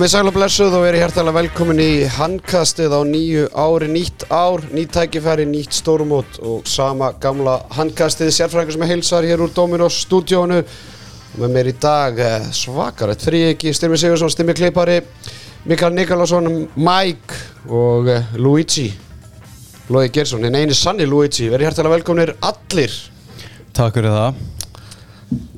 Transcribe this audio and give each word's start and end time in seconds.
Komið 0.00 0.14
sæl 0.14 0.28
og 0.30 0.32
blessuð 0.32 0.74
og 0.78 0.84
verið 0.86 1.02
hjertalega 1.02 1.36
velkomin 1.36 1.80
í 1.84 2.06
handkastið 2.08 2.94
á 2.96 3.04
nýju 3.04 3.42
ári, 3.52 3.88
nýtt 3.92 4.22
ár, 4.32 4.62
nýtt 4.72 4.94
tækifæri, 4.94 5.44
nýtt 5.44 5.74
stórumót 5.76 6.38
og 6.40 6.62
sama 6.64 7.10
gamla 7.20 7.58
handkastið, 7.76 8.30
sérfræðingur 8.32 8.72
sem 8.78 8.84
er 8.86 8.88
heilsar 8.94 9.26
hér 9.28 9.42
úr 9.44 9.50
Dominos 9.52 9.98
stúdíónu. 10.06 10.62
Og 10.64 11.42
með 11.42 11.52
mér 11.52 11.68
í 11.68 11.74
dag 11.84 12.16
eh, 12.16 12.46
svakarett 12.56 13.20
fríegi, 13.26 13.74
Styrmi 13.76 13.98
Sigursson, 14.00 14.32
Styrmi 14.32 14.54
Kleipari, 14.56 14.94
Mikael 15.68 15.92
Nikolásson, 15.98 16.48
Mike 16.80 17.68
og 17.68 18.08
eh, 18.08 18.30
Luigi, 18.40 18.86
Lóði 19.92 20.14
Gersson, 20.14 20.46
en 20.48 20.56
eini 20.62 20.78
sanni 20.78 21.04
Luigi, 21.04 21.50
verið 21.52 21.68
hjertalega 21.68 21.98
velkominir 21.98 22.32
allir. 22.40 22.94
Takk 23.76 24.00
fyrir 24.00 24.16
það. 24.16 24.40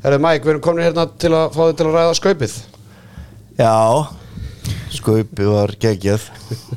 Herðu 0.03 0.21
Mike, 0.27 0.43
við 0.43 0.53
erum 0.57 0.67
komin 0.67 0.89
hérna 0.89 1.07
til 1.15 1.31
að 1.31 1.55
fá 1.55 1.63
þið 1.63 1.79
til 1.79 1.89
að 1.93 1.97
ræða 2.01 2.19
skaupið. 2.19 2.59
Já 3.63 3.79
Skaupi 4.93 5.47
var 5.49 5.73
geggjað. 5.81 6.27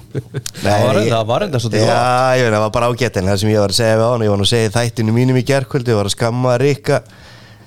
Var- 0.65 1.01
það 1.11 1.25
var 1.27 1.43
enda 1.45 1.59
svolítið 1.59 1.83
Já, 1.83 1.99
ég 2.39 2.45
veit, 2.45 2.53
það 2.55 2.63
var 2.65 2.73
bara 2.77 2.87
ágættin 2.93 3.27
Það 3.29 3.39
sem 3.41 3.49
ég 3.51 3.59
var 3.65 3.73
að 3.73 3.79
segja 3.81 3.97
við 3.99 4.07
hann 4.09 4.23
Ég 4.25 4.31
var 4.31 4.39
nú 4.39 4.45
að 4.47 4.51
segja 4.53 4.69
í 4.69 4.73
þættinu 4.77 5.15
mínum 5.15 5.39
í 5.39 5.45
gerkvöldi 5.49 5.91
Ég 5.93 5.99
var 5.99 6.07
að 6.09 6.13
skamma 6.15 6.53
Rikka. 6.61 6.99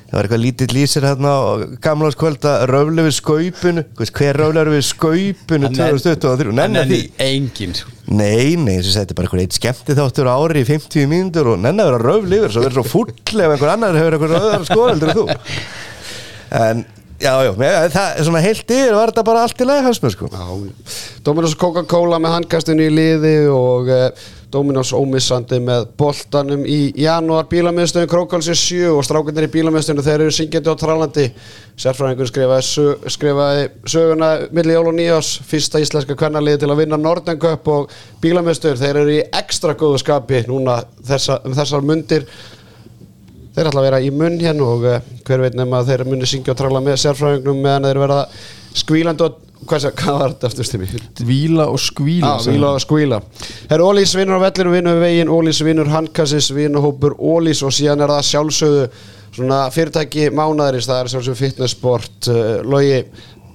Það 0.08 0.16
var 0.16 0.24
eitthvað 0.24 0.40
lítill 0.40 0.68
lýsir 0.72 1.04
hérna 1.04 1.30
á 1.36 1.40
gamláskvölda 1.84 2.52
Röflu 2.70 3.02
við 3.04 3.12
skaupinu. 3.18 3.82
Veist, 3.98 4.14
Hver 4.16 4.38
röflar 4.40 4.70
við 4.72 4.84
skaupinu 4.88 5.68
2023 5.76 6.54
Nenni 6.56 6.84
því. 6.88 7.00
engin 7.26 7.74
sko. 7.76 7.92
Nei, 8.08 8.54
nei, 8.56 8.78
þess 8.80 8.94
að 8.96 9.02
þetta 9.02 9.12
er 9.12 9.18
bara 9.18 9.28
eitthvað 9.28 9.42
eitt 9.44 9.58
skemmti 9.58 9.98
þáttur 9.98 10.30
á 10.32 10.40
ári 10.40 10.62
í 10.64 10.68
50 10.70 11.10
mínútur 11.12 11.50
og 11.52 11.60
nenni 11.60 11.84
að 11.84 11.90
vera 11.92 12.00
röfl 12.08 12.36
yfir 12.38 12.54
svo 12.56 12.64
verður 12.64 12.78
svo 12.80 12.86
full 12.94 13.12
ef 13.44 13.52
einhver 13.52 13.74
annar 13.74 13.98
hefur 14.00 14.16
eitthvað 14.16 14.38
öðar 14.38 14.64
skoðaldur 14.70 15.12
en 15.12 15.18
þú. 15.20 15.26
En, 16.64 16.78
já, 17.20 17.32
já, 17.44 17.52
það 17.92 18.08
er 18.08 18.26
svona 18.26 18.42
heilt 18.44 18.74
yfir 18.78 18.96
var 18.96 19.12
þetta 19.12 19.26
bara 19.26 19.44
allt 19.46 19.62
í 19.62 19.68
lagi 19.68 19.86
hans 19.86 20.02
með 20.02 20.14
sko. 20.14 20.32
Dominos 21.26 21.56
Coca-Cola 21.58 22.20
með 22.22 22.36
handkastinu 22.36 22.86
í 22.86 22.92
liði 22.94 23.36
og 23.52 23.90
uh, 23.90 24.26
Dominos 24.52 24.94
ómissandi 24.96 25.58
með 25.60 25.90
boltanum 26.00 26.62
í 26.64 26.92
janúar. 26.96 27.48
Bílamiðstöðin 27.50 28.08
Krókalsi 28.08 28.54
7 28.56 28.94
og 28.94 29.02
strákundir 29.04 29.44
í 29.44 29.50
bílamiðstöðinu 29.52 30.04
þeir 30.06 30.24
eru 30.24 30.36
syngjandi 30.36 30.72
á 30.72 30.80
trálandi 30.80 31.26
sérfræðingur 31.78 32.30
skrifaði, 32.30 32.64
sög, 32.64 33.08
skrifaði 33.12 33.66
söguna 33.92 34.30
milli 34.56 34.76
jól 34.76 34.86
og 34.88 34.96
nýjás 34.96 35.34
fyrsta 35.50 35.82
íslenska 35.84 36.16
kvennaliði 36.18 36.62
til 36.62 36.70
að 36.72 36.80
vinna 36.80 37.00
Norden 37.02 37.40
Cup 37.42 37.68
og 37.74 37.92
bílamiðstöður 38.24 38.80
þeir 38.80 39.02
eru 39.02 39.18
í 39.18 39.24
ekstra 39.42 39.76
góðu 39.76 40.00
skapi 40.00 40.46
núna 40.48 40.80
þessa, 41.10 41.42
um 41.44 41.58
þessar 41.58 41.84
mundir 41.84 42.24
þeir 43.58 43.72
ætla 43.72 43.82
að 43.82 43.88
vera 43.88 44.00
í 44.00 44.14
munn 44.14 44.38
hérna 44.38 44.70
og 44.70 44.86
uh, 44.86 45.12
hver 45.26 45.42
veit 45.42 45.58
nema 45.58 45.82
að 45.82 45.92
þeir 45.92 46.06
muni 46.08 46.30
syngja 46.30 46.54
og 46.54 46.62
tralla 46.62 46.82
með 46.84 46.98
sérfræðingnum 47.02 47.60
meðan 47.64 47.88
þeir 47.88 48.02
verða 48.04 48.22
skvílandi 48.78 49.26
og 49.26 49.38
hvað, 49.66 49.86
hvað 49.98 50.18
var 50.20 50.34
þetta 50.34 50.50
aftur 50.52 50.68
stimmi? 50.68 50.88
Víla 51.28 51.68
og 51.72 51.80
skvíla 51.82 52.34
Já, 52.36 52.50
víla 52.52 52.72
og 52.76 52.82
skvíla 52.84 53.20
Herru 53.70 53.90
Ólís 53.90 54.14
vinnur 54.18 54.38
á 54.38 54.46
vellinu, 54.46 54.74
vinnur 54.76 54.98
við 54.98 55.06
veginn 55.06 55.32
Ólís 55.34 55.62
vinnur 55.66 55.90
handkassis, 55.92 56.52
vinnur 56.54 56.86
hópur 56.86 57.16
Ólís 57.18 57.64
og 57.66 57.74
síðan 57.74 58.04
er 58.06 58.14
það 58.14 58.28
sjálfsögðu 58.30 58.86
svona 59.38 59.64
fyrirtæki 59.74 60.30
mánaðarins, 60.34 60.88
það 60.88 61.02
er 61.02 61.12
sjálfsögðu 61.14 61.42
fitnessport 61.42 62.30
uh, 62.32 62.46
logi, 62.64 63.02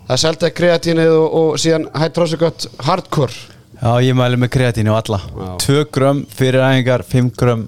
það 0.04 0.16
er 0.17 0.23
seltað 0.26 0.56
kreatínið 0.60 1.16
og, 1.16 1.40
og 1.40 1.64
síðan 1.64 1.90
hætt 1.98 2.16
tróðsugött 2.17 2.70
hardcore 2.84 3.50
Já, 3.84 4.00
ég 4.06 4.16
mæli 4.16 4.38
með 4.40 4.54
kreatínu 4.54 4.94
á 4.95 5.00
alla 5.02 5.20
Já. 5.23 5.50
2 5.66 5.88
grömm 5.92 6.26
fyrir 6.32 6.64
æfingar, 6.64 7.04
5 7.08 7.34
grömm 7.40 7.66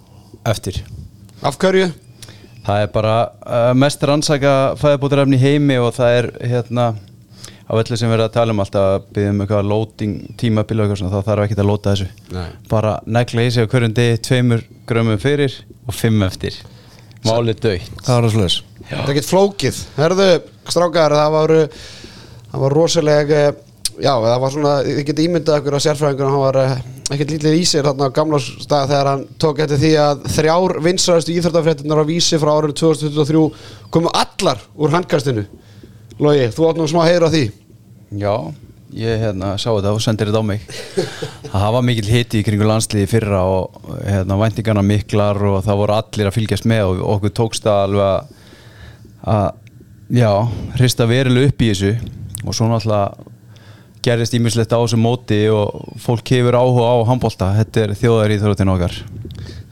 eftir 0.47 0.83
af 1.45 1.57
hverju? 1.59 1.89
Það 2.65 2.81
er 2.81 2.93
bara 2.93 3.15
uh, 3.45 3.73
mest 3.77 4.03
rannsaka 4.09 4.53
fæðabótarefni 4.81 5.37
heimi 5.41 5.77
og 5.81 5.91
það 5.95 6.19
er 6.19 6.29
hérna 6.49 6.85
á 7.65 7.73
öllu 7.73 7.97
sem 7.97 8.09
við 8.09 8.17
erum 8.17 8.27
að 8.27 8.33
tala 8.35 8.53
um 8.53 8.61
alltaf 8.61 8.87
að 8.91 9.07
byggja 9.15 9.33
um 9.33 9.43
eitthvað 9.43 9.69
loading 9.69 10.15
tímabil 10.41 10.79
og 10.79 10.85
eitthvað 10.85 11.01
svona 11.01 11.13
þá 11.13 11.29
þarf 11.29 11.45
ekki 11.45 11.59
að 11.61 11.69
lóta 11.69 11.93
þessu. 11.93 12.07
Nei. 12.35 12.47
bara 12.69 12.95
negla 13.05 13.45
í 13.45 13.51
sig 13.53 13.65
á 13.65 13.71
hverjum 13.71 13.95
degi 13.97 14.17
2 14.29 14.59
grömmum 14.89 15.21
fyrir 15.21 15.59
og 15.85 15.97
5 15.97 16.25
eftir. 16.29 16.57
Málið 17.25 17.61
döitt 17.63 18.03
Það 18.05 18.11
var 18.13 18.25
það 18.27 18.33
slúðis 18.35 18.57
Það 18.85 18.99
er 18.99 19.11
ekkert 19.15 19.29
flókið. 19.31 19.77
Herðu, 19.97 20.27
strákar, 20.69 21.15
það 21.17 21.31
var 21.33 21.53
það 22.51 22.61
var 22.61 22.75
rosaleg 22.77 23.31
eh, 23.33 23.47
já, 24.01 24.11
það 24.11 24.41
var 24.43 24.53
svona, 24.53 24.73
þið 24.85 25.01
getið 25.09 25.27
ímyndað 25.29 25.57
okkur 25.59 25.77
á 25.77 25.85
sérfræðingur 25.85 26.29
hann 26.31 26.43
var 26.43 26.59
eh, 26.61 26.75
ekkert 27.13 27.33
lítið 27.35 27.55
í 27.59 27.63
sér 27.69 27.85
þarna 27.85 28.09
á 28.09 28.15
gamla 28.15 28.39
stað 28.41 28.91
þegar 28.91 29.09
hann 29.11 29.23
tók 29.41 29.61
eftir 29.63 29.81
því 29.81 29.91
að 30.01 30.27
þrjár 30.35 30.75
vinsraðustu 30.85 31.35
íþróttafréttinar 31.35 32.01
á 32.01 32.09
vísi 32.09 32.39
frá 32.41 32.51
árinu 32.55 32.75
2023 32.79 33.43
komu 33.93 34.11
allar 34.11 34.61
úr 34.75 34.95
handkastinu. 34.95 35.45
Logi, 36.19 36.47
þú 36.55 36.69
átt 36.69 36.79
nú 36.79 36.87
smá 36.89 37.03
að 37.03 37.11
heyra 37.11 37.29
því. 37.33 37.43
Já, 38.15 38.33
ég 38.95 39.21
hérna, 39.25 39.51
sá 39.59 39.67
þetta 39.67 39.93
og 39.93 40.01
sendir 40.03 40.31
þetta 40.31 40.41
á 40.41 40.49
mig. 40.49 40.65
Það 41.53 41.67
var 41.75 41.85
mikil 41.89 42.07
hiti 42.09 42.41
í 42.41 42.47
kringu 42.47 42.67
landsliði 42.69 43.11
fyrra 43.11 43.43
og 43.51 43.77
hérna, 43.99 44.39
væntingarna 44.39 44.83
miklar 44.85 45.39
og 45.51 45.61
það 45.65 45.79
voru 45.81 45.95
allir 45.95 46.29
að 46.29 46.35
fylgjast 46.35 46.67
með 46.67 46.89
og 46.89 47.05
okkur 47.15 47.33
tókst 47.37 47.67
það 47.67 47.83
alveg 47.85 48.09
að, 48.09 48.33
að 49.35 49.45
já, 50.19 50.31
hrista 50.79 51.07
verilega 51.09 51.51
upp 51.51 51.63
í 51.63 51.71
þessu. 51.71 51.93
Og 52.45 52.57
svo 52.57 52.67
náttúrulega 52.69 53.34
gerðist 54.05 54.35
ímislegt 54.37 54.73
á 54.73 54.79
þessu 54.79 54.99
móti 55.01 55.41
og 55.49 55.97
fólk 56.01 56.31
hefur 56.35 56.57
áhuga 56.59 56.87
á 56.93 56.95
handbólta 57.09 57.51
þetta 57.57 57.83
er 57.83 57.93
þjóðar 57.99 58.33
í 58.35 58.39
þróttin 58.43 58.73
okkar. 58.75 58.97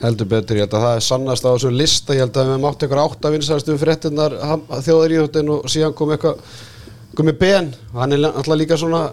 Heldur 0.03 0.29
betur, 0.33 0.59
ég 0.59 0.65
held 0.65 0.75
að 0.75 0.85
það 0.85 0.97
er 0.97 1.05
sannast 1.07 1.47
á 1.47 1.53
þessu 1.53 1.71
lista. 1.73 2.15
Ég 2.17 2.25
held 2.25 2.39
að 2.41 2.51
við 2.51 2.61
mátt 2.65 2.83
eitthvað 2.83 3.03
átt 3.05 3.27
að 3.27 3.35
vinsraðustu 3.37 3.79
fréttinar 3.79 4.37
þjóðar 4.83 5.15
íþróttin 5.17 5.51
og 5.53 5.67
síðan 5.71 5.97
kom 5.97 6.13
eitthvað 6.15 6.55
komið 7.17 7.37
Ben, 7.39 7.69
hann 7.93 8.15
er 8.15 8.25
alltaf 8.31 8.57
líka 8.57 8.79
svona 8.79 9.05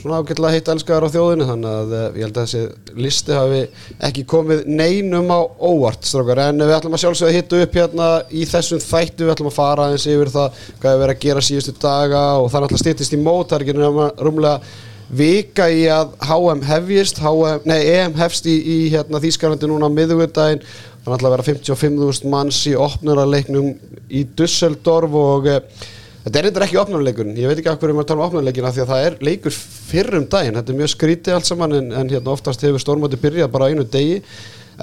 svona 0.00 0.20
ágætlega 0.20 0.54
heitt 0.54 0.70
elskaðar 0.72 1.06
á 1.06 1.14
þjóðinu 1.14 1.46
þannig 1.48 1.78
að 1.78 1.94
eh, 1.96 2.04
ég 2.18 2.26
held 2.26 2.40
að 2.40 2.46
þessi 2.46 2.98
listi 3.06 3.36
hafi 3.36 3.62
ekki 4.10 4.26
komið 4.32 4.62
neinum 4.68 5.32
á 5.32 5.40
óvart 5.60 6.06
strókar, 6.08 6.42
en 6.48 6.60
við 6.64 6.76
ætlum 6.76 6.96
að 6.96 7.04
sjálfsögða 7.04 7.36
hitta 7.36 7.62
upp 7.64 7.80
hérna 7.80 8.10
í 8.30 8.44
þessum 8.48 8.84
þættu, 8.84 9.26
við 9.26 9.34
ætlum 9.34 9.50
að 9.52 9.58
fara 9.58 9.88
aðeins 9.88 10.06
yfir 10.10 10.32
það 10.34 10.62
hvað 10.82 10.92
er 10.92 11.02
verið 11.04 11.16
að 11.16 11.24
gera 11.26 11.46
síðustu 11.48 11.76
daga 11.80 12.22
og 12.38 12.48
það 12.50 12.60
er 12.60 12.68
alltaf 12.68 12.84
stýttist 12.84 13.16
í 13.16 13.20
mót, 13.20 13.50
það 13.50 13.58
er 13.58 13.66
ekki 13.66 14.24
rúmlega 14.24 14.78
vika 15.10 15.66
í 15.74 15.86
að 15.90 16.12
HM 16.22 16.60
hefjist 16.68 17.18
HM, 17.18 17.64
nei, 17.66 17.80
EM 17.96 18.14
hefst 18.20 18.46
í, 18.46 18.54
í 18.54 18.78
hérna, 18.92 19.18
Þýskalandi 19.22 19.70
núna 19.70 19.90
á 19.90 19.96
miðugudaginn 19.96 20.62
þannig 21.04 21.24
að 21.24 21.34
vera 21.34 21.46
55.000 21.48 22.30
manns 22.30 22.60
í 22.70 22.76
opnurarleiknum 22.78 23.72
í 24.12 24.22
Dusseldorf 24.38 25.16
og 25.16 25.48
eh, 25.50 25.88
Þetta 26.20 26.36
er 26.36 26.46
eitthvað 26.46 26.64
ekki 26.66 26.78
opnarleikurinn, 26.82 27.36
ég 27.40 27.48
veit 27.48 27.60
ekki 27.62 27.70
af 27.72 27.78
hverju 27.80 27.96
maður 27.96 28.08
tala 28.10 28.20
um 28.20 28.26
opnarleikina 28.26 28.70
því 28.76 28.82
að 28.82 28.90
það 28.90 29.04
er 29.06 29.14
leikur 29.24 29.54
fyrr 29.56 30.16
um 30.18 30.26
daginn, 30.28 30.56
þetta 30.58 30.72
er 30.72 30.80
mjög 30.80 30.90
skrítið 30.92 31.36
allt 31.36 31.48
saman 31.48 31.76
en, 31.78 31.86
en 31.96 32.10
hérna 32.12 32.34
oftast 32.34 32.64
hefur 32.66 32.82
stórmóti 32.82 33.16
byrjað 33.22 33.52
bara 33.54 33.70
einu 33.72 33.86
degi. 33.88 34.18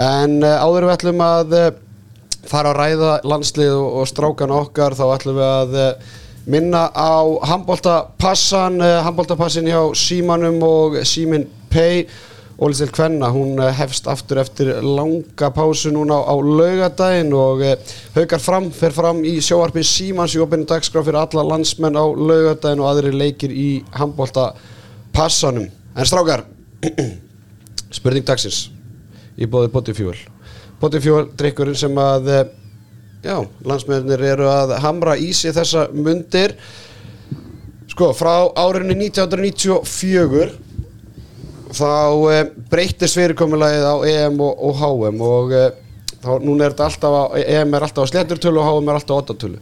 En 0.02 0.40
uh, 0.42 0.56
áður 0.66 0.88
við 0.88 0.94
ætlum 0.96 1.22
að 1.26 1.54
uh, 1.60 1.68
fara 2.50 2.72
að 2.74 2.80
ræða 2.82 3.12
landslið 3.30 3.76
og, 3.76 4.00
og 4.02 4.10
strákana 4.10 4.58
okkar 4.64 4.98
þá 4.98 5.04
ætlum 5.12 5.38
við 5.38 5.48
að 5.52 5.78
uh, 5.84 6.16
minna 6.48 6.84
á 6.96 7.22
handbóltapassan, 7.52 8.82
handbóltapassin 9.06 9.68
hjá 9.70 9.82
Símanum 10.00 10.62
og 10.64 11.02
Símin 11.06 11.46
Pay 11.70 12.08
Ólistil 12.58 12.90
Kvenna, 12.90 13.28
hún 13.30 13.60
eh, 13.62 13.70
hefst 13.78 14.08
aftur 14.10 14.40
eftir 14.42 14.72
langa 14.82 15.52
pásu 15.54 15.92
núna 15.94 16.16
á, 16.18 16.26
á 16.26 16.34
laugadaginn 16.42 17.30
og 17.38 17.62
eh, 17.62 17.76
haukar 18.16 18.42
fram, 18.42 18.72
fer 18.74 18.96
fram 18.96 19.20
í 19.22 19.36
sjóarpi 19.46 19.84
Símans 19.86 20.34
í 20.34 20.42
opinu 20.42 20.66
dagskrá 20.66 21.04
fyrir 21.06 21.20
alla 21.22 21.46
landsmenn 21.52 21.94
á 21.94 22.02
laugadaginn 22.02 22.82
og 22.82 22.90
aðri 22.90 23.14
leikir 23.14 23.54
í 23.54 23.68
handbólta 23.94 24.48
passanum. 25.14 25.70
En 25.94 26.10
strákar, 26.10 26.48
spurning 28.00 28.26
dagsins 28.26 28.72
í 29.38 29.46
bóði 29.46 29.70
Botifjúel. 29.78 30.18
Botifjúel, 30.82 31.30
drikkurinn 31.38 31.78
sem 31.78 31.94
að, 32.02 32.34
eh, 32.34 32.44
já, 33.22 33.38
landsmennir 33.70 34.30
eru 34.34 34.50
að 34.50 34.80
hamra 34.82 35.14
í 35.14 35.30
sig 35.30 35.54
þessa 35.54 35.92
mundir. 35.94 36.58
Sko, 37.94 38.16
frá 38.18 38.50
árinu 38.58 38.98
1994 38.98 40.66
þá 41.76 41.92
e, 42.32 42.40
breytist 42.72 43.18
fyrirkomulagið 43.18 43.88
á 43.88 43.96
EM 44.14 44.42
og, 44.44 44.64
og 44.70 44.82
HM 44.82 45.24
og 45.28 45.56
e, 45.56 45.64
þá 46.24 46.32
núna 46.44 46.68
er 46.68 46.76
þetta 46.76 46.90
alltaf 46.92 47.18
á, 47.18 47.24
EM 47.44 47.76
er 47.78 47.88
alltaf 47.88 48.08
á 48.08 48.12
slétturtölu 48.14 48.62
og 48.62 48.70
HM 48.70 48.92
er 48.92 49.00
alltaf 49.00 49.18
á 49.18 49.22
ottatölu 49.24 49.60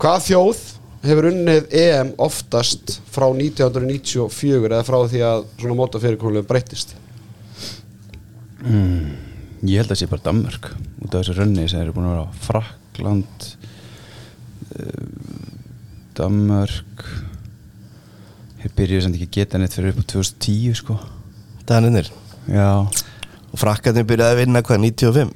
hvað 0.00 0.26
þjóð 0.28 0.64
hefur 1.04 1.30
unnið 1.30 1.74
EM 1.84 2.14
oftast 2.24 2.98
frá 3.12 3.28
1994 3.28 4.70
eða 4.70 4.84
frá 4.86 4.98
því 5.04 5.24
að 5.28 5.48
svona 5.60 5.78
mótafyrirkomulagið 5.82 6.50
breytist 6.50 6.96
Ég 9.64 9.80
held 9.80 9.88
að 9.88 9.94
það 9.94 10.00
sé 10.00 10.06
bara 10.10 10.24
Danmörk 10.24 10.66
út 11.04 11.14
af 11.14 11.22
þessu 11.22 11.34
rönni 11.38 11.64
sem 11.68 11.80
eru 11.80 11.92
búin 11.96 12.08
að 12.08 12.14
vera 12.14 12.24
á 12.28 12.36
Frakland 12.44 13.46
uh, 14.76 15.04
Danmörk. 16.16 17.04
Þeir 18.60 18.74
byrjuðu 18.76 19.04
sem 19.06 19.16
ekki 19.16 19.28
að 19.28 19.36
geta 19.38 19.60
neitt 19.60 19.76
fyrir 19.76 19.94
upp 19.94 20.02
á 20.04 20.10
2010 20.12 20.80
sko 20.80 20.98
Daninir 21.68 22.10
Já, 22.50 22.84
Og 23.54 23.60
frakkarnir 23.60 24.06
byrjaði 24.08 24.34
að 24.34 24.40
vinna 24.42 24.62
hvað, 24.66 24.82
95? 24.84 25.30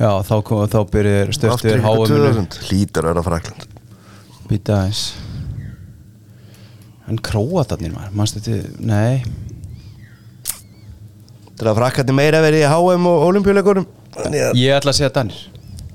já 0.00 0.10
þá, 0.26 0.34
kom, 0.48 0.62
þá 0.72 0.78
byrjuðu 0.94 1.36
stöftur 1.36 1.52
Aftur 1.54 1.76
ykkur 1.76 2.06
HM-inu 2.06 2.32
2000 2.40 2.72
Lítur 2.72 3.06
að 3.06 3.12
vera 3.12 3.26
frakland 3.26 3.66
Býta 4.50 4.80
aðeins. 4.80 5.04
En 7.10 7.20
króatarnir 7.22 7.92
maður, 7.94 8.16
mannstu 8.18 8.40
þetta, 8.42 8.72
nei. 8.82 9.22
Þetta 11.46 11.62
er 11.62 11.70
að 11.70 11.78
frakkandi 11.78 12.16
meira 12.16 12.42
verið 12.42 12.64
í 12.64 12.70
HM 12.70 13.06
og 13.10 13.24
olimpíuleikurum 13.28 13.86
Þannig 14.16 14.44
að 14.48 14.58
ég 14.58 14.74
ætla 14.74 14.90
að 14.90 14.98
segja 14.98 15.12
Danir. 15.14 15.38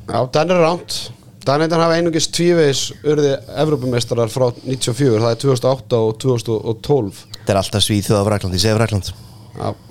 Já, 0.07 0.19
Danir 0.31 0.55
er 0.55 0.63
ránt 0.69 0.97
Danir 1.45 1.75
hafa 1.77 1.99
einungis 1.99 2.29
tvívegis 2.33 2.87
urði 3.05 3.35
Evrópumeistarar 3.61 4.31
frá 4.33 4.47
94, 4.63 5.19
það 5.21 5.29
er 5.29 5.41
2008 5.43 5.99
og 5.99 6.15
2012 6.23 7.23
Þetta 7.35 7.53
er 7.53 7.59
alltaf 7.61 7.85
svíþjóð 7.85 8.19
af 8.21 8.27
Frakland, 8.31 8.57
ég 8.57 8.63
segi 8.63 8.77
Frakland 8.79 9.11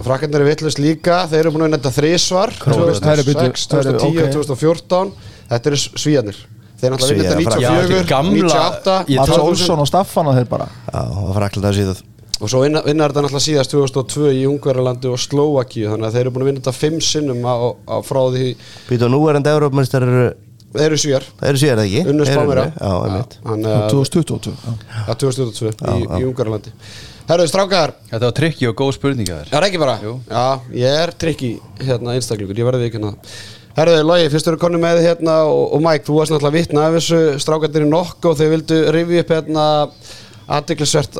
Frakkarnir 0.04 0.40
eru 0.40 0.48
vittlust 0.50 0.78
líka, 0.82 1.22
þeir 1.30 1.40
eru 1.44 1.52
búin 1.54 1.64
að 1.64 1.68
vinna 1.70 1.78
þetta 1.80 1.94
þrísvar 1.98 2.52
Króatar. 2.60 2.98
2006, 3.00 3.68
Það 3.68 3.86
eru- 3.86 3.98
2010 3.98 3.98
og 3.98 4.04
ok. 4.04 4.32
2014 4.34 5.12
Þetta 5.50 5.70
eru 5.70 5.76
svíjarnir 5.76 6.40
Þeir 6.80 6.90
náttúrulega 6.94 7.14
vinna 7.14 7.24
Svíar, 7.24 7.38
þetta 7.38 7.60
Já, 7.60 7.70
94, 7.70 7.88
þetta 7.88 8.00
er 8.00 8.10
gamla- 8.10 8.34
98 8.34 8.96
Ég 9.08 9.16
Mats 9.18 9.30
2000 9.30 9.44
Olsson 9.48 9.78
og 9.78 9.88
Staffan 9.88 10.26
og 10.26 10.34
þeir 10.36 10.48
bara. 10.50 10.66
Já, 10.92 11.00
og 12.40 12.50
svo 12.50 12.60
vinna, 12.64 12.82
vinna 12.84 13.06
þetta 13.08 13.22
náttúrulega 13.24 13.46
síðast 13.46 13.70
2002 13.72 14.32
í 14.34 14.42
Ungverjalandi 14.50 15.06
og 15.08 15.20
Slovakíu 15.22 15.86
þannig 15.92 16.08
að 16.08 16.16
þeir 16.16 16.24
eru 16.24 16.32
búin 16.34 16.42
að 16.44 16.48
vinna 16.50 16.60
þetta 16.64 16.74
fimm 16.74 16.98
sinnum 17.00 17.44
á, 17.46 17.54
á 17.86 17.96
frá 18.04 18.20
því, 18.34 18.48
Býtu 18.90 19.06
og 19.06 19.12
nú 19.14 19.20
er 19.30 19.38
enda 19.38 19.54
Európmestar 19.54 20.02
eru 20.02 20.24
þeir 20.74 20.88
eru 20.90 20.98
svíjar 20.98 21.24
eru 21.46 21.60
ekki? 21.86 22.02
Þeir 22.02 22.14
eru 22.14 22.26
Spánverja 22.26 22.66
unnu, 22.66 22.82
Já, 22.82 22.92
einmitt 23.06 23.36
Þannig 23.44 23.70
að 23.70 23.86
2022 23.94 24.54
já. 24.58 24.74
að 25.06 25.18
2022 25.22 25.70
í, 25.70 26.06
í 26.18 26.24
Herðu, 27.24 27.44
strákar, 27.48 27.94
þetta 28.10 28.26
var 28.26 28.32
trikki 28.36 28.66
og 28.68 28.74
góð 28.76 28.90
spurninga 28.98 29.36
þér 29.46 29.54
er 29.56 29.64
ekki 29.64 29.78
bara? 29.80 29.94
Jú. 30.04 30.10
Já, 30.28 30.42
ég 30.76 30.96
er 31.06 31.12
trikki 31.16 31.54
hérna 31.80 32.12
einstaklingur, 32.18 32.58
ég 32.60 32.66
verði 32.68 32.90
ekki 32.90 32.98
hérna. 32.98 33.12
Herðu, 33.78 34.02
Logi, 34.04 34.26
fyrst 34.34 34.50
eru 34.50 34.58
konu 34.60 34.80
með 34.82 35.00
hérna 35.06 35.38
og, 35.48 35.62
og 35.72 35.80
Mike, 35.86 36.04
þú 36.04 36.18
varst 36.18 36.34
náttúrulega 36.34 36.58
vitna 36.58 36.82
af 36.84 36.98
þessu. 36.98 37.20
Strákarnir 37.40 37.86
í 37.86 37.88
nokku 37.88 38.28
og 38.28 38.36
þau 38.36 38.50
vildu 38.52 38.80
rifja 38.92 39.22
upp 39.24 39.32
hérna 39.32 39.64
aðdeklisvert 40.54 41.16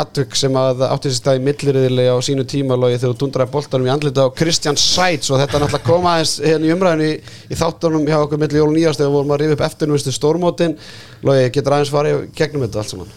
aðdök 0.00 0.38
sem 0.40 0.54
að 0.56 0.86
átti 0.86 1.12
sér 1.12 1.18
stað 1.18 1.40
í 1.42 1.42
milliriðili 1.44 2.06
á 2.08 2.16
sínu 2.24 2.46
tíma 2.48 2.78
Logi 2.80 2.96
þegar 2.96 3.12
þú 3.12 3.20
dundraði 3.26 3.52
boltanum 3.52 3.90
í 3.90 3.92
andlita 3.92 4.24
á 4.24 4.32
Kristján 4.32 4.80
Sæts 4.80 5.28
og 5.28 5.42
þetta 5.42 5.60
náttúrulega 5.60 5.90
koma 5.90 6.14
aðeins 6.14 6.32
hérna 6.40 6.70
í 6.70 6.72
umræðinu 6.72 7.10
í, 7.10 7.18
í 7.52 7.58
þáttunum 7.60 8.08
hjá 8.08 8.16
okkur 8.22 8.40
milli 8.40 8.62
jól 8.62 8.70
og 8.70 8.78
nýjast 8.78 9.02
þegar 9.02 9.12
við 9.12 9.18
vorum 9.18 9.36
að 9.36 9.44
rifja 9.44 9.58
upp 9.58 9.66
eftirnuvistu 9.68 10.16
stórmótin. 10.16 10.78
Logi, 11.20 11.52
getur 11.52 11.76
aðeins 11.76 11.92
farið 11.92 12.24
gegnum 12.40 12.64
þetta 12.64 12.80
allt 12.80 12.94
saman 12.96 13.12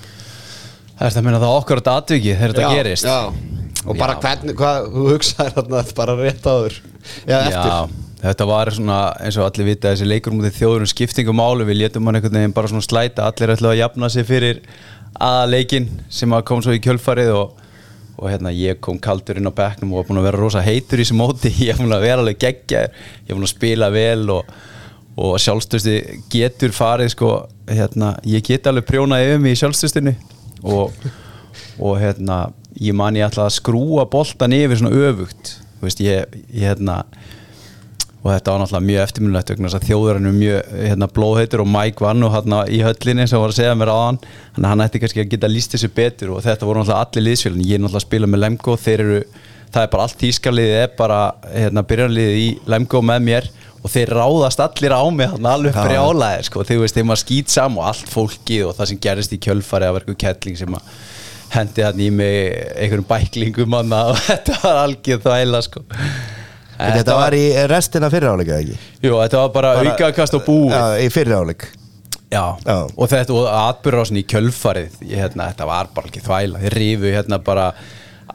það 0.96 1.10
er 1.10 1.20
að 1.20 1.28
minna 1.28 1.44
það 1.44 1.58
okkur 1.60 1.82
þetta 1.82 1.98
atviki 2.02 2.34
þegar 2.40 2.54
þetta 2.56 2.66
Já, 2.66 2.78
gerist? 2.80 3.06
já. 3.10 3.20
og 3.86 4.00
bara 4.00 4.16
Já. 4.16 4.22
hvernig, 4.26 4.56
hvað 4.60 4.90
þú 4.96 5.06
hugsaðir 5.12 5.56
þarna 5.60 5.84
bara 6.00 6.16
rétt 6.22 6.48
áður? 6.50 6.78
Eða 7.26 7.42
eftir? 7.50 7.70
Já, 7.70 8.06
þetta 8.24 8.48
var 8.50 8.72
svona 8.74 9.00
eins 9.22 9.38
og 9.38 9.48
allir 9.50 9.68
vita 9.70 9.92
þessi 9.92 10.08
leikur 10.10 10.34
mútið 10.34 10.56
þjóðurum 10.60 10.90
skiptingum 10.90 11.38
máli. 11.38 11.68
Við 11.68 11.82
létum 11.84 12.08
hann 12.10 12.18
einhvern 12.20 12.40
veginn 12.40 12.56
bara 12.56 12.72
svona 12.72 12.86
slæta. 12.88 13.28
Allir 13.30 13.54
ætlaðu 13.54 13.76
að 13.76 13.82
jafna 13.84 14.10
sig 14.10 14.26
fyrir 14.26 14.62
aðaleikin 15.22 15.90
sem 16.12 16.34
að 16.36 16.46
kom 16.50 16.64
svo 16.66 16.74
í 16.76 16.82
kjölfarið 16.84 17.30
og, 17.36 17.60
og 18.18 18.30
hérna 18.32 18.54
ég 18.56 18.80
kom 18.84 18.98
kaldur 19.04 19.38
inn 19.40 19.52
á 19.52 19.54
bekknum 19.56 19.94
og 19.94 20.02
var 20.02 20.08
búin 20.10 20.22
að 20.24 20.28
vera 20.32 20.42
rosa 20.42 20.64
heitur 20.66 21.04
í 21.04 21.06
þessu 21.06 21.20
móti. 21.20 21.52
Ég 21.68 21.76
er 21.76 21.82
búin 21.84 21.94
að 21.96 22.08
vera 22.08 22.24
alveg 22.24 22.40
geggja 22.42 22.86
ég 22.88 23.30
er 23.30 23.36
búin 23.38 23.46
að 23.46 23.54
spila 23.54 23.92
vel 23.94 24.30
og, 24.34 24.50
og 25.16 25.36
sjálfstöðsti 25.44 25.96
getur 26.34 26.74
farið 26.76 27.14
sko, 27.14 27.30
hérna, 27.70 28.16
ég 28.28 28.44
get 28.48 28.68
alveg 28.72 28.88
prjónað 28.90 29.28
yfir 29.28 29.44
mig 29.46 29.56
í 29.56 29.60
sjálfstöðstinni 29.62 30.16
og, 30.64 30.94
og 31.80 31.98
hérna 32.00 32.46
ég 32.80 32.96
man 32.98 33.16
ég 33.16 33.28
ætlaði 33.28 33.52
að 33.52 33.58
skrúa 33.60 34.06
boltan 34.12 34.56
yfir 34.56 34.80
svona 34.80 35.08
öfugt. 35.10 35.58
Veist, 35.84 36.02
ég, 36.04 36.38
ég 36.52 36.70
hérna 36.70 37.04
og 38.26 38.32
þetta 38.34 38.54
var 38.54 38.62
náttúrulega 38.64 38.88
mjög 38.90 39.04
eftirminnilegt 39.04 39.52
vegna 39.52 39.70
þess 39.70 39.78
að 39.78 39.90
þjóðurinn 39.92 40.30
er 40.30 40.36
mjög 40.40 40.70
hérna, 40.82 41.08
blóðheitur 41.14 41.62
og 41.62 41.68
Mike 41.70 42.02
var 42.02 42.16
nú 42.18 42.30
hérna 42.34 42.64
í 42.66 42.80
höllinni 42.82 43.28
sem 43.30 43.42
var 43.42 43.52
að 43.54 43.60
segja 43.60 43.76
mér 43.78 43.92
á 43.94 43.98
hann 44.00 44.18
að 44.58 44.66
hann 44.72 44.82
ætti 44.86 45.02
kannski 45.04 45.22
að 45.22 45.30
geta 45.36 45.50
líst 45.52 45.76
þessu 45.76 45.92
betur 45.94 46.32
og 46.34 46.42
þetta 46.42 46.66
voru 46.66 46.82
náttúrulega 46.82 47.06
allir 47.06 47.26
liðsfélagin 47.28 47.68
ég 47.70 47.78
er 47.78 47.84
náttúrulega 47.84 48.02
að 48.02 48.08
spila 48.08 48.32
með 48.32 48.42
Lemgo 48.42 48.78
þeir 48.82 49.04
eru, 49.06 49.20
það 49.76 49.82
er 49.84 49.92
bara 49.94 50.08
allt 50.08 50.18
tískarliðið 50.24 50.80
er 50.80 50.96
bara 50.98 51.20
hérna, 51.52 51.86
byrjanliðið 51.92 52.42
í 52.42 52.50
Lemgo 52.74 53.04
með 53.06 53.30
mér 53.30 53.52
og 53.86 53.92
þeir 53.94 54.14
ráðast 54.18 54.62
allir 54.64 54.96
á 54.98 55.04
mig 55.14 55.30
hann 55.30 55.46
alveg 55.50 55.76
Já. 55.76 55.84
brjálæðir 55.86 56.48
sko, 56.48 56.64
þegar 56.66 56.82
veist, 56.86 56.98
þeim 56.98 57.14
að 57.14 57.22
skýt 57.22 57.54
sam 57.54 57.78
og 57.78 57.90
allt 57.92 58.10
fólkið 58.10 58.64
og 58.70 58.74
það 58.80 58.90
sem 58.92 59.02
gerist 59.06 59.36
í 59.36 59.40
kjölfari 59.46 59.90
að 59.90 60.00
verku 60.00 60.16
kettling 60.26 60.58
sem 60.58 60.78
að 60.78 60.90
hendi 61.54 61.86
hann 61.86 62.02
í 62.02 62.10
mig 62.12 62.56
einhverjum 62.74 63.08
bæklingum 63.12 63.78
hann 63.78 63.94
og 64.00 64.18
þetta 64.30 64.58
var 64.64 64.82
algjör 64.88 65.22
þvæla 65.28 65.62
sko. 65.68 65.86
En 66.76 66.92
Þetta 66.98 67.14
var 67.16 67.36
í 67.38 67.44
restina 67.72 68.10
fyrir 68.12 68.34
áleika 68.34 68.58
ekki? 68.60 68.74
Jú, 69.06 69.14
þetta 69.22 69.44
var 69.46 69.52
bara, 69.54 69.76
bara 69.78 69.94
aukakast 69.94 70.36
og 70.36 70.42
búið 70.44 70.74
Já, 70.76 70.82
í 71.06 71.12
fyrir 71.14 71.38
áleik 71.38 71.70
Já, 72.34 72.58
Já. 72.66 72.80
og 72.90 73.08
þetta 73.14 73.36
og 73.38 73.46
atbyrðrásin 73.48 74.20
í 74.20 74.26
kjölfarið 74.28 74.98
ég, 75.06 75.22
hérna, 75.22 75.52
þetta 75.54 75.70
var 75.70 75.94
bara 75.96 76.10
ekki 76.10 76.24
þvæla 76.26 76.64
þeir 76.66 76.76
rifu 76.82 77.14
hérna 77.14 77.40
bara 77.46 77.70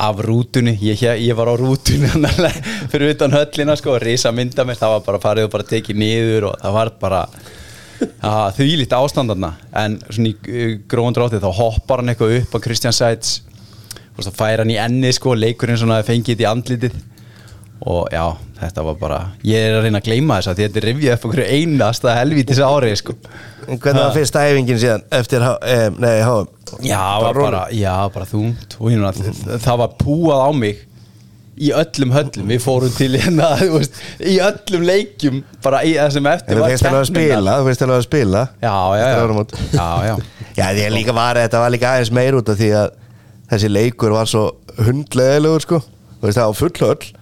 af 0.00 0.20
rútunni. 0.24 0.76
Ég, 0.80 1.02
ég, 1.02 1.32
var 1.36 1.52
á 1.52 1.54
rútunni 1.60 2.10
fyrir 2.92 3.14
utan 3.14 3.34
höllina 3.36 3.76
sko, 3.78 3.98
risa 4.00 4.32
mynda 4.32 4.64
mér. 4.64 4.78
Það 4.80 4.94
var 4.96 5.08
bara 5.08 5.22
farið 5.22 5.48
og 5.48 5.54
bara 5.56 5.68
tekið 5.72 6.00
niður 6.00 6.50
og 6.50 6.60
það 6.62 6.78
var 6.78 6.94
bara 7.00 7.24
því 8.56 8.68
lítið 8.80 8.96
ástandarna 8.96 9.50
en 9.76 9.98
svona 10.08 10.32
í 10.32 10.66
gróðan 10.88 11.16
dráttið 11.16 11.44
þá 11.44 11.58
hoppar 11.58 12.00
hann 12.00 12.12
eitthvað 12.12 12.36
upp 12.38 12.56
á 12.56 12.64
Kristján 12.64 12.96
Sæts 12.96 13.40
og 14.16 14.24
svo 14.24 14.32
fær 14.36 14.62
hann 14.62 14.72
í 14.72 14.78
enni 14.80 15.12
sko, 15.12 15.34
leikurinn 15.36 15.78
svona 15.80 16.00
fengið 16.06 16.44
í 16.44 16.48
andlitið 16.48 16.96
og 17.88 18.10
já, 18.12 18.24
þetta 18.58 18.82
var 18.84 18.96
bara 19.00 19.18
ég 19.46 19.70
er 19.70 19.78
að 19.78 19.86
reyna 19.86 20.00
að 20.02 20.08
gleyma 20.10 20.36
þess 20.40 20.50
að 20.52 20.60
þetta 20.64 20.80
er 20.80 20.86
rifjað 20.90 21.14
upp 21.16 21.24
okkur 21.30 21.42
einasta 21.46 22.16
helvítis 22.18 22.60
ári 22.60 22.92
sko. 22.98 23.14
Hvernig 23.70 24.02
var 24.02 24.12
fyrsta 24.16 24.44
æfingin 24.50 24.80
síðan 24.82 25.04
eftir, 25.16 25.44
eh, 25.64 25.88
nei, 25.96 26.20
HM? 26.26 26.48
já, 26.84 27.02
bara, 27.32 27.66
já, 27.72 27.94
bara 28.12 28.26
og 28.26 28.90
hérna, 28.90 29.12
það 29.58 29.80
var 29.80 29.96
púað 30.00 30.44
á 30.44 30.50
mig 30.54 30.86
í 31.60 31.70
öllum 31.76 32.12
höllum. 32.14 32.48
Við 32.48 32.62
fórum 32.64 32.92
til 32.94 33.10
hérna 33.20 33.50
veist, 33.74 33.96
í 34.20 34.36
öllum 34.44 34.84
leikjum 34.88 35.40
bara 35.64 35.82
í 35.84 35.94
þessum 35.96 36.28
eftir 36.30 36.60
þú 36.60 36.68
finnst 36.68 36.88
alveg 36.88 37.00
að 37.00 37.10
spila, 37.10 37.56
þú 37.56 37.68
finnst 37.68 37.84
alveg 37.86 38.00
að 38.00 38.06
spila 38.08 38.44
já, 38.60 38.74
já, 39.00 39.04
já, 39.04 39.14
já, 39.76 39.88
já. 40.10 41.14
Var, 41.14 41.40
þetta 41.44 41.62
var 41.64 41.72
líka 41.72 41.94
aðeins 41.94 42.12
meir 42.16 42.36
út 42.36 42.52
af 42.52 42.60
því 42.60 42.70
að 42.80 42.92
þessi 43.50 43.72
leikur 43.72 44.14
var 44.14 44.28
svo 44.30 44.44
hundleðilegur 44.80 45.64
sko. 45.64 45.80
Þú 46.20 46.28
veist, 46.28 46.38
það 46.38 46.50
var 46.52 46.60
full 46.60 46.84
höll 46.84 47.19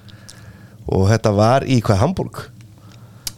og 0.94 1.08
þetta 1.10 1.32
var 1.36 1.66
í 1.68 1.80
hvað, 1.84 2.00
Hamburg? 2.04 2.40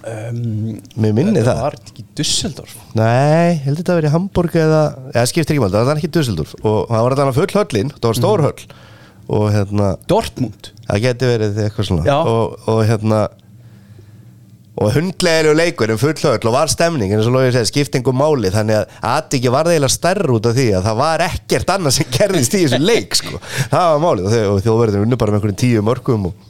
Um, 0.00 0.78
Mér 0.96 1.12
minni 1.12 1.34
þetta 1.36 1.52
það. 1.52 1.58
var 1.66 1.74
ekki 1.76 2.04
Dusseldorf 2.16 2.70
Nei, 2.96 3.50
ég 3.50 3.66
held 3.66 3.74
að 3.74 3.80
þetta 3.82 3.96
verið 3.98 4.14
Hamburg 4.14 4.54
eða 4.56 4.78
Já, 5.12 5.20
skiptir 5.28 5.52
ekki 5.52 5.60
mál, 5.60 5.74
það 5.74 5.90
var 5.90 6.00
ekki 6.00 6.12
Dusseldorf 6.16 6.54
og 6.62 6.78
það 6.88 7.04
var 7.04 7.16
þannig 7.20 7.36
full 7.36 7.52
höllin, 7.58 7.92
það 7.98 8.08
var 8.08 8.20
stór 8.20 8.44
höll. 8.46 8.64
Og 9.30 9.44
hérna, 9.54 9.90
Dortmund. 10.10 10.72
Það 10.88 11.02
geti 11.04 11.28
verið 11.30 11.58
eitthvað 11.66 11.86
svona. 11.86 12.16
Og, 12.26 12.56
og 12.72 12.80
hérna 12.88 13.20
og 14.80 14.94
hundlegilegu 14.94 15.52
leikur 15.58 15.90
en 15.92 16.00
full 16.00 16.14
höll 16.16 16.48
og 16.48 16.54
var 16.54 16.70
stemning 16.72 17.12
en 17.12 17.18
eins 17.20 17.28
og 17.28 17.34
Lógi 17.36 17.52
segir, 17.52 17.68
skiptingu 17.68 18.14
máli. 18.16 18.48
Þannig 18.54 18.78
að 18.80 18.94
Atikki 19.10 19.52
var 19.52 19.68
eiginlega 19.68 19.92
stærr 19.92 20.32
út 20.32 20.48
af 20.48 20.56
því 20.56 20.66
að 20.78 20.86
það 20.88 20.98
var 21.02 21.24
ekkert 21.26 21.72
annað 21.76 21.96
sem 21.98 22.08
gerðist 22.16 22.56
í 22.56 22.62
þessu 22.64 22.80
leik 22.80 23.18
sko. 23.20 23.40
það 23.68 23.90
var 23.92 24.02
málið. 24.06 24.38
Og, 24.48 24.62
þjóðverðin 24.64 25.04
unnu 25.04 25.18
bara 25.20 25.34
með 25.34 25.40
einhverjum 25.42 25.60
tíu 25.60 25.84
mörgum 25.84 26.30
og, 26.30 26.46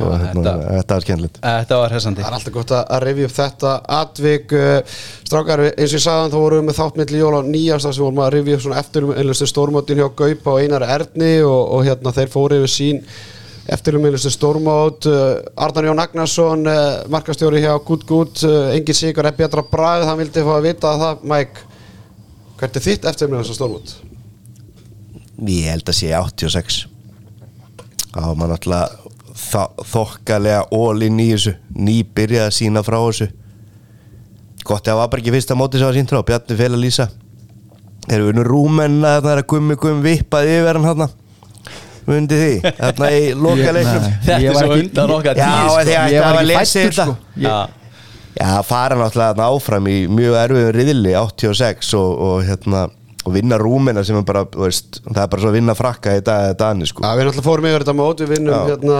og 0.00 0.08
Já, 0.12 0.18
hérna, 0.24 0.42
þetta- 0.42 0.70
þetta 0.78 0.94
var 0.96 1.04
skemmtilegt. 1.04 1.36
Þetta 1.44 1.76
var 1.80 1.92
hressandi 1.94 2.22
Það 2.24 2.30
er 2.30 2.36
alltaf 2.38 2.54
gott 2.54 2.72
að 2.74 2.84
að 2.96 3.02
rifja 3.06 3.28
upp 3.28 3.34
þetta 3.38 3.72
atvik. 3.98 4.52
Uh, 4.52 4.96
Strákar, 5.24 5.60
eins 5.70 5.92
og 5.92 5.98
ég 5.98 6.04
sagði 6.04 6.32
þá 6.34 6.38
vorum 6.44 6.58
við 6.64 6.66
með 6.70 6.78
þátt 6.80 6.96
milli 7.00 7.18
jól 7.22 7.36
á 7.38 7.42
nýjast 7.46 7.86
þar 7.88 7.94
sem 7.94 8.04
vorum 8.04 8.22
að 8.24 8.32
rifja 8.38 8.54
upp 8.58 8.64
svona 8.66 8.80
eftir 8.82 9.06
einlustu 9.14 9.46
stórmótin 9.50 10.00
hjá 10.02 10.08
Gaupa 10.18 10.50
og 10.56 10.60
Einar 10.64 10.82
Erni 10.82 11.32
og, 11.46 11.62
og 11.78 11.84
hérna 11.86 12.12
þeir 12.16 12.32
fóru 12.34 12.58
yfir 12.62 12.72
sín 12.74 13.04
eftirlum 13.68 14.04
einlustu 14.10 14.30
stórmót. 14.34 15.06
Uh, 15.06 15.44
Arnar 15.56 15.84
Jón 15.88 16.02
Agnarsson, 16.02 16.66
uh, 16.66 17.04
markastjóri 17.08 17.62
hjá 17.64 17.78
Good 17.86 18.04
Good, 18.10 18.42
uh, 18.44 18.74
engin 18.74 18.94
sigur 18.98 19.24
er 19.30 19.32
betra 19.38 19.62
brað, 19.62 20.04
hann 20.10 20.18
vildi 20.20 20.42
fá 20.44 20.58
að 20.58 20.66
vita 20.68 20.96
það. 21.00 21.22
Mike, 21.24 21.64
hvert 22.60 22.76
er 22.76 22.84
þitt 22.84 23.06
eftirlum 23.08 23.38
einlustu 23.38 23.56
stórmót? 23.56 23.94
Ég 25.44 25.70
held 25.70 25.88
að 25.90 25.96
sé 25.98 26.12
86 26.14 26.84
Það 28.14 28.26
var 28.28 28.36
maður 28.38 28.52
náttúrulega 28.54 28.86
þa- 28.92 29.03
þokkalega 29.52 30.64
ólinn 30.74 31.20
í 31.22 31.28
þessu. 31.34 31.54
Ný 31.76 31.98
byrjaði 32.16 32.46
að 32.48 32.56
sína 32.58 32.82
frá 32.86 32.98
þessu. 33.04 33.28
Gott 34.64 34.86
að 34.86 34.94
það 34.94 35.00
var 35.02 35.10
bara 35.12 35.20
ekki 35.24 35.34
fyrsta 35.34 35.56
móti 35.60 35.78
sem 35.80 35.88
var 35.90 35.96
sínt 35.98 36.12
frá 36.14 36.22
Bjarni 36.24 36.56
Fel 36.56 36.72
að 36.72 36.82
lýsa. 36.86 37.08
Erum 38.08 38.26
við 38.26 38.32
unnu 38.34 38.44
rúmenna 38.48 39.14
þarna 39.18 39.32
er 39.34 39.42
að 39.42 39.46
gummi 39.54 39.76
gummi 39.80 40.04
vippaði 40.04 40.58
yfir 40.58 40.76
hann 40.80 40.88
hann 41.04 41.12
Mundi 42.04 42.36
því, 42.36 42.72
þarna 42.76 43.06
í 43.16 43.20
loka 43.32 43.70
leiknum 43.72 44.02
Nei. 44.04 44.16
þetta 44.26 44.34
er 44.36 44.56
svo 44.58 44.74
ekki- 44.74 44.82
undan 44.84 45.12
okkar 45.14 45.38
Já, 45.40 45.46
sko. 45.64 45.78
því 45.88 45.94
að 45.96 46.10
Ég 46.12 46.24
það 46.24 46.50
fættur 46.58 46.90
þetta. 46.90 47.04
sko. 47.06 47.14
Já. 47.40 47.54
Já, 48.34 48.50
fara 48.68 48.98
náttúrulega 49.00 49.30
þarna 49.32 49.46
áfram 49.54 49.88
í 49.88 49.94
mjög 50.12 50.36
erfiðum 50.42 50.74
riðli 50.76 51.14
86 51.16 51.94
og, 51.96 52.10
og 52.26 52.44
hérna 52.44 52.82
og 53.24 53.32
vinna 53.32 53.56
rúmina 53.60 54.04
sem 54.04 54.18
er 54.18 54.26
bara, 54.28 54.44
veist, 54.44 55.00
það 55.06 55.22
er 55.22 55.32
bara 55.32 55.42
svo 55.42 55.50
að 55.50 55.56
vinna 55.58 55.74
frakka 55.78 56.14
í 56.18 56.22
dag 56.24 56.50
eða 56.50 56.56
dani 56.60 56.88
sko. 56.88 57.04
Já, 57.04 57.16
við 57.16 57.28
náttúrulega 57.28 57.46
fórum 57.46 57.68
yfir 57.70 57.84
þetta 57.84 57.96
mót, 57.96 58.20
við 58.20 58.32
vinnum 58.34 58.68
hérna, 58.68 58.98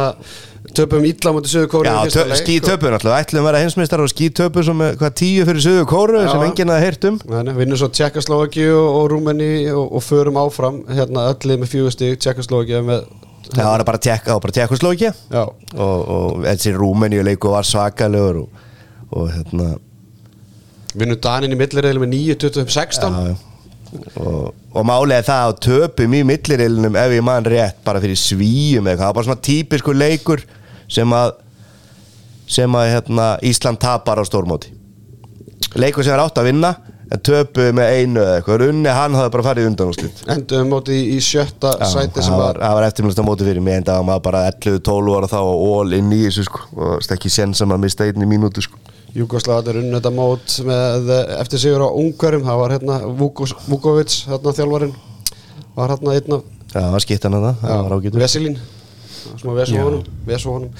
töpum 0.78 1.04
illa 1.04 1.32
mútið 1.36 1.52
Suður 1.52 1.68
Kóru 1.74 1.90
Já, 1.90 1.98
tö, 2.14 2.24
skí 2.40 2.56
töpu 2.64 2.92
náttúrulega, 2.94 3.26
ætlum 3.26 3.44
að 3.44 3.48
vera 3.50 3.60
heimsmeistar 3.60 4.04
og 4.04 4.08
skí 4.12 4.30
töpu 4.40 4.64
sem 4.64 4.80
er 4.86 4.96
hvað 5.00 5.14
tíu 5.20 5.44
fyrir 5.50 5.66
söðu 5.66 5.84
kóru 5.90 6.24
sem 6.24 6.46
enginn 6.46 6.72
að 6.72 6.82
heyrt 6.86 7.06
um. 7.10 7.20
Við 7.28 7.52
vinnum 7.60 7.80
svo 7.82 7.90
Tjekkoslovaki 7.92 8.64
og, 8.72 8.88
og 9.02 9.06
Rúmeni 9.12 9.52
og, 9.74 9.84
og 10.00 10.06
förum 10.06 10.40
áfram 10.40 10.80
hérna 10.88 11.28
öllið 11.34 11.60
með 11.60 11.74
fjögustig 11.74 12.16
Tjekkoslovaki 12.24 12.80
með 12.88 13.04
Það 13.44 13.66
var 13.68 13.82
bara 13.84 14.00
tjekka, 14.00 14.38
var 14.38 14.40
bara 14.40 14.54
tjekkuslókja 14.56 15.10
Já, 15.12 15.42
og, 15.44 15.98
og 16.16 16.44
þessi 16.46 16.72
Rúmeníu 16.72 17.24
leiku 17.28 17.52
var 17.52 17.68
svakalegur 17.68 18.46
og, 18.46 18.62
og 19.12 19.28
hérna 19.34 19.74
vinnum 20.94 21.18
Danin 21.20 21.52
í 21.52 21.58
millireil 21.58 22.00
með 22.00 22.14
9-25-16 22.14 23.18
já, 23.18 23.34
já. 23.34 23.53
Og, 24.20 24.54
og 24.74 25.12
er 25.12 25.24
það 25.26 25.48
að 25.48 25.60
töpum 25.66 26.14
í 26.16 26.22
millirilinum 26.26 26.98
ef 26.98 27.14
ég 27.14 27.24
man 27.24 27.46
rétt 27.46 27.80
bara 27.86 28.02
fyrir 28.02 28.18
svíum 28.18 28.86
eða 28.86 28.94
eitthvað, 28.94 29.00
það 29.00 29.08
var 29.08 29.18
bara 29.18 29.28
svona 29.28 29.46
típisku 29.48 29.94
leikur 29.96 30.44
sem 30.90 31.14
að 31.16 31.36
sem 32.54 32.74
að 32.76 32.90
hérna, 32.92 33.28
Ísland 33.40 33.80
tapar 33.80 34.20
á 34.20 34.24
stórmóti. 34.28 34.72
Leikur 35.80 36.04
sem 36.04 36.12
er 36.12 36.20
átt 36.20 36.36
að 36.38 36.50
vinna 36.50 36.74
en 37.08 37.20
töpu 37.24 37.70
með 37.76 37.94
einu 37.96 38.20
eða 38.20 38.34
eitthvað. 38.38 38.60
Runni 38.62 38.92
hann 38.92 39.16
hafði 39.16 39.32
bara 39.36 39.46
farið 39.46 39.68
undan 39.70 39.90
og 39.92 39.96
slitt 39.96 40.22
Endum 40.34 40.70
mótið 40.72 41.00
í, 41.14 41.18
sjötta 41.24 41.74
sæti 41.88 42.24
sem 42.24 42.36
var 42.36 42.60
það 42.60 42.78
var 42.78 42.88
eftirmjöld 42.88 43.22
á 43.24 43.28
móti 43.28 43.48
fyrir 43.48 43.64
mig 43.64 43.78
en 43.80 43.88
það 43.88 44.06
var 44.10 44.22
bara 44.24 44.44
11-12 44.52 45.16
ára 45.18 45.30
þá 45.32 45.38
og 45.40 45.64
all 45.70 45.96
inn 45.96 46.12
í 46.12 46.24
þessu 46.26 46.46
sko. 46.48 46.66
Og 46.76 46.98
það 47.04 47.14
er 47.14 47.18
ekki 47.18 47.32
sen 47.32 47.56
sem 47.56 47.74
að 47.74 47.84
mista 47.86 48.08
einni 48.08 48.28
mínútu 48.28 48.64
sko 48.64 48.83
Júkoslaðar 49.14 49.78
unnu 49.78 49.98
þetta 49.98 50.14
mót 50.14 50.56
með 50.66 51.12
eftir 51.38 51.62
sigur 51.62 51.86
á 51.86 51.88
Ungarum 51.90 52.46
það 52.46 52.60
var 52.62 52.74
hérna 52.74 52.96
Vukovic 53.14 54.16
hérna 54.26 54.54
þjálfarinn 54.56 54.96
var 55.76 55.94
hérna 55.94 56.16
einn 56.18 56.38
af 56.38 56.50
Já, 56.74 56.80
það 56.80 56.94
var 56.96 57.04
skittan 57.04 57.36
að 57.36 57.44
það, 57.44 57.58
það 57.60 57.84
var 57.84 57.92
ágætur. 57.94 58.22
Vesilín 58.24 58.56
smá 59.38 59.52
honum 59.84 60.70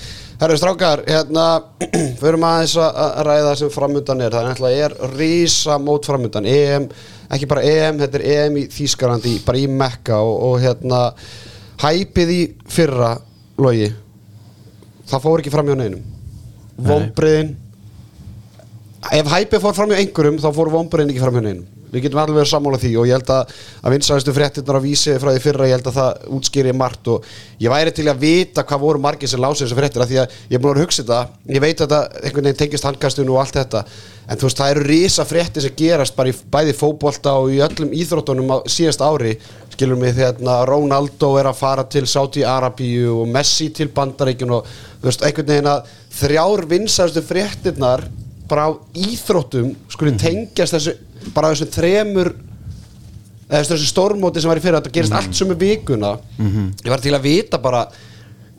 Herru 0.41 0.57
strákar, 0.59 1.05
hérna 1.07 1.45
förum 2.23 2.47
aðeins 2.49 2.75
að 2.83 2.99
að 3.05 3.21
ræða 3.29 3.53
sem 3.61 3.71
framundan 3.71 4.25
er. 4.25 4.35
Það 4.35 4.41
er 4.41 4.49
náttúrulega 4.51 4.89
er 4.89 5.15
rísa 5.15 5.77
mót 5.79 6.09
framundan 6.11 6.49
EM, 6.51 6.89
ekki 7.31 7.49
bara 7.51 7.63
EM, 7.63 8.01
þetta 8.03 8.19
er 8.19 8.27
EM 8.33 8.59
í 8.59 8.65
Þýskarandi, 8.75 9.37
bara 9.47 9.63
í 9.63 9.69
Mekka 9.71 10.19
og, 10.27 10.35
og 10.49 10.59
hérna 10.65 11.05
hæpið 11.85 12.35
í 12.35 12.41
fyrra 12.75 13.15
logi 13.63 13.93
það 15.07 15.25
fór 15.29 15.45
ekki 15.45 15.55
fram 15.55 15.71
hjá 15.71 15.79
neinum. 15.79 16.03
Vombriðin 16.75 17.55
ef 19.13 19.33
hæpið 19.33 19.65
fór 19.65 19.75
fram 19.77 19.93
hjá 19.93 20.01
einhverjum 20.01 20.39
þá 20.41 20.51
fór 20.57 20.71
vombriðin 20.73 21.13
ekki 21.13 21.25
fram 21.25 21.41
neinum. 21.41 21.65
Við 21.95 22.09
getum 22.09 22.19
alveg 22.19 22.41
verið 22.41 22.51
sammála 22.51 22.79
því 22.83 22.89
og 22.99 23.05
ég 23.07 23.15
held 23.15 23.29
að 23.31 23.51
að 23.85 23.93
vinsæðistu 23.95 24.33
fréttirnar 24.35 24.79
á 24.83 24.83
vísi 24.83 25.13
frá 25.23 25.29
því 25.31 25.43
fyrra 25.45 25.69
ég 25.69 25.77
held 25.77 25.91
að 25.91 25.99
það 26.01 26.25
útskýri 26.35 26.73
margt 26.75 27.11
og 27.13 27.29
ég 27.63 27.71
væri 27.71 27.93
til 27.95 28.07
að 28.11 28.25
vita 28.25 28.65
hvað 28.67 28.83
voru 28.83 29.03
margir 29.05 29.31
sem 29.31 29.43
lási 29.43 29.63
þessu 29.63 29.79
fréttir 29.79 30.03
af 30.03 30.11
því 30.11 30.19
að 30.25 30.35
ég 30.51 30.57
er 30.59 30.65
búin 30.65 30.73
að 30.73 30.81
að 30.81 30.87
hugsa 30.89 31.05
þetta. 31.05 31.21
Ég 31.55 31.63
veit 31.63 31.77
að 31.77 31.85
þetta 31.85 32.25
einhvern 32.25 32.49
veginn 32.49 32.61
tengist 32.65 32.89
handkastinu 32.89 33.37
og 33.37 33.43
allt 33.45 33.61
þetta. 33.61 33.85
En 34.25 34.41
þú 34.41 34.49
veist 34.49 34.63
það 34.63 34.73
eru 34.75 34.85
risa 34.89 35.29
fréttir 35.29 35.67
sem 35.69 35.77
gerast 35.79 36.17
bara 36.19 36.33
í 36.33 36.37
bæði 36.57 36.75
fótbolta 36.81 37.37
og 37.39 37.55
í 37.55 37.63
öllum 37.63 37.95
íþróttunum 37.95 38.51
á 38.51 38.59
síðast 38.67 39.05
ári 39.05 39.37
skilur 39.75 40.01
mig 40.01 40.17
þegar 40.19 40.67
Ronaldo 40.67 41.35
er 41.39 41.51
að 41.51 41.61
fara 41.61 41.87
til 41.91 42.07
Saudi 42.11 42.43
Arabíu 42.47 43.21
og 43.21 43.31
Messi 43.31 43.71
til 43.75 43.91
Bandaríkjun 43.95 44.59
og 44.59 44.67
þú 44.67 45.11
veist 45.11 45.25
einhvern 45.27 45.51
veginn 45.51 45.71
að 45.71 45.95
þrjár 46.19 46.67
vinsæðistu 46.71 47.25
fréttirnar 47.29 48.07
bara 48.49 48.67
á 48.69 48.71
íþróttum 48.95 49.71
skulle 49.93 50.17
tengjast 50.21 50.75
þessu 50.77 50.95
bara 51.35 51.53
þessum 51.55 51.71
þremur 51.73 52.33
eða 53.49 53.63
þessu 53.71 53.87
stórmóti 53.89 54.41
sem 54.43 54.51
var 54.51 54.61
í 54.61 54.65
fyrir 54.65 54.79
þetta 54.81 54.93
gerist 54.97 55.15
allt 55.17 55.37
sömu 55.37 55.57
vikuna. 55.61 56.15
Ég 56.85 56.91
var 56.93 57.01
til 57.05 57.15
að 57.17 57.25
vita 57.29 57.59
bara 57.63 57.85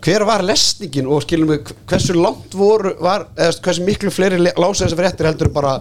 hver 0.06 0.26
var 0.28 0.44
lesningin 0.46 1.08
og 1.10 1.24
skilum 1.26 1.50
við 1.56 1.72
hversu 1.90 2.14
langt 2.14 2.54
voru 2.54 2.92
var, 3.02 3.28
eða 3.38 3.56
hversu 3.66 3.86
miklu 3.88 4.12
fleiri 4.14 4.38
le- 4.42 4.54
lása 4.62 4.86
þessi 4.86 5.00
fréttir 5.00 5.26
heldur 5.32 5.50
bara 5.56 5.80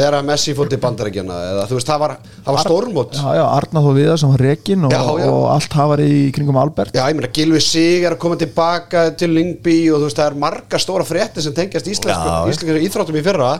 þegar 0.00 0.16
að 0.18 0.26
Messi 0.30 0.54
fótt 0.58 0.74
í 0.74 0.78
bandarækjana 0.80 1.36
eða 1.50 1.66
þú 1.70 1.76
veist 1.78 1.90
það 1.90 2.00
var, 2.02 2.14
það 2.46 2.56
var 2.56 2.64
stórmót 2.64 3.18
Já, 3.20 3.26
já, 3.36 3.42
Arna 3.46 3.82
þó 3.84 3.90
viða 4.00 4.16
sem 4.22 4.32
var 4.32 4.44
rekin 4.48 4.86
og, 4.88 4.94
Já, 4.96 5.02
já. 5.20 5.28
og 5.30 5.44
allt 5.54 5.76
hafari 5.80 6.08
í 6.16 6.22
kringum 6.34 6.58
Albert 6.60 6.96
Já, 6.96 7.04
ég 7.06 7.18
meina, 7.20 7.30
Gilvi 7.36 7.62
Sig 7.64 8.06
er 8.08 8.16
að 8.16 8.22
koma 8.24 8.40
tilbaka 8.40 9.04
til 9.20 9.30
Lyngby 9.36 9.76
og 9.92 10.00
þú 10.02 10.08
veist, 10.08 10.18
það 10.22 10.32
er 10.32 10.40
marga 10.46 10.80
stóra 10.82 11.06
fréttir 11.08 11.44
sem 11.44 11.54
tengjast 11.56 11.92
íslensku, 11.92 12.26
Já, 12.26 12.40
já. 12.40 12.54
íslensku 12.56 12.84
íþróttum 12.88 13.20
í 13.20 13.24
fyrra 13.28 13.52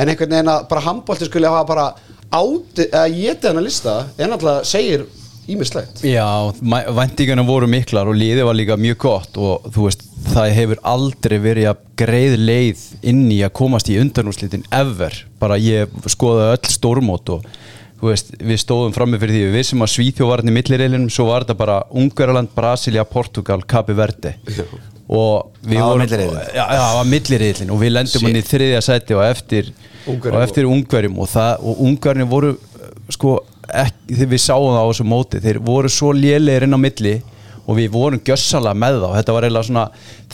en 0.00 0.08
einhvern 0.14 0.30
veginn 0.36 0.52
að 0.54 0.68
bara 0.70 0.86
handbólti 0.86 1.28
skulle 1.28 1.50
hafa 1.50 1.66
bara 1.68 1.88
áti, 2.30 2.86
eða 2.86 3.08
getið 3.10 3.50
hennar 3.50 3.66
lista 3.66 3.96
en 4.16 4.36
alltaf 4.36 4.68
segir 4.70 5.02
ímislegt 5.54 6.04
Já, 6.06 6.26
væntingarna 6.60 7.44
voru 7.46 7.68
miklar 7.70 8.10
og 8.10 8.18
liðið 8.18 8.46
var 8.48 8.58
líka 8.58 8.78
mjög 8.80 9.00
gott 9.04 9.40
og 9.40 9.66
þú 9.74 9.88
veist, 9.88 10.06
það 10.30 10.54
hefur 10.58 10.84
aldrei 10.92 11.36
verið 11.42 11.70
að 11.72 11.82
greið 12.00 12.36
leið 12.38 12.86
inn 13.12 13.26
í 13.32 13.40
að 13.46 13.54
komast 13.60 13.90
í 13.92 13.98
undanúslitin 14.00 14.64
ever, 14.74 15.16
bara 15.42 15.58
ég 15.60 15.92
skoðaði 16.10 16.56
öll 16.56 16.74
stórmót 16.76 17.34
og 17.36 17.50
þú 18.00 18.08
veist, 18.08 18.32
við 18.40 18.62
stóðum 18.62 18.94
frammi 18.96 19.20
fyrir 19.20 19.36
því, 19.36 19.42
við 19.48 19.58
vissum 19.58 19.84
að 19.84 19.92
Svíþjó 19.94 20.30
var 20.30 20.40
hann 20.40 20.52
í 20.52 20.56
millireilinum, 20.56 21.10
svo 21.12 21.26
var 21.28 21.44
þetta 21.44 21.58
bara 21.60 21.76
Ungverjaland, 22.00 22.52
Brasilia, 22.56 23.04
Portugal, 23.04 23.60
Cape 23.68 23.96
Verde. 23.96 24.34
Og 25.10 25.50
við 25.66 25.82
vorum. 25.82 26.06
Já, 26.54 26.64
það 26.70 26.96
var 26.96 27.08
millireilin 27.10 27.72
og 27.74 27.80
við 27.82 27.92
lendum 27.96 28.26
hann 28.28 28.38
í 28.38 28.44
þriðja 28.46 28.82
sæti 28.86 29.16
og 29.18 29.24
eftir 29.26 29.72
Ungverjum 30.08 30.36
og 30.38 30.44
eftir 30.46 30.68
ungverjum 30.70 31.18
og, 31.20 31.28
það, 31.28 31.64
og 31.66 31.80
ungverjum 31.88 32.30
voru 32.30 32.52
sko, 33.12 33.34
ekki, 33.82 34.14
þegar 34.14 34.32
við 34.32 34.42
sáum 34.44 34.70
það 34.70 34.80
á 34.80 34.88
þessu 34.90 35.06
móti 35.08 35.42
þeir 35.44 35.60
voru 35.66 35.90
svo 35.92 36.12
lélegir 36.16 36.66
inn 36.66 36.76
á 36.76 36.80
milli 36.80 37.14
og 37.70 37.76
við 37.78 37.90
vorum 37.94 38.22
gjössalega 38.26 38.78
með 38.82 38.96
þá. 39.02 39.08
Þetta 39.18 39.34
var 39.36 39.46
eiginlega 39.46 39.68
svona, 39.68 39.84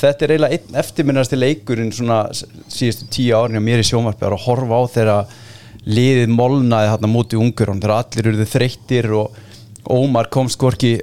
þetta 0.01 0.25
er 0.25 0.33
eiginlega 0.35 0.59
einn 0.59 0.79
eftirminnasti 0.83 1.41
leikurinn 1.41 1.91
svona 1.93 2.21
síðustu 2.33 3.11
tíu 3.13 3.35
árin 3.37 3.61
á 3.61 3.67
mér 3.67 3.83
í 3.83 3.89
sjónvarpi. 3.89 4.25
Að 4.29 4.47
horfa 4.47 4.79
á 4.81 4.83
þegar 4.95 5.35
liðið 5.87 6.33
molnaði 6.33 6.95
þarna 6.95 7.11
móti 7.13 7.41
ungverjum 7.41 7.83
þegar 7.83 7.99
allir 7.99 8.31
eruðu 8.33 8.49
þreyttir 8.55 9.13
og 9.21 9.45
Ómar 9.87 10.27
komst 10.35 10.59
hvorki 10.59 10.97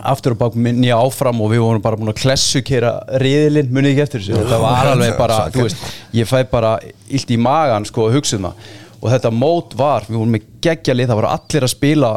aftur 0.00 0.34
og 0.34 0.40
bak 0.40 0.56
nýja 0.56 0.96
áfram 0.98 1.40
og 1.44 1.52
við 1.52 1.62
vorum 1.62 1.82
bara 1.84 1.98
búin 2.00 2.10
að 2.10 2.22
klessukera 2.22 2.94
riðilinn, 3.20 3.70
munið 3.70 3.92
ekki 3.92 4.04
eftir 4.06 4.24
þessu? 4.24 4.38
Þetta 4.40 4.60
var 4.62 4.90
alveg 4.94 5.16
bara, 5.18 5.36
þú 5.52 5.66
veist 5.66 5.84
ég 6.16 6.30
fæ 6.30 6.38
bara 6.50 6.72
illt 7.06 7.30
í 7.30 7.38
magan 7.40 7.86
sko 7.88 8.08
að 8.08 8.16
hugsa 8.18 8.38
um 8.40 8.48
það 8.48 8.70
og 9.00 9.08
þetta 9.08 9.32
mót 9.32 9.74
var, 9.78 10.04
við 10.08 10.20
vorum 10.20 10.34
með 10.36 10.48
geggjalið, 10.64 11.08
það 11.08 11.20
voru 11.20 11.30
allir 11.32 11.66
að 11.66 11.72
spila 11.72 12.10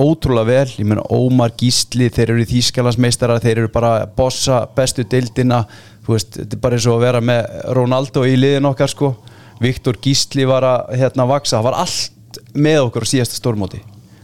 ótrúlega 0.00 0.48
vel, 0.48 0.74
ég 0.78 0.88
meina 0.88 1.04
Ómar 1.12 1.52
Gísli 1.60 2.08
þeir 2.12 2.34
eru 2.34 2.46
þýskalandsmeistarar, 2.48 3.42
þeir 3.42 3.64
eru 3.64 3.72
bara 3.72 4.06
bossa 4.16 4.62
bestu 4.76 5.04
deildina. 5.04 5.64
Þú 6.06 6.14
veist, 6.14 6.38
þetta 6.38 6.56
er 6.56 6.62
bara 6.62 6.78
eins 6.78 6.86
og 6.88 6.96
að 6.96 7.04
vera 7.04 7.20
með 7.24 7.58
Ronaldo 7.76 8.24
í 8.24 8.36
liðin 8.38 8.70
okkar 8.70 8.92
sko. 8.92 9.12
Viktor 9.60 9.98
Gísli 10.00 10.46
var 10.48 10.64
að 10.64 10.94
hérna 11.02 11.26
vaksa, 11.28 11.58
það 11.58 11.66
var 11.68 11.78
allt 11.82 12.40
með 12.56 12.80
okkur 12.86 13.04
á 13.04 13.10
síðasta 13.12 13.36
stórmóti. 13.36 13.82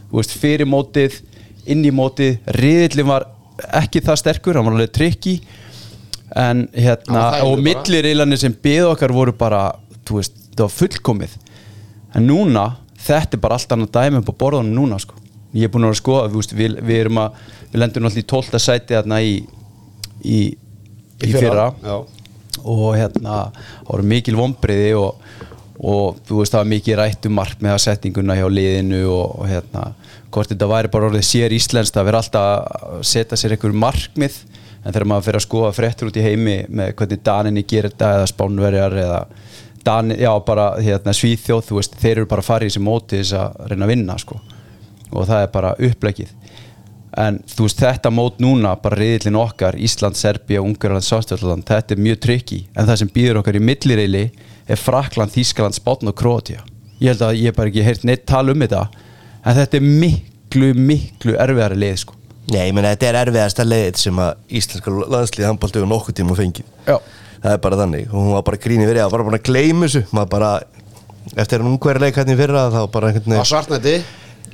Veist, 0.09 0.33
fyrir 0.39 0.69
mótið 0.69 1.19
inn 1.69 1.83
í 1.85 1.93
mótið, 1.93 2.39
riðillin 2.57 3.09
var 3.11 3.27
ekki 3.77 4.01
það 4.05 4.21
sterkur, 4.23 4.57
hann 4.57 4.65
var 4.69 4.77
alveg 4.77 4.93
trikki 4.95 5.39
en 6.37 6.65
hérna 6.75 7.19
var 7.19 7.43
og 7.45 7.53
bara. 7.55 7.65
milliriðlanir 7.67 8.39
sem 8.41 8.55
byðu 8.63 8.89
okkar 8.93 9.13
voru 9.15 9.33
bara, 9.37 9.61
þú 10.07 10.19
veist, 10.19 10.39
það 10.55 10.63
var 10.65 10.73
fullkomið 10.75 11.35
en 12.17 12.27
núna, 12.27 12.67
þetta 13.07 13.37
er 13.37 13.43
bara 13.43 13.57
allt 13.59 13.73
annað 13.75 13.93
dæmi 13.97 14.21
upp 14.21 14.31
á 14.33 14.39
borðunum 14.43 14.75
núna 14.75 14.99
sko 15.01 15.17
ég 15.55 15.67
er 15.67 15.73
búin 15.73 15.85
að 15.85 15.91
vera 15.91 15.97
að 15.97 16.01
skoða, 16.01 16.31
veist, 16.33 16.53
við, 16.55 16.79
við 16.85 17.01
erum 17.05 17.21
að 17.21 17.41
við 17.71 17.81
lendum 17.81 18.05
náttúrulega 18.05 18.25
í 18.25 18.31
12. 18.33 18.61
sæti 18.61 18.97
þarna 18.97 19.19
í 19.23 19.33
í, 20.23 20.39
í 21.23 21.33
fyrra 21.33 21.69
Já. 21.83 21.95
og 22.63 22.87
hérna 22.97 23.37
það 23.37 23.91
voru 23.91 24.09
mikil 24.11 24.35
vombriði 24.37 24.91
og, 24.99 25.23
og 25.77 26.19
þú 26.27 26.41
veist 26.41 26.55
það 26.55 26.63
var 26.63 26.71
mikið 26.73 26.99
rætt 27.01 27.29
um 27.29 27.37
markmiðasetninguna 27.37 28.37
hjá 28.39 28.45
liðinu 28.51 29.01
og, 29.13 29.25
og 29.41 29.49
hérna 29.51 29.87
hvort 30.33 30.51
þetta 30.51 30.69
væri 30.69 30.93
bara 30.93 31.09
orðið 31.09 31.27
sér 31.29 31.55
íslenskt 31.55 31.97
að 31.97 32.09
vera 32.09 32.21
alltaf 32.23 32.47
að 32.77 33.03
setja 33.07 33.39
sér 33.39 33.55
einhver 33.55 33.75
markmið 33.85 34.39
en 34.83 34.93
þegar 34.93 35.07
maður 35.09 35.27
fyrir 35.27 35.41
að 35.41 35.47
skoða 35.47 35.75
fréttur 35.75 36.11
út 36.11 36.19
í 36.19 36.25
heimi 36.25 36.57
með 36.69 36.93
hvernig 36.99 37.23
Daninni 37.25 37.63
gerir 37.67 37.91
þetta 37.91 38.13
eða 38.19 38.31
Spánverjar 38.31 38.97
eða 39.03 39.21
Dani, 39.85 40.17
já 40.19 40.31
bara 40.45 40.71
hérna 40.81 41.13
Svíþjóð 41.15 41.65
þú 41.69 41.79
veist 41.79 41.97
þeir 42.01 42.15
eru 42.17 42.29
bara 42.29 42.43
að 42.43 42.49
fara 42.49 42.65
í 42.65 42.71
þessi 42.71 42.83
móti 42.83 43.21
þess 43.21 43.37
að 43.37 43.69
reyna 43.71 43.87
að 43.87 43.93
vinna 43.93 44.17
sko. 44.21 44.39
Og 45.11 45.27
það 45.27 45.43
er 45.43 45.51
bara 45.53 45.75
upplegið 45.87 46.33
en 47.17 47.39
þú 47.49 47.65
veist 47.65 47.81
þetta 47.81 48.11
mót 48.13 48.41
núna 48.43 48.75
bara 48.81 48.99
reyðilinn 48.99 49.39
okkar, 49.39 49.77
Ísland, 49.81 50.17
Serbia, 50.19 50.61
Ungarland 50.61 51.05
Sástjálland, 51.05 51.65
þetta 51.65 51.95
er 51.95 52.03
mjög 52.03 52.19
trikki 52.25 52.59
en 52.75 52.85
það 52.89 52.99
sem 53.01 53.11
býður 53.15 53.41
okkar 53.41 53.57
í 53.57 53.63
millireili 53.63 54.23
er 54.67 54.81
Frakland, 54.81 55.33
Þískaland, 55.33 55.77
Spátn 55.77 56.11
og 56.11 56.17
Króatía. 56.19 56.61
Ég 56.99 57.13
held 57.13 57.23
að 57.25 57.41
ég 57.41 57.55
bara 57.57 57.71
ekki 57.71 57.85
heyrt 57.85 58.05
neitt 58.07 58.27
tala 58.29 58.53
um 58.53 58.61
þetta 58.61 58.83
en 59.43 59.57
þetta 59.57 59.79
er 59.79 59.87
miklu, 60.03 60.71
miklu 60.77 61.37
erfiðari 61.39 61.79
leið 61.81 62.01
sko. 62.03 62.17
Nei, 62.47 62.67
ég 62.69 62.75
meina 62.75 62.93
þetta 62.93 63.09
er 63.09 63.19
erfiðasta 63.23 63.65
leið 63.67 64.01
sem 64.03 64.19
að 64.23 64.59
íslenska 64.59 64.93
og 64.93 65.89
nokkuð 65.91 66.19
tíma 66.21 66.37
fengið. 66.37 66.69
Já. 66.87 66.99
Það 67.43 67.51
er 67.53 67.63
bara 67.63 67.79
þannig. 67.81 68.07
Og 68.11 68.17
hún 68.17 68.35
var 68.35 68.45
bara 68.47 68.61
grínið 68.63 68.91
verið, 68.91 69.03
það 69.03 69.15
var 69.15 69.25
bara 69.29 69.39
að 69.41 69.47
gleyma 69.49 69.87
þessu. 69.87 70.03
Maður 70.17 70.31
bara, 70.33 70.51
eftir 71.43 71.63
en 71.63 71.71
ungverðileik 71.73 72.21
hérna 72.21 72.33
í 72.33 72.39
fyrra 72.39 72.63
þá 72.73 72.79
bara 72.93 73.11
einhvern 73.11 73.35
veginn 73.35 73.51
svartnætti 73.51 73.97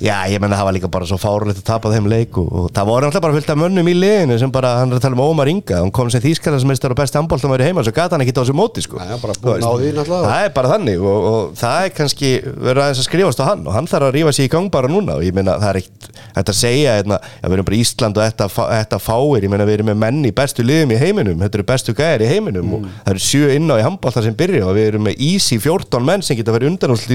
Já, 0.02 0.16
ég 0.32 0.40
menna 0.42 0.58
það 0.58 0.66
var 0.68 0.74
líka 0.78 0.90
bara 0.92 1.06
svo 1.08 1.18
fárulegt 1.22 1.60
að 1.62 1.68
tapa 1.68 1.92
þeim 1.94 2.08
leik 2.12 2.38
og, 2.42 2.48
og 2.64 2.70
það 2.74 2.88
voru 2.90 3.08
alltaf 3.08 3.22
bara 3.24 3.36
fullt 3.38 3.52
af 3.54 3.60
mönnum 3.62 3.88
í 3.92 3.94
liðinu 3.98 4.38
sem 4.42 4.52
bara, 4.52 4.72
hann 4.82 4.92
er 4.92 4.98
að 4.98 5.04
tala 5.06 5.16
um 5.18 5.22
Ómar 5.28 5.52
Inga 5.52 5.78
hann 5.84 5.92
kom 5.96 6.10
sem 6.12 6.24
þýskalandsmeistar 6.24 6.92
og 6.96 7.00
besti 7.00 7.20
handbóltum 7.20 7.54
væri 7.54 7.68
heima 7.70 7.84
svo 7.86 7.94
gata 7.96 8.16
hann 8.18 8.26
ekki 8.26 8.34
á 8.36 8.42
þessu 8.42 8.56
móti 8.58 8.84
sko. 8.84 8.98
Já, 9.00 9.14
já, 9.14 9.18
bara 9.22 9.36
veist, 9.38 9.64
á 9.64 9.72
því 9.78 9.92
náttúrulega. 9.94 10.32
Það 10.34 10.48
er 10.48 10.54
bara 10.58 10.72
þannig 10.74 11.06
og, 11.14 11.28
og 11.34 11.54
það 11.62 11.86
er 11.88 11.94
kannski 12.00 12.32
verið 12.44 12.84
aðeins 12.88 13.04
að 13.04 13.08
skrifast 13.10 13.44
á 13.44 13.46
hann 13.52 13.64
og 13.70 13.78
hann 13.78 13.88
þarf 13.94 14.10
að 14.10 14.16
rífa 14.18 14.34
sig 14.40 14.50
í 14.50 14.54
gang 14.56 14.72
bara 14.74 14.90
núna 14.92 15.20
og 15.20 15.24
ég 15.28 15.38
meina 15.38 15.60
það 15.62 15.70
er 15.76 15.82
eitt 15.84 16.10
Þetta 16.34 16.50
að 16.50 16.58
segja, 16.58 16.94
hérna, 16.98 17.18
já, 17.22 17.44
við 17.46 17.54
erum 17.54 17.66
bara 17.68 17.78
Ísland 17.78 18.18
og 18.18 18.24
þetta, 18.26 18.46
fá- 18.50 18.70
þetta 18.74 18.98
fáir, 19.06 19.44
ég 19.46 19.52
meina 19.54 19.66
við 19.70 19.76
erum 19.76 19.90
með 19.92 19.98
menn 20.02 20.24
í 20.26 20.32
bestu 20.34 20.64
liðum 20.66 20.94
í 20.96 20.98
heiminum, 20.98 21.38
þetta 21.44 21.60
eru 21.60 21.66
bestu 21.70 21.94
gæðir 21.94 22.24
í 22.26 22.30
heiminum 22.32 22.72
og 22.74 22.88
það 22.90 23.12
eru 23.14 23.22
sjö 23.22 23.52
inn 23.54 23.70
á 23.70 23.76
í 23.78 23.84
handbólta 23.86 24.24
sem 24.26 24.34
byrja 24.40 24.64
og 24.66 24.74
við 24.74 24.88
erum 24.90 25.06
með 25.06 25.22
easy 25.22 25.60
14 25.62 26.02
menn 26.08 26.26
sem 26.26 26.40
geta 26.40 26.56
verið 26.56 26.72
undanúslit 26.72 27.14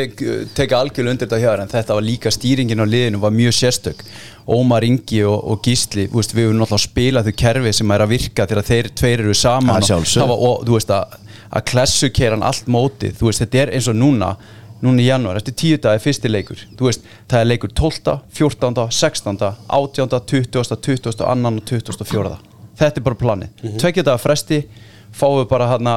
ég, 0.00 0.22
uh, 0.24 0.42
teka 0.56 0.80
algjörlega 0.80 1.14
undir 1.14 1.28
þetta 1.28 1.40
hjá 1.40 1.48
þér 1.50 1.62
en 1.64 1.72
þetta 1.72 1.96
var 1.96 2.06
líka 2.06 2.32
stýringin 2.34 2.82
á 2.82 2.86
liðinu 2.88 3.22
var 3.22 3.34
mjög 3.34 3.56
sérstök. 3.56 4.04
Ómar 4.50 4.84
Ingi 4.86 5.22
og, 5.28 5.38
og 5.52 5.64
Gísli 5.64 6.06
veist, 6.10 6.34
við 6.34 6.48
höfum 6.48 6.60
náttúrulega 6.60 6.86
spilað 6.86 7.30
þau 7.30 7.36
kerfi 7.44 7.72
sem 7.78 7.94
er 7.94 8.04
að 8.04 8.14
virka 8.14 8.46
þegar 8.50 8.68
þeir 8.70 8.90
tveir 9.00 9.24
eru 9.24 9.34
saman 9.36 9.84
og, 9.84 10.36
og 10.36 10.64
þú 10.66 10.78
veist 10.78 10.94
að, 10.96 11.18
að 11.50 11.66
klessu 11.70 12.10
keran 12.10 12.46
allt 12.46 12.66
mótið. 12.66 13.14
Þú 13.20 13.30
veist, 13.30 13.44
þetta 13.44 13.64
er 13.64 13.74
eins 13.76 13.90
og 13.92 13.98
núna 14.00 14.34
núna 14.80 15.02
í 15.04 15.10
janúar, 15.10 15.36
eftir 15.36 15.52
tíu 15.60 15.76
dag 15.76 15.98
er 15.98 16.00
fyrsti 16.00 16.30
leikur. 16.30 16.62
Þú 16.78 16.86
veist, 16.88 17.02
það 17.28 17.42
er 17.42 17.50
leikur 17.50 17.74
12, 17.76 18.14
14, 18.32 18.86
16 18.96 19.42
18, 19.68 20.08
20, 20.24 20.64
20, 20.80 21.12
2 21.12 21.12
og 21.12 22.06
24 22.08 22.38
þetta 22.80 23.00
er 23.00 23.06
bara 23.06 23.18
planið, 23.18 23.50
mm 23.50 23.68
-hmm. 23.68 23.80
tvekja 23.80 24.02
dagar 24.02 24.22
fresti 24.22 24.64
fáum 25.12 25.40
við 25.40 25.48
bara 25.48 25.66
hana 25.66 25.94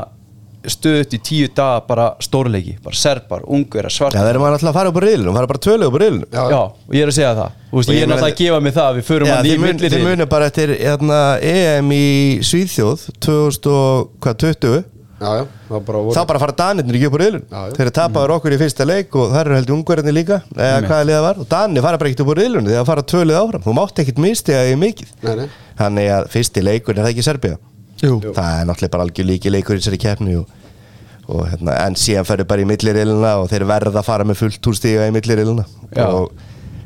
stöðut 0.71 1.13
í 1.15 1.19
tíu 1.23 1.47
daga 1.55 1.81
bara 1.87 2.05
stórleiki 2.23 2.77
bara 2.83 2.95
serbar, 2.95 3.43
ungur, 3.47 3.87
Já, 3.89 3.95
svartar 3.97 4.21
það 4.23 4.29
erum 4.33 4.45
alltaf 4.47 4.69
að 4.71 4.77
fara 4.77 4.91
upp 4.93 4.99
á 4.99 5.03
riðlunum, 5.03 5.35
fara 5.39 5.49
bara 5.51 5.63
tvölu 5.65 5.89
upp 5.89 5.97
á 5.97 5.99
riðlunum 6.03 6.29
Já. 6.31 6.43
Já, 6.53 6.61
og 6.63 6.95
ég 6.97 7.03
er 7.03 7.11
að 7.11 7.17
segja 7.17 7.33
það. 7.39 7.59
Og 7.73 7.83
Ég 7.83 7.97
ég 7.97 8.03
er 8.05 8.09
náttúrulega 8.11 8.33
að 8.33 8.41
gefa 8.43 8.59
mig 8.63 8.73
það 8.77 8.87
að 8.89 8.97
Við 8.99 9.05
förum 9.09 9.27
Já, 9.27 9.33
hann 9.35 9.49
í 9.49 9.57
millir 9.63 9.93
þið 9.93 10.03
munir 10.07 10.29
bara 10.29 10.49
eftir 10.51 10.73
hérna, 10.77 11.19
EM 11.41 11.93
í 11.97 12.07
Svíþjóð 12.45 13.05
2020 13.27 14.83
Já, 15.23 15.29
já, 15.39 15.43
það 15.69 15.83
bara 15.87 15.99
voru 16.03 16.15
þá 16.17 16.25
bara 16.27 16.39
fara 16.41 16.55
Danirnir 16.59 16.97
ekki 16.97 17.07
upp 17.07 17.15
á 17.15 17.19
riðlun 17.21 17.43
Já, 17.47 17.59
já. 17.63 17.73
þeir 17.77 17.83
eru 17.85 17.93
tapaður 17.95 18.33
okkur 18.35 18.55
í 18.55 18.57
fyrsta 18.59 18.87
leik 18.89 19.15
og 19.15 19.29
það 19.31 19.39
eru 19.45 19.55
heldur 19.55 19.75
ungverðinni 19.77 20.13
líka. 20.17 20.39
Eða 20.51 20.79
Nei. 20.81 20.87
hvaða 20.89 21.05
liða 21.07 21.21
var? 21.23 21.39
Og 21.39 21.47
Danir 21.53 21.85
fara 21.85 21.99
bara 22.01 22.11
ekkert 22.11 22.23
upp 22.25 22.31
á 22.33 22.39
riðlun 22.41 22.67
þegar 22.67 22.87
fara 22.89 23.05
tvölið 23.13 23.39
áfram. 23.39 23.63
Þú 23.63 23.75
mátt 23.77 24.01
ekkert 24.03 24.19
mistiða 24.25 24.65
í 24.67 24.75
mikið. 24.83 25.13
Nei, 25.23 25.35
nei. 25.39 25.45
þannig 25.79 26.09
að 26.17 26.27
fyrsti 26.33 26.65
leikur 26.65 26.97
er 26.97 27.05
það 27.05 27.13
ekki 27.13 27.25
Serbia 27.29 27.55
Jú. 28.03 28.19
það 28.35 28.59
er 28.59 28.67
náttúrulega 28.69 28.93
bara 28.95 29.07
algjör 29.07 29.29
líki 29.29 29.53
leikur 29.53 29.77
í 29.77 29.81
þessari 29.81 29.99
keppni 30.03 30.37
og, 30.41 30.49
og 31.29 31.45
hérna, 31.51 31.77
en 31.85 31.95
síðan 31.99 32.27
ferðu 32.27 32.47
bara 32.49 32.65
í 32.65 32.67
milliriðluna 32.67 33.35
og 33.41 33.51
þeir 33.51 33.67
verða 33.69 34.01
að 34.01 34.09
fara 34.09 34.27
með 34.27 34.41
fullt 34.41 34.69
úr 34.71 34.79
stíga 34.79 35.07
í 35.07 35.13
milliriðluna 35.15 35.65
Já. 35.95 36.07
og, 36.09 36.33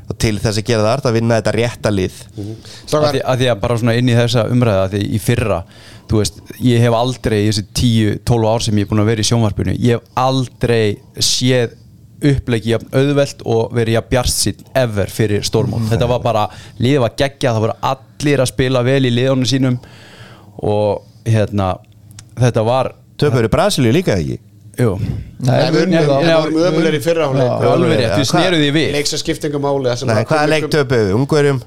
og 0.07 0.19
til 0.21 0.36
þess 0.39 0.62
að 0.62 0.67
gera 0.69 0.86
það 0.86 0.93
art 0.93 1.09
að 1.09 1.17
vinna 1.17 1.39
þetta 1.41 1.55
rétta 1.57 1.93
lið. 1.93 2.19
Að 2.38 2.51
Strákar, 2.86 3.09
því, 3.17 3.24
að 3.33 3.41
því 3.41 3.50
að 3.51 3.63
bara 3.65 3.79
svona 3.81 3.97
inn 4.00 4.12
í 4.13 4.19
þessa 4.19 4.45
umræða 4.53 4.86
að 4.86 4.93
því 4.95 5.01
í 5.09 5.19
fyrra, 5.25 5.59
þú 6.07 6.21
veist, 6.21 6.39
ég 6.63 6.86
hef 6.86 6.95
aldrei 7.01 7.39
í 7.41 7.50
þessi 7.50 7.65
10-12 7.81 8.47
ár 8.53 8.63
sem 8.63 8.79
ég 8.79 8.88
er 8.88 8.93
búin 8.93 9.03
að 9.03 9.12
vera 9.12 9.25
í 9.25 9.27
sjónvarpinu, 9.27 9.75
ég 9.83 9.97
hef 9.97 10.24
aldrei 10.27 10.83
séð 11.19 11.75
uppleiki 12.27 12.71
jafn 12.71 12.93
auðvelt 12.97 13.43
og 13.45 13.74
verið 13.77 13.97
jafn 13.97 14.09
bjartsinn 14.09 14.63
ever 14.81 15.12
fyrir 15.13 15.43
stórmót, 15.45 15.83
þetta 15.91 16.07
var 16.09 16.21
bara 16.24 16.45
liðið 16.81 17.03
var 17.03 17.17
geggja, 17.19 17.51
það 17.51 17.65
voru 17.67 17.75
allir 17.91 18.41
að 18.41 18.50
spila 18.50 18.81
vel 18.88 19.03
í 19.05 19.12
liðunum 19.13 19.50
sínum 19.50 19.77
og 20.63 21.03
hérna, 21.27 21.77
þetta 22.39 22.63
var 22.65 22.93
Töpur 23.17 23.47
í 23.47 23.49
Brasilíu 23.49 23.91
líka 23.95 24.13
ekki? 24.17 24.39
Jú, 24.77 24.91
Nei, 25.41 25.71
við 25.73 25.87
unnum 25.87 26.03
unnum- 26.03 26.05
þá. 26.05 26.17
við 26.21 26.35
vorum 26.37 26.57
ömulegir 26.69 26.97
í 26.99 27.01
fyrra 27.01 27.29
Já. 27.33 27.45
Já, 27.47 27.69
alveg 27.71 27.89
rétt, 27.97 28.11
við 28.11 28.13
hvað- 28.13 28.27
sneruð 28.29 28.61
því 28.61 28.71
við. 28.75 28.91
Leiks 28.93 29.13
að 29.13 29.21
skiptinga 29.23 29.59
máli 29.63 29.95
Nei, 30.05 30.23
hvaða 30.25 30.49
leik 30.51 30.67
töpuðu? 30.69 31.15
Ungverjum? 31.17 31.61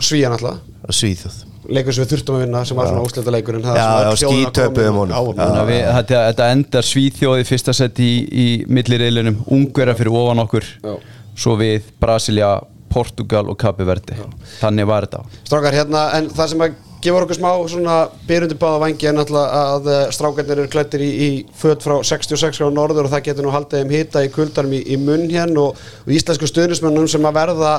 Svíjan 0.00 0.32
alltaf 0.36 0.58
Svíþjóð. 0.94 1.40
Leikur 1.74 1.94
sem 1.96 2.04
við 2.04 2.10
þurftum 2.12 2.36
að 2.36 2.40
vinna 2.44 2.64
sem 2.68 2.76
var 2.76 2.86
svona 2.90 3.02
óslita 3.06 3.32
leikur 3.32 3.56
Já, 3.62 3.86
já, 4.04 4.10
skítöpuðum 4.20 4.98
honum. 5.00 5.34
Þetta, 5.34 6.18
þetta 6.28 6.48
endar 6.52 6.82
Svíþjóði 6.82 7.46
fyrsta 7.48 7.72
sett 7.74 7.94
í, 8.04 8.10
í 8.30 8.46
millireilunum 8.68 9.38
Ungverja 9.50 9.94
fyrir 9.96 10.12
ofan 10.12 10.42
okkur. 10.44 10.64
Já. 10.84 10.96
svo 11.34 11.56
við 11.58 11.82
Brasilia, 11.98 12.60
Portugal 12.88 13.48
og 13.50 13.56
Kapi 13.58 13.82
Verdi 13.82 14.14
þannig 14.60 14.86
var 14.86 15.02
þetta. 15.08 15.24
Strákar, 15.48 15.72
hérna, 15.74 16.02
en 16.14 16.28
það 16.30 16.48
sem 16.52 16.60
að 16.62 16.74
gefur 17.04 17.24
okkur 17.26 17.38
smá 17.38 17.50
svona 17.70 17.96
byrjundi 18.28 18.56
báða 18.60 18.80
vangi 18.84 19.08
er 19.10 19.14
náttúrulega 19.16 19.60
að 19.74 19.90
eh, 19.94 20.02
strákarnir 20.16 20.62
eru 20.64 20.72
klættir 20.72 21.04
í, 21.04 21.10
í 21.26 21.28
föt 21.60 21.84
frá 21.84 21.98
66 22.04 22.62
á 22.64 22.68
norður 22.72 23.06
og 23.08 23.12
það 23.14 23.26
getur 23.28 23.46
nú 23.48 23.52
haldið 23.54 23.82
þeim 23.84 23.94
hita 23.98 24.24
í 24.26 24.32
kuldanum 24.34 24.74
í, 24.78 24.82
í 24.94 24.98
munn 25.00 25.28
hérna 25.32 25.68
og, 25.68 25.84
og 26.06 26.12
íslensku 26.16 26.48
stuðnismennum 26.50 27.08
sem 27.10 27.28
að 27.28 27.36
verða 27.38 27.74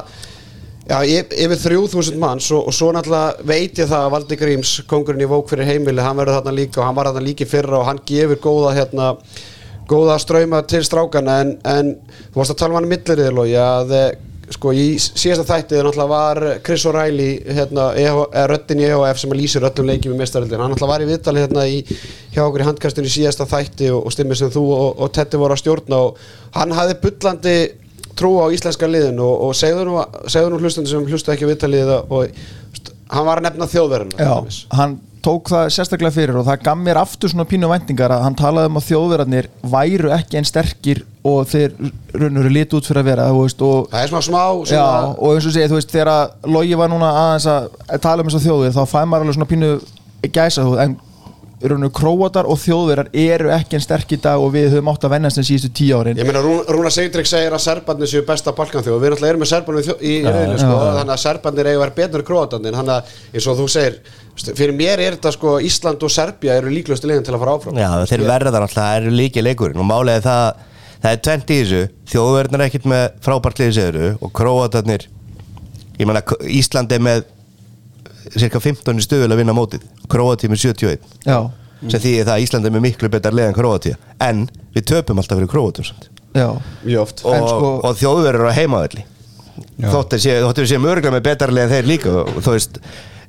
já, 0.85 0.99
yf- 1.09 1.33
yfir 1.45 1.61
3000 1.65 2.21
manns 2.21 2.51
og, 2.53 2.67
og 2.69 2.77
svo 2.77 2.91
náttúrulega 2.95 3.47
veit 3.49 3.81
ég 3.81 3.89
það 3.89 4.05
að 4.05 4.13
Valdi 4.15 4.39
Gríms, 4.43 4.75
kongurinn 4.91 5.25
í 5.25 5.29
Vók 5.31 5.49
fyrir 5.49 5.69
heimili, 5.71 6.03
hann 6.05 6.17
verður 6.21 6.39
þarna 6.41 6.55
líka 6.59 6.81
og 6.83 6.87
hann 6.89 6.97
var 6.99 7.09
þarna 7.09 7.25
líka 7.25 7.45
í 7.47 7.49
fyrra 7.49 7.79
og 7.81 7.89
hann 7.89 8.03
gefur 8.05 8.41
góða 8.45 8.75
hérna 8.77 9.09
góða 9.89 10.15
ströyma 10.21 10.63
til 10.65 10.81
strákana 10.85 11.39
en, 11.43 11.51
en 11.69 11.91
þú 12.33 12.39
varst 12.39 12.55
að 12.55 12.61
tala 12.61 12.73
um 12.73 12.79
hann 12.79 12.87
í 12.87 12.93
milliriðil 12.95 13.41
og 13.43 13.51
að 13.61 13.91
eh, 13.93 14.07
sko 14.53 14.71
í 14.75 14.85
síðasta 14.99 15.45
þættið 15.47 15.81
náttúrulega 15.85 16.11
var 16.11 16.41
Chris 16.65 16.85
O'Reilly 16.89 17.29
hérna, 17.57 17.87
EH, 17.97 18.19
eða 18.29 18.45
röddin 18.51 18.81
í 18.83 18.85
EHF 18.89 19.21
sem 19.21 19.33
lýsir 19.37 19.65
öllum 19.65 19.89
leikjum 19.89 20.13
í 20.13 20.19
mestaröldin 20.19 20.61
hann 20.61 20.73
náttúrulega 20.73 20.91
var 20.91 21.05
í 21.05 21.09
viðtali 21.09 21.41
hérna 21.43 21.65
í, 21.69 21.79
hjá 22.35 22.43
okkur 22.45 22.63
í 22.63 22.67
handkastinu 22.67 23.09
í 23.09 23.15
síðasta 23.15 23.47
þætti 23.49 23.89
og, 23.95 24.03
og 24.05 24.13
stimmið 24.15 24.41
sem 24.43 24.53
þú 24.53 24.65
og, 24.75 25.01
og 25.01 25.15
Tetti 25.15 25.41
voru 25.41 25.57
að 25.57 25.63
stjórna 25.63 26.03
og 26.09 26.21
hann 26.57 26.75
hafði 26.77 26.99
bullandi 27.05 27.55
trú 28.15 28.35
á 28.39 28.45
íslenska 28.53 28.89
liðin 28.89 29.19
og, 29.23 29.49
og 29.49 29.57
segðu 29.57 29.89
nú, 29.89 29.97
nú 30.53 30.61
hlustandi 30.61 30.93
sem 30.93 31.09
hlustu 31.09 31.33
ekki 31.33 31.49
viðtalið 31.49 31.91
og, 32.05 32.29
hann 33.11 33.27
var 33.27 33.41
að 33.41 33.49
nefna 33.49 33.69
þjóðverðina 33.69 34.29
Já, 34.29 34.61
hann 34.77 34.99
tók 35.25 35.49
það 35.49 35.67
sérstaklega 35.73 36.13
fyrir 36.13 36.37
og 36.39 36.45
það 36.47 36.63
gaf 36.67 36.79
mér 36.81 36.99
aftur 37.01 37.31
svona 37.31 37.47
pínu 37.49 37.69
væntingar 37.71 38.13
að 38.13 38.23
hann 38.27 38.37
talaði 38.37 38.71
um 38.71 38.79
að 38.79 38.87
þjóðverðarnir 38.89 39.49
væru 39.73 40.11
ekki 40.15 40.39
einn 40.39 40.47
sterkir 40.47 41.01
og 41.25 41.49
þeir 41.49 41.73
raunur 42.13 42.51
lit 42.53 42.75
út 42.77 42.85
fyrir 42.85 43.01
að 43.01 43.09
vera 43.09 43.25
veist, 43.33 43.63
og, 43.65 43.89
það 43.91 44.03
er 44.03 44.13
svona 44.13 44.27
smá 44.27 44.43
já, 44.69 44.85
og 45.15 45.33
eins 45.33 45.49
og 45.49 45.55
segja, 45.55 45.71
þú 45.71 45.79
veist, 45.79 45.93
þegar 45.95 46.11
að 46.13 46.53
Logi 46.55 46.79
var 46.79 46.91
núna 46.93 47.11
aðeins 47.23 47.49
að 47.49 47.99
tala 48.05 48.21
um 48.21 48.29
þess 48.29 48.39
að 48.41 48.47
þjóðverð 48.49 48.77
þá 48.77 48.93
fæ 48.93 48.99
maður 49.01 49.25
alveg 49.25 49.39
svona 49.39 49.51
pínu 49.53 49.71
gæsa 50.35 50.65
þú 50.65 50.77
en 50.85 50.97
raunur 51.63 51.89
króatar 51.95 52.45
og 52.51 52.57
þjóðverðar 52.59 53.07
eru 53.15 53.49
ekki 53.55 53.77
einn 53.77 53.83
sterk 53.85 54.11
í 54.11 54.17
dag 54.21 54.41
og 54.43 54.51
við 54.53 54.73
höfum 54.73 54.89
átt 54.91 55.05
að 55.07 55.13
vennast 55.15 55.39
þeim 55.39 55.45
síðustu 55.47 55.69
tíu 55.79 55.95
árin. 55.97 56.17
Ég 56.19 56.27
meina 56.27 56.41
Rún- 56.43 56.65
Rúna 56.67 56.91
Sigdrik 56.91 57.25
segir 57.29 57.53
að 57.55 57.63
serbarnir 57.63 58.09
séu 58.11 58.25
besta 58.27 58.51
balkanþjóð. 58.57 58.97
Og 58.97 59.01
við 59.01 59.13
náttúrulega 59.13 59.31
erum 59.33 59.41
með 59.45 59.51
serbarnir 59.53 59.87
í 60.03 60.13
reyðinu 60.25 60.57
sko, 60.59 60.75
þannig 60.99 61.13
að 61.15 61.21
serbarnir 61.23 61.69
eiga 61.71 61.77
að 61.79 61.83
vera 61.85 61.95
betur 62.01 62.25
króatarnir. 62.27 62.75
Þannig 62.75 62.95
að 62.97 63.13
eins 63.39 63.47
og 63.47 63.57
þú 63.61 63.67
segir 63.71 63.99
fyrir 64.59 64.75
mér 64.75 64.99
er 65.07 65.15
þetta 65.15 65.31
sko 65.37 65.55
Ísland 65.63 66.03
og 66.03 66.11
Serbia 66.11 66.57
eru 66.59 66.69
líklustu 66.75 67.07
leginn 67.07 67.23
til 67.23 67.33
að 67.37 67.39
fara 67.45 67.55
áfram. 67.55 67.79
Já, 67.79 67.89
þeir 68.11 68.25
verða 68.27 68.51
náttúrulega, 68.59 68.75
það 68.75 68.97
eru 68.99 69.15
líki 69.15 69.45
leikurinn. 69.47 69.79
Og 69.79 69.87
málega 69.87 70.19
er 70.19 70.25
það, 70.27 70.65
það 71.05 71.11
er 71.15 71.21
tvent 71.29 71.53
í 71.55 71.59
þessu. 71.63 71.83
Þjóðverðin 72.11 72.59
er 72.59 72.65
ekkert 72.67 72.89
með 72.91 73.05
frábært 73.23 73.63
liðið 73.63 73.77
seguru 73.79 74.11
og 74.19 74.33
króatarnir 74.35 75.07
ég 75.95 76.05
meina 76.09 76.21
K- 76.27 76.35
Ísland 76.51 76.91
er 76.91 76.99
með 76.99 77.23
cirka 78.33 78.59
15 78.59 78.99
stuðul 79.05 79.31
að 79.31 79.37
vinna 79.41 79.53
mótið. 79.53 79.81
Króatið 80.09 80.49
með 80.53 80.61
71 80.65 80.99
Já, 81.25 81.39
sem 81.89 81.99
því 82.01 82.13
það 82.23 82.33
að 82.35 82.43
Ísland 82.45 82.65
er 82.65 82.71
með 82.75 82.85
miklu 82.87 83.09
betar 83.13 83.33
lið 83.35 83.49
en 83.51 83.57
Króatið 83.57 83.95
en 84.25 84.45
við 84.75 84.85
töpum 84.91 85.19
alltaf 85.21 85.37
fyrir 85.39 85.51
Króatum 85.51 85.85
samt. 85.85 86.09
já. 86.35 86.49
Mjög 86.83 87.01
oft. 87.01 87.21
Og, 87.25 87.33
En 87.35 87.43
sko- 87.47 87.81
og 87.83 87.97
þjóðverður 87.99 88.49
á 88.49 88.57
heimavelli. 88.57 89.03
Þóttu 89.79 90.19
sé, 90.19 90.39
þóttu 90.43 90.65
sé 90.67 90.77
mörgulega 90.77 91.13
með 91.15 91.23
betar 91.29 91.51
lið 91.55 91.63
en 91.63 91.69
þeir 91.75 91.87
líka. 91.87 92.09
Og 92.25 92.41
þú 92.43 92.51
veist 92.57 92.79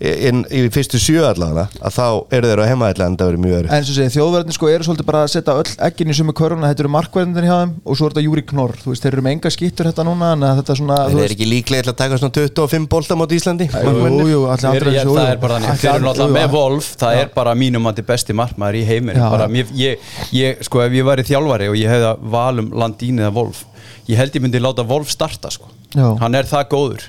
inn, 0.00 0.42
í 0.52 0.64
fyrstu 0.72 0.98
sjö 1.00 1.22
allavega 1.24 1.66
að 1.80 1.94
þá 1.96 2.06
eru 2.36 2.50
þeir 2.50 2.62
á 2.62 2.68
heimavelli 2.70 3.04
en 3.06 3.16
það 3.16 3.30
verður 3.30 3.42
mjög 3.44 3.56
öru 3.60 3.70
En 3.76 3.86
svo 3.86 3.96
segja, 3.96 4.12
þjóðverðin 4.16 4.56
sko 4.56 4.70
eru 4.72 4.86
svolítið 4.86 5.08
bara 5.08 5.22
að 5.24 5.32
setja 5.32 5.56
öll 5.56 5.72
ekkin 5.88 6.12
í 6.12 6.16
sumu 6.18 6.34
körfuna, 6.36 6.70
þetta 6.72 6.84
eru 6.84 6.92
markverðinir 6.96 7.48
hjá 7.48 7.54
þeim 7.62 7.74
og 7.84 7.98
svo 7.98 8.08
er 8.08 8.14
þetta 8.16 8.24
Júri 8.26 8.44
Knorr, 8.50 8.76
þú 8.82 8.92
veist, 8.92 9.06
þeir 9.06 9.16
eru 9.16 9.24
með 9.26 9.36
enga 9.36 9.52
skýttur 9.56 9.90
þetta 9.90 10.06
núna, 10.06 10.32
en 10.36 10.46
að 10.46 10.60
þetta 10.60 10.74
er 10.74 10.80
svona 10.82 10.98
þeir 11.06 11.22
eru 11.24 11.36
ekki 11.36 11.48
líklega 11.50 11.92
að 11.92 11.98
taka 12.02 12.20
svona 12.20 12.36
25 12.36 12.88
bolta 12.92 13.18
mot 13.18 13.36
Íslandi 13.36 13.68
Jú, 13.72 14.26
jú, 14.30 14.42
allir 14.52 14.66
Þeir, 14.66 14.74
andra 14.74 14.96
ég, 14.96 15.12
það 15.16 15.30
er 15.30 15.40
bara 15.42 15.60
þannig, 15.60 15.80
þeir 15.80 15.92
eru 15.94 16.08
náttúrulega 16.10 16.36
með 16.36 16.56
Wolf 16.56 16.90
það 17.00 17.20
er 17.22 17.32
bara 17.36 17.56
mínum 17.56 17.88
að 17.90 18.02
besti 18.06 18.36
markmaður 18.36 18.80
í 18.80 18.84
heimir 18.86 19.16
Já. 19.18 19.26
bara, 19.32 19.48
mér, 19.50 19.72
ég, 19.76 20.04
ég, 20.36 20.60
sko 20.66 20.84
ef 20.84 20.94
ég 20.94 21.06
væri 21.06 21.24
þjálfari 21.26 21.70
og 21.72 21.78
ég 21.80 21.90
hefði 21.90 22.10
að 22.12 22.28
valum 22.36 22.70
Landín 22.76 23.22
eða 23.22 23.32
Wolf 23.36 23.64
ég 24.06 24.20
held 24.20 24.36
ég 24.36 24.44
myndi 24.44 24.62
láta 24.62 24.84
Wolf 24.86 25.10
starta 25.10 25.50
sko. 25.50 25.70
Já. 25.96 26.08
hann 26.20 26.36
er 26.36 26.48
það 26.48 26.68
góður 26.74 27.06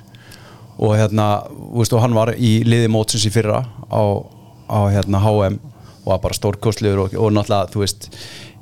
og 0.78 0.94
hérna, 0.98 1.28
veist, 1.74 1.94
og 1.94 2.04
hann 2.04 2.16
var 2.18 2.34
í 2.38 2.60
liði 2.68 2.90
mótsins 2.94 3.26
í 3.28 3.34
fyrra 3.34 3.63
á, 3.90 4.02
á 4.70 4.80
hérna 4.94 5.22
HM 5.24 5.58
og 6.04 6.12
var 6.13 6.22
bara 6.24 6.38
stórkostlegur 6.38 7.08
og, 7.08 7.16
og 7.18 7.34
náttúrulega, 7.36 7.72
þú 7.74 7.84
veist 7.84 8.10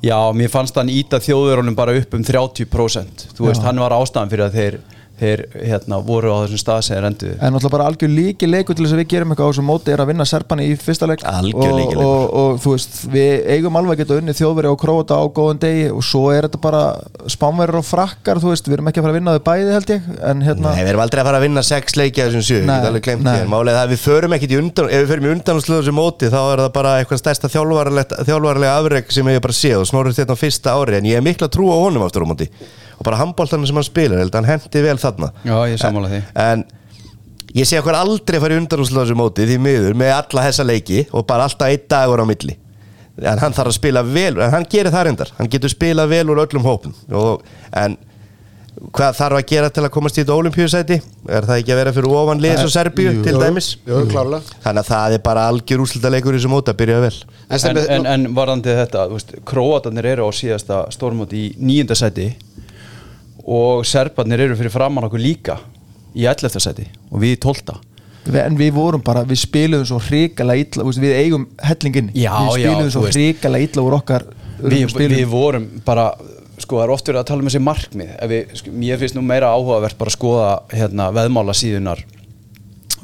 já, 0.05 0.17
mér 0.33 0.51
fannst 0.53 0.77
hann 0.79 0.91
íta 0.91 1.19
þjóðurunum 1.23 1.75
bara 1.77 1.95
upp 1.99 2.15
um 2.17 2.23
30% 2.25 3.27
þú 3.35 3.49
veist, 3.49 3.61
Já. 3.61 3.67
hann 3.67 3.81
var 3.83 3.95
ástæðan 3.97 4.31
fyrir 4.31 4.47
að 4.47 4.59
þeir 4.59 4.79
þeir 5.19 5.43
hérna, 5.55 5.99
voru 6.05 6.31
á 6.33 6.37
þessum 6.43 6.59
stað 6.59 6.81
sem 6.85 6.97
þeir 6.97 7.07
enduðu. 7.09 7.35
En 7.39 7.53
náttúrulega 7.55 7.75
bara 7.75 7.87
algjör 7.89 8.11
líki 8.11 8.49
leikur 8.49 8.75
til 8.75 8.85
þess 8.85 8.95
að 8.95 9.01
við 9.01 9.09
gerum 9.13 9.31
eitthvað 9.31 9.47
á 9.47 9.51
þessum 9.51 9.69
móti 9.69 9.89
er 9.93 10.01
að 10.03 10.09
vinna 10.11 10.25
Serpani 10.27 10.63
í 10.67 10.75
fyrsta 10.79 11.05
leik. 11.09 11.21
Algjör 11.25 11.71
og, 11.71 11.77
lykilleikur. 11.79 12.03
og, 12.03 12.23
og 12.41 12.51
þú 12.63 12.69
veist, 12.75 12.93
við 13.13 13.33
eigum 13.55 13.79
alveg 13.79 13.93
að 13.95 13.99
geta 14.03 14.17
unni 14.19 14.33
þjóðveri 14.35 14.71
og 14.71 14.79
króta 14.81 15.13
á 15.15 15.23
góðan 15.39 15.61
degi 15.63 15.85
og 15.93 16.03
svo 16.05 16.23
er 16.35 16.41
þetta 16.49 16.59
bara 16.65 16.83
spánverður 17.31 17.79
og 17.81 17.87
frakkar 17.87 18.37
þú 18.43 18.47
veist, 18.51 18.65
við 18.67 18.75
erum 18.79 18.89
ekki 18.91 18.99
að 19.01 19.05
fara 19.07 19.13
að 19.15 19.19
vinna 19.19 19.35
þau 19.35 19.43
bæði 19.49 19.71
held 19.75 19.89
ég. 19.95 20.01
En 20.31 20.37
hérna, 20.45 20.67
Nei, 20.75 20.83
við 20.83 20.91
erum 20.93 21.05
aldrei 21.05 21.21
að 21.21 21.27
fara 21.29 21.39
að 21.39 21.45
vinna 21.47 21.63
sex 21.65 21.83
leiki 21.99 22.19
þessum 22.23 22.43
sjö, 22.45 22.59
ég 22.59 22.67
Nei, 22.67 22.75
get 22.75 22.89
alveg 22.91 23.05
glemt 23.07 23.23
málið 23.51 23.71
er 23.71 23.77
það 23.79 23.85
að 23.85 23.93
við 23.93 24.01
förum 24.03 24.35
ekkit 24.35 24.51
í 24.51 24.59
undan 24.59 24.89
ef 24.89 24.99
við 25.03 25.09
förum 25.11 25.25
í 25.25 25.29
er 29.35 29.39
ég 29.45 29.55
séð 29.55 29.79
og 29.79 29.87
snorrið 29.89 30.15
og 32.97 33.05
bara 33.07 33.19
handbóltanum 33.21 33.67
sem 33.67 33.79
hann 33.79 33.87
spilar, 33.87 34.21
held 34.23 34.33
að 34.33 34.41
hann 34.41 34.51
hendi 34.55 34.83
vel 34.85 34.97
þarna. 35.01 35.31
Já, 35.45 35.55
ég 35.71 35.81
sammála 35.81 36.11
því. 36.11 36.21
En 36.45 36.65
ég 37.55 37.69
sé 37.69 37.79
okkur 37.79 37.97
aldrei 37.99 38.39
fara 38.43 38.57
í 38.57 38.61
undanúrsliðu 38.61 39.03
þessu 39.05 39.19
móti 39.19 39.47
því 39.49 39.59
miður 39.63 39.97
með 39.99 40.13
alla 40.17 40.47
þessa 40.49 40.67
leiki 40.67 41.05
og 41.11 41.27
bara 41.29 41.47
alltaf 41.49 41.71
einn 41.71 41.89
dagur 41.91 42.23
á 42.23 42.25
milli. 42.27 42.57
En 43.23 43.39
hann 43.39 43.55
þarf 43.55 43.71
að 43.71 43.77
spila 43.77 44.03
vel, 44.03 44.33
en 44.43 44.51
hann 44.51 44.65
gerir 44.67 44.91
það 44.91 45.07
reyndar. 45.07 45.31
Hann 45.37 45.51
getur 45.51 45.71
spilað 45.71 46.11
vel 46.11 46.25
úr 46.33 46.41
öllum 46.43 46.67
hópum. 46.67 46.95
Og, 47.15 47.45
en 47.71 47.95
hvað 48.95 49.15
þarf 49.15 49.37
að 49.39 49.45
gera 49.49 49.69
til 49.71 49.83
að 49.85 49.91
komast 49.93 50.17
í 50.17 50.21
þetta 50.21 50.35
olimpíusæti 50.35 50.97
er 51.31 51.47
það 51.47 51.61
ekki 51.61 51.73
að 51.73 51.79
vera 51.79 51.93
fyrir 51.95 52.15
ofan 52.19 52.41
liðs 52.43 52.63
og 52.65 52.73
Serbíu 52.73 53.13
jú. 53.13 53.21
til 53.23 53.35
dæmis? 53.39 53.69
Jú, 53.87 54.01
klárlega. 54.11 54.57
Þannig 54.65 54.81
að 54.81 54.89
það 54.89 55.15
er 55.15 55.23
bara 55.29 55.45
algjör 55.51 55.83
úslita 55.85 56.11
leikur 56.11 56.35
í 56.35 56.41
þessu 56.41 56.51
móti 56.51 56.73
að 56.73 56.79
byrja 56.81 56.97
vel. 57.05 57.13
En, 57.45 57.63
en, 57.69 57.79
en, 57.95 58.09
en 58.11 58.27
varðandi 58.35 58.75
þetta, 58.81 59.05
króatarnir 59.47 60.09
eru 60.11 60.27
á 60.27 60.31
síðasta 60.35 60.81
stórmóti 60.93 61.45
í 61.45 61.53
nýjunda 61.61 61.97
seti 61.99 62.33
og 63.45 63.85
serbarnir 63.87 64.45
eru 64.47 64.57
fyrir 64.57 64.73
framann 64.73 65.05
okkur 65.07 65.21
líka 65.21 65.59
í 66.15 66.25
11. 66.25 66.61
seti 66.63 66.87
og 67.11 67.19
við 67.21 67.35
í 67.35 67.41
12. 67.45 67.75
við, 68.25 68.39
en 68.41 68.57
við 68.59 68.71
vorum 68.77 69.03
bara, 69.05 69.25
við 69.27 69.43
spiluðum 69.43 69.89
svo 69.89 69.99
hrikalega 70.07 70.65
illa, 70.65 70.87
við 71.03 71.17
eigum 71.19 71.45
hellingin 71.61 72.09
Já, 72.15 72.31
við 72.33 72.63
já, 72.63 72.71
spiluðum 72.71 72.87
þú 72.87 72.95
svo 72.95 73.05
veist. 73.05 73.19
hrikalega 73.19 73.69
illa 73.69 73.85
úr 73.85 73.97
okkar 73.99 74.27
við, 74.63 74.87
spilum. 74.93 75.19
við 75.19 75.29
vorum 75.29 75.69
bara 75.85 76.09
sko 76.55 76.79
það 76.79 76.85
er 76.85 76.93
oft 76.95 77.09
verið 77.09 77.21
að 77.21 77.29
tala 77.29 77.43
um 77.43 77.49
þessi 77.49 77.63
markmið 77.63 78.11
við, 78.31 78.53
sko, 78.61 78.75
mér 78.81 78.99
finnst 79.01 79.17
nú 79.17 79.23
meira 79.27 79.51
áhugavert 79.53 79.97
bara 79.99 80.11
að 80.13 80.17
skoða 80.17 80.51
hérna, 80.71 81.09
veðmála 81.15 81.55
síðunar 81.57 82.05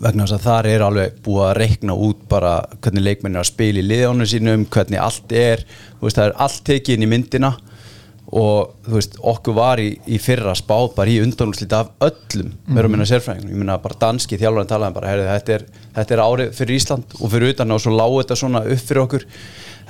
vegna 0.01 0.25
þess 0.25 0.37
að 0.39 0.45
þar 0.47 0.69
er 0.71 0.83
alveg 0.85 1.17
búið 1.25 1.43
að 1.45 1.57
reikna 1.59 1.95
út 2.07 2.21
bara 2.31 2.53
hvernig 2.81 3.03
leikmenn 3.05 3.35
er 3.35 3.43
að 3.43 3.51
spila 3.51 3.81
í 3.81 3.85
liðjónu 3.85 4.27
sínum 4.29 4.63
hvernig 4.71 5.01
allt 5.03 5.35
er, 5.35 5.61
veist 6.01 6.17
það 6.17 6.31
er 6.31 6.39
allt 6.47 6.63
tekið 6.71 6.95
inn 6.95 7.05
í 7.05 7.11
myndina 7.11 7.51
og 8.31 8.75
þú 8.85 8.93
veist 8.95 9.17
okkur 9.27 9.55
var 9.57 9.81
í, 9.81 9.89
í 10.07 10.17
fyrra 10.21 10.53
spáð 10.55 10.93
bara 10.95 11.11
í 11.11 11.17
undanúslita 11.23 11.81
af 11.83 12.05
öllum 12.07 12.53
meira 12.67 12.87
og 12.87 12.93
minna 12.93 13.07
sérfræðingum, 13.09 13.51
ég 13.51 13.59
minna 13.59 13.75
bara 13.81 13.97
danski 13.99 14.39
þjálfarinn 14.39 14.69
talaði 14.69 14.95
bara, 14.95 15.09
heyrðu, 15.11 15.25
þetta 15.31 15.55
er, 15.57 15.65
þetta 15.97 16.15
er 16.15 16.23
árið 16.23 16.53
fyrir 16.55 16.77
Ísland 16.77 17.15
og 17.17 17.33
fyrir 17.33 17.55
utan 17.55 17.75
og 17.75 17.81
svo 17.83 17.95
lágu 17.95 18.21
þetta 18.21 18.37
svona 18.39 18.61
upp 18.63 18.85
fyrir 18.85 19.03
okkur. 19.03 19.25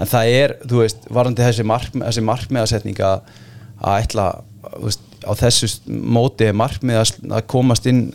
En 0.01 0.09
það 0.09 0.33
er, 0.39 0.55
þú 0.65 0.79
veist, 0.81 1.05
varandi 1.13 1.45
þessi, 1.45 1.65
markmið, 1.69 2.05
þessi 2.07 2.23
markmiðasetning 2.31 3.03
að 3.05 3.35
ætla 3.91 4.27
veist, 4.79 5.05
á 5.21 5.31
þessu 5.37 5.69
móti 5.87 6.47
er 6.47 6.57
markmið 6.57 7.01
að, 7.03 7.43
komast 7.51 7.85
inn 7.91 8.07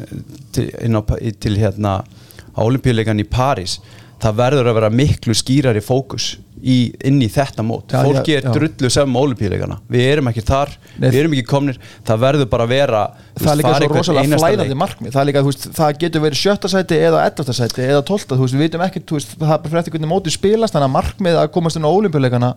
til, 0.56 0.66
inn 0.82 0.98
á, 0.98 1.02
til 1.38 1.54
hérna 1.60 2.00
á 2.02 2.60
olimpíuleikan 2.64 3.22
í 3.22 3.28
París. 3.30 3.78
Það 4.22 4.40
verður 4.40 4.72
að 4.72 4.78
vera 4.80 4.90
miklu 4.90 5.36
skýrari 5.36 5.84
fókus 5.84 6.32
í, 6.62 6.76
inn 7.08 7.18
í 7.22 7.28
þetta 7.32 7.64
mót. 7.66 7.92
Já, 7.92 8.00
fólki 8.06 8.34
já, 8.34 8.38
er 8.40 8.46
drullu 8.54 8.90
sem 8.92 9.16
olimpíuleikana 9.20 9.76
við 9.92 10.06
erum 10.14 10.30
ekki 10.30 10.44
þar, 10.48 10.72
Nei, 10.96 11.08
við 11.10 11.18
erum 11.20 11.36
ekki 11.36 11.46
komnir. 11.50 11.78
Það 12.08 12.22
verður 12.24 12.50
bara 12.54 12.66
að 12.66 12.72
vera 12.76 13.02
það 13.36 13.50
er 13.52 13.60
líka 13.60 13.74
fara 13.74 13.86
svo 13.90 13.98
rosalega 13.98 14.40
flæðandi 14.40 14.68
leik. 14.72 14.80
markmið. 14.82 15.12
Það, 15.12 15.20
er 15.22 15.30
líka, 15.30 15.44
veist, 15.50 15.68
það 15.76 16.00
getur 16.06 16.24
verið 16.26 16.42
sjötta 16.42 16.72
sæti 16.72 17.00
eða 17.10 17.22
ellafta 17.28 17.56
sæti 17.60 17.86
eða 17.86 18.02
tólta, 18.08 18.34
þú 18.38 18.46
veist, 18.46 18.56
við 18.56 18.66
veitum 18.66 18.86
ekkert 18.88 19.06
þú 19.10 19.20
veist, 19.20 19.36
það 19.36 19.52
er 19.52 19.62
bara 19.62 19.70
fyrir 19.72 19.82
eftir 19.84 19.96
hvernig 19.96 20.12
mótið 20.14 20.36
spilast 20.38 20.76
þannig 20.76 20.90
að 20.90 20.96
markmið 20.96 21.40
að 21.42 21.52
komast 21.58 21.76
inn 21.80 21.86
á 21.88 21.90
olimpíuleikana 21.92 22.54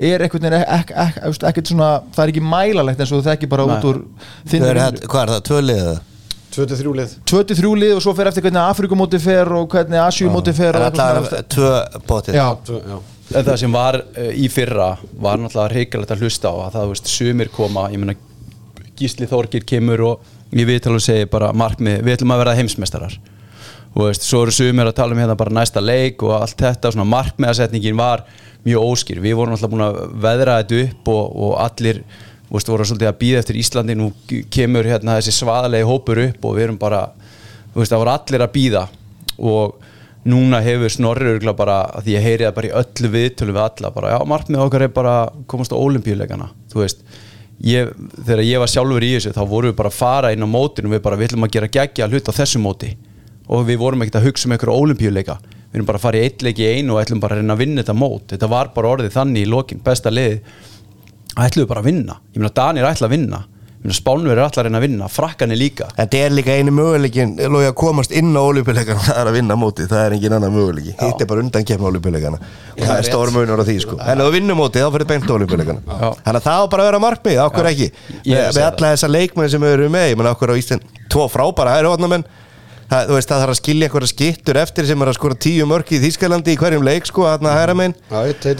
er 0.00 0.22
veginn 0.22 0.54
ek, 0.54 0.92
ek, 0.94 1.16
ek, 1.20 1.42
ekkert 1.50 1.72
svona 1.72 1.88
það 2.14 2.22
er 2.24 2.30
ekki 2.32 2.44
mælalegt 2.46 3.00
eins 3.02 3.10
og 3.12 3.24
það 3.26 3.34
ekki 3.34 3.48
bara 3.50 3.66
Nei. 3.66 3.74
út 3.74 3.88
úr 3.90 3.98
þinn 4.48 4.68
er, 4.70 4.78
hvað 5.10 5.22
er 5.24 5.32
það, 5.34 5.42
tvölið 5.50 5.82
eða? 5.82 5.98
23 6.50 6.94
lið. 6.98 7.12
23 7.30 7.72
lið 7.78 7.92
og 7.94 8.02
svo 8.02 8.14
fer 8.18 8.30
eftir 8.30 8.42
hvernig 8.42 8.62
Afrikumóti 8.64 9.20
fer 9.22 9.50
og 9.54 9.68
hvernig 9.70 10.00
Asjumóti 10.02 10.54
fer 10.56 10.78
Er 10.80 10.90
tvö 11.54 11.70
bótið 12.08 12.38
Já, 12.38 12.46
Tvö- 12.66 12.80
já. 12.82 12.96
En 13.30 13.46
það 13.46 13.56
sem 13.62 13.74
var 13.74 14.00
uh, 14.00 14.30
í 14.34 14.48
fyrra 14.50 14.92
var 15.22 15.38
náttúrulega 15.38 15.70
reikalegt 15.74 16.10
að 16.14 16.24
hlusta 16.24 16.50
á 16.50 16.54
að 16.66 16.72
það, 16.74 16.82
þú 16.82 16.94
veist, 16.94 17.10
sumir 17.12 17.50
koma, 17.54 17.86
ég 17.92 18.02
meina 18.02 18.16
Gísli 18.98 19.28
Þorgir 19.30 19.62
kemur 19.68 20.02
og 20.02 20.30
ég 20.50 20.66
viðtal 20.66 20.96
og 20.96 21.04
segi 21.04 21.28
bara 21.30 21.52
markmið, 21.54 22.00
við 22.04 22.16
ætlum 22.16 22.34
að 22.34 22.42
verða 22.42 22.56
heimsmeistarar. 22.58 23.14
Og 23.94 24.08
veist, 24.08 24.26
svo 24.26 24.42
eru 24.44 24.54
sumir 24.54 24.90
að 24.90 24.96
tala 24.98 25.14
um 25.14 25.20
hérna 25.22 25.36
bara 25.38 25.54
næsta 25.54 25.82
leik 25.82 26.24
og 26.26 26.34
allt 26.40 26.58
þetta, 26.58 26.90
svona 26.90 27.06
markmiðasetningin 27.10 27.98
var 27.98 28.24
mjög 28.66 28.88
óskýr, 28.90 29.22
við 29.22 29.38
vorum 29.38 29.54
alltaf 29.54 29.72
búin 29.72 29.86
að 29.86 30.00
veðra 30.26 30.58
þetta 30.60 30.80
upp 30.84 31.12
og, 31.14 31.38
og 31.46 31.54
allir 31.62 32.02
veist, 32.50 32.70
voru 32.70 32.88
svolítið 32.88 33.12
að 33.12 33.20
býða 33.22 33.44
eftir 33.44 33.60
Íslandi. 33.62 33.96
Nú 33.98 34.10
kemur 34.52 34.90
hérna 34.90 35.20
þessi 35.20 35.36
svaðalegi 35.38 35.86
hópur 35.86 36.22
upp 36.26 36.50
og 36.50 36.58
við 36.58 36.66
erum 36.66 36.80
bara, 36.82 37.06
þú 37.70 37.84
veist, 37.84 37.94
það 37.94 38.02
voru 38.02 38.14
allir 38.16 38.46
að 38.46 38.52
býða 38.58 38.84
og 39.40 39.89
núna 40.28 40.60
hefur 40.64 40.92
Snorri 40.92 41.30
örgulega 41.32 41.56
bara 41.56 41.78
því 42.04 42.16
ég 42.16 42.24
heyri 42.24 42.46
það 42.46 42.56
bara 42.58 42.68
í 42.68 42.72
öllu 42.82 43.10
viðtölu 43.14 43.54
við 43.56 43.62
alla 43.64 43.90
bara, 43.94 44.14
já, 44.14 44.18
markmið 44.28 44.64
okkar 44.64 44.84
er 44.84 44.94
bara 44.94 45.14
komast 45.48 45.72
á 45.72 45.80
olimpíuleikana, 45.80 46.50
þú 46.72 46.82
veist. 46.82 47.04
Ég, 47.60 47.92
þegar 48.24 48.44
ég 48.46 48.60
var 48.62 48.72
sjálfur 48.72 49.04
í 49.04 49.14
þessu 49.16 49.34
þá 49.36 49.40
vorum 49.48 49.72
við 49.72 49.78
bara 49.80 49.92
að 49.92 49.96
fara 49.98 50.32
inn 50.32 50.44
á 50.44 50.48
mótinu 50.48 50.92
við 50.92 51.02
bara, 51.04 51.18
við 51.20 51.30
ætlum 51.30 51.44
að 51.44 51.56
gera 51.56 51.72
geggja 51.76 52.08
hlut 52.08 52.28
á 52.28 52.38
þessu 52.38 52.60
móti. 52.60 52.94
Og 53.50 53.66
við 53.68 53.80
vorum 53.82 54.04
ekkert 54.04 54.20
að 54.20 54.28
hugsa 54.30 54.48
um 54.48 54.54
einhverju 54.54 54.76
olimpíuleika 54.84 55.36
við 55.70 55.78
erum 55.78 55.86
bara 55.86 56.00
að 56.00 56.04
fara 56.06 56.18
í 56.18 56.26
eitt 56.26 56.42
leik 56.42 56.58
í 56.58 56.66
einu 56.66 56.96
og 56.96 57.00
ætlum 57.02 57.20
bara 57.22 57.36
að 57.36 57.42
reyna 57.42 57.54
að 57.54 57.62
vinna 57.62 57.82
þetta 57.82 57.94
mót. 57.94 58.24
Þetta 58.32 58.48
var 58.50 58.70
bara 58.74 58.92
orðið 58.94 59.12
þannig 59.14 59.44
í 59.44 59.50
lokin, 59.50 59.82
besta 59.84 60.10
lið 60.10 60.40
ætlum 61.38 61.64
við 61.64 61.70
bara 61.70 61.82
að 61.84 61.90
vinna. 61.90 62.16
Ég 62.32 62.42
meina 62.42 62.54
Danir 62.56 62.88
ætla 62.88 63.06
að 63.06 63.14
vinna 63.14 63.42
Spánver 63.80 64.36
er 64.36 64.42
alltaf 64.44 64.60
að 64.60 64.66
reyna 64.66 64.76
að 64.76 64.84
vinna, 64.84 65.06
frakkanir 65.08 65.56
líka. 65.56 65.86
En 65.94 66.02
þetta 66.04 66.18
er 66.26 66.34
líka 66.36 66.52
einu 66.52 66.72
möguleikin 66.76 67.30
að 67.40 67.70
komast 67.80 68.12
inn 68.12 68.34
á 68.36 68.42
olíupileikana 68.44 69.00
Það 69.06 69.20
er 69.22 69.30
að 69.30 69.36
vinna 69.38 69.56
mótið, 69.56 69.86
það 69.88 70.02
er 70.04 70.16
engin 70.18 70.34
annan 70.36 70.52
möguleiki. 70.52 70.92
Hitt 71.00 71.24
er 71.24 71.30
bara 71.30 71.44
undan 71.46 71.64
kemna 71.70 71.88
olíupileikana 71.88 72.40
Og 72.76 72.82
það 72.84 72.92
er 72.98 73.08
stór 73.08 73.32
munur 73.32 73.62
á 73.62 73.64
því 73.64 73.76
sko. 73.86 73.96
En 74.04 74.20
ef 74.20 74.28
þú 74.28 74.34
vinnur 74.36 74.58
mótið 74.60 74.84
þá 74.84 74.90
fyrir 74.98 75.08
beint 75.08 75.28
Já. 75.30 76.10
Þannig 76.26 76.40
að 76.40 76.44
það 76.44 76.60
á 76.60 76.64
bara 76.74 76.84
að 76.84 76.90
vera 76.90 77.00
markmið, 77.06 77.40
okkur 77.46 77.70
ekki? 77.70 77.88
Ég 78.20 78.36
Með, 78.36 78.44
er 78.44 78.50
að 78.50 78.68
alla 78.68 78.92
þessa 78.92 79.10
leikmenn 79.10 79.50
sem 79.54 79.66
eru 79.70 79.88
með 79.92 80.06
Ég 80.10 80.20
menn 80.20 80.30
okkur 80.30 80.52
á 80.52 80.60
Ísland, 80.60 80.84
tvo 81.10 81.26
frábæra 81.32 81.78
hæruvarnamenn 81.78 82.26
Það, 82.90 83.04
þú 83.06 83.14
veist, 83.14 83.30
það 83.30 83.40
þarf 83.44 83.52
að 83.54 83.58
skilja 83.60 83.86
einhverja 83.86 84.10
skittur 84.10 84.58
eftir 84.58 84.86
sem 84.88 85.02
er 85.04 85.10
að 85.12 85.16
skora 85.20 85.36
tíu 85.38 85.66
mörk 85.70 85.92
í 85.94 86.00
Þýskalandi 86.02 86.56
í 86.56 86.58
hverjum 86.58 86.82
leik 86.82 87.06
sko, 87.06 87.22
þarna 87.28 87.52
hæra 87.54 87.76
megin 87.78 87.94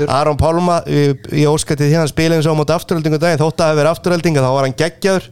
Aron 0.06 0.38
Pálma, 0.38 0.76
ég, 0.86 1.26
óskætti 1.50 1.88
því 1.88 1.96
hann 1.98 2.10
spila 2.12 2.38
eins 2.38 2.46
og 2.46 2.54
á 2.54 2.60
móti 2.60 2.76
afturöldingu 2.76 3.18
daginn, 3.18 3.40
þótt 3.42 3.58
að 3.58 3.64
það 3.64 3.72
hefur 3.72 3.80
verið 3.80 3.90
afturöldinga 3.96 4.44
þá 4.44 4.50
var 4.54 4.68
hann 4.68 4.76
geggjaður. 4.78 5.26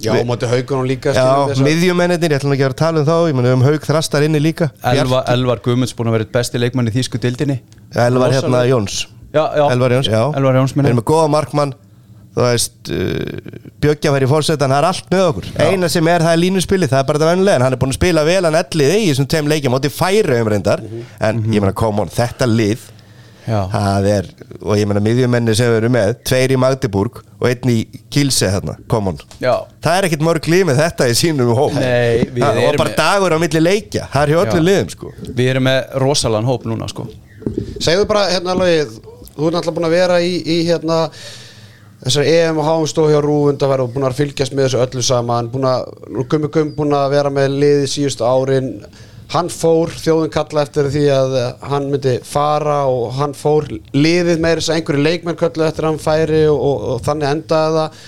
Já, 0.00 0.14
á 0.16 0.24
móti 0.24 0.48
haugunum 0.48 0.86
líka 0.88 1.12
Já, 1.12 1.26
við 1.50 1.60
miðjumennir, 1.66 2.22
ég 2.24 2.38
ætla 2.38 2.48
nú 2.48 2.56
ekki 2.56 2.64
að 2.64 2.70
vera 2.70 2.72
að 2.72 2.80
tala 2.80 3.02
um 3.02 3.08
þá 3.10 3.16
Ég 3.28 3.36
meni 3.36 3.50
um 3.52 3.64
haug 3.66 3.84
þrastar 3.84 4.24
inni 4.24 4.40
líka. 4.40 4.70
Elva, 4.94 5.20
Elvar 5.28 5.60
Guðmunds 5.60 5.92
búin 5.98 6.08
að 6.08 6.16
vera 6.16 6.28
besti 6.38 6.60
leikmann 6.62 6.88
í 6.88 6.94
þýsku 6.94 7.20
dildinni 7.20 7.58
Elvar 7.92 8.32
hérna 8.32 8.62
Jóns. 8.70 9.02
Já, 9.34 9.44
já. 9.60 9.66
Elvar 9.74 9.92
Jóns, 9.98 10.08
já. 10.08 10.22
Elvar 10.40 10.56
Jóns, 10.56 10.72
Við 10.72 10.80
minni. 10.80 10.94
erum 10.94 11.02
með 11.02 11.08
góða 11.12 11.28
markmann 11.36 11.74
Þú 12.30 12.44
veist, 12.46 12.76
uh, 12.94 13.58
Bjöggja 13.82 14.12
væri 14.14 14.28
fórsetan, 14.30 14.70
það 14.70 14.78
er 14.84 14.88
allt 14.90 15.10
með 15.10 15.24
okkur. 15.32 15.48
Eina 15.66 15.88
sem 15.90 16.06
er, 16.12 16.22
það 16.22 16.36
er 16.36 16.40
línuspili, 16.44 16.86
það 16.90 17.00
er 17.02 17.08
bara 17.08 17.18
þetta 17.20 17.32
vennilega 17.32 17.58
En 17.58 17.64
hann 17.66 17.74
er 17.74 17.80
búin 17.82 17.90
að 17.94 17.98
spila 17.98 18.22
vel 18.28 18.38
hann 18.46 18.60
ellið 18.60 18.94
í 19.00 19.08
þessum 19.08 19.26
tveim 19.32 19.50
leikjum 19.50 19.74
Móti 19.74 19.90
færi 19.90 20.38
um 20.38 20.50
reyndar 20.52 20.82
En 21.18 21.42
ég 21.50 21.58
meina, 21.58 21.74
come 21.74 22.04
on, 22.04 22.12
þetta 22.14 22.46
lið 22.50 22.86
Já. 23.50 23.64
Það 23.72 24.06
er, 24.12 24.26
og 24.60 24.76
ég 24.78 24.86
meina 24.86 25.00
miðjumenni 25.02 25.54
sem 25.58 25.70
við 25.72 25.78
erum 25.80 25.94
með 25.96 26.10
Tveir 26.28 26.52
í 26.54 26.58
Magdeburg 26.60 27.20
og 27.40 27.46
einn 27.48 27.72
í 27.72 27.76
Kilse 28.12 28.50
hérna, 28.52 28.76
come 28.90 29.14
on. 29.14 29.20
Já. 29.42 29.54
Það 29.82 29.96
er 29.96 30.06
ekkit 30.10 30.24
mörg 30.26 30.48
lið 30.52 30.64
með 30.68 30.82
þetta 30.84 31.08
í 31.10 31.16
sínum 31.18 31.50
hóp. 31.56 31.74
Nei, 31.74 32.28
við 32.28 32.44
Það 32.44 32.60
var 32.60 32.68
erum 32.68 32.82
bara 32.82 32.94
dagur 33.00 33.34
á 33.34 33.38
milli 33.42 33.62
leikja 33.64 34.06
Það 34.12 34.22
er 34.22 34.32
hjá 34.34 34.40
öllu 34.44 34.60
Já. 34.60 34.66
liðum 34.68 34.92
sko. 34.94 35.12
Við 35.40 35.50
erum 35.54 35.66
með 35.66 35.96
rosalan 36.04 36.46
hóp 36.50 36.68
núna 36.68 36.90
sko. 36.92 37.08
Segðu 37.80 38.06
bara 38.10 38.26
hérna 38.30 38.54
alveg 38.54 38.92
Þú 39.30 39.48
er 39.48 39.54
náttúrulega 39.56 39.76
búin 39.78 39.88
að 39.88 39.96
vera 39.96 40.20
í, 40.20 40.32
í 40.44 40.58
hérna 40.68 41.00
Þessari 42.00 42.32
EM 42.38 42.58
og 42.60 42.66
HM 42.66 42.88
stóð 42.88 43.12
hjá 43.12 43.20
Rú 43.24 43.36
undanverð 43.50 43.84
og 43.84 43.94
búin 43.94 44.08
að 44.08 44.18
fylgjast 44.22 44.54
með 44.56 44.68
þessu 44.68 44.82
öllu 44.86 45.02
saman 45.04 45.50
búin 45.52 45.68
að, 45.68 45.90
gummi 46.32 46.48
gum 46.54 46.74
búin 46.78 46.96
að 46.96 47.10
vera 47.12 47.32
með 47.34 47.58
liði 47.60 47.90
síðustu 47.92 48.24
árin 48.24 48.70
hann 49.30 49.50
fór, 49.52 49.92
þjóðin 49.94 50.32
kalla 50.34 50.64
eftir 50.64 50.88
því 50.90 51.04
að 51.14 51.36
hann 51.70 51.90
myndi 51.92 52.16
fara 52.26 52.80
og 52.90 53.12
hann 53.20 53.36
fór 53.36 53.68
liðið 53.94 54.40
meira 54.42 54.58
þess 54.58 54.72
að 54.72 54.80
einhverju 54.80 55.04
leikmenn 55.04 55.38
kallu 55.38 55.66
eftir 55.68 55.86
hann 55.86 56.00
færi 56.02 56.40
og, 56.50 56.56
og, 56.56 56.88
og 56.94 57.04
þannig 57.06 57.30
endaði 57.34 57.76
það 57.76 58.00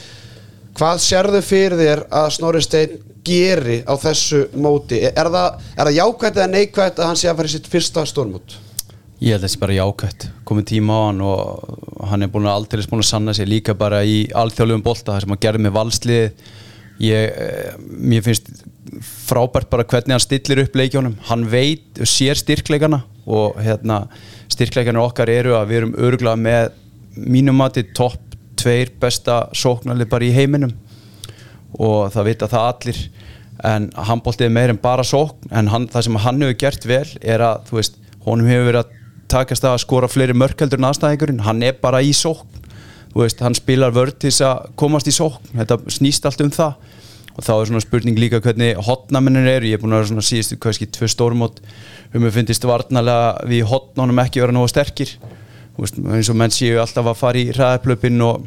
Hvað 0.72 1.00
sérðu 1.04 1.40
fyrir 1.44 1.74
þér 1.76 2.00
að 2.16 2.26
Snorri 2.32 2.60
Steinn 2.64 3.00
geri 3.26 3.82
á 3.84 3.92
þessu 4.00 4.46
móti? 4.56 5.02
Er 5.04 5.28
það, 5.28 5.58
er 5.76 5.88
það 5.88 5.96
jákvætt 5.98 6.38
eða 6.38 6.52
neikvætt 6.54 7.00
að 7.00 7.10
hann 7.10 7.20
sé 7.20 7.28
að 7.28 7.40
fara 7.40 7.50
í 7.50 7.52
sitt 7.52 7.68
fyrsta 7.68 8.04
stórmót? 8.08 8.54
Ég 9.22 9.36
held 9.36 9.44
að 9.44 9.46
þessi 9.46 9.60
bara 9.62 9.74
jákvætt. 9.76 10.24
Komið 10.48 10.64
tíma 10.72 10.94
á 10.98 11.02
hann 11.06 11.20
og 11.22 12.06
hann 12.10 12.26
er 12.26 12.30
búin 12.32 12.48
að 12.50 12.56
aldrei 12.58 12.82
búin 12.90 13.04
að 13.04 13.10
sanna 13.12 13.34
sig 13.38 13.46
líka 13.46 13.76
bara 13.78 14.00
í 14.02 14.24
alþjóðlegum 14.34 14.82
bolta 14.82 15.14
þar 15.14 15.22
sem 15.22 15.34
hann 15.34 15.42
gerði 15.44 15.62
með 15.62 15.76
valslið 15.76 16.24
ég, 17.02 17.30
eh, 17.30 17.76
mér 17.78 18.24
finnst 18.26 18.50
frábært 19.28 19.70
bara 19.70 19.86
hvernig 19.86 20.16
hann 20.16 20.24
stillir 20.24 20.64
upp 20.64 20.74
leikjónum 20.74 21.14
hann 21.28 21.46
veit, 21.46 22.02
sér 22.02 22.34
styrkleikana 22.36 23.04
og 23.26 23.60
hérna 23.62 24.08
styrkleikarnir 24.50 25.04
okkar 25.04 25.30
eru 25.30 25.54
að 25.54 25.70
við 25.70 25.80
erum 25.80 25.94
örgulega 25.94 26.42
með 26.42 26.72
mínum 27.14 27.60
mati 27.62 27.84
topp 27.94 28.34
tveir 28.58 28.90
besta 29.00 29.44
sóknarlið 29.56 30.10
bara 30.10 30.26
í 30.26 30.32
heiminum. 30.34 30.72
Og 31.78 32.10
það 32.12 32.28
vita 32.28 32.48
það 32.50 32.66
allir. 32.70 32.98
En 33.62 33.88
handbóltið 33.94 34.48
er 34.48 34.54
meir 34.54 34.72
en 34.72 34.80
bara 34.82 35.04
sókn. 35.06 35.50
En 35.54 35.70
hann, 35.72 35.86
það 35.90 36.08
sem 36.08 36.18
hann 36.24 36.42
hefur 36.42 36.58
gert 36.64 36.86
vel 36.88 37.06
er 37.22 37.44
að 37.46 37.68
þú 37.70 37.78
veist, 37.78 37.98
honum 38.26 38.50
hefur 38.50 38.68
verið 38.70 38.82
að 38.82 38.98
takast 39.32 39.64
að 39.66 39.80
skora 39.82 40.10
fleiri 40.10 40.36
mörkheldur 40.36 40.80
en 40.80 40.88
aðstæðingurinn. 40.90 41.42
Hann 41.46 41.62
er 41.66 41.78
bara 41.80 42.02
í 42.04 42.12
sókn. 42.16 42.60
Veist, 43.12 43.42
hann 43.44 43.56
spilar 43.56 43.92
vörð 43.92 44.16
til 44.22 44.30
þess 44.30 44.44
að 44.48 44.70
komast 44.80 45.10
í 45.10 45.14
sókn. 45.16 45.52
Þetta 45.56 45.78
snýst 45.92 46.28
allt 46.28 46.44
um 46.44 46.52
það. 46.54 46.88
Og 47.32 47.44
þá 47.46 47.52
er 47.54 47.68
svona 47.70 47.80
spurning 47.84 48.18
líka 48.20 48.42
hvernig 48.44 48.80
hotnamennir 48.84 49.48
eru, 49.54 49.68
ég 49.70 49.78
er 49.78 49.80
búin 49.80 49.94
að 49.94 50.02
vera 50.02 50.10
svona 50.10 50.24
síðustu 50.26 50.58
kannski 50.60 50.88
tvö 50.92 51.08
stórmót. 51.08 51.62
Um 52.12 52.26
að 52.28 52.34
finnist 52.36 52.66
varnalega 52.68 53.46
við 53.48 53.64
hotnánum 53.70 54.20
ekki 54.20 54.42
vera 54.44 54.52
nógu 54.52 54.68
sterkir. 54.68 55.14
Veist, 55.78 55.96
eins 55.96 56.28
og 56.28 56.36
menn 56.36 56.52
séu 56.52 56.76
alltaf 56.82 57.08
að 57.08 57.20
fara 57.22 57.40
í 57.40 57.52
ræðaplöpinn 57.56 58.20
og 58.26 58.44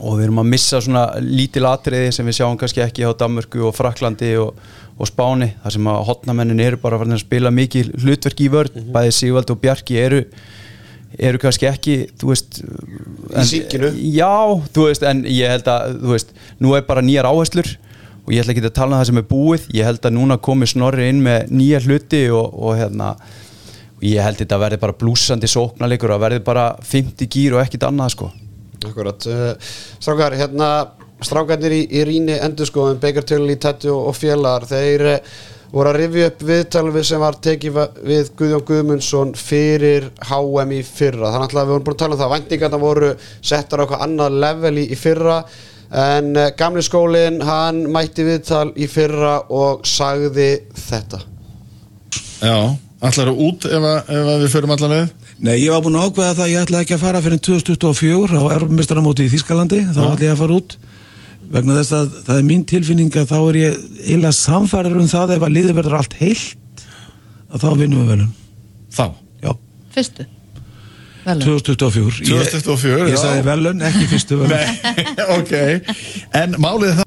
og 0.00 0.16
við 0.16 0.24
erum 0.26 0.40
að 0.40 0.48
missa 0.54 0.80
svona 0.80 1.04
lítil 1.20 1.66
atriði 1.68 2.14
sem 2.14 2.26
við 2.28 2.38
sjáum 2.38 2.56
kannski 2.60 2.82
ekki 2.84 3.04
á 3.04 3.12
Danmörku 3.18 3.66
og 3.68 3.76
Fraklandi 3.76 4.32
og, 4.40 4.56
og 4.96 5.10
Spáni 5.10 5.52
þar 5.62 5.76
sem 5.76 5.92
að 5.92 6.02
hotnamennin 6.08 6.64
eru 6.64 6.80
bara 6.80 7.00
að 7.02 7.14
spila 7.20 7.52
mikið 7.52 7.92
hlutverk 8.00 8.40
í 8.40 8.48
vörð, 8.52 8.76
mm 8.76 8.82
-hmm. 8.82 8.92
bæði 8.96 9.12
Sigvald 9.18 9.50
og 9.52 9.60
Bjarki 9.60 9.98
eru, 10.00 10.24
eru 11.18 11.38
kannski 11.38 11.68
ekki 11.68 11.96
þú 12.16 12.32
veist 12.32 12.62
Í 12.62 13.44
síkinu? 13.44 13.92
Já, 14.16 14.62
þú 14.72 14.88
veist, 14.88 15.02
en 15.02 15.24
ég 15.24 15.48
held 15.48 15.68
að 15.68 16.00
þú 16.00 16.12
veist, 16.16 16.34
nú 16.58 16.74
er 16.76 16.82
bara 16.88 17.02
nýjar 17.02 17.28
áherslur 17.28 17.76
og 18.24 18.32
ég 18.32 18.40
ætla 18.40 18.52
ekki 18.54 18.64
að 18.64 18.74
tala 18.74 18.96
um 18.96 19.00
það 19.02 19.06
sem 19.06 19.18
er 19.18 19.28
búið 19.28 19.62
ég 19.74 19.84
held 19.84 20.04
að 20.06 20.16
núna 20.16 20.38
komi 20.38 20.66
snorri 20.66 21.08
inn 21.08 21.22
með 21.22 21.50
nýja 21.50 21.80
hluti 21.82 22.30
og, 22.30 22.54
og 22.54 22.76
hérna 22.78 23.16
og 23.16 24.04
ég 24.06 24.22
held 24.22 24.38
þetta 24.38 24.56
að 24.56 24.62
verði 24.64 24.78
bara 24.82 24.98
blúsandi 24.98 25.50
sóknarleikur 25.50 26.10
og 26.10 26.16
að 26.16 26.24
verði 26.26 26.44
bara 26.46 26.76
50 26.80 27.28
gýr 27.28 27.56
og 27.56 27.62
ekkit 27.66 27.82
annað 27.82 28.14
sko 28.16 28.30
Akkurat, 28.88 29.26
uh, 29.30 29.72
strákar, 30.02 30.36
hérna 30.38 30.68
strákarnir 31.22 31.74
í, 31.76 31.82
í 31.86 32.04
Ríni 32.06 32.36
endurskóðum 32.42 33.00
Beigartölu 33.02 33.52
í 33.54 33.58
Tettu 33.62 33.92
og, 33.94 34.08
og 34.10 34.16
félagar 34.18 34.66
þeir 34.70 35.04
uh, 35.12 35.34
voru 35.72 35.92
að 35.92 35.98
rifja 36.02 36.28
upp 36.28 36.42
viðtalum 36.48 36.96
við 36.96 37.06
sem 37.08 37.22
var 37.22 37.38
tekið 37.46 37.78
við 38.04 38.30
Guðjón 38.38 38.64
Guðmundsson 38.68 39.34
fyrir 39.38 40.10
HM 40.28 40.74
í 40.76 40.82
fyrra. 40.84 41.32
Þannig 41.32 41.54
að 41.54 41.60
við 41.62 41.72
vorum 41.72 41.86
búin 41.86 41.96
að 41.96 42.02
tala 42.02 42.16
um 42.16 42.22
það. 42.22 42.32
Væntingarna 42.34 42.80
voru 42.82 43.12
settar 43.40 43.80
á 43.80 43.82
eitthvað 43.84 44.04
annað 44.06 44.38
level 44.44 44.74
í, 44.82 44.86
í 44.92 44.98
fyrra. 45.00 45.38
En 46.02 46.30
uh, 46.36 46.50
gamli 46.58 46.84
skólinn 46.84 47.40
hann 47.46 47.84
mætti 47.92 48.26
viðtal 48.28 48.68
í 48.76 48.88
fyrra 48.90 49.38
og 49.52 49.86
sagði 49.88 50.50
þetta. 50.76 51.22
Já, 52.42 52.56
allar 53.06 53.32
út 53.32 53.68
ef, 53.68 53.84
að, 53.86 53.98
ef 54.12 54.30
að 54.34 54.40
við 54.42 54.54
förum 54.56 54.74
allar 54.74 54.96
leið 54.96 55.21
Nei, 55.42 55.56
ég 55.58 55.72
var 55.74 55.82
búinn 55.82 55.96
að 55.98 56.06
ákveða 56.12 56.34
það 56.38 56.44
að 56.44 56.52
ég 56.52 56.64
ætla 56.66 56.80
ekki 56.84 56.94
að 56.94 57.00
fara 57.02 57.20
fyrir 57.24 57.40
2024 57.42 58.38
á 58.38 58.42
Europamestaramóti 58.54 59.24
í 59.26 59.30
Þískalandi 59.32 59.80
þá 59.88 60.02
ætla 60.12 60.26
ég 60.28 60.34
að 60.36 60.42
fara 60.44 60.58
út. 60.60 60.76
Vegna 61.52 61.78
þess 61.80 61.96
að 61.98 62.12
það 62.28 62.36
er 62.38 62.46
mín 62.46 62.62
tilfinning 62.70 63.16
að 63.18 63.26
þá 63.32 63.38
er 63.40 63.58
ég 63.58 63.80
eiginlega 64.06 64.36
samfærir 64.38 65.00
um 65.02 65.08
það 65.10 65.34
ef 65.36 65.42
að 65.48 65.56
liði 65.56 65.74
verður 65.80 65.96
allt 65.98 66.14
heilt 66.20 66.84
að 67.52 67.64
þá 67.64 67.68
vinnum 67.82 68.04
við 68.04 68.12
velun 68.14 68.30
Þá? 68.92 69.04
Já, 69.42 69.50
Fyrstu. 69.96 70.28
Velun. 71.26 71.42
2024 71.42 72.22
2024, 72.30 72.94
Ég, 72.94 73.10
ég 73.10 73.16
já. 73.16 73.20
sagði 73.26 73.42
velun, 73.50 73.82
ekki 73.90 74.08
fyrstu 74.14 74.38
velun 74.40 74.54
Nei, 74.54 75.26
ok. 75.36 75.52
En 76.38 76.56
málið 76.62 77.01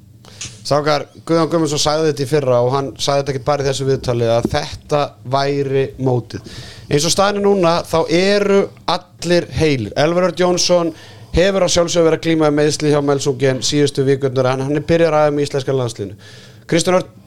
Sákar, 0.65 1.04
Guðjón 1.28 1.49
Guðmundsson 1.51 1.82
sagði 1.82 2.08
þetta 2.10 2.23
í 2.23 2.30
fyrra 2.30 2.62
og 2.65 2.71
hann 2.73 2.88
sagði 2.97 3.19
þetta 3.19 3.34
ekki 3.36 3.45
bara 3.45 3.62
í 3.62 3.67
þessu 3.67 3.86
viðtali 3.86 4.30
að 4.34 4.47
þetta 4.56 5.01
væri 5.36 5.84
mótið. 6.01 6.56
Eins 6.89 7.06
og 7.06 7.13
staðinu 7.13 7.43
núna 7.45 7.73
þá 7.86 7.99
eru 8.17 8.58
allir 8.89 9.45
heilir. 9.54 9.93
Elvar 9.93 10.32
Örd 10.32 10.41
Jónsson 10.41 10.89
hefur 11.36 11.67
á 11.67 11.69
sjálfsögur 11.69 12.10
verið 12.10 12.17
að 12.17 12.25
glíma 12.25 12.47
með 12.47 12.58
meðsli 12.63 12.95
hjá 12.95 12.97
Melsungen 13.06 13.62
síðustu 13.67 14.08
vikundur 14.08 14.49
en 14.49 14.65
hann 14.65 14.82
er 14.82 14.88
byrjar 14.89 15.19
aðeins 15.19 15.43
í 15.43 15.45
íslenska 15.45 15.78
landslinu. 15.78 16.17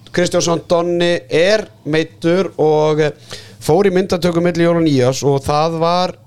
Kristjánsson 0.09 0.65
Donni 0.67 1.13
er 1.31 1.69
meittur 1.87 2.51
og 2.59 3.05
eh, 3.05 3.15
fór 3.63 3.87
í 3.87 3.95
myndatöku 3.95 4.43
milli 4.43 4.67
Jól 4.67 4.81
og 4.81 4.87
Nýjás 4.87 5.23
og 5.29 5.43
það 5.47 5.79
var 5.83 6.19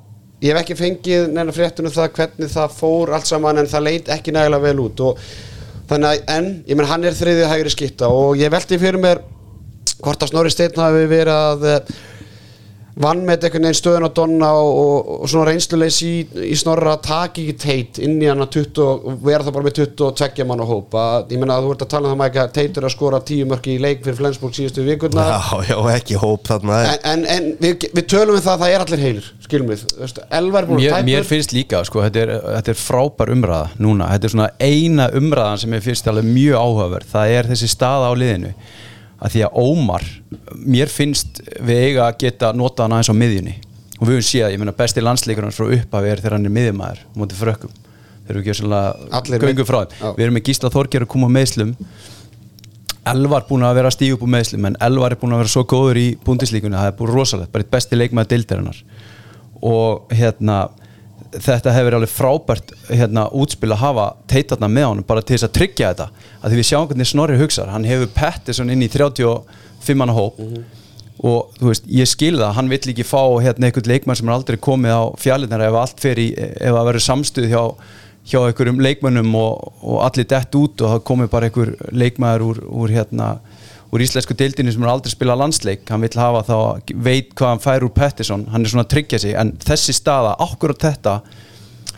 ég 0.42 0.54
hef 0.54 0.64
ekki 0.64 0.78
fengið 0.80 1.32
neina 1.34 1.52
fréttunum 1.52 1.92
það 1.92 2.14
hvernig 2.16 2.52
það 2.54 2.76
fór 2.78 3.16
allt 3.18 3.30
saman 3.30 3.60
en 3.60 3.70
það 3.70 3.88
leit 3.90 4.12
ekki 4.14 4.34
nægilega 4.36 4.64
vel 4.64 4.86
út 4.86 5.04
og 5.10 5.26
þannig 5.92 6.08
að 6.08 6.34
en, 6.38 6.50
ég 6.70 6.78
menn 6.80 6.88
hann 6.88 7.04
er 7.04 7.16
þriðið 7.18 7.50
hægri 7.52 7.74
skitta 7.74 8.08
og 8.16 8.40
ég 8.40 8.52
velti 8.54 8.80
fyrir 8.80 9.02
mér 9.02 9.20
hvort 10.02 10.24
að 10.24 10.32
Snorri 10.32 10.52
Steinn 10.54 10.80
hafi 10.80 11.04
verið 11.12 11.34
að 11.36 11.66
eh, 11.68 11.92
vann 13.00 13.24
með 13.24 13.48
einhvern 13.48 13.68
veginn 13.68 13.78
stöðun 13.78 14.08
á 14.08 14.12
Donna 14.16 14.50
og, 14.60 14.72
og, 14.82 15.12
og 15.24 15.32
svona 15.32 15.48
reynsluleys 15.48 16.00
í, 16.04 16.14
í 16.52 16.56
Snorra 16.60 16.96
að 16.98 17.04
taka 17.08 17.42
ekki 17.42 17.56
teit 17.62 18.00
inn 18.04 18.18
í 18.20 18.28
hann 18.28 18.44
að 18.44 18.58
20 18.58 18.82
og 18.84 19.22
vera 19.24 19.46
það 19.46 19.56
bara 19.58 19.68
með 19.68 19.78
22 19.80 20.48
mann 20.50 20.64
á 20.64 20.68
hóp. 20.68 20.98
Að, 21.00 21.32
ég 21.32 21.42
menna 21.42 21.58
að 21.58 21.68
þú 21.68 21.76
ert 21.76 21.86
að 21.86 21.92
tala 21.96 22.10
um 22.10 22.16
það 22.16 22.22
Mæka 22.22 22.48
teitur 22.58 22.88
að 22.88 22.96
skora 22.96 23.22
10 23.32 23.52
mörki 23.52 23.76
í 23.78 23.82
leik 23.82 24.04
fyrir 24.04 24.20
Flensburg 24.20 24.58
síðustu 24.58 24.86
vikurna 24.86 25.28
Já, 25.32 25.40
já, 25.72 25.78
ekki 25.96 26.20
hóp 26.20 26.46
þarna. 26.50 26.82
En, 26.92 27.00
en, 27.14 27.26
en 27.38 27.50
við, 27.62 27.88
við 27.96 28.10
tölum 28.12 28.38
við 28.38 28.46
það 28.46 28.54
að 28.58 28.66
það 28.66 28.76
er 28.76 28.86
allir 28.86 29.06
heilir 29.06 29.32
skilum 29.52 29.72
við, 29.72 29.84
Elvar 30.32 30.64
er 30.64 30.70
búin 30.70 30.80
mér, 30.80 30.94
að 30.96 31.08
mér 31.08 31.20
tæpur 31.22 31.30
finnst 31.32 31.56
líka 31.56 31.82
sko, 31.88 32.04
þetta, 32.06 32.22
er, 32.24 32.32
þetta 32.58 32.72
er 32.74 32.80
frábær 32.80 33.34
umræða 33.34 33.82
núna. 33.84 34.08
Þetta 34.14 34.28
er 34.28 34.36
svona 34.36 34.50
eina 34.62 35.10
umræðan 35.18 35.64
sem 35.64 35.76
ég 35.76 35.84
finnst 35.86 36.08
alveg 36.12 36.30
mjög 36.30 36.62
áhugaverð. 36.62 37.12
Það 37.12 37.36
er 37.38 37.52
þessi 37.52 37.72
staða 37.72 38.12
á 38.12 38.14
liðinu 38.16 38.54
að 39.22 39.36
því 39.36 39.44
að 39.46 39.60
Ómar 39.62 40.08
mér 40.66 40.92
finnst 40.92 41.42
við 41.62 41.84
eiga 41.86 42.08
að 42.08 42.18
geta 42.26 42.52
nota 42.58 42.86
hann 42.86 42.98
aðeins 42.98 43.12
á 43.14 43.22
miðjunni. 43.22 43.56
Og 44.00 44.08
við 44.08 44.18
höfum 44.18 44.28
séð, 44.32 44.48
ég 44.50 44.62
meina 44.62 44.74
besti 44.74 45.04
landsleikurinn 45.04 45.54
frá 45.54 45.68
upphafi 45.68 46.10
er 46.10 46.24
þegar 46.24 46.38
hann 46.38 46.50
er 46.50 46.56
miðjumæður 46.56 47.04
mútið 47.20 47.44
frökkum. 47.44 47.76
Þeir 48.26 48.34
eru 48.34 48.42
ekki 48.42 48.58
svona 48.58 48.82
göngu 49.46 49.68
frá 49.68 49.84
þeim. 49.84 50.16
Við 50.18 50.26
erum 50.26 50.38
með 50.40 50.48
Gísla 50.50 50.72
Þorger 50.74 51.06
að 51.06 51.12
koma 51.14 51.30
á 51.30 51.36
meðslum 51.38 51.76
Elvar 53.12 53.48
búin 53.50 53.64
að 53.66 53.80
vera 53.80 53.90
að 53.90 53.96
stíða 53.96 54.16
upp 54.16 54.24
úr 54.28 54.30
meðslum 54.30 54.66
en 54.70 54.76
Elvar 54.86 55.16
er 55.16 55.18
búin 55.18 55.34
að 55.34 55.42
vera 55.42 55.52
svo 55.56 55.64
góður 55.66 55.98
í 55.98 56.08
búndislíkunni 56.22 56.78
það 56.78 56.90
er 56.92 56.98
búin 57.00 57.10
rosalegt, 57.16 57.50
bara 57.54 57.66
eitt 57.66 57.72
besti 57.74 57.98
leikmaður 57.98 58.30
deildarinnar. 58.36 58.82
Og 59.66 60.14
hérna 60.14 60.58
þetta 61.32 61.74
hefur 61.76 61.98
alveg 61.98 62.12
frábært 62.12 62.74
hérna, 62.90 63.28
útspil 63.32 63.72
að 63.72 63.82
hafa 63.86 64.08
teitarna 64.32 64.70
með 64.72 64.88
honum 64.90 65.08
bara 65.08 65.24
til 65.24 65.38
þess 65.38 65.48
að 65.48 65.56
tryggja 65.58 65.94
þetta. 65.94 66.28
Að 66.42 66.52
því 66.52 66.60
við 66.60 66.70
sjáum 66.70 66.88
hvernig 66.90 67.10
Snorri 67.10 67.40
hugsar. 67.40 67.72
Hann 67.72 67.88
hefur 67.88 68.12
Pettersson 68.16 68.74
inn 68.74 68.84
í 68.84 68.92
35 68.92 70.00
manna 70.00 70.16
hóp. 70.18 70.40
Og 71.22 71.58
þú 71.60 71.70
veist, 71.70 71.90
ég 71.92 72.10
skil 72.10 72.36
það 72.40 72.56
hann 72.58 72.72
vill 72.72 72.82
ekki 72.94 73.06
fá 73.06 73.22
hérna 73.44 73.70
einhvern 73.70 73.92
leikmann 73.92 74.18
sem 74.18 74.30
er 74.30 74.36
aldrei 74.36 74.58
komið 74.58 74.96
á 74.98 75.04
fjallinar 75.22 75.64
ef 75.68 75.78
allt 75.78 76.02
fer 76.02 76.18
í 76.18 76.32
ef 76.34 76.72
það 76.74 76.88
verður 76.88 77.06
samstuð 77.06 77.52
hjá 77.52 77.62
hjá 78.28 78.38
einhverjum 78.46 78.82
leikmönnum 78.82 79.34
og, 79.38 79.72
og 79.82 80.02
allir 80.06 80.28
dett 80.30 80.56
út 80.58 80.82
og 80.82 80.94
það 80.94 81.06
komið 81.10 81.32
bara 81.34 81.50
einhver 81.50 81.72
leikmaður 81.90 82.46
úr, 82.46 82.60
úr 82.70 82.94
hérna 82.94 83.30
úr 83.92 84.04
íslensku 84.06 84.36
deildinu 84.38 84.72
sem 84.72 84.84
er 84.86 84.92
aldrei 84.92 85.14
spilað 85.14 85.42
landsleik. 85.44 85.86
Hann 85.92 86.04
vill 86.06 86.20
hafa 86.20 86.44
þá, 86.48 86.58
veit 86.96 87.34
hvað 87.36 87.54
hann 87.54 87.64
fær 87.64 87.86
úr 87.88 87.94
Pettersson, 87.96 88.48
hann 88.54 88.66
er 88.66 88.74
svona 88.74 88.86
að 88.88 88.94
tryggja 88.96 89.22
sig. 89.24 89.36
En 89.38 89.54
þessi 89.62 89.96
staða, 89.96 90.38
okkur 90.48 90.76
á 90.76 90.84
þetta 90.88 91.16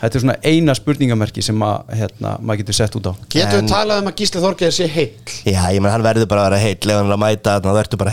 þetta 0.04 0.18
er 0.18 0.22
svona 0.24 0.34
eina 0.44 0.74
spurningamerki 0.76 1.42
sem 1.44 1.62
að, 1.64 1.90
hérna, 1.98 2.34
maður 2.44 2.60
getur 2.62 2.76
sett 2.76 2.94
út 2.98 3.06
á. 3.08 3.12
Getur 3.32 3.54
við 3.56 3.62
En- 3.64 3.70
talað 3.70 4.02
um 4.02 4.08
að 4.10 4.16
Gísli 4.20 4.42
Þorgeir 4.42 4.74
sé 4.76 4.86
heill? 4.90 5.32
Já, 5.48 5.62
ég 5.72 5.80
menn 5.80 5.90
hann 5.94 6.04
verður 6.04 6.28
bara 6.30 6.42
að 6.44 6.48
vera 6.50 6.60
heill. 6.64 6.84
Ef 6.84 6.96
hann 6.98 7.08
er 7.08 7.14
að 7.14 7.22
mæta 7.24 7.54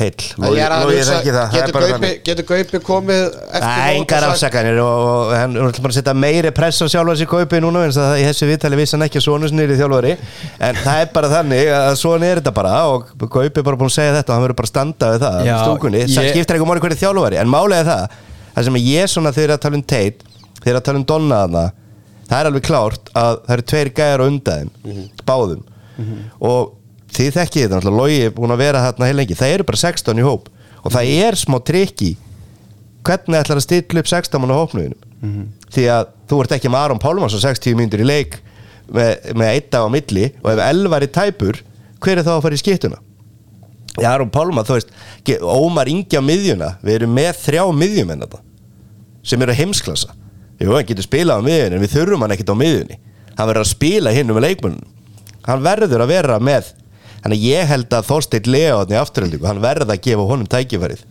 heill. 0.02 0.22
En 0.38 0.44
er 0.56 0.72
að 0.72 0.86
það, 0.88 1.22
það 1.22 1.42
er 1.42 1.52
getur 1.58 1.74
bara 1.76 1.86
Gaupi, 1.86 1.94
þannig. 1.96 2.24
getur 2.30 2.46
Gaupi 2.52 2.78
komið 2.88 3.24
eftir 3.52 3.68
Nei, 3.68 3.96
engar 3.98 4.24
afsakanir 4.30 4.78
og, 4.82 4.96
og 5.12 5.34
hann 5.36 5.56
er 5.56 5.62
alltaf 5.68 5.82
bara 5.82 5.92
að 5.92 6.00
setja 6.00 6.16
meiri 6.16 6.52
press 6.56 6.82
á 6.82 6.86
sjálfa 6.92 7.16
sér 7.20 7.30
kaupi 7.32 7.60
núna 7.62 7.84
eins 7.86 7.98
að 8.02 8.20
í 8.22 8.24
þessu 8.30 8.46
viðtali 8.50 8.76
vissi 8.80 8.96
hann 8.98 9.06
ekki 9.08 9.20
að 9.20 9.26
svona 9.28 9.52
snýri 9.52 9.76
þjálfari. 9.80 10.14
En 10.60 10.76
það 10.82 10.98
er 11.02 11.12
bara 11.14 11.28
þannig 11.36 11.66
að 11.76 11.96
svona 12.00 12.26
er 12.32 12.42
þetta 12.42 12.54
bara 12.56 12.74
og 12.92 13.06
kaupi 13.28 13.60
er 13.60 13.66
bara 13.68 13.78
búin 13.78 13.92
að 13.92 13.98
segja 14.00 14.16
þetta 14.22 14.32
og 14.32 14.36
hann 14.38 14.46
verður 14.48 14.60
bara 14.62 14.70
að 14.70 14.74
standa 14.76 15.06
við 15.12 15.20
það 15.26 15.34
það 16.12 16.32
skiptir 16.32 16.56
ekki 20.56 21.72
það, 22.32 22.38
er 22.40 22.50
alveg 22.50 22.64
klárt 22.66 23.12
að 23.20 23.34
það 23.46 23.54
eru 23.58 23.66
tveir 23.72 23.90
gæjar 24.00 24.24
á 24.24 24.26
undan 24.32 24.70
Mhm. 24.88 25.04
báðum. 25.28 25.64
Og 26.42 26.74
þið 27.12 27.32
þekkið 27.36 27.62
þetta, 27.62 27.76
náttúrulega 27.76 28.00
Logi 28.00 28.20
er 28.26 28.32
búin 28.32 28.54
að 28.56 28.62
vera 28.64 28.82
þarna 28.88 29.06
heil 29.10 29.18
lengi, 29.20 29.36
það 29.38 29.54
eru 29.58 29.64
bara 29.68 29.78
16 29.84 30.18
í 30.22 30.24
hóp. 30.26 30.48
Og 30.86 30.92
það 30.96 31.12
er 31.28 31.36
smá 31.38 31.60
trikki. 31.68 32.16
Hvernig 33.04 33.38
ætlar 33.42 33.58
að 33.60 33.66
stilla 33.68 34.00
upp 34.02 34.08
16 34.10 34.40
mann 34.42 34.54
á 34.56 34.62
hópnuðinum 34.62 35.48
því 35.72 35.84
að 35.94 36.08
þú 36.30 36.40
ert 36.42 36.52
ekki 36.58 36.70
með 36.72 36.82
Aron 36.86 37.00
Pálmans 37.00 37.36
á 37.38 37.40
60 37.44 37.76
mínútur 37.78 38.02
í 38.02 38.08
leik 38.08 38.40
með, 38.92 39.34
með 39.38 39.48
eitt 39.54 39.72
á 39.78 39.86
milli. 39.92 40.32
Og 40.44 40.52
ef 40.56 40.60
elvar 40.66 41.04
er 41.06 41.12
tæpur 41.14 41.60
hver 42.02 42.18
er 42.18 42.24
þá 42.26 42.32
að 42.38 42.42
fara 42.48 42.58
í 42.58 42.62
skiptuna? 42.62 42.98
Já, 44.00 44.08
Aron 44.16 44.30
Pálma, 44.32 44.64
þú 44.64 44.78
veist 44.80 45.42
Ómar 45.44 45.90
Ingi 45.92 46.16
á 46.18 46.24
miðjuna, 46.24 46.78
við 46.82 46.94
erum 47.02 47.14
með 47.14 47.34
þrjá 47.44 47.64
miðjumenn 47.76 48.24
sem 49.22 49.42
eru 49.42 49.54
heimsklassa 49.54 50.16
Jú, 50.62 50.74
hann 50.76 50.86
getur 50.90 51.06
spilað 51.08 51.42
á 51.42 51.48
miðjunni 51.48 51.78
en 51.80 51.84
við 51.86 51.96
þurfum 51.96 52.26
hann 52.26 52.36
ekkert 52.36 52.54
á 52.54 52.62
miðjunni. 52.62 52.98
Hann 53.38 53.48
verður 53.50 53.64
að 53.66 53.72
spila 53.72 54.14
hinn 54.16 54.32
um 54.34 54.38
leikmunum 54.46 54.84
hann 55.48 55.64
verður 55.66 56.04
að 56.06 56.12
vera 56.12 56.36
með 56.44 56.68
þannig 57.24 57.38
að 57.40 57.46
ég 57.48 57.70
held 57.72 57.96
að 57.98 58.06
þarna 58.12 58.92
í 58.94 59.00
afturhaldingu, 59.02 59.48
hann 59.50 59.62
verða 59.64 59.96
að 59.96 60.04
gefa 60.06 60.28
honum 60.30 60.50
tækifærið. 60.50 61.02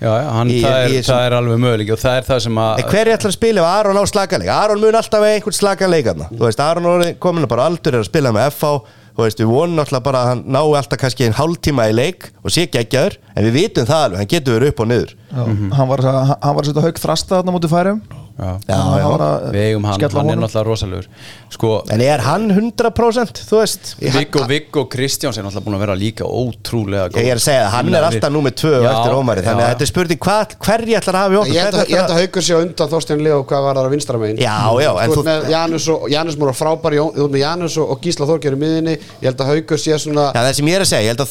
Já, 0.00 0.08
já, 0.16 0.28
hann, 0.32 0.48
Í- 0.48 0.60
það, 0.64 0.76
er, 0.80 0.92
í- 0.94 1.00
það 1.04 1.24
er 1.26 1.34
alveg 1.36 1.58
möguleik 1.60 1.90
og 1.92 1.98
það 2.00 2.14
er 2.20 2.24
það 2.30 2.38
sem 2.46 2.60
að 2.62 2.78
En 2.80 2.86
hver 2.88 3.00
er 3.02 3.10
ætlar 3.18 3.30
að 3.30 3.36
spila 3.36 3.60
ef 3.60 3.66
Aron 3.68 3.98
á 4.00 4.04
slakaleik? 4.08 4.48
Aron 4.54 4.80
mun 4.80 4.96
alltaf 4.96 5.26
eiga 5.26 5.34
einhvern 5.36 5.56
slakaleik 5.58 6.06
þarna. 6.08 6.28
Þú 6.32 6.46
veist, 6.46 6.62
Aron 6.64 6.86
er 7.04 7.12
komin 7.20 7.44
að 7.44 7.52
bara 7.52 7.66
aldur 7.68 7.98
er 7.98 8.00
að 8.00 8.08
spila 8.08 8.32
með 8.32 8.48
FH 8.54 8.70
Þú 9.10 9.24
veist, 9.26 9.40
við 9.42 9.50
vonum 9.50 9.82
alltaf 9.82 10.02
bara 10.06 10.20
að 10.22 10.28
hann 10.30 10.42
nái 10.54 10.76
alltaf 10.78 10.98
kannski 11.02 11.26
einn 11.26 11.34
hálftíma 11.36 11.88
í 11.90 11.92
leik 11.92 12.28
og 12.40 12.52
sé 12.54 12.64
geggjaður 12.70 13.18
en 13.34 13.44
við 13.44 13.56
vitum 13.58 13.88
það 13.90 14.04
alveg, 14.06 14.18
hann 14.22 14.30
getur 14.30 14.54
verið 14.56 14.70
upp 14.72 14.80
og 14.80 14.88
niður. 14.88 15.12
Hann 15.76 15.88
var 15.90 16.02
að 16.06 16.20
hann 16.30 16.54
var 16.56 16.62
að 16.62 16.68
setja 16.70 16.84
haug 16.86 17.00
þrasta 17.02 17.34
þarna 17.40 17.54
mútið 17.58 17.74
færum 17.74 18.00
Já, 18.40 18.52
Já, 18.70 18.76
já. 18.96 19.08
við 19.52 19.64
eigum 19.68 19.84
hann, 19.84 20.00
hann 20.00 20.04
er 20.08 20.14
honum. 20.16 20.40
náttúrulega 20.46 20.64
rosalegur 20.64 21.06
Sko, 21.52 21.70
En 21.92 22.00
er 22.00 22.22
hann 22.24 22.46
100% 22.54 23.40
þú 23.44 23.58
veist? 23.60 23.90
Viggo, 24.00 24.44
Viggo 24.48 24.84
Kristjáns 24.88 25.36
er 25.36 25.44
náttúrulega 25.44 25.66
búin 25.66 25.76
að 25.76 25.82
vera 25.84 25.96
líka 26.00 26.24
ótrúlega 26.24 27.10
góð 27.12 27.20
Ég 27.20 27.28
er 27.34 27.36
að 27.36 27.44
segja 27.44 27.64
það, 27.66 27.72
hann 27.74 27.94
er 27.94 28.02
alltaf 28.08 28.32
2 28.62 28.72
Já, 28.80 28.88
eftir 28.94 29.12
Ómari, 29.18 29.44
þannig 29.44 29.64
að 29.64 29.70
þetta 29.74 29.84
er 29.84 29.90
spurning 29.92 30.20
hvað, 30.24 30.54
hverji 30.64 30.96
ætlar 31.00 31.14
að 31.18 31.24
hafa 31.26 31.32
í 31.34 31.40
okkur? 31.40 31.54
Ég 31.54 31.62
held 31.68 31.74
að, 31.80 31.84
að 32.00 32.16
haugur 32.20 32.42
sé 32.46 32.52
á 32.56 32.58
undan 32.64 32.90
Þorstein 32.94 33.20
Leo 33.26 33.38
hvað 33.44 33.60
var 33.66 33.74
það 33.80 33.84
að 33.90 33.94
vinstra 33.96 34.16
megin 34.24 34.40
Já, 34.40 34.56
já, 34.80 34.90
en 35.04 35.10
Þú 35.10 35.20
ert 35.20 35.28
með 35.30 35.40
Janus 35.52 35.84
og 35.92 35.98
Janus 36.10 36.36
múr 36.40 36.52
frábær 36.56 36.92
Jón- 36.96 37.14
þú 37.16 37.22
ert 37.26 37.34
með 37.36 37.44
Janus 37.44 37.74
og, 37.80 37.92
Gísla 38.00 38.24
Þorgjör 38.30 38.56
í 38.56 38.60
miðinni 38.64 38.94
Ég 39.20 39.28
held 39.28 39.40
að 39.44 39.50
haugur 39.52 39.78
sé 39.84 39.92
svona 40.00 40.30
Já, 40.32 40.40
það 40.40 40.54
sem 40.60 40.70
ég 40.70 40.76
er 40.80 40.84
að 40.86 40.90
segja, 40.90 41.04
ég 41.04 41.12
held 41.12 41.24
að 41.24 41.30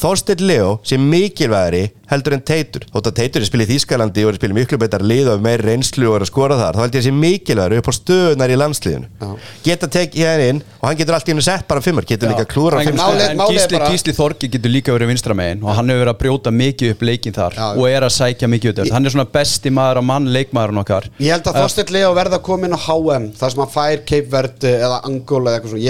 Heldur 2.10 2.34
en 2.34 2.40
Teitur. 2.42 2.82
Þótt 2.90 3.06
að 3.06 3.14
Teitur 3.20 3.44
er 3.44 3.46
spilið 3.46 3.68
í 3.70 3.74
Þýskalandi 3.76 4.24
og 4.26 4.32
er 4.32 4.38
spilið 4.40 4.56
miklu 4.56 4.78
betar 4.82 5.02
lið 5.06 5.28
og 5.30 5.42
meir 5.44 5.62
reynslu 5.62 6.08
og 6.10 6.16
er 6.18 6.24
að 6.24 6.30
skora 6.32 6.56
þar 6.58 6.74
þá 6.74 6.80
held 6.82 6.96
ég 6.96 7.02
að 7.02 7.06
sé 7.06 7.12
mikilvægari 7.14 7.78
upp 7.78 7.90
á 7.90 7.94
stöðunar 7.94 8.50
í 8.50 8.56
landsliðinu. 8.58 9.28
Geta 9.62 9.88
tekið 9.94 10.24
hérna 10.26 10.48
inn 10.50 10.62
og 10.80 10.86
hann 10.88 10.98
getur 10.98 11.14
allt 11.18 11.28
í 11.28 11.32
hennu 11.34 11.44
sett 11.46 11.68
bara 11.70 11.84
fimmar, 11.84 12.06
getur 12.08 12.32
líka 12.32 12.46
klúra 12.50 12.80
en, 12.82 12.90
en 12.90 12.98
málið 12.98 13.22
er 13.28 13.36
Gísli, 13.52 13.76
bara- 13.78 13.90
Gísli 13.94 14.14
Þorgi 14.16 14.50
getur 14.56 14.72
líka 14.74 14.94
verið 14.96 15.12
vinstra 15.12 15.36
megin 15.38 15.62
og 15.62 15.70
hann 15.78 15.92
hefur 15.92 16.02
verið 16.02 16.14
að 16.16 16.20
brjóta 16.24 16.54
mikið 16.54 16.94
upp 16.96 17.04
leikin 17.06 17.36
þar 17.36 17.54
Já, 17.54 17.62
já. 17.62 17.78
og 17.78 17.86
er 17.94 18.06
að 18.08 18.14
sækja 18.16 18.50
mikið 18.50 18.72
upp 18.84 18.92
hann 18.96 19.06
er 19.06 19.14
svona 19.14 19.28
besti 19.38 19.70
maður 19.70 20.02
á 20.02 20.04
mann 20.10 20.26
leikmaðurinn 20.34 20.82
okkar. 20.82 21.06
Ég 21.22 21.30
held 21.36 21.46
að 21.46 21.60
Þorstein 21.62 21.94
Leo 21.94 22.10
verða 22.18 22.40
að 22.40 22.46
koma 22.50 22.66
inn 22.66 22.74
á 22.74 22.80
HM 22.88 23.30
þar 23.38 23.54
sem 23.54 23.62
hann 23.62 23.72
fær 23.76 24.02
Cape 24.10 24.30
Verde 24.34 24.74
eða 24.82 24.98
Angola 25.06 25.54
eða 25.54 25.60
eitthvað 25.60 25.76
svona 25.76 25.86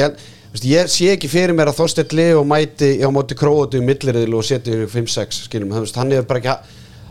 ég, 0.50 0.58
veist, 0.58 0.66
ég 0.66 0.90
sé 0.90 1.10
ekki 1.14 1.30
fyrir 1.30 1.54
mér 1.56 1.70
að 1.70 1.80
Þorstein 1.80 2.14
Leo 2.18 2.44
mæti 2.44 2.92
á 2.98 3.08
móti 3.14 3.38
króatu 3.38 3.78
í 3.78 3.84
milliriðil 3.86 4.38
og 4.38 4.46
setja 4.46 4.86
5-6 4.90 5.44
skilum, 5.46 5.74
hann, 5.74 6.14
hefur 6.16 6.26
bara 6.26 6.42
ekki 6.42 6.56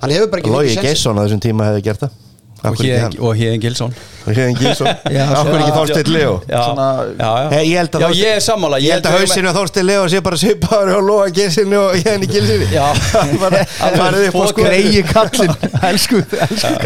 hann 0.02 0.16
hefur 0.16 0.32
bara 0.34 0.44
ekki 0.44 0.56
sénsinn. 0.56 0.90
Gesson 0.90 1.20
á 1.20 1.24
þessum 1.24 1.44
tíma 1.44 1.70
hefði 1.70 1.86
gert 1.88 2.04
það 2.04 2.29
og 2.64 2.76
Héðin- 2.80 3.02
hann? 3.06 3.14
og 3.24 3.36
Híðin 3.40 3.62
Gilsson. 3.64 3.94
Gilsson? 4.30 4.88
Akkur 5.40 5.56
ekki 5.60 5.72
Þorsteinn 5.78 6.10
Leo 6.14 6.34
ég 6.46 7.78
held 7.80 7.96
að 7.96 8.04
já, 8.04 8.10
Þorsteinn- 8.10 8.20
ég 8.20 8.34
er 8.36 8.44
sammála 8.46 8.80
Ég 8.84 8.92
held 8.94 9.08
að 9.08 9.16
við- 9.16 9.24
hausinu 9.24 9.50
á 9.50 9.54
Þorsteinn 9.56 9.88
Leo 9.90 10.04
sé 10.12 10.22
bara 10.26 10.40
svipaður 10.42 10.92
og 11.00 11.08
Loga 11.08 11.30
Gesson 11.40 11.74
og 11.80 11.96
Gilsson 12.30 12.66
Já. 12.74 12.86
bara 13.44 13.64
farið 13.72 14.28
upp 14.28 14.36
á 14.36 14.42
Alveg 14.44 14.52
sko 14.54 14.68
greiði 14.68 15.04
kallin 15.14 15.56
elsku, 15.90 16.22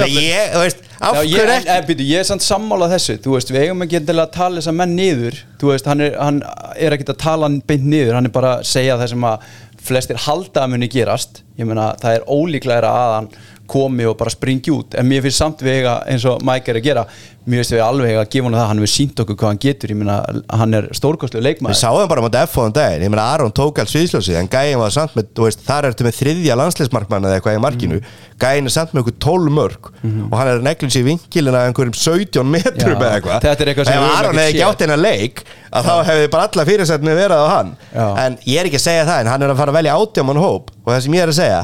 ég, 0.08 0.54
þú 0.54 0.62
veist, 0.64 0.86
af 1.04 1.18
Já, 1.18 1.24
ég, 1.24 1.34
hverju 1.34 1.44
en, 1.44 1.58
ekki? 1.58 1.74
en, 1.76 1.86
byrju, 1.90 2.08
ég 2.14 2.22
er 2.24 2.28
samt 2.30 2.46
sammála 2.46 2.88
þessu. 2.94 3.18
Þú 3.26 3.34
veist, 3.36 3.50
við 3.52 3.66
eigum 3.66 3.82
ekki 3.84 3.98
endilega 4.00 4.30
að 4.30 4.36
tala 4.38 4.62
þess 4.62 4.70
að 4.72 4.78
menn 4.80 4.94
niður. 4.96 5.40
Þú 5.60 5.72
veist, 5.74 5.90
hann 5.90 6.04
er, 6.06 6.14
hann 6.22 6.38
er 6.78 6.96
ekki 6.96 7.08
að 7.12 7.18
tala 7.26 7.50
hann 7.50 7.58
beint 7.68 7.88
niður, 7.92 8.14
hann 8.16 8.30
er 8.30 8.34
bara 8.38 8.54
að 8.62 8.68
segja 8.70 8.96
það 9.02 9.12
sem 9.12 9.26
að 9.28 9.50
flestir 9.84 10.22
halda 10.24 10.64
að 10.64 10.72
muni 10.78 10.88
gerast. 10.94 11.42
Ég 11.60 11.68
meina, 11.68 11.90
það 12.00 12.16
er 12.22 12.24
ólíklega 12.32 12.94
að 12.94 13.16
hann 13.18 13.28
komi 13.68 14.06
og 14.06 14.18
bara 14.20 14.34
springi 14.34 14.74
út. 14.74 14.98
En 15.00 15.08
mér 15.08 15.24
finnst 15.24 15.40
samt 15.40 15.64
við 15.64 15.80
eiga, 15.80 16.00
eins 16.10 16.26
og 16.28 16.44
Mike 16.46 16.72
er 16.74 16.80
að 16.82 16.88
gera 16.90 17.06
mér 17.44 17.60
finnst 17.60 17.74
við 17.76 17.82
alveg 17.84 18.18
að 18.18 18.28
gefa 18.32 18.48
hann 18.48 18.56
það 18.56 18.68
hann 18.70 18.80
hefur 18.80 18.92
sínt 18.94 19.22
okkur 19.24 19.38
hvað 19.40 19.50
hann 19.52 19.60
getur, 19.64 19.92
ég 19.92 19.98
meina, 20.00 20.18
hann 20.62 20.78
er 20.78 20.86
stórkostlu 20.96 21.42
Við 21.42 21.48
leikmaður 21.50 21.80
sáum 21.80 22.12
bara 22.12 22.24
mot 22.24 22.38
F 22.40 22.56
á 22.56 22.60
þann 22.64 22.76
daginn, 22.78 23.04
ég 23.04 23.12
meina 23.12 23.26
Aron 23.34 23.52
tók 23.56 23.82
alls 23.84 23.92
sviðsljósið 23.92 24.38
en 24.40 24.50
gæin 24.52 24.80
var 24.80 24.94
samt 24.96 25.18
með, 25.18 25.28
þú 25.36 25.48
veist, 25.50 25.66
þar 25.68 25.90
ertu 25.90 26.08
með 26.08 26.16
þriðja 26.22 26.58
landsleismarkmann 26.62 27.28
eða 27.28 27.40
eitthvað 27.40 27.58
í 27.58 27.64
markinu. 27.66 28.00
Mhm. 28.00 28.22
gæin 28.44 28.70
er 28.70 28.76
samt 28.76 28.96
með 28.96 29.04
okkur 29.04 29.18
12 29.28 29.52
mörg 29.60 29.92
og 30.32 30.38
hann 30.40 30.54
er 30.54 30.80
sér 30.88 31.04
í 31.04 31.06
vinkilina 31.10 31.66
einhverjum 31.68 31.96
17 32.00 32.48
metrum 32.48 32.96
eða 33.00 33.20
eitthvað. 33.20 33.44
þetta 33.44 33.62
er 33.62 33.74
eitthvað 33.74 33.92
sem 33.92 34.00
ef 34.00 34.04
við 34.04 34.18
Aron 34.18 34.40
hefði 34.40 34.50
ekki 34.54 34.64
séð. 34.64 34.72
átt 34.72 34.84
hennar 34.84 35.04
leik 35.04 35.44
að 35.74 35.88
þá 35.88 35.96
hefði 36.10 36.32
bara 36.32 36.48
alla 36.48 36.66
fyrirsætni 36.72 37.16
verið 37.20 37.44
á 37.44 37.48
hann. 37.52 37.78
Já. 37.94 38.08
en 38.26 38.38
ég 38.48 38.60
er 38.60 38.72
ekki 38.72 38.80
að 38.80 38.88
segja 38.88 39.06
það 39.08 39.20
en 39.20 39.32
hann 39.34 39.44
er 39.44 39.54
að 39.54 39.62
fara 39.64 39.72
að 39.72 39.80
velja 39.80 39.96
átjáman 40.00 40.44
hóp. 40.44 40.72
Og 40.84 40.94
það 40.94 41.02
sem 41.04 41.14
ég 41.14 41.24
er 41.24 41.32
að 41.32 41.40
segja 41.40 41.62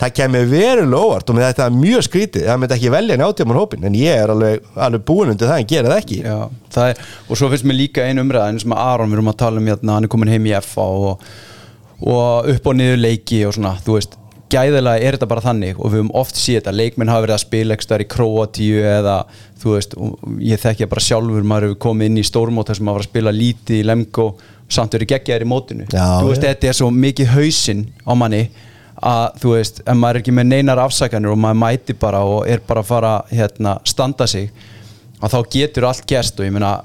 það 0.00 0.14
kemur 0.16 0.46
verulega 0.50 1.02
óvart 1.06 1.30
og 1.30 1.36
með 1.36 1.46
þetta 1.50 1.66
er 1.66 1.76
mjög 1.76 2.06
skrítið 2.08 2.46
það 2.48 2.60
myndi 2.62 2.76
ekki 2.78 2.92
velja 2.94 3.16
hann 3.16 3.26
átjáman 3.26 3.58
hópin 3.60 3.86
en 3.86 3.98
ég 3.98 4.22
er 4.22 4.32
alveg, 4.32 4.64
alveg 4.86 5.04
búin 5.08 5.34
undir 5.34 5.50
það 5.50 5.60
en 5.62 5.68
gera 5.72 5.92
það 5.92 6.00
ekki 6.02 6.18
Já, 6.22 6.38
það 6.74 6.92
er, 6.92 7.04
og 7.28 7.38
svo 7.38 7.50
finnst 7.52 7.68
mér 7.68 7.78
líka 7.78 8.06
einu 8.08 8.24
umræðin 8.24 8.62
sem 8.64 8.74
að 8.74 8.82
Aron 8.88 9.12
við 9.12 9.18
erum 9.20 9.30
að 9.32 9.38
tala 9.44 9.62
um 9.62 9.70
hérna, 9.70 9.98
hann 9.98 10.08
er 10.08 10.12
komin 10.16 10.32
heim 10.32 10.48
í 10.48 10.56
FA 10.64 10.88
og, 11.10 11.28
og 12.02 12.50
upp 12.56 12.72
og 12.72 12.76
niður 12.80 13.04
leiki 13.04 13.44
og 13.46 13.54
svona, 13.58 13.76
þú 13.84 13.98
veist, 13.98 14.18
gæðilega 14.52 15.00
er 15.06 15.16
þetta 15.16 15.28
bara 15.30 15.44
þannig 15.44 15.78
og 15.78 15.86
við 15.92 16.00
höfum 16.00 16.10
oft 16.20 16.36
séð 16.36 16.58
þetta, 16.58 16.74
leikminn 16.76 17.12
hafa 17.12 17.24
verið 17.24 17.36
að 17.36 17.44
spila 17.46 17.76
ekki 17.76 17.88
þar 17.92 18.04
í 18.04 18.08
Króatíu 18.12 18.82
eða 18.90 19.14
þú 19.62 19.76
veist, 19.76 19.94
ég 20.50 20.60
þekki 20.60 20.88
bara 20.90 21.04
sjálfur 21.06 21.46
maður 21.48 21.68
hefur 21.70 21.80
komið 21.86 22.10
inn 22.10 22.20
í 22.20 22.26
stórmót 22.26 22.68
þar 22.68 22.80
sem 22.80 22.88
maður 22.88 22.98
var 22.98 23.06
að 23.06 23.10
spila 23.12 23.32
lítið 23.36 23.78
í 23.78 23.86
Lemgo 23.88 24.26
samt 24.72 24.96
verið 24.96 25.12
geggjaðir 25.14 25.46
í 25.46 25.48
mótinu 25.48 25.86
Já, 25.88 26.04
þú 26.20 26.28
veist, 26.32 26.44
já. 26.44 26.50
þetta 26.50 26.68
er 26.68 26.78
svo 26.80 26.90
mikið 26.92 27.32
hausinn 27.32 27.82
á 28.04 28.12
manni 28.18 28.42
að 29.02 29.38
þú 29.42 29.54
veist, 29.56 29.80
ef 29.82 29.98
maður 29.98 30.18
er 30.18 30.22
ekki 30.22 30.34
með 30.36 30.50
neinar 30.52 30.82
afsakanir 30.82 31.32
og 31.32 31.40
maður 31.42 31.60
mæti 31.62 31.96
bara 31.98 32.22
og 32.26 32.48
er 32.50 32.62
bara 32.66 32.82
að 32.84 32.90
fara 32.90 33.12
hérna, 33.32 33.76
standa 33.88 34.28
sig 34.30 34.50
að 35.22 35.34
þá 35.34 35.38
getur 35.54 35.86
allt 35.88 36.06
gerst 36.08 36.38
og 36.38 36.46
ég 36.46 36.54
meina 36.54 36.80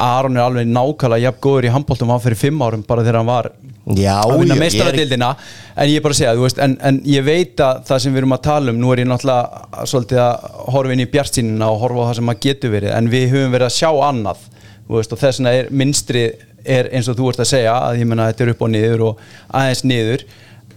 Aron 0.00 0.38
er 0.38 0.46
alveg 0.46 0.68
nákvæmlega 0.68 1.26
jafn 1.26 1.40
góður 1.44 1.68
í 1.68 1.72
handbóltum 1.74 2.12
hann 2.12 2.22
fyrir 2.24 2.40
fimm 2.40 2.62
árum 2.64 2.84
bara 2.86 3.04
þegar 3.04 3.20
hann 3.20 3.28
var 3.28 3.50
Já, 3.84 4.14
að 4.22 4.38
vinna 4.40 4.56
meistaradildina 4.56 5.34
en 5.76 5.90
ég 5.90 5.98
er 5.98 6.04
bara 6.04 6.16
að 6.16 6.20
segja, 6.22 6.32
þú 6.38 6.46
veist, 6.46 6.60
en, 6.64 6.76
en 6.88 7.00
ég 7.04 7.26
veit 7.26 7.60
að 7.60 7.82
það 7.90 8.00
sem 8.00 8.14
við 8.14 8.22
erum 8.22 8.36
að 8.36 8.44
tala 8.46 8.72
um, 8.72 8.78
nú 8.80 8.94
er 8.94 9.02
ég 9.02 9.10
náttúrulega 9.10 9.88
svolítið 9.90 10.20
að 10.24 10.46
horfa 10.72 10.94
inn 10.94 11.04
í 11.04 11.08
bjartsýnina 11.12 11.68
og 11.68 11.82
horfa 11.82 12.00
á 12.00 12.08
það 12.08 12.16
sem 12.18 12.26
maður 12.30 12.42
getur 12.46 12.72
verið, 12.72 12.94
en 12.96 13.10
við 13.12 13.26
höfum 13.34 13.52
verið 13.52 13.68
að 13.68 13.76
sjá 13.76 13.90
annað, 14.08 14.46
þú 14.86 14.96
veist, 14.96 15.12
og 15.12 15.20
þess 15.20 15.42
vegna 15.42 15.54
er 15.58 15.68
minstri 15.82 16.24
er 16.64 16.88
eins 16.96 17.10
og 17.12 17.18
þú 17.18 17.28
ert 17.34 17.44
að 17.44 17.50
segja 17.50 17.76
að 17.76 18.00
ég 18.00 18.08
menna 18.08 18.30
þetta 18.30 18.46
er 18.46 18.54
upp 18.54 18.64
og 18.64 18.72
niður 18.72 19.06
og 19.10 19.22
aðeins 19.52 19.84
niður 19.84 20.24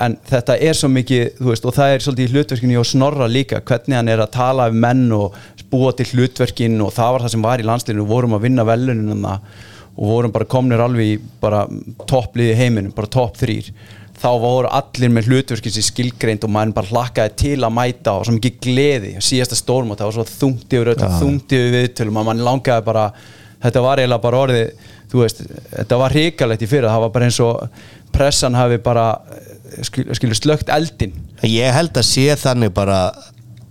en 0.04 0.18
þetta 0.30 0.58
er 0.62 0.78
svo 0.78 0.90
mikið, 0.94 1.24
þú 1.40 1.52
veist, 1.52 1.68
og 1.68 1.76
það 1.76 1.94
er 1.94 2.06
svolítið 2.06 2.28
í 2.28 2.34
hlutverkinu 2.34 2.80
og 2.82 2.88
snorra 2.88 3.30
líka, 3.32 3.62
hvernig 3.66 3.98
hann 3.98 4.12
er 4.14 4.24
að 4.24 4.34
tala 4.36 4.68
um 4.72 4.82
menn 4.84 5.06
og 5.16 5.38
búa 5.72 5.94
til 5.98 6.08
hlutverkin 6.12 6.78
og 6.86 6.94
það 6.96 7.14
var 7.16 7.26
það 7.26 7.34
sem 7.36 7.48
var 7.48 7.64
í 7.64 7.68
landsliðinu, 7.68 8.06
við 8.06 8.14
vorum 8.14 8.38
að 8.38 8.46
vinna 8.48 8.68
velunina 8.68 9.38
og 9.98 10.12
vorum 10.12 10.34
bara 10.34 10.50
komnir 10.50 10.84
alveg 10.84 11.16
í 11.16 11.22
bara 11.42 11.64
toppliði 12.10 12.58
heiminum, 12.60 12.94
bara 12.96 13.10
topp 13.18 13.40
þrýr 13.42 13.72
þá 14.18 14.30
voru 14.42 14.70
allir 14.74 15.12
með 15.14 15.30
hlutverkin 15.30 15.74
sem 15.76 15.86
skilgreind 15.86 16.46
og 16.46 16.54
maður 16.54 16.78
bara 16.80 16.92
hlakkaði 16.92 17.34
til 17.38 17.58
að 17.62 17.76
mæta 17.78 18.16
og 18.18 18.26
svo 18.26 18.38
mikið 18.38 18.56
gleði, 18.66 19.12
síðasta 19.22 19.58
stórm 19.60 19.94
og 19.94 20.00
það 20.00 20.10
var 20.10 20.16
svo 20.16 20.26
þungt 20.32 20.74
yfir 20.74 20.92
þetta, 20.94 21.10
þungt 21.22 21.54
yfir 21.58 21.76
viðtölum 21.76 22.18
og 22.22 22.26
mann 22.30 22.46
langaði 22.48 22.86
bara, 22.88 23.04
þetta 23.66 23.84
var 23.86 24.02
eiginlega 24.02 24.24
bara 24.24 24.40
orðið, 24.46 24.88
þú 25.12 25.22
veist, 25.22 25.44
þetta 25.76 26.02
var 26.02 26.18
hrikalegt 26.18 26.66
í 26.66 26.72
fyrir, 26.72 26.90
það 26.90 27.06
var 27.06 27.14
bara 27.14 27.30
eins 27.30 27.40
og 27.46 27.84
pressan 28.18 28.58
hafi 28.58 28.82
bara 28.82 29.06
skil, 29.88 30.08
skilur 30.18 30.38
slögt 30.38 30.70
eldin 30.74 31.16
Ég 31.46 31.74
held 31.76 31.98
að 31.98 32.08
sé 32.08 32.28
þannig 32.40 32.74
bara 32.76 33.00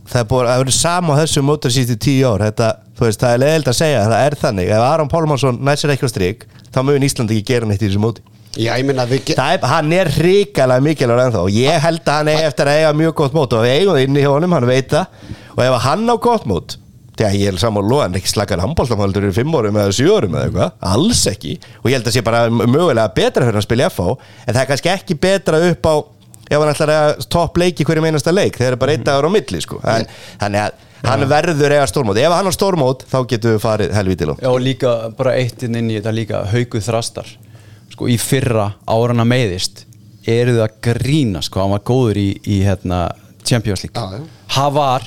það 0.07 0.21
er 0.21 0.29
búin 0.31 0.51
að 0.51 0.63
vera 0.63 0.77
sama 0.77 1.17
á 1.17 1.21
þessu 1.23 1.43
mótur 1.43 1.75
síðustu 1.75 1.99
tíu 2.07 2.31
ár. 2.31 2.45
Þetta, 2.47 2.71
þú 2.97 3.09
veist, 3.09 3.23
það 3.23 3.35
er 3.35 3.43
leiðild 3.43 3.71
að 3.73 3.79
segja 3.81 4.07
það 4.07 4.23
er 4.23 4.39
þannig, 4.43 4.71
ef 4.77 4.87
Aron 4.87 5.11
Pálmarsson 5.11 5.61
næsir 5.67 5.93
ekki 5.95 6.07
á 6.07 6.11
strik 6.13 6.47
þá 6.71 6.81
mun 6.87 7.07
Ísland 7.07 7.33
ekki 7.35 7.47
gera 7.51 7.69
neitt 7.69 7.83
í 7.83 7.89
þessu 7.89 8.03
móti. 8.03 8.25
Já, 8.57 8.71
ég 8.79 8.87
minna 8.89 9.05
við 9.05 9.35
er, 9.37 9.65
hann 9.69 9.91
er 9.93 10.09
hrikalega 10.15 10.85
mikilvægur 10.85 11.27
ennþá. 11.27 11.43
Og 11.45 11.53
ég 11.53 11.83
held 11.83 12.07
að 12.07 12.21
hann 12.23 12.31
eigi 12.33 12.47
eftir 12.47 12.71
að 12.71 12.79
eiga 12.81 12.93
mjög 12.97 13.15
gott 13.19 13.37
mót. 13.37 13.53
Og 13.53 13.67
við 13.67 13.75
eigum 13.75 13.93
það 13.93 14.07
inni 14.07 14.23
hjá 14.23 14.31
honum, 14.33 14.55
hann 14.57 14.69
veit 14.71 14.89
það. 14.95 15.27
Og 15.53 15.61
ef 15.67 15.77
hann 15.85 16.09
á 16.09 16.17
gott 16.25 16.47
mót 16.49 16.77
þegar 17.17 17.37
ég 17.41 17.53
er 17.53 17.61
saman 17.61 17.89
loðan 17.89 18.19
ekki 18.19 18.33
slakar 18.33 18.61
handbóltamhaldur 18.63 19.29
í 19.29 19.33
fimm 19.37 19.55
árum 19.57 19.79
eða 19.81 19.95
sjö 19.97 20.19
árum 20.19 20.37
eða 20.37 20.49
eitthvað, 20.49 20.75
alls 20.93 21.23
ekki. 21.31 21.55
Og 21.83 21.89
ég 21.91 21.99
held 21.99 22.11
að 22.11 22.19
sé 22.19 22.25
bara 22.27 22.43
mögulega 22.53 23.09
betra 23.17 23.47
fyrir 23.47 23.61
að 23.61 23.67
spila 23.67 23.87
í 23.87 23.93
FH 23.93 24.11
en 24.17 24.53
það 24.53 24.61
er 24.63 24.71
kannski 24.73 24.93
ekki 24.93 25.19
betra 25.27 25.63
upp 25.71 25.89
á 25.89 25.95
ef 26.47 26.61
hann 26.61 26.71
ætlar 26.71 26.93
að 26.95 27.25
topp 27.33 27.59
leiki 27.59 27.87
hverju 27.87 28.05
meinasta 28.05 28.35
leik 28.35 28.59
þeir 28.59 28.73
eru 28.73 28.83
bara 28.83 28.95
einn 28.95 29.07
dagur 29.07 29.27
á 29.27 29.31
milli 29.35 29.63
sko. 29.65 29.81
en, 29.83 30.07
þannig 30.43 30.63
að 30.69 30.85
hann 31.07 31.27
verður 31.31 31.75
eiga 31.75 31.89
stórmót. 31.91 32.21
Ef 32.21 32.37
hann 32.37 32.51
á 32.51 32.55
stórmót 32.55 33.03
þá 33.11 33.19
getum 33.33 33.57
við 33.57 33.65
farið 33.65 33.97
helvítið 33.97 34.31
lótt 34.31 34.45
Já, 34.45 34.51
og 34.53 34.63
líka 34.63 34.95
bara 35.19 35.35
eitt 35.41 35.67
inn 35.67 35.79
inn 35.79 35.91
í 35.91 35.99
þetta 35.99 36.15
líka 36.15 36.45
hauguð 36.53 36.87
þrastar. 36.87 37.35
Sko 37.93 38.09
í 38.11 38.17
fyrra 38.21 38.71
ára 38.87 39.15
hann 39.15 39.29
meiðist 39.29 39.87
eru 40.27 40.57
það 40.57 40.65
að 40.67 40.79
grína 40.89 41.43
sko, 41.45 41.63
hann 41.63 41.75
var 41.77 41.85
góður 41.87 42.21
í, 42.21 42.29
í 42.51 42.61
hérna, 42.67 43.05
Champions 43.47 43.85
League. 43.85 43.95
Já, 43.95 44.19
já. 44.19 44.49
hann 44.57 44.75
var, 44.75 45.07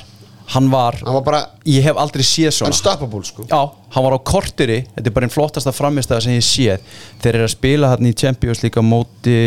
hann 0.54 0.70
var 0.72 0.98
Hann 1.04 1.14
var 1.18 1.24
bara 1.26 1.40
ég 1.66 1.84
hef 1.86 1.98
aldrei 2.00 2.24
séð 2.26 2.54
svona. 2.56 2.72
Unstoppable 2.74 3.22
sko. 3.26 3.46
Já, 3.50 3.60
hann 3.94 4.06
var 4.06 4.16
á 4.16 4.20
korteri, 4.22 4.80
þetta 4.96 5.10
er 5.10 5.16
bara 5.16 5.28
einn 5.28 5.34
flottasta 5.34 5.74
framistæða 5.74 6.24
sem 6.26 6.36
ég 6.38 6.46
séð. 6.46 6.94
Þeir 7.22 7.34
eru 7.40 7.46
að 7.48 7.54
spila 7.54 7.92
hann 7.94 8.10
í 8.10 8.14
Champions 8.16 8.62
á 8.64 8.82
móti 8.82 9.38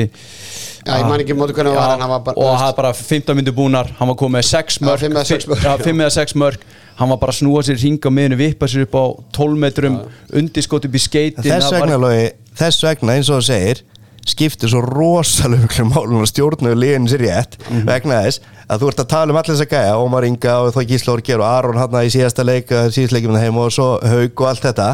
Já, 0.83 0.97
ég 0.99 1.07
man 1.07 1.21
ekki 1.23 1.35
móti 1.37 1.55
hvernig 1.55 1.75
það 1.77 1.79
var 1.79 1.93
en 1.95 2.01
hann 2.03 2.11
var 2.11 2.23
bara 2.25 2.39
og 2.43 2.49
hann 2.59 2.67
var 2.67 2.75
bara 2.75 2.91
15 2.97 3.37
myndu 3.37 3.53
búnar 3.55 3.91
hann 3.99 4.09
var 4.11 4.17
komið 4.19 4.35
með 4.35 4.47
6 4.49 4.79
Já, 4.79 4.83
mörg 4.87 5.03
fimm 5.03 5.15
eða 5.15 5.29
sex 5.29 5.47
mörk. 5.47 5.63
já, 5.63 5.71
5 5.79 6.01
eða 6.03 6.15
6 6.17 6.35
mörg 6.41 6.65
hann 6.99 7.11
var 7.13 7.19
bara 7.21 7.33
að 7.33 7.37
snúa 7.39 7.63
sér 7.63 7.79
ringa 7.79 8.11
miðinu 8.11 8.39
vippa 8.41 8.67
sér 8.67 8.83
upp 8.87 8.97
á 8.99 9.03
12 9.39 9.61
metrum 9.63 9.95
undirskot 10.41 10.87
upp 10.89 10.97
í 10.99 11.01
skeitin 11.01 11.45
þess 11.47 11.71
vegna, 11.71 11.99
Logi, 12.03 12.27
þess 12.59 12.83
vegna 12.83 13.15
eins 13.15 13.31
og 13.31 13.39
þú 13.39 13.47
segir 13.47 13.83
skiptir 14.29 14.71
svo 14.71 14.81
rosalega 14.85 15.83
málun 15.87 16.21
og 16.23 16.29
stjórnuðu 16.29 16.77
liðinu 16.79 17.11
sér 17.11 17.23
rétt 17.25 17.57
vegna 17.87 18.21
þess 18.23 18.43
að 18.71 18.83
þú 18.83 18.91
ert 18.91 19.01
að 19.03 19.09
tala 19.11 19.33
um 19.33 19.39
allir 19.41 19.55
þess 19.57 19.65
að 19.65 19.73
gæja 19.73 19.97
Ómar 19.99 20.27
Inga 20.27 20.53
og 20.63 20.73
þá 20.75 20.81
Gísla 20.89 21.13
Orger 21.17 21.41
og 21.43 21.47
Aron 21.49 21.79
hann 21.81 21.97
í 21.99 22.11
síðasta 22.13 22.45
leik, 22.47 22.71
síðast 22.71 23.15
leikjum 23.15 23.35
heim 23.37 23.57
og 23.59 23.73
svo 23.75 23.87
Haug 23.99 24.31
og 24.39 24.47
allt 24.49 24.63
þetta. 24.63 24.89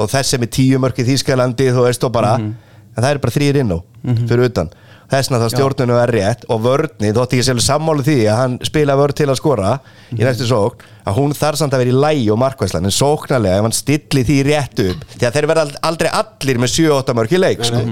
Og 0.00 0.08
þessi 0.08 0.40
með 0.40 0.54
tíu 0.56 0.78
mörk 0.80 1.02
í 1.02 1.04
Þýskalandi 1.04 1.68
þú 1.76 1.84
veist 1.84 2.06
og 2.08 2.14
bara 2.14 2.38
en 2.40 2.54
það 2.96 3.10
er 3.10 3.20
bara 3.20 3.34
þrýr 3.36 3.60
inn 3.60 3.74
á 3.76 3.78
fyrir 4.28 4.48
utan. 4.48 4.72
Þessna 5.12 5.42
þá 5.42 5.48
stjórnunu 5.52 5.96
er 6.00 6.10
rétt 6.16 6.46
og 6.48 6.62
vörni, 6.64 7.10
þótt 7.12 7.34
ekki 7.36 7.44
selur 7.44 7.60
sammálu 7.60 8.00
því 8.06 8.14
að 8.32 8.38
hann 8.40 8.54
spila 8.64 8.94
vörn 8.96 9.12
til 9.18 9.26
að 9.28 9.36
skora 9.36 9.74
í 10.16 10.22
næstu 10.24 10.46
sókn, 10.48 10.80
að 11.04 11.18
hún 11.18 11.34
þarf 11.36 11.58
samt 11.60 11.74
að 11.76 11.82
vera 11.84 11.92
í 11.92 11.98
lægi 12.00 12.30
og 12.32 12.38
markvæslan, 12.40 12.88
en 12.88 12.94
sóknarlega 12.96 13.58
ef 13.60 13.66
hann 13.66 13.76
stilli 13.76 14.22
því 14.24 14.38
rétt 14.48 14.80
upp, 14.86 15.04
því 15.12 15.28
að 15.28 15.36
þeir 15.36 15.48
verða 15.50 15.66
aldrei 15.90 16.08
allir 16.16 16.62
með 16.64 16.72
7-8 16.78 17.16
mörk 17.20 17.36
í 17.36 17.42
leik 17.42 17.60
sko. 17.68 17.82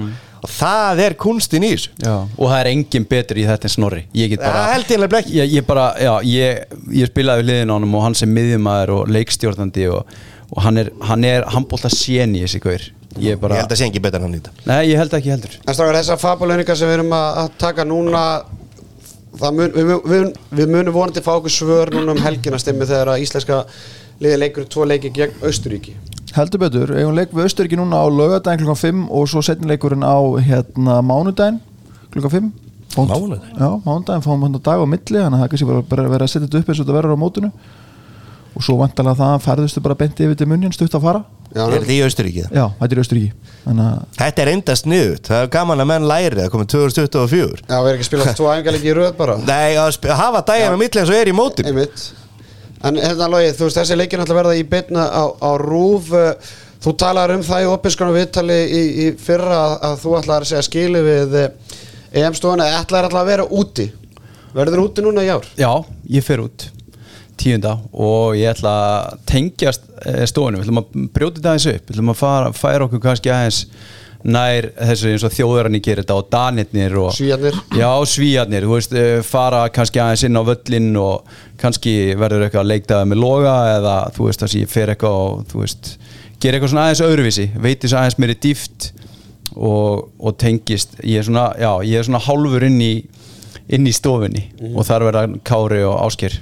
Og 0.41 0.49
það 0.51 1.01
er 1.05 1.15
kunstin 1.21 1.65
í 1.65 1.71
þessu. 1.75 1.91
Já, 2.01 2.13
og 2.25 2.45
það 2.51 2.57
er 2.59 2.69
engin 2.71 3.07
betri 3.09 3.43
í 3.43 3.47
þetta 3.49 3.69
en 3.69 3.73
Snorri. 3.75 4.05
Ég 4.17 4.33
get 4.33 4.41
bara 4.43 4.61
Það 4.61 4.73
held 4.75 4.93
ég 5.35 5.53
ég, 5.53 5.67
bara, 5.67 5.87
já, 6.01 6.13
ég, 6.27 6.79
ég 7.01 7.11
spilaði 7.11 7.43
við 7.43 7.51
liðin 7.51 7.73
á 7.73 7.75
honum 7.77 7.99
og 7.99 8.07
hann 8.07 8.17
sem 8.17 8.33
miðjumæður 8.37 8.95
og 8.95 9.13
leikstjórnandi 9.17 9.85
og, 9.93 10.15
og 10.49 10.65
hann 10.65 10.81
er, 10.81 10.89
hann 11.09 11.27
er 11.27 11.45
handbólta 11.53 11.91
séni 11.93 12.41
þessi 12.45 12.63
gaur. 12.63 12.87
Ég 13.21 13.37
bara, 13.41 13.57
ég 13.59 13.65
held 13.65 13.75
að 13.75 13.81
sé 13.81 13.87
ekki 13.89 14.01
betur 14.03 14.21
en 14.21 14.29
hann 14.29 14.37
í 14.37 14.41
þetta. 14.41 14.65
Nei, 14.71 14.81
ég 14.87 14.99
held 15.01 15.13
ekki 15.17 15.33
heldur. 15.33 15.55
En 15.65 15.75
strákar, 15.75 15.99
þessar 15.99 16.21
fabulauningar 16.21 16.79
sem 16.79 16.89
við 16.89 17.01
erum 17.01 17.15
að 17.17 17.49
taka 17.59 17.85
núna 17.85 18.23
það 19.39 19.57
mun, 19.57 19.73
við, 19.75 19.91
við, 20.11 20.29
við 20.59 20.71
munum 20.71 20.95
vonandi 20.95 21.23
fá 21.23 21.33
okkur 21.37 21.53
svör 21.53 21.91
núna 21.95 22.15
um 22.15 22.23
helgina 22.23 22.59
stemmi 22.61 22.87
þegar 22.87 23.13
að 23.13 23.25
íslenska 23.25 23.61
liði 24.21 24.39
leikur 24.41 24.67
tvo 24.71 24.87
leiki 24.87 25.11
gegn 25.15 25.45
Austuríki 25.47 25.95
Heldur 26.31 26.61
betur, 26.63 26.93
eigum 26.95 27.15
leik 27.17 27.33
við 27.35 27.49
Östuríki 27.49 27.75
núna 27.79 27.99
á 27.99 28.05
laugardaginn 28.07 28.63
klukkan 28.63 28.79
5 28.79 29.05
og 29.11 29.27
svo 29.27 29.41
setni 29.43 29.67
leikurinn 29.67 30.05
á 30.05 30.15
hérna 30.39 31.01
mánudaginn 31.03 31.59
klukkan 32.13 32.31
5 32.31 32.51
Mánudaginn? 32.95 33.55
Já, 33.55 33.69
mánudaginn 33.85 34.23
fáum 34.23 34.41
hann 34.43 34.57
dag 34.59 34.79
á 34.83 34.85
milli 34.87 35.19
þannig 35.19 35.37
að 35.37 35.43
það 35.43 35.51
kannski 35.51 35.67
bara, 35.87 36.07
verið 36.11 36.25
að 36.25 36.31
setja 36.33 36.47
þetta 36.47 36.61
upp 36.61 36.71
eins 36.71 36.79
og 36.79 36.85
þetta 36.85 36.97
verður 36.97 37.15
á 37.15 37.23
mótinu. 37.23 37.51
Og 38.51 38.65
svo 38.65 38.75
vantalega 38.81 39.15
það 39.15 39.43
ferðustu 39.45 39.83
bara 39.83 39.95
beinti 39.95 40.25
yfir 40.25 40.39
til 40.39 40.47
munjan 40.51 40.73
stutt 40.75 40.97
að 40.97 41.05
fara. 41.05 41.21
Já, 41.51 41.61
er 41.65 41.73
þetta 41.83 41.91
í 41.91 41.99
Austuríki 42.05 42.43
Já, 42.47 42.63
þetta 42.79 42.95
er 42.95 42.99
Östuríki 43.01 43.31
Þannig 43.65 43.87
að 43.87 44.03
þetta 44.21 44.43
er 44.43 44.49
enda 44.53 44.75
sniðut, 44.79 45.25
það 45.27 45.41
er 45.41 45.49
gaman 45.51 45.83
að 45.83 45.89
menn 45.89 46.05
læri 46.07 46.43
að 46.45 46.51
koma 46.53 46.67
2024 46.71 47.65
Já, 47.65 47.75
við 47.75 47.89
erum 47.89 47.89
ekki 47.91 48.05
að 48.05 48.07
spila 48.07 48.33
tvo 48.39 48.47
æfingarleiki 48.53 48.87
í 48.87 48.95
röð 48.95 49.09
bara. 49.19 49.35
Nei, 49.43 49.75
að 49.75 50.07
hafa 50.21 50.43
daginn 50.47 50.75
á 50.75 50.79
milli 50.79 51.01
eins 51.01 51.11
og 51.11 51.17
er 51.19 51.31
í 51.31 51.35
mótin 51.35 51.67
Einmitt 51.71 52.05
En 52.81 52.97
hérna 52.97 53.29
Lógi, 53.29 53.53
þú 53.53 53.67
veist 53.67 53.77
þessi 53.77 53.97
leikir 53.99 54.21
náttúrulega 54.21 54.41
verða 54.41 54.57
í 54.57 54.67
bytna 54.71 55.05
á, 55.05 55.23
á 55.29 55.51
rúf. 55.61 56.09
Þú 56.81 56.93
talar 56.97 57.33
um 57.35 57.43
það 57.45 57.63
í 57.65 57.69
opinskona 57.69 58.15
viðtali 58.15 58.59
í, 58.65 58.83
í 59.05 59.07
fyrra 59.21 59.57
að, 59.67 59.73
að 59.85 59.97
þú 60.01 60.13
ætlar 60.17 60.45
að 60.45 60.49
segja 60.49 60.65
skilu 60.65 61.03
við 61.05 61.35
EM-stofuna 62.11 62.67
eða 62.71 62.83
ætlar 62.83 63.07
alltaf 63.07 63.21
að 63.21 63.29
vera 63.29 63.47
úti. 63.61 63.87
Verður 64.55 64.85
úti 64.87 65.05
núna 65.05 65.23
í 65.23 65.29
ár? 65.31 65.45
Já, 65.59 65.71
ég 66.09 66.25
fer 66.25 66.41
út 66.43 66.67
tíunda 67.41 67.77
og 67.93 68.35
ég 68.37 68.51
ætla 68.51 68.73
að 68.73 69.21
tengjast 69.29 69.87
eh, 70.05 70.25
stofunum, 70.29 70.61
við 70.61 70.67
ætlum 70.67 70.81
að 70.81 71.07
brjóta 71.15 71.39
þetta 71.39 71.53
aðeins 71.53 71.69
upp. 71.71 71.85
Við 71.87 71.95
ætlum 71.95 72.13
að 72.13 72.19
fara, 72.19 72.51
færa 72.57 72.87
okkur 72.87 73.03
kannski 73.05 73.33
aðeins 73.33 73.61
nær 74.23 74.67
þessu 74.77 75.11
eins 75.11 75.25
og 75.27 75.33
þjóðarann 75.35 75.77
í 75.77 75.81
gerir 75.83 76.03
þetta 76.03 76.17
og 76.19 76.29
danirnir 76.33 76.97
og 77.01 77.13
Svíarnir. 77.15 77.57
Já, 77.77 77.89
svíjarnir, 78.05 78.67
þú 78.67 78.75
veist, 78.77 78.93
eh, 78.93 79.21
fara 79.25 79.63
kannski 79.73 80.01
aðeins 80.03 80.25
inn 80.27 80.37
á 80.37 80.43
völlin 80.47 80.91
og 81.01 81.23
kannski 81.61 81.95
verður 82.19 82.47
eitthvað 82.47 82.69
leiktaði 82.71 83.09
með 83.11 83.21
loga 83.23 83.55
eða 83.77 83.95
þú 84.15 84.27
veist 84.29 84.45
að 84.45 84.57
ég 84.61 84.69
fer 84.69 84.93
eitthvað 84.93 85.17
og 85.21 85.45
þú 85.51 85.63
veist, 85.63 85.97
gera 86.39 86.57
eitthvað 86.57 86.73
svona 86.73 86.85
aðeins 86.89 87.05
öðruvísi 87.07 87.47
veitis 87.61 87.93
aðeins 87.97 88.19
mér 88.21 88.35
í 88.35 88.39
dýft 88.47 88.91
og, 89.55 90.11
og 90.19 90.37
tengist 90.37 90.95
ég 91.03 91.21
er 91.21 91.27
svona, 91.27 91.51
já, 91.59 91.71
ég 91.85 91.99
er 91.99 92.07
svona 92.07 92.23
hálfur 92.23 92.63
inn 92.67 92.79
í 92.81 92.93
inn 93.71 93.87
í 93.87 93.93
stofunni 93.95 94.47
og 94.73 94.83
þar 94.87 95.07
verða 95.07 95.27
Kári 95.47 95.83
og 95.87 95.99
Ásker 96.05 96.37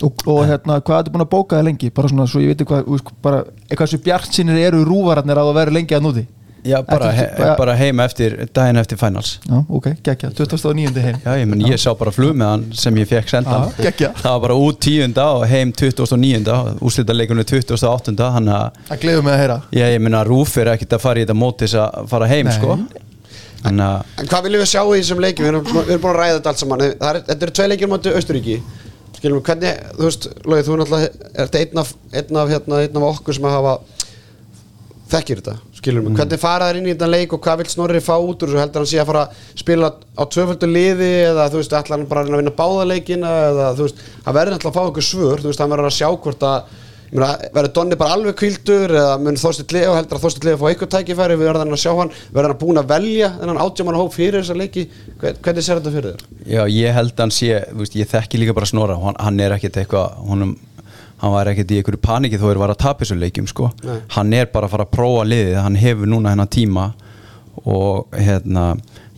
og, 0.00 0.22
og 0.26 0.44
hérna, 0.48 0.78
hvað 0.80 1.02
ertu 1.02 1.14
búin 1.14 1.24
að 1.26 1.32
bóka 1.34 1.58
það 1.58 1.66
lengi? 1.68 1.90
Bara 1.92 2.08
svona, 2.08 2.26
svo 2.30 2.40
ég 2.40 2.54
veit 2.54 2.62
hvað, 2.68 2.86
þú 2.86 2.96
veist, 2.96 3.10
bara 3.24 3.40
eitthvað 3.68 3.90
sem 3.92 4.04
bjart 4.04 4.36
sínir 4.36 4.60
eru 4.62 4.84
rúvararnir 4.88 5.40
að 5.40 5.50
það 5.50 5.58
verður 5.60 5.76
lengi 5.76 5.96
að 5.98 6.06
núti 6.06 6.26
Já, 6.64 6.82
bara, 6.84 7.10
he, 7.16 7.24
bara- 7.38 7.56
bara 7.56 7.74
heim 7.78 8.00
eftir 8.04 8.34
daginn 8.54 8.76
eftir 8.76 8.98
finals 9.00 9.38
Já, 9.48 9.60
ok, 9.68 9.86
geggja, 10.04 10.28
29. 10.36 11.00
heim 11.00 11.16
Já, 11.24 11.30
ég, 11.40 11.46
menn, 11.48 11.62
ég 11.64 11.78
sá 11.80 11.94
bara 11.96 12.12
flug 12.12 12.34
með 12.36 12.50
hann 12.52 12.64
sem 12.76 12.96
ég 13.00 13.08
fekk 13.08 13.30
sendan 13.32 13.70
Já, 13.78 13.86
geggjað. 13.86 14.18
Það 14.20 14.34
var 14.34 14.42
bara 14.44 14.56
út 14.66 14.80
tíunda 14.84 15.24
og 15.38 15.46
heim 15.48 15.72
29. 15.72 16.56
Úslita 16.84 17.16
leikunni 17.16 17.44
28. 17.48 18.16
Þannig 18.20 18.56
að 18.58 18.82
Það 18.90 19.00
gleður 19.06 19.24
mig 19.24 19.32
að 19.36 19.40
heyra 19.44 19.58
Já, 19.80 19.86
ég 19.94 20.02
meina 20.04 20.24
Rúf 20.28 20.56
er 20.60 20.72
ekkert 20.74 20.98
að 20.98 21.04
fara 21.06 21.22
í 21.22 21.24
þetta 21.24 21.38
mótis 21.40 21.76
að 21.80 22.10
fara 22.12 22.28
heim 22.34 22.50
Nei. 22.50 22.56
sko 22.58 22.76
Þannig 23.64 23.86
að 23.86 24.20
En 24.20 24.28
hvað 24.34 24.44
viljum 24.48 24.62
við 24.66 24.70
sjá 24.74 24.82
í 24.84 25.00
þessum 25.00 25.24
leikjum? 25.24 25.46
Við 25.46 25.52
erum, 25.54 25.64
við 25.80 25.90
erum 25.94 26.04
búin 26.04 26.12
að 26.14 26.20
ræða 26.20 26.36
þetta 26.38 26.52
allt 26.54 26.62
saman 26.64 26.84
er, 26.86 26.94
Þetta 27.30 27.44
eru 27.48 27.56
tvei 27.60 27.68
leikir 27.72 27.90
moti 27.92 28.12
Austuríki 28.16 28.58
Skilum 29.20 29.40
við, 29.40 29.44
hvernig, 29.50 29.80
þú 29.98 30.06
veist, 30.06 30.28
Lógi, 30.48 30.62
þú 30.64 30.72
er 30.76 30.80
náttúrulega 30.80 31.32
ert 31.44 31.56
einn 31.60 31.80
af, 31.82 31.90
einn 32.16 32.38
af, 32.40 32.52
hérna, 32.54 32.78
einn 32.86 32.96
af 33.00 33.08
okkur 33.10 33.36
sem 33.36 33.48
að 33.50 33.56
hafa 33.58 33.74
þekkir 35.10 35.40
þetta, 35.42 35.54
skilum 35.80 36.06
við, 36.10 36.16
hvernig 36.20 36.42
fara 36.42 36.68
þær 36.70 36.78
inn 36.80 36.88
í 36.90 36.92
þetta 36.94 37.08
leik 37.10 37.32
og 37.36 37.42
hvað 37.44 37.62
vil 37.64 37.70
Snorri 37.72 38.02
fá 38.04 38.12
út 38.20 38.44
úr 38.44 38.52
þessu? 38.52 38.60
Heldur 38.62 38.84
hann 38.84 38.90
sé 38.92 39.00
að 39.02 39.10
fara 39.10 39.24
að 39.26 39.40
spila 39.64 39.90
á 39.96 40.22
tvöföldu 40.36 40.68
liði 40.70 41.10
eða 41.30 41.48
þú 41.52 41.62
veist, 41.62 41.74
ætla 41.80 41.96
hann 41.98 42.06
bara 42.10 42.26
að 42.26 42.36
vinna 42.40 42.54
báðaleikina 42.60 43.32
eða 43.50 43.72
þú 43.78 43.88
veist, 43.88 44.04
hann 44.28 44.38
verður 44.38 44.56
náttúrulega 44.56 44.70
að 44.70 44.78
fá 44.78 44.86
einhver 44.86 45.08
svör, 45.10 45.42
þú 45.44 45.50
veist, 45.52 45.64
hann 45.64 45.74
verður 45.74 45.90
að 45.90 45.98
sjá 45.98 46.08
hvort 46.20 46.46
að 46.52 46.78
verður 47.10 47.72
Donni 47.74 47.96
bara 47.98 48.14
alveg 48.14 48.36
kvildur 48.38 48.92
eða 48.94 49.16
mun 49.18 49.38
Þorstitt 49.40 49.72
Leo 49.74 49.96
heldur 49.96 50.14
að 50.20 50.22
Þorstitt 50.28 50.44
Leo 50.46 50.58
fá 50.60 50.66
eitthvað 50.68 50.90
tækifæri 50.94 51.36
við 51.40 51.48
verðum 51.50 51.74
að 51.74 51.80
sjá 51.82 51.90
hann, 51.98 52.12
verður 52.30 52.52
hann 52.52 52.60
búin 52.60 52.78
að 52.78 52.92
velja 52.92 53.30
þennan 53.40 53.58
átjáman 53.64 53.98
hóp 53.98 54.14
fyrir 54.14 54.36
þessa 54.44 54.54
leiki? 54.60 54.84
Hvern- 55.18 55.40
hvernig 55.42 55.66
sér 55.66 55.80
þetta 55.80 55.94
fyrir 55.96 56.12
þér? 56.14 56.22
Já, 56.54 56.62
ég 56.70 56.94
held 57.00 57.14
að 57.16 57.24
hann 57.24 57.34
sé, 57.34 57.50
veist, 57.80 57.96
ég 57.98 58.12
þekki 58.14 58.40
líka 58.44 58.54
bara 58.60 58.70
Snorra 58.70 58.98
hann, 59.02 59.18
hann 59.18 59.42
er 59.42 59.56
ekkert 59.56 59.80
eitthvað 59.82 60.20
honum, 60.30 60.54
hann 61.20 61.34
var 61.34 61.50
ekkert 61.50 61.72
í 61.74 61.80
einhverju 61.80 62.00
paniki 62.04 62.40
þó 62.40 62.48
er 62.50 62.60
var 62.62 62.72
að 62.72 62.82
tapa 62.84 63.04
þessum 63.04 63.20
leikjum 63.20 63.48
sko. 63.50 63.70
Nei. 63.84 64.00
hann 64.16 64.32
er 64.36 64.50
bara 64.52 64.68
að 64.68 64.74
fara 64.76 64.86
að 64.88 64.96
prófa 64.96 65.24
liðið. 65.28 65.56
Hann 65.60 65.78
hefur 65.80 66.10
núna 66.10 66.34
hennar 66.34 66.50
tíma 66.52 66.90
og 67.60 68.14
hérna 68.16 68.70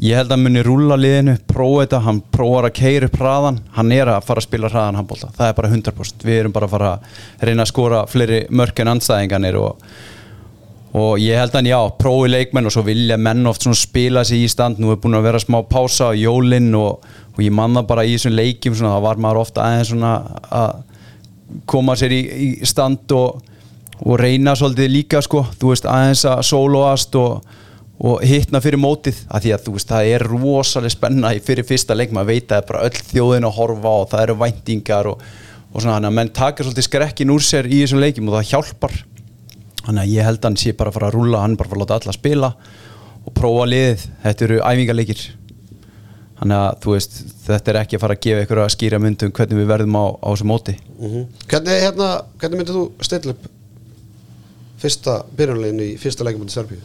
ég 0.02 0.18
held 0.18 0.32
að 0.32 0.34
hann 0.34 0.46
muni 0.46 0.62
rúlla 0.66 0.96
liðinu, 0.98 1.36
prófa 1.46 1.84
þetta. 1.84 2.00
Hann 2.06 2.22
prófar 2.34 2.66
að 2.70 2.74
keira 2.80 3.10
upp 3.10 3.20
hraðan 3.20 3.60
hann 3.76 3.92
er 3.94 4.10
að 4.16 4.26
fara 4.26 4.42
að 4.42 4.48
spila 4.48 4.72
hraðan 4.72 4.98
handbólta, 4.98 5.30
það 5.36 5.52
er 5.52 5.60
bara 5.60 5.70
100% 5.76 6.26
við 6.26 6.40
erum 6.40 6.56
bara 6.56 6.66
að 6.68 6.74
fara 6.74 6.90
að 6.96 7.46
reyna 7.48 7.66
að 7.66 7.70
skora 7.70 8.02
fleiri 8.10 8.42
mörk 8.50 8.82
en 8.82 8.92
anstæðinganir 8.96 9.60
og 9.62 9.86
og 10.92 11.16
ég 11.22 11.38
held 11.40 11.54
að 11.56 11.70
já, 11.70 11.78
prófi 11.96 12.28
leikmenn 12.28 12.68
og 12.68 12.74
svo 12.74 12.82
vilja 12.84 13.16
menn 13.16 13.46
oft 13.48 13.64
spila 13.78 14.24
sig 14.28 14.44
í 14.44 14.48
stand. 14.50 14.76
Nú 14.76 14.92
er 14.92 14.98
búin 15.00 15.16
að 15.16 15.24
vera 15.24 15.40
smá 15.40 15.62
pása 15.64 16.10
á 16.12 16.18
jólinn 16.18 16.74
og, 16.76 17.06
og 17.32 17.40
ég 17.40 17.54
manna 17.54 17.80
bara 17.82 18.04
í 18.04 18.12
þessum 18.12 18.36
leikjum 18.36 18.76
svona, 18.76 18.98
það 18.98 19.06
var 19.06 19.22
maður 19.24 19.40
ofta 19.40 19.64
aðeins 19.64 19.92
svona 19.94 20.12
að 20.52 20.82
koma 21.68 21.96
sér 21.98 22.14
í, 22.14 22.20
í 22.22 22.48
stand 22.68 23.12
og, 23.16 23.42
og 24.02 24.18
reyna 24.20 24.54
svolítið 24.58 24.92
líka 24.92 25.22
sko, 25.24 25.44
þú 25.58 25.72
veist 25.72 25.88
aðeins 25.90 26.24
að 26.28 26.42
soloast 26.48 27.16
og, 27.20 27.44
og 28.02 28.24
hittna 28.26 28.62
fyrir 28.64 28.80
mótið. 28.82 29.22
Að 29.28 29.46
því 29.46 29.54
að 29.56 29.64
þú 29.66 29.76
veist 29.76 29.92
það 29.92 30.10
er 30.16 30.26
rosalega 30.32 30.96
spenna 30.96 31.32
fyrir 31.44 31.68
fyrsta 31.68 31.96
leik, 31.98 32.14
maður 32.14 32.32
veit 32.32 32.44
að 32.44 32.52
það 32.52 32.62
er 32.62 32.68
bara 32.72 32.84
öll 32.88 33.08
þjóðin 33.12 33.48
að 33.48 33.56
horfa 33.58 33.96
og 34.00 34.08
það 34.12 34.26
eru 34.26 34.38
væntingar 34.42 35.10
og, 35.12 35.26
og 35.72 35.78
svona. 35.80 35.98
Þannig 35.98 36.12
að 36.12 36.16
menn 36.20 36.32
taka 36.40 36.66
svolítið 36.66 36.88
skrekkin 36.88 37.34
úr 37.34 37.46
sér 37.46 37.70
í 37.70 37.82
þessum 37.82 38.02
leikjum 38.02 38.32
og 38.32 38.38
það 38.38 38.48
hjálpar. 38.52 38.96
Þannig 39.82 40.02
að 40.04 40.16
ég 40.16 40.30
held 40.30 40.42
að 40.42 40.48
hann 40.50 40.62
sé 40.62 40.74
bara 40.78 40.92
að 40.92 40.98
fara 40.98 41.10
að 41.10 41.18
rúlla 41.18 41.42
hann 41.42 41.58
bara 41.58 41.74
að 41.74 41.82
láta 41.82 41.98
alla 41.98 42.14
spila 42.14 42.52
og 43.22 43.34
prófa 43.34 43.66
liðið, 43.70 44.04
þetta 44.24 44.44
eru 44.48 44.60
æfingarleikir 44.66 45.22
þannig 46.42 46.58
að 46.58 46.78
þú 46.82 46.92
veist 46.96 47.16
þetta 47.46 47.70
er 47.72 47.78
ekki 47.84 47.96
að 47.98 48.02
fara 48.02 48.14
að 48.18 48.22
gefa 48.26 48.44
ykkur 48.46 48.60
að 48.64 48.70
skýra 48.74 48.98
myndum 48.98 49.30
hvernig 49.36 49.60
við 49.62 49.68
verðum 49.70 49.94
á, 49.94 50.04
á 50.18 50.28
þessu 50.32 50.46
móti. 50.50 50.74
Hvernig, 50.98 51.74
hérna, 51.86 52.08
hvernig 52.42 52.58
myndir 52.62 52.74
þú 52.76 52.84
stilla 53.06 53.34
upp 53.36 53.50
fyrsta 54.82 55.16
byrjunleginu 55.38 55.84
í 55.92 55.98
fyrsta 56.02 56.26
leikum 56.26 56.42
mútið 56.42 56.56
Serbíu? 56.58 56.80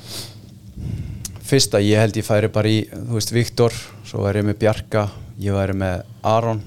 fyrsta 1.47 1.79
ég 1.81 1.97
held 2.03 2.17
ég 2.19 2.25
færi 2.27 2.49
bara 2.51 2.67
í 2.69 2.81
þú 2.91 3.15
veist 3.15 3.31
Viktor, 3.33 3.73
svo 4.05 4.25
væri 4.25 4.41
ég 4.43 4.47
með 4.49 4.57
Bjarka 4.61 5.05
ég 5.41 5.55
væri 5.55 5.73
með 5.79 6.01
Aron 6.27 6.59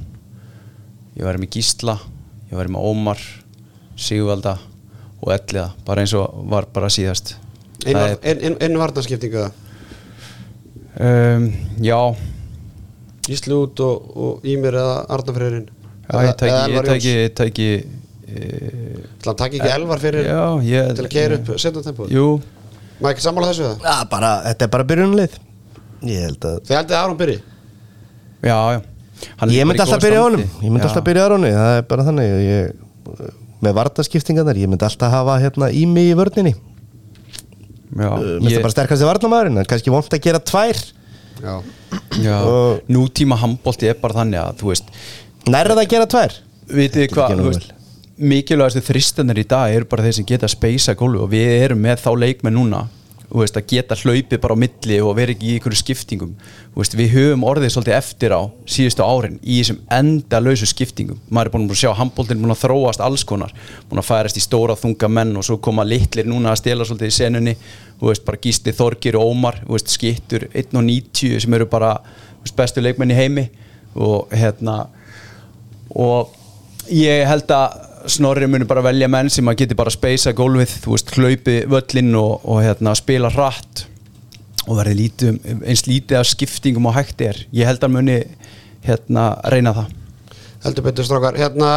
ég 1.15 1.23
væri 1.27 1.43
með 1.43 1.51
Gísla 1.59 1.99
ég 2.51 2.57
væri 2.59 2.73
með 2.75 2.87
Ómar, 2.91 3.21
Sigvalda 4.01 4.57
og 5.21 5.35
Elliða, 5.37 5.69
bara 5.85 6.01
eins 6.03 6.15
og 6.17 6.33
var 6.49 6.65
bara 6.73 6.89
síðast. 6.91 7.35
Einu 7.85 7.93
Það 7.93 8.07
var- 8.09 8.19
ein- 8.25 8.41
ein- 8.49 8.57
einu 8.65 8.79
varnarskiptingu 8.81 9.43
það 9.45 9.53
um, 11.01 11.53
já 11.85 12.01
Gísli 13.31 13.55
út 13.57 13.81
og, 13.87 14.11
og 14.27 14.47
Ímir 14.51 14.77
eða 14.81 14.97
Arnafreyrin 15.17 15.67
Já, 16.11 16.21
ég 16.27 16.37
tæki, 16.41 16.61
ég 16.75 16.87
tæki, 16.91 17.15
ég 17.15 17.35
tæki 17.41 17.69
Það 19.25 19.37
takk 19.43 19.57
ekki 19.59 19.71
elvar 19.75 20.03
fyrir 20.03 20.27
Já, 20.29 20.43
ég 20.67 20.93
til 20.99 21.07
að 21.07 21.13
keira 21.15 21.39
upp 21.41 21.53
setna 21.63 21.83
tempo 21.87 22.07
Jú, 22.11 22.27
Má 23.01 23.11
ekki 23.15 23.25
sammála 23.25 23.51
þessu 23.53 23.67
það? 23.71 23.87
ja, 23.89 23.97
bara, 24.11 24.31
þetta 24.51 24.67
er 24.67 24.73
bara 24.77 24.87
byrjunlið 24.91 25.39
ég 26.11 26.25
held 26.29 26.47
að 26.51 26.61
Þið 26.69 26.77
heldið 26.79 26.97
að 26.97 27.03
Aron 27.05 27.19
byrji? 27.21 27.39
já, 28.41 28.57
já. 28.75 28.81
Hann 29.41 29.51
ég 29.53 29.67
myndi 29.69 29.83
alltaf 29.85 30.01
byrja 30.01 30.21
honum. 30.25 30.41
Ég 30.65 30.71
myndi 30.73 30.81
Já. 30.81 30.89
alltaf 30.89 31.05
byrja 31.05 31.25
honum, 31.29 31.51
það 31.53 31.75
er 31.77 31.83
bara 31.91 32.05
þannig 32.07 32.31
ég, 32.41 32.71
með 33.61 33.75
vartaskiptingarnar, 33.77 34.61
ég 34.63 34.71
myndi 34.73 34.87
alltaf 34.87 35.13
hafa 35.13 35.35
hérna 35.43 35.69
ími 35.77 36.07
í 36.09 36.15
vörninni. 36.17 36.55
Já, 37.91 38.09
mér 38.17 38.39
finnst 38.39 38.49
ég, 38.49 38.55
það 38.55 38.65
bara 38.65 38.75
sterkast 38.77 39.05
í 39.05 39.09
varnamæðurinn 39.11 39.67
kannski 39.69 39.93
vont 39.93 40.17
að 40.17 40.23
gera 40.25 40.41
tvær. 40.41 40.81
Já, 40.81 40.87
Já, 40.87 41.00
nútíma 42.91 43.39
handbólti 43.41 43.91
er 43.91 43.99
bara 44.01 44.21
þannig 44.21 44.41
að 44.43 44.63
þú 44.63 44.73
veist, 44.73 44.95
Nærða 45.51 45.77
það 45.77 45.83
að 45.83 45.93
gera 45.95 46.09
tvær? 46.13 46.39
Veist, 46.71 47.71
mikilvægastu 48.21 48.83
þristanir 48.85 49.41
í 49.41 49.47
dag 49.49 49.75
eru 49.75 49.89
bara 49.89 50.05
þeir 50.05 50.19
sem 50.19 50.29
geta 50.29 50.51
speysa 50.51 50.95
gólu 50.99 51.23
og 51.25 51.31
við 51.33 51.49
erum 51.57 51.81
með 51.81 52.03
þá 52.05 52.11
leikmenn 52.21 52.59
núna 52.59 52.83
veist, 53.31 53.57
að 53.57 53.67
geta 53.71 53.97
hlaupið 53.99 54.41
bara 54.43 54.57
á 54.59 54.63
milli 54.63 54.97
og 55.05 55.15
vera 55.19 55.35
ekki 55.35 55.49
í 55.49 55.57
einhverju 55.57 55.79
skiptingum. 55.79 56.33
Veist, 56.75 56.97
við 56.99 57.13
höfum 57.15 57.45
orðið 57.47 57.73
svolítið 57.75 57.97
eftir 57.97 58.35
á 58.35 58.43
síðustu 58.67 59.07
árin 59.07 59.37
í 59.43 59.61
þessum 59.61 59.81
endalausu 59.97 60.69
skiptingum. 60.71 61.21
Maður 61.31 61.51
er 61.51 61.55
búin 61.55 61.69
að 61.69 61.81
sjá 61.83 61.93
handbóltin 61.99 62.43
búin 62.43 62.55
að 62.55 62.63
þróast 62.65 63.05
alls 63.07 63.25
konar. 63.29 63.55
Búin 63.91 64.03
að 64.03 64.09
færast 64.09 64.41
í 64.41 64.45
stóra 64.45 64.79
þunga 64.79 65.11
menn 65.13 65.37
og 65.39 65.47
svo 65.47 65.61
koma 65.63 65.87
litlir 65.87 66.27
núna 66.29 66.55
að 66.55 66.63
stela 66.65 66.87
svolítið 66.89 67.13
í 67.13 67.19
senunni. 67.19 67.57
Veist, 68.01 68.25
bara 68.27 68.41
Gísli 68.43 68.75
Þorgir 68.75 69.21
og 69.21 69.31
Ómar 69.31 69.61
skittur 69.85 70.49
1.90 70.51 71.45
sem 71.45 71.59
eru 71.59 71.69
bara 71.71 71.95
bestu 72.57 72.83
leikmenn 72.83 73.15
í 73.15 73.21
heimi. 73.21 73.47
Og 73.95 74.31
hérna 74.35 74.85
og 75.91 76.35
ég 76.91 77.27
held 77.27 77.51
að 77.51 77.90
Snorri 78.09 78.47
muni 78.49 78.65
bara 78.69 78.85
velja 78.85 79.09
menn 79.11 79.31
sem 79.33 79.49
að 79.51 79.63
geti 79.63 79.77
bara 79.79 79.93
speysa 79.93 80.33
gólfið, 80.37 80.77
þú 80.85 80.95
veist, 80.95 81.15
hlaupi 81.17 81.57
völlinn 81.71 82.15
og, 82.19 82.45
og 82.49 82.63
hérna, 82.65 82.95
spila 82.99 83.31
hratt 83.35 83.87
og 84.67 84.77
verði 84.79 84.97
lítið, 85.03 85.41
um- 85.53 85.65
eins 85.67 85.87
lítið 85.89 86.21
af 86.21 86.29
skiptingum 86.31 86.87
og 86.87 86.97
hægt 86.97 87.21
er. 87.25 87.45
Ég 87.53 87.69
held 87.69 87.85
að 87.85 87.95
muni 87.97 88.19
hérna, 88.87 89.27
reyna 89.53 89.75
það. 89.77 89.97
Heldur 90.65 90.85
betur 90.85 91.07
strákar. 91.09 91.39
Hérna, 91.41 91.71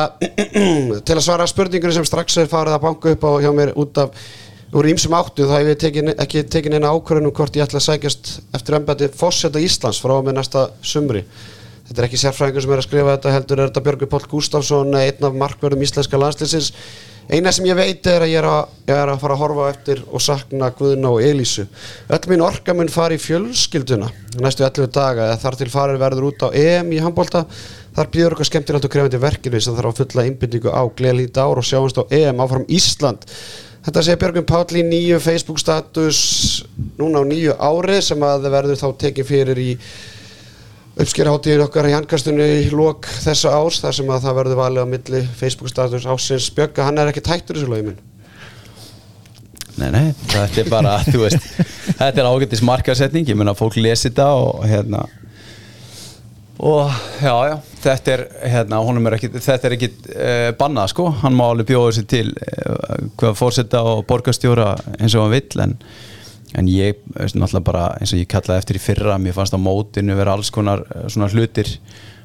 til 1.08 1.16
að 1.16 1.24
svara 1.24 1.48
spurningunni 1.48 1.96
sem 1.96 2.08
strax 2.08 2.38
er 2.38 2.52
farið 2.52 2.78
að 2.78 2.84
banka 2.88 3.14
upp 3.16 3.24
á 3.24 3.32
hjá 3.44 3.52
mér 3.56 3.76
út 3.80 4.02
af 4.04 4.26
úr 4.74 4.90
ímsum 4.90 5.14
áttu 5.16 5.46
þá 5.48 5.58
hef 5.60 5.70
ég 5.70 5.82
tekin, 5.82 6.14
ekki 6.18 6.44
tekin 6.50 6.76
eina 6.78 6.92
ákvörðunum 6.96 7.34
hvort 7.36 7.56
ég 7.58 7.66
ætla 7.66 7.80
að 7.80 7.88
sækjast 7.88 8.32
eftir 8.58 8.78
embæti 8.80 9.10
fórseta 9.14 9.62
Íslands 9.62 10.00
frá 10.02 10.16
með 10.26 10.40
næsta 10.40 10.64
sumri 10.82 11.22
þetta 11.94 12.02
er 12.02 12.08
ekki 12.08 12.20
sérfræðingur 12.24 12.64
sem 12.66 12.72
er 12.74 12.80
að 12.82 12.86
skrifa 12.88 13.12
þetta 13.14 13.32
heldur 13.36 13.60
er 13.60 13.68
þetta 13.70 13.82
Björgur 13.86 14.10
Páll 14.10 14.24
Gústafsson 14.32 14.96
einn 14.98 15.26
af 15.28 15.36
markverðum 15.38 15.84
íslenska 15.86 16.18
landslýsins 16.18 16.72
eina 17.30 17.52
sem 17.54 17.68
ég 17.70 17.78
veit 17.78 18.08
er 18.10 18.24
að 18.26 18.32
ég 18.32 18.40
er 18.40 18.48
að, 18.50 18.72
ég 18.90 18.98
er 18.98 19.12
að 19.14 19.20
fara 19.22 19.36
að 19.36 19.42
horfa 19.44 19.68
eftir 19.70 20.02
og 20.10 20.24
sakna 20.26 20.72
Guðna 20.74 21.12
og 21.14 21.22
Elísu. 21.24 21.68
Öll 22.10 22.32
mín 22.32 22.42
orka 22.44 22.74
mun 22.74 22.90
fari 22.90 23.20
í 23.20 23.22
fjölskylduna 23.22 24.10
næstu 24.42 24.66
11 24.66 24.90
daga 24.96 25.28
þar 25.44 25.60
til 25.60 25.68
farir 25.70 26.02
verður 26.02 26.32
út 26.32 26.48
á 26.48 26.50
EM 26.50 26.90
í 26.98 27.04
handbólta 27.04 27.44
þar 27.94 28.10
býður 28.16 28.36
okkar 28.40 28.50
skemmtilegt 28.50 28.88
og 28.90 28.96
krefandi 28.96 29.22
verkefni 29.22 29.62
sem 29.62 29.78
þarf 29.78 29.94
að 29.94 30.02
fulla 30.02 30.26
innbyndingu 30.32 30.74
á 30.74 30.82
gleðlít 30.98 31.38
ár 31.38 31.62
og 31.62 31.68
sjáumst 31.70 32.02
á 32.02 32.10
EM 32.10 32.42
áfram 32.42 32.66
Ísland. 32.66 33.30
Þetta 33.86 34.02
segir 34.02 34.20
Björgvin 34.24 34.50
Páll 34.50 34.82
í 34.82 34.84
nýju 34.88 35.22
Facebook 35.22 35.62
status 35.62 36.18
núna 36.98 37.22
á 37.22 37.24
nýju 37.30 37.54
ári 37.62 38.02
sem 38.02 38.26
að 38.26 38.50
verður 38.50 38.82
þá 38.82 38.90
tekið 39.06 39.30
fyrir 39.30 39.62
í 39.62 39.70
uppskýrháttíðin 40.94 41.66
okkar 41.66 41.90
í 41.90 41.96
handkastunni 41.96 42.48
í 42.68 42.72
lok 42.74 43.08
þessa 43.24 43.56
árs 43.58 43.80
þar 43.82 43.96
sem 43.98 44.12
að 44.14 44.26
það 44.28 44.38
verður 44.40 44.60
valið 44.60 44.86
á 44.86 44.88
milli 44.92 45.22
Facebook 45.40 45.72
status 45.72 46.06
ásins 46.06 46.52
Björga, 46.54 46.86
hann 46.86 47.02
er 47.02 47.10
ekki 47.10 47.24
tættur 47.26 47.58
þessu 47.58 47.72
lögum 47.72 47.94
minn 47.94 48.02
Nei, 49.74 49.88
nei, 49.90 50.12
þetta 50.30 50.62
er 50.62 50.68
bara, 50.70 51.00
þú 51.08 51.24
veist 51.24 51.48
þetta 51.98 52.22
er 52.22 52.28
ágættis 52.30 52.62
markasetning, 52.62 53.26
ég 53.26 53.38
meina 53.40 53.56
fólk 53.58 53.80
lesi 53.82 54.12
þetta 54.12 54.28
og 54.38 54.68
hérna 54.70 55.08
og 56.64 56.94
já, 57.18 57.34
já, 57.50 57.56
þetta 57.82 58.14
er 58.14 58.24
hérna, 58.54 58.82
honum 58.86 59.10
er 59.10 59.18
ekki, 59.18 59.32
þetta 59.34 59.68
er 59.68 59.76
ekki 59.80 59.90
uh, 60.14 60.50
bannað 60.60 60.92
sko, 60.94 61.10
hann 61.24 61.34
má 61.34 61.48
alveg 61.50 61.72
bjóða 61.74 61.96
sér 61.98 62.10
til 62.14 62.28
uh, 62.38 63.08
hvað 63.18 63.40
fórseta 63.40 63.82
og 63.96 64.06
borgarstjóra 64.10 64.76
eins 65.00 65.18
og 65.18 65.26
hann 65.26 65.34
vill 65.34 65.64
en, 65.66 65.74
en 66.58 66.70
ég, 66.70 67.02
veist, 67.18 67.38
náttúrulega 67.38 67.68
bara 67.68 67.86
eins 68.00 68.14
og 68.14 68.22
ég 68.22 68.30
kallaði 68.32 68.62
eftir 68.62 68.80
í 68.80 68.84
fyrra, 68.84 69.18
mér 69.22 69.36
fannst 69.38 69.56
á 69.56 69.60
mótinu 69.62 70.18
vera 70.18 70.36
alls 70.38 70.52
konar 70.54 70.86
uh, 70.86 71.08
svona 71.12 71.32
hlutir. 71.34 71.70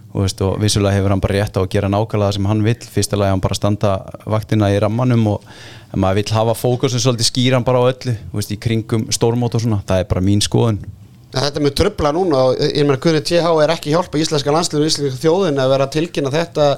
Og, 0.09 0.23
veist, 0.25 0.41
og 0.41 0.57
vissulega 0.63 0.97
hefur 0.97 1.13
hann 1.13 1.23
bara 1.25 1.37
rétt 1.37 1.59
á 1.59 1.61
að 1.61 1.71
gera 1.75 1.91
nákvæmlega 1.93 2.37
sem 2.39 2.47
hann 2.49 2.63
vill, 2.65 2.79
fyrsta 2.95 3.19
lagi 3.21 3.35
hann 3.35 3.43
bara 3.45 3.59
standa 3.59 3.97
vaktina 4.25 4.71
í 4.73 4.79
rammanum 4.81 5.27
og 5.35 5.51
maður 5.93 6.23
vill 6.23 6.37
hafa 6.39 6.55
fókusin 6.57 7.03
svolítið 7.03 7.29
skýran 7.29 7.67
bara 7.67 7.83
á 7.85 7.89
öllu, 7.91 8.15
veist, 8.33 8.55
í 8.55 8.61
kringum 8.61 9.11
stórmót 9.13 9.59
og 9.59 9.67
svona, 9.67 9.83
það 9.89 10.05
er 10.05 10.09
bara 10.09 10.25
mín 10.25 10.41
skoðun. 10.45 10.81
Þetta 11.29 11.61
með 11.61 11.75
tröfla 11.77 12.15
núna 12.17 12.47
ég 12.65 12.87
meina 12.89 12.97
Guðni 13.05 13.21
TH 13.21 13.51
er 13.61 13.75
ekki 13.75 13.93
hjálpa 13.93 14.17
íslenska 14.17 14.53
landsliður 14.55 14.87
og 14.87 14.89
íslenska 14.89 15.21
þjóðin 15.21 15.61
að 15.61 15.73
vera 15.75 15.89
tilkynna 15.93 16.33
þetta 16.33 16.69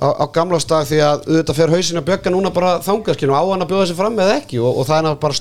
á, 0.00 0.08
á 0.16 0.24
gamlásdag 0.34 0.88
því 0.88 1.00
að 1.04 1.24
auðvitað 1.28 1.58
fer 1.60 1.72
hausin 1.74 2.00
að 2.00 2.08
bjögga 2.10 2.34
núna 2.34 2.52
bara 2.54 2.74
þangarskinu 2.84 3.36
á 3.36 3.42
hann 3.44 3.64
að 3.64 3.70
bjóða 3.70 3.86
þessi 3.86 3.98
fram 4.00 4.20
eða 4.20 4.36
ekki? 4.40 4.60
Og, 4.64 4.80
og 4.80 4.88
það 4.88 5.10
er 5.10 5.18
bara 5.24 5.38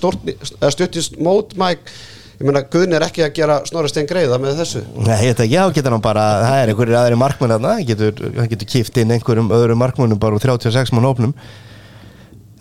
eða 0.59 0.73
stuttist 0.75 1.19
mótmæk 1.23 1.91
ég 2.39 2.47
meina 2.47 2.63
Guðni 2.71 2.95
er 2.95 3.03
ekki 3.03 3.23
að 3.25 3.33
gera 3.35 3.57
snorri 3.67 3.91
stein 3.91 4.07
greiða 4.07 4.37
með 4.39 4.61
þessu. 4.61 4.83
Nei, 5.03 5.15
ekki, 5.27 5.47
já, 5.51 5.61
getur 5.75 5.95
hann 5.95 6.03
bara, 6.03 6.25
það 6.45 6.59
er 6.61 6.71
einhverjir 6.71 6.99
aðri 7.01 7.17
markmenn 7.19 7.53
þarna, 7.55 7.73
hann 7.75 7.87
getur, 7.89 8.21
getur 8.53 8.69
kift 8.75 8.99
inn 9.01 9.11
einhverjum 9.15 9.51
öðrum 9.55 9.81
markmennum 9.83 10.21
bara 10.21 10.37
úr 10.37 10.45
36 10.45 10.93
mann 10.95 11.07
hópnum. 11.09 11.33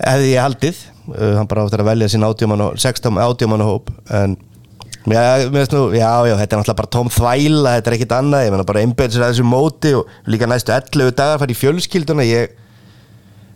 Hefði 0.02 0.32
ég 0.32 0.42
haldið, 0.42 0.82
uh, 1.12 1.36
hann 1.38 1.50
bara 1.50 1.66
áttur 1.66 1.84
að 1.84 1.90
velja 1.92 2.10
sín 2.10 2.26
16 2.26 3.22
átjóman 3.22 3.66
hóp 3.66 3.94
en 4.18 4.34
já, 5.14 5.24
nú, 5.48 5.82
já, 5.94 6.10
já, 6.28 6.34
þetta 6.42 6.56
er 6.56 6.60
náttúrulega 6.60 6.78
bara 6.82 6.92
tóm 6.98 7.10
þvæla, 7.12 7.74
þetta 7.78 7.90
er 7.90 7.96
ekkit 7.98 8.14
annað, 8.18 8.44
ég 8.46 8.54
menna 8.54 8.68
bara 8.68 8.84
einbjöðs 8.84 9.18
að 9.18 9.32
þessu 9.32 9.48
móti 9.48 9.94
og 9.98 10.12
líka 10.28 10.48
næstu 10.50 10.74
11 10.74 11.16
dagar 11.18 11.42
fara 11.42 11.54
í 11.54 11.58
fjölskylduna, 11.58 12.28
ég 12.28 12.54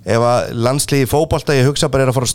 ef 0.03 0.27
að 0.27 0.53
landsliði 0.59 1.11
fótbolta 1.11 1.55
ég 1.57 1.69
hugsa 1.69 1.91
bara 1.93 2.07
er 2.07 2.13
að 2.13 2.19
fara 2.19 2.31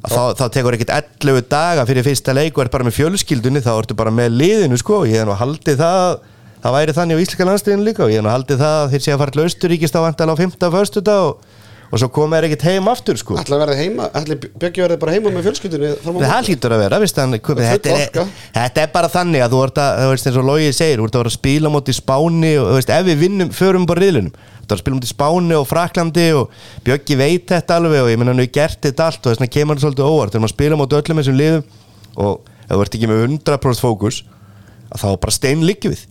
að 0.00 0.12
þá, 0.14 0.20
þá 0.38 0.44
tekur 0.54 0.76
ekkert 0.76 0.92
11 1.20 1.46
daga 1.50 1.86
fyrir 1.88 2.06
fyrsta 2.06 2.34
leik 2.36 2.56
og 2.56 2.64
er 2.64 2.72
bara 2.72 2.86
með 2.86 2.96
fjölskyldunni 2.96 3.62
þá 3.64 3.72
ertu 3.76 3.96
bara 3.98 4.12
með 4.14 4.36
liðinu 4.38 4.78
sko 4.80 5.02
ég 5.08 5.20
hef 5.20 5.28
nú 5.28 5.36
haldið 5.36 5.80
það 5.80 6.04
það 6.60 6.76
væri 6.76 6.94
þannig 6.96 7.20
á 7.20 7.22
Íslika 7.24 7.48
landsliðinu 7.48 7.86
líka 7.86 8.04
og 8.06 8.12
ég 8.12 8.20
hef 8.20 8.26
nú 8.26 8.32
haldið 8.32 8.62
það 8.62 8.76
að 8.78 8.94
þeir 8.94 9.04
sé 9.04 9.14
að 9.14 9.20
fara 9.22 9.34
til 9.34 9.44
Austuríkist 9.44 9.98
á 10.00 10.00
vantal 10.04 10.30
á 10.32 10.36
5. 10.40 10.56
og 10.68 10.78
1. 10.80 11.02
dag 11.04 11.26
og, 11.28 11.44
og 11.90 11.98
svo 11.98 12.08
koma 12.14 12.38
þeir 12.38 12.46
ekkert 12.48 12.66
heim 12.68 12.88
aftur 12.90 13.18
sko. 13.18 13.34
Ætla 13.40 13.56
að 13.56 13.64
verða 13.64 13.78
heima, 13.80 14.06
ætla 14.14 14.36
Bjöggi 14.38 14.84
verði 14.84 14.98
bara 15.02 15.14
heima 15.16 15.32
með 15.34 15.48
á 15.50 15.52
það 16.30 16.50
hlýtur 16.50 16.74
að 16.76 16.82
vera 16.84 17.00
veist, 17.02 17.18
hann, 17.18 17.34
full 17.42 17.58
þetta, 17.58 17.96
er, 17.96 18.30
þetta 18.54 18.84
er 18.84 18.92
bara 18.94 19.10
þannig 19.10 19.42
að 19.42 19.56
þú 19.56 19.64
ert 19.66 19.82
að 19.82 19.98
þú 20.04 20.12
veist 20.12 20.30
eins 20.30 20.38
og 20.38 20.46
Lógi 20.46 20.70
segir, 20.76 21.02
þú 21.02 21.08
ert 21.08 21.18
að 21.18 21.24
vera 21.24 21.32
að 21.32 21.36
spila 21.40 21.72
móti 21.74 21.96
Spáni 21.96 22.52
og 22.60 22.70
þú 22.70 22.78
veist, 22.78 22.94
ef 22.94 23.08
við 23.08 23.20
vinnum, 23.24 23.50
förum 23.56 23.88
bara 23.90 24.04
riðlunum 24.04 24.30
þú 24.30 24.76
ert 24.76 24.76
að 24.76 24.82
spila 24.84 24.98
móti 25.00 25.10
Spáni 25.10 25.56
og 25.58 25.66
Fraklandi 25.68 26.26
og 26.38 26.54
Bjöggi 26.86 27.18
veit 27.18 27.50
þetta 27.50 27.78
alveg 27.80 28.04
og 28.04 28.10
ég 28.12 28.20
menna 28.20 28.34
hann 28.34 28.42
hefur 28.44 28.54
gert 28.54 28.80
þetta 28.86 29.08
allt 29.10 29.24
og 29.24 29.32
þess 29.32 29.40
vegna 29.40 29.54
kemur 29.56 29.74
hann 29.74 29.82
svolítið 29.82 30.10
óvart. 30.10 30.32
Þegar 30.34 30.44
maður 30.44 30.54
spila 30.54 30.78
móti 30.78 30.98
öllum 31.00 31.20
þessum 31.20 31.38
liðum 31.40 31.64
og 32.16 32.50
ef 32.66 32.70
þú 32.70 32.84
ert 32.84 32.96
ekki 32.98 33.10
með 33.10 33.22
100% 33.26 33.82
fókus 33.82 34.20
að 34.90 35.02
þá 35.02 35.08
bara 35.24 35.34
stein 35.34 35.64
liggjum 35.66 35.94
við. 35.94 36.04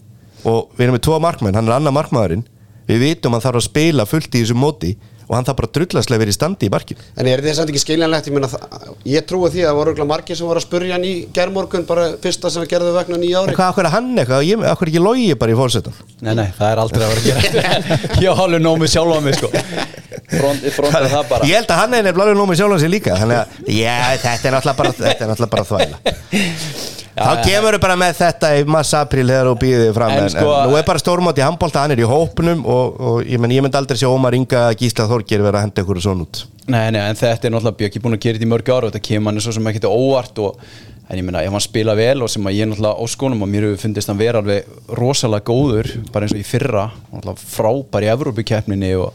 Og 0.47 0.73
við 0.75 0.85
erum 0.85 0.97
með 0.97 1.05
tvo 1.07 1.19
markmenn, 1.23 1.55
hann 1.55 1.69
er 1.69 1.77
annar 1.77 1.95
markmaðurinn. 1.95 2.45
Við 2.89 3.03
vitum 3.05 3.33
að 3.33 3.39
hann 3.39 3.45
þarf 3.47 3.61
að 3.61 3.67
spila 3.69 4.07
fullt 4.09 4.35
í 4.35 4.43
þessum 4.43 4.61
móti 4.63 4.93
og 5.29 5.35
hann 5.37 5.45
þarf 5.45 5.59
bara 5.61 5.69
drullaslega 5.77 6.21
verið 6.23 6.33
í 6.33 6.37
standi 6.37 6.65
í 6.65 6.71
barkinu 6.73 7.03
En 7.15 7.27
er 7.29 7.43
þetta 7.43 7.59
samt 7.59 7.71
ekki 7.73 7.81
skiljanlegt, 7.83 8.29
ég 8.29 8.35
meina 8.35 8.49
það, 8.49 8.87
ég 9.13 9.27
trúi 9.29 9.51
því 9.53 9.61
að 9.61 9.69
það 9.69 9.77
voru 9.79 9.91
örugglega 9.93 10.09
margir 10.09 10.39
sem 10.39 10.49
voru 10.49 10.61
að 10.61 10.65
spurja 10.65 10.95
hann 10.97 11.05
í 11.05 11.13
gerðmorgun 11.35 11.85
bara 11.89 12.07
fyrsta 12.23 12.49
sem 12.53 12.65
við 12.65 12.71
gerðum 12.73 12.97
vegna 12.97 13.21
nýja 13.21 13.43
ári. 13.43 13.53
En 13.53 13.59
hvað, 13.59 13.71
akkur 13.75 13.89
er 13.89 13.93
hann 13.93 14.09
eitthvað, 14.23 14.45
ég, 14.49 14.65
akkur 14.73 14.89
er 14.89 14.93
ekki 14.93 15.03
logi 15.05 15.29
bara 15.43 15.53
í 15.53 15.59
fórsetan? 15.59 16.01
Nei, 16.25 16.33
nei, 16.41 16.47
það 16.57 16.73
er 16.73 16.83
aldrei 16.85 17.05
að 17.05 17.13
vera 17.13 17.21
að 17.21 17.29
gera 17.29 17.99
Ég 18.25 18.43
alveg 18.45 18.65
nómið 18.65 18.93
sjálf 18.95 19.13
á 19.13 19.19
mig 19.29 19.37
sko. 19.37 19.53
Front, 20.29 20.65
það 20.77 21.47
Ég 21.49 21.55
held 21.57 21.71
að 21.73 21.79
hann 21.79 21.95
er 21.97 22.05
nefnilega 22.09 22.37
nómið 22.37 22.59
sjálfan 22.59 22.81
sig 22.83 22.91
líka 22.93 23.17
Þannig 23.17 23.39
að, 23.39 23.59
já, 23.73 23.95
þetta 24.21 24.49
er 24.49 24.55
náttúrulega 24.57 24.79
bara, 24.81 24.95
þetta 24.99 25.25
er 25.25 25.31
náttúrulega 25.31 25.53
bara 25.55 25.69
þvæla. 25.69 26.97
Þá 27.19 27.41
kemur 27.43 27.75
við 27.75 27.81
bara 27.83 27.95
með 27.99 28.13
þetta 28.19 28.49
í 28.55 28.65
massa 28.69 29.01
apríl 29.03 29.25
þegar 29.27 29.49
þú 29.49 29.55
býðið 29.63 29.89
fram 29.97 30.13
En 30.13 30.21
en, 30.23 30.29
sko- 30.31 30.53
en 30.55 30.69
nú 30.69 30.77
er 30.79 30.85
bara 30.87 31.01
stórmátt 31.01 31.39
í 31.41 31.43
handbólta, 31.43 31.81
hann 31.83 31.93
er 31.95 32.01
í 32.03 32.07
hópnum 32.07 32.61
og, 32.63 32.99
og 32.99 33.17
ég, 33.27 33.41
men, 33.41 33.51
ég 33.55 33.65
myndi 33.65 33.79
aldrei 33.79 33.99
sjá 33.99 34.07
Ómar 34.11 34.37
Inga 34.37 34.67
Gísla 34.79 35.07
Þorgir 35.19 35.41
vera 35.43 35.59
að 35.59 35.65
henda 35.67 35.83
ykkur 35.83 35.99
svona 35.99 36.23
út. 36.23 36.45
Nei, 36.69 36.91
nei, 36.95 37.01
en 37.01 37.17
þetta 37.17 37.47
er 37.47 37.51
náttúrulega 37.51 37.79
Björki 37.81 37.99
búin 38.03 38.15
að 38.15 38.23
gera 38.23 38.37
þetta 38.37 38.47
í 38.47 38.49
mörg 38.53 38.69
ára 38.69 38.85
og 38.87 38.91
þetta 38.93 39.07
kemur 39.07 39.27
hann 39.33 39.43
svo 39.43 39.51
sem 39.55 39.67
ekki 39.67 39.81
óvart 39.89 40.39
og, 40.45 40.51
en 41.09 41.19
ég 41.19 41.25
meina, 41.25 41.41
ef 41.43 41.51
hann 41.55 41.65
spila 41.65 41.95
vel 41.97 42.23
og 42.23 42.29
sem 42.31 42.47
að 42.47 42.55
ég 42.55 42.63
er 42.63 42.69
náttúrulega 42.71 42.95
á 42.95 43.05
skónum 43.11 43.43
og 43.43 43.49
mér 43.51 43.65
hefur 43.67 43.81
fundist 43.83 44.11
hann 44.11 44.21
vera 44.21 44.39
alveg 44.39 44.61
rosalega 44.95 45.43
góður 45.49 45.87
bara 46.13 46.23
eins 46.23 46.35
og 46.37 46.39
í 46.39 46.47
fyrra, 46.47 46.85
frábær 47.35 48.05
í 48.05 48.11
Evrópukeppninni 48.13 48.91
og 49.01 49.09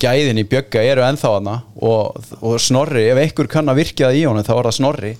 gæðin 0.00 0.40
í 0.40 0.48
Björka 0.48 0.80
eru 0.80 1.04
ennþá 1.04 1.30
hana 1.36 1.56
og, 1.76 2.16
og 2.40 2.56
Snorri, 2.62 3.04
ef 3.10 3.20
einhver 3.20 3.48
kann 3.52 3.68
að 3.68 3.82
virkja 3.82 4.08
það 4.08 4.20
í 4.22 4.26
honum 4.30 4.46
þá 4.46 4.54
er 4.56 4.64
það 4.70 4.78
Snorri. 4.78 5.12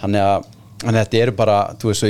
Þannig 0.00 0.22
að 0.26 0.38
þetta 0.88 1.22
eru 1.22 1.32
bara, 1.38 1.58
þú 1.78 1.92
veist, 1.92 2.00
svo 2.02 2.08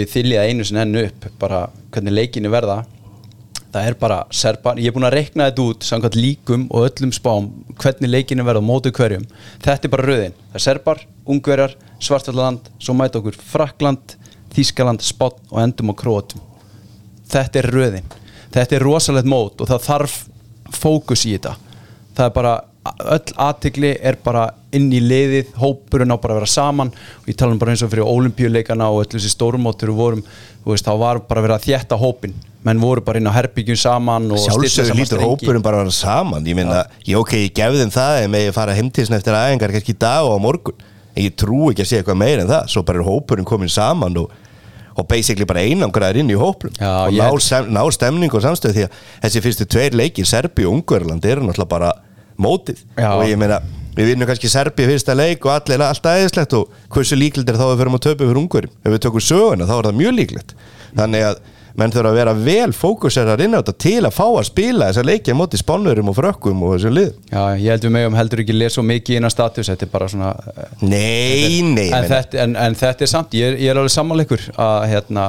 það 3.73 3.89
er 3.91 3.97
bara 4.01 4.19
serbar, 4.33 4.81
ég 4.81 4.91
er 4.91 4.97
búin 4.97 5.09
að 5.09 5.17
rekna 5.19 5.49
þetta 5.51 5.67
út 5.69 5.87
samkvæmt 5.89 6.19
líkum 6.19 6.67
og 6.73 6.89
öllum 6.89 7.15
spám 7.15 7.51
hvernig 7.79 8.13
leikinu 8.13 8.47
verða 8.49 8.65
mótu 8.65 8.93
hverjum. 8.95 9.29
Þetta 9.65 9.89
er 9.89 9.95
bara 9.95 10.09
röðin, 10.09 10.37
það 10.51 10.61
er 10.61 10.67
serbar, 10.67 11.07
ungverjar 11.29 11.79
svartfjallaland, 12.01 12.71
svo 12.81 12.97
mæta 12.97 13.21
okkur 13.21 13.39
Frakland, 13.53 14.19
Þískaland, 14.57 15.05
Spott 15.05 15.43
og 15.51 15.61
endum 15.63 15.93
á 15.93 15.95
Króatum 15.99 16.49
þetta 17.29 17.61
er 17.61 17.71
röðin, 17.73 18.11
þetta 18.55 18.77
er 18.77 18.85
rosalegt 18.85 19.29
mót 19.29 19.61
og 19.61 19.71
það 19.71 19.85
þarf 19.87 20.17
fókus 20.79 21.25
í 21.29 21.35
þetta. 21.37 21.55
Það 22.17 22.25
er 22.27 22.35
bara, 22.35 22.55
öll 23.15 23.35
aðtigli 23.49 23.95
er 24.03 24.19
bara 24.25 24.49
inn 24.75 24.91
í 24.93 25.01
liðið, 25.01 25.55
hópurinn 25.61 26.13
á 26.13 26.17
bara 26.21 26.37
að 26.37 26.43
vera 26.43 26.51
saman. 26.53 26.93
Og 27.23 27.31
ég 27.31 27.39
tala 27.41 27.55
um 27.55 27.61
bara 27.61 27.73
eins 27.73 27.85
og 27.87 27.93
fyrir 27.93 28.09
olimpíuleikana 28.09 28.91
og 28.93 29.05
öllu 29.05 29.17
þessi 29.17 29.33
stórumótur 29.33 29.95
og 29.95 30.01
vorum, 30.03 30.23
veist, 30.67 30.87
þá 30.87 31.01
var 31.01 31.23
bara 31.29 31.45
verið 31.47 31.59
að 31.59 31.69
þjætta 31.69 32.01
hópin 32.01 32.37
menn 32.67 32.81
voru 32.83 33.03
bara 33.05 33.21
inn 33.21 33.31
á 33.31 33.33
herbyggjum 33.33 33.79
saman 33.79 34.27
Sjálfsögur 34.35 34.99
lítur 34.99 35.23
hópurinn 35.23 35.63
bara 35.65 35.81
að 35.81 35.87
vera 35.87 35.95
saman. 35.95 36.47
Ég 36.49 36.59
meina, 36.59 36.83
ég 37.07 37.21
ok, 37.21 37.37
ég 37.47 37.55
gefði 37.57 37.85
þeim 37.85 37.95
það 37.95 38.19
en 38.25 38.35
með 38.35 38.45
ég 38.49 38.57
fara 38.57 38.75
heimtíðsn 38.77 39.17
eftir 39.19 39.39
aðengar 39.39 39.75
kannski 39.75 39.95
í 39.95 40.01
dag 40.03 40.27
og 40.27 40.37
á 40.37 40.39
morgun. 40.43 40.85
En 41.15 41.25
ég 41.25 41.39
trú 41.39 41.71
ekki 41.71 41.85
að 41.85 41.91
sé 41.91 42.01
eitthvað 42.01 42.21
meira 42.21 42.45
en 42.45 42.51
það. 42.51 42.69
Svo 42.75 42.85
bara 42.87 43.01
er 43.01 43.09
hópurinn 43.09 43.49
komin 43.49 43.73
saman 43.73 44.19
og, 44.21 44.35
og 44.99 45.07
basically 45.11 45.47
bara 45.49 45.63
einangraður 45.63 46.21
inn 46.25 46.35
í 46.35 46.39
hópurinn 46.39 46.75
Já, 46.79 46.91
og 47.07 47.15
ná, 47.15 47.31
sem, 47.43 47.71
ná 47.71 47.81
stemning 47.95 48.35
og 48.35 48.45
samstöð 48.45 48.75
því 48.75 48.87
að 48.89 49.01
þessi 49.23 49.45
fyrstu 49.47 49.69
tveir 49.71 49.97
leikir 49.99 50.29
Serbi 50.29 50.67
og 50.67 50.81
Ungverland 50.81 51.27
eru 51.31 51.47
náttúrulega 51.47 51.71
bara 51.71 51.93
mótið. 52.39 52.81
Já. 52.97 53.11
og 53.17 53.27
ég 53.29 53.41
meina 53.41 53.61
við 53.99 54.13
vinnum 54.13 54.29
kannski 54.31 54.51
Serbi 54.51 54.87
fyrsta 54.87 55.15
leik 55.19 55.45
og 55.47 55.55
allir 55.57 55.81
er 55.81 55.89
alltaf 55.89 56.19
eðislegt 56.21 56.55
og 56.55 56.75
hversu 56.95 57.19
líklegt 57.19 57.51
er 57.51 57.59
þá 57.59 57.67
að 57.67 57.73
við 57.73 57.81
förum 57.83 57.99
að 57.99 58.05
töpu 58.07 58.27
fyrir 58.27 58.43
Ungverjum? 58.43 58.75
Ef 58.85 58.95
við 58.95 59.05
tökum 59.07 59.25
söguna 59.27 59.67
þá 59.67 59.79
er 59.79 59.89
það 59.89 60.03
mjög 60.03 60.19
líklegt. 60.21 60.55
Þannig 60.95 61.25
að 61.29 61.41
menn 61.79 61.93
þurfa 61.95 62.11
að 62.11 62.19
vera 62.19 62.35
vel 62.35 62.73
fókuserar 62.75 63.43
inn 63.45 63.55
á 63.55 63.61
þetta 63.61 63.75
til 63.85 64.01
að 64.03 64.15
fá 64.17 64.25
að 64.27 64.47
spila 64.49 64.89
þessa 64.89 65.05
leikja 65.07 65.37
móti 65.39 65.61
spánurum 65.61 66.11
og 66.11 66.17
frökkum 66.17 66.65
og 66.67 66.75
þessum 66.75 66.97
lið. 66.97 67.13
Já, 67.31 67.43
ég 67.55 67.71
held 67.71 67.87
við 67.87 67.95
megum 67.95 68.19
heldur 68.19 68.43
ekki 68.43 68.57
lesa 68.57 68.79
svo 68.79 68.85
mikið 68.89 69.19
inn 69.21 69.29
á 69.29 69.31
status, 69.31 69.71
þetta 69.71 69.87
er 69.87 69.93
bara 69.93 70.09
svona 70.11 70.33
eh, 70.35 70.73
Nei, 70.83 71.61
nei 71.69 71.87
en, 71.87 72.09
þetta, 72.11 72.41
en, 72.43 72.57
en 72.59 72.79
þetta 72.79 73.07
er 73.07 73.13
samt, 73.13 73.39
ég 73.39 73.53
er, 73.53 73.61
ég 73.63 73.71
er 73.71 73.79
alveg 73.79 73.95
sammáleikur 73.95 74.49
að 74.59 74.89
hérna, 74.91 75.29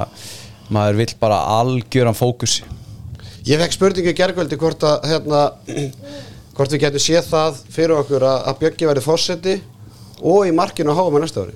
maður 0.73 1.01
vill 1.03 1.13
bara 1.21 1.39
algjöran 1.59 2.17
fókus. 2.17 2.59
Ég 3.45 3.61
fekk 3.61 3.77
spurningu 3.77 4.15
gergveldi 4.17 4.57
hvort 4.59 4.83
að 4.89 5.05
hérna, 5.11 5.45
hvort 6.59 6.73
við 6.75 6.83
getum 6.83 6.99
séð 6.99 7.27
það 7.29 7.59
fyrir 7.71 7.95
okkur 8.01 8.23
að, 8.27 8.39
að 8.51 8.57
Bjöggi 8.63 8.87
verði 8.89 9.03
fórseti 9.05 9.57
og 10.19 10.47
í 10.49 10.55
markinu 10.55 10.91
á 10.91 10.99
háum 10.99 11.15
á 11.15 11.19
næsta 11.23 11.45
ári. 11.45 11.53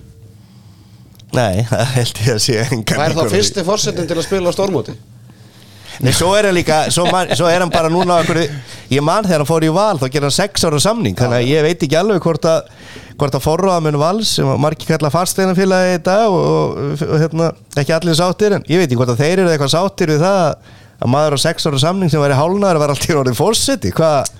Nei, 1.34 1.64
það 1.72 1.90
held 1.98 2.22
ég 2.22 2.30
að 2.38 2.44
sé 2.46 2.62
Hvað 2.72 3.04
er 3.04 3.18
þá 3.18 3.34
fyrsti 3.34 3.66
fórsetin 3.68 4.08
til 4.08 4.16
að 4.16 4.28
spila 4.30 4.54
á 4.54 4.56
stórmóti? 4.56 4.96
Nei, 6.02 6.14
svo 6.16 6.32
er 6.34 6.48
hann 6.48 6.56
líka, 6.56 6.80
svo, 6.94 7.04
man, 7.14 7.30
svo 7.38 7.46
er 7.52 7.62
hann 7.62 7.72
bara 7.74 7.92
núna 7.92 8.22
okkur, 8.24 8.40
ég 8.90 9.04
man 9.06 9.28
þegar 9.28 9.44
hann 9.44 9.50
fór 9.50 9.66
í 9.68 9.72
val 9.76 10.00
þá 10.02 10.08
gerir 10.08 10.26
hann 10.26 10.34
sex 10.34 10.64
ára 10.66 10.80
samning, 10.82 11.18
þannig 11.20 11.44
að 11.44 11.52
ég 11.52 11.66
veit 11.68 11.84
ekki 11.86 11.98
alveg 12.00 12.24
hvort 12.24 12.48
að, 12.50 12.72
hvort 13.20 13.38
að 13.38 13.44
forráðamenn 13.46 14.00
vals 14.02 14.32
sem 14.40 14.50
að 14.50 14.62
margir 14.64 14.90
kalla 14.90 15.12
fasteinafélagi 15.14 16.00
í 16.00 16.02
dag 16.08 16.34
og, 16.34 16.48
og, 16.50 17.04
og 17.06 17.22
hérna, 17.22 17.52
ekki 17.78 17.94
allir 17.94 18.18
sáttir 18.18 18.58
en 18.58 18.66
ég 18.72 18.82
veit 18.82 18.88
ekki 18.88 18.98
hvort 19.04 19.14
að 19.14 19.22
þeir 19.22 19.44
eru 19.44 19.54
eitthvað 19.54 19.74
sáttir 19.76 20.16
við 20.16 20.26
það 20.26 20.42
að 21.04 21.14
maður 21.14 21.38
á 21.38 21.40
sex 21.46 21.70
ára 21.70 21.84
samning 21.86 22.14
sem 22.14 22.24
væri 22.24 22.40
hálnaður 22.42 22.82
var 22.82 22.96
alltaf 22.96 23.22
orðið 23.22 23.38
fórseti, 23.38 23.94
hvað 23.94 24.34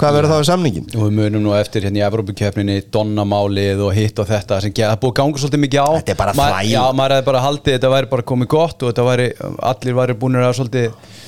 hvað 0.00 0.16
verður 0.16 0.32
þá 0.32 0.36
við 0.40 0.48
samningin? 0.48 0.86
og 0.96 1.06
við 1.06 1.16
munum 1.18 1.44
nú 1.44 1.54
eftir 1.56 1.86
hérna 1.86 2.00
í 2.00 2.04
Evrópukefninni 2.06 2.76
Donnamálið 2.92 3.82
og 3.86 3.94
hitt 3.96 4.22
og 4.22 4.28
þetta 4.30 4.60
sem 4.64 4.74
geða 4.76 4.98
búið 5.00 5.16
ganga 5.20 5.42
svolítið 5.42 5.64
mikið 5.66 5.80
á 5.80 5.90
Þetta 6.00 6.14
er 6.14 6.20
bara 6.20 6.36
þvæl. 6.36 6.70
Já, 6.70 6.82
maður 6.96 7.16
hefði 7.16 7.28
bara 7.30 7.42
haldið 7.46 7.76
þetta 7.76 7.92
væri 7.94 8.12
bara 8.14 8.28
komið 8.32 8.52
gott 8.56 8.84
og 8.84 8.92
þetta 8.92 9.08
væri, 9.10 9.26
allir 9.72 9.98
væri 10.00 10.16
búinir 10.20 10.46
að 10.46 10.56
svolítið 10.60 11.18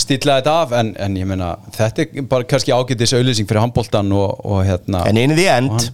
stilla 0.00 0.38
þetta 0.40 0.56
af 0.64 0.74
en, 0.80 0.92
en 0.96 1.16
ég 1.20 1.28
meina, 1.28 1.54
þetta 1.76 2.04
er 2.06 2.28
bara 2.28 2.48
kannski 2.48 2.72
ágætis 2.74 3.12
auðlýsing 3.16 3.48
fyrir 3.48 3.64
handbóltan 3.66 4.12
og, 4.16 4.38
og 4.48 4.62
hérna 4.68 5.04
En 5.10 5.20
því 5.36 5.48
Og 5.50 5.56
end 5.56 5.90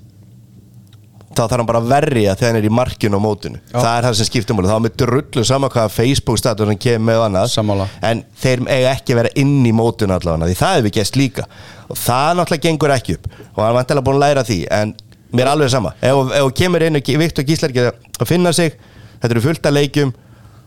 þá 1.36 1.42
þarf 1.44 1.56
hann 1.60 1.68
bara 1.68 1.80
að 1.82 1.90
verja 1.92 2.34
þegar 2.34 2.52
hann 2.52 2.58
er 2.60 2.68
í 2.68 2.72
markinu 2.72 3.20
á 3.20 3.26
mótinu. 3.26 3.60
Já. 3.70 3.78
það 3.78 3.92
er 3.92 4.06
það 4.08 4.18
sem 4.20 4.28
skiptir 4.30 4.56
múli, 4.56 4.70
þá 4.70 4.76
er 4.76 4.84
með 4.86 4.96
drullu 5.02 5.44
sama 5.46 5.70
hvaða 5.72 5.92
Facebook 5.92 6.40
status 6.40 6.70
hann 6.70 6.80
kemur 6.80 7.06
með 7.10 7.20
og 7.20 7.26
annað 7.28 7.48
Sammála. 7.52 7.88
en 8.10 8.22
þeir 8.42 8.64
eiga 8.66 8.92
ekki 8.96 9.14
að 9.14 9.20
vera 9.22 9.34
inn 9.44 9.56
í 9.68 9.74
mótinu 9.76 10.16
allavega, 10.16 10.50
því 10.50 10.58
það 10.62 10.76
hefur 10.80 10.96
gæst 10.96 11.20
líka. 11.20 11.46
Og 11.86 12.00
það 12.00 12.30
náttúrulega 12.40 12.66
gengur 12.66 12.94
ekki 12.96 13.18
upp. 13.18 13.28
Og 13.54 13.62
hann 13.62 13.70
er 13.70 13.78
vantilega 13.78 14.06
búin 14.08 14.18
að 14.18 14.24
læra 14.24 14.46
því 14.48 14.58
en 14.80 14.94
mér 15.36 15.46
er 15.46 15.52
alveg 15.52 15.72
sama, 15.72 15.94
ef 16.00 16.34
þú 16.34 16.52
kemur 16.56 16.86
inn 16.86 16.98
og 16.98 17.14
Viktor 17.22 17.46
Gíslar 17.46 17.72
ekki 17.74 17.88
að 18.22 18.28
finna 18.28 18.52
sig 18.56 18.74
þetta 19.20 19.32
eru 19.34 19.44
fullt 19.44 19.66
af 19.68 19.74
leikjum 19.74 20.12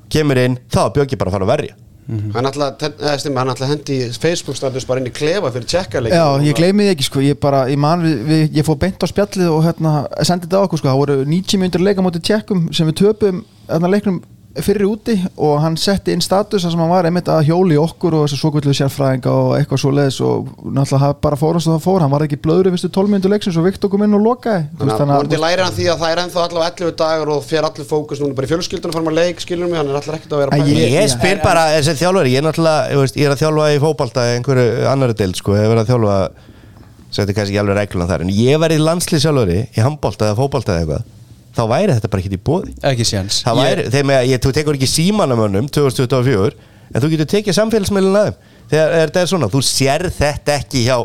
kemur 0.09 0.41
inn, 0.41 0.57
þá 0.71 0.89
Björki 0.93 1.19
bara 1.19 1.31
að 1.31 1.37
fara 1.37 1.47
að 1.47 1.53
verja 1.53 1.77
Hann 2.09 2.49
ætla 2.49 2.71
að 2.73 3.67
hendi 3.69 3.97
Facebook 4.17 4.57
status 4.57 4.87
bara 4.89 5.01
inn 5.01 5.09
í 5.11 5.13
klefa 5.13 5.51
fyrir 5.53 5.67
tjekkarleikin 5.69 6.17
Já, 6.17 6.47
ég 6.47 6.57
gleymi 6.57 6.87
því 6.87 6.93
ekki 6.95 7.05
sko, 7.05 7.21
ég 7.21 7.37
bara, 7.41 7.67
ég 7.69 7.77
man 7.77 8.01
við, 8.01 8.23
við, 8.25 8.43
ég 8.57 8.65
fór 8.65 8.79
beint 8.81 9.05
á 9.05 9.07
spjallið 9.11 9.51
og 9.53 9.61
hérna 9.67 9.91
sendið 10.17 10.47
þetta 10.47 10.57
á 10.57 10.65
okkur 10.65 10.81
sko, 10.81 10.89
það 10.89 11.01
voru 11.03 11.17
90 11.29 11.61
myndir 11.61 11.85
leika 11.85 12.05
mútið 12.05 12.25
tjekkum 12.31 12.65
sem 12.73 12.89
við 12.89 12.97
töpum 13.03 13.43
hérna 13.69 13.91
leiknum 13.93 14.17
fyrir 14.65 14.87
úti 14.89 15.13
og 15.37 15.59
hann 15.61 15.75
setti 15.77 16.11
inn 16.11 16.23
status 16.25 16.63
þar 16.65 16.71
sem 16.73 16.79
hann 16.81 16.89
var 16.89 17.05
einmitt 17.05 17.27
að 17.29 17.43
hjóli 17.51 17.75
okkur 17.79 18.15
og 18.17 18.23
þess 18.25 18.33
að 18.35 18.39
svo 18.41 18.49
kvöldu 18.55 18.73
sérfræðinga 18.73 19.29
og 19.29 19.51
eitthvað 19.59 19.81
svo 19.83 19.91
leiðis 19.93 20.17
og 20.25 20.47
náttúrulega 20.65 21.01
það 21.03 21.13
bara 21.25 21.37
fórast 21.39 21.69
og 21.69 21.75
það 21.75 21.83
fór, 21.85 22.01
hann 22.01 22.11
var 22.15 22.25
ekki 22.25 22.39
blöðru 22.43 22.73
viðstu 22.73 22.89
12 22.97 23.13
myndir 23.13 23.29
leiksins 23.35 23.59
og 23.61 23.67
Viktor 23.69 23.91
kom 23.93 24.03
inn 24.07 24.17
og 24.17 24.23
lokaði. 24.25 24.65
Þannig 24.81 24.95
að 24.97 25.13
vonandi 25.13 25.41
læri 25.45 25.63
hann 25.67 25.77
því 25.77 25.87
að 25.93 26.01
það 26.01 26.15
er 26.15 26.21
ennþá 26.25 26.43
allavega 26.47 26.73
11 26.89 26.97
dagar 27.03 27.33
og 27.37 27.45
fer 27.45 27.69
allir 27.69 27.89
fókus 27.93 28.23
núna 28.25 28.35
bara 28.39 28.49
í 28.49 28.51
fjölskyldunum 28.55 28.97
fara 28.97 29.05
maður 29.05 29.19
leik, 29.21 29.45
skilur 29.45 29.69
mig, 29.69 29.77
hann 29.79 29.93
er 29.93 29.99
allir 30.01 30.17
ekkert 30.17 30.33
að 30.33 30.43
vera. 30.43 30.61
Ég- 30.65 30.97
Ég 30.97 31.13
spyr 31.13 31.43
bara, 31.45 31.67
þessi 31.77 31.95
þjálfari, 32.01 32.33
ég 32.33 32.41
er 32.41 32.47
náttúrulega 32.49 32.89
ég, 32.89 33.25
er 33.29 33.35
að 33.37 33.41
þjálfa 33.45 33.69
í 33.75 33.79
fótbalta 33.85 34.25
í 34.25 34.35
einhverju 34.39 34.87
annari 34.89 35.13
deild 35.21 35.37
sko, 35.37 35.53
ég 35.55 35.69
er 35.77 35.85
þjálfa 35.85 36.17
þetta 37.09 37.29
er 37.29 37.37
kannski 37.37 37.53
ekki 37.55 37.61
alveg 37.63 37.77
regluna 37.79 38.05
þar 38.09 38.21
en 38.25 38.29
ég 38.33 38.59
verið 38.61 38.83
landslið 38.85 39.23
sjálfari 39.23 39.61
í 39.77 39.81
handbolta 39.81 40.27
eða 40.29 40.37
fótbolta 40.37 40.75
eða 40.75 40.81
eitthvað 40.83 41.18
þá 41.57 41.61
væri 41.73 41.95
þetta 41.97 42.11
bara 42.13 42.23
ekki 42.23 42.35
í 42.37 42.41
bóði 42.49 42.73
ekki 42.91 43.05
séns. 43.09 43.41
Það 43.45 43.59
væri, 43.63 43.85
þegar 43.93 44.07
með, 44.11 44.21
ég, 44.29 44.41
þú 44.45 44.51
tekur 44.59 44.77
ekki 44.79 44.89
símanamönnum 44.93 45.67
2024, 45.73 46.53
en 46.93 47.03
þú 47.03 47.09
getur 47.15 47.29
tekið 47.33 47.57
samfélagsmiðlun 47.59 48.19
aðeim, 48.21 48.37
þegar 48.71 48.95
er 48.99 49.03
þetta 49.09 49.23
er 49.25 49.31
svona 49.33 49.49
þú 49.53 49.63
sér 49.65 50.07
þetta 50.19 50.55
ekki 50.61 50.85
hjá 50.87 50.97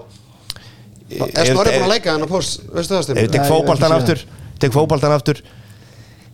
Er 1.15 1.47
Snorri 1.47 1.75
búin 1.77 1.85
að 1.85 1.91
leika 1.93 2.15
hann 2.15 2.25
á 2.25 2.29
post, 2.31 2.63
veistu 2.73 2.95
það 2.97 3.01
ef 3.03 3.05
stefnir? 3.05 3.29
tek 3.35 3.45
ekki 3.45 3.93
aftur 3.99 4.23
aftur. 5.19 5.43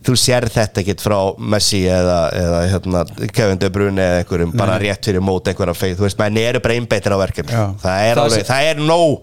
Þú 0.07 0.15
sér 0.17 0.47
þetta 0.49 0.81
ekkert 0.81 1.03
frá 1.05 1.17
Messi 1.53 1.81
eða, 1.91 2.21
eða 2.39 2.61
hérna, 2.71 3.03
Kevin 3.37 3.59
De 3.61 3.69
Bruyne 3.75 4.01
eða 4.07 4.21
einhverjum 4.23 4.55
bara 4.57 4.79
rétt 4.81 5.05
fyrir 5.11 5.21
mót 5.27 5.51
einhverja 5.51 5.75
feið, 5.77 5.99
þú 5.99 6.07
veist, 6.07 6.21
menn 6.23 6.39
eru 6.41 6.63
bara 6.65 6.79
einbeittir 6.79 7.13
á 7.13 7.19
verkefni 7.21 7.53
það 7.83 8.07
er 8.07 8.15
Það 8.15 8.23
alveg, 8.23 8.39
sé- 8.39 8.49
það 8.49 8.69
er 8.71 8.81
nóg 8.87 9.19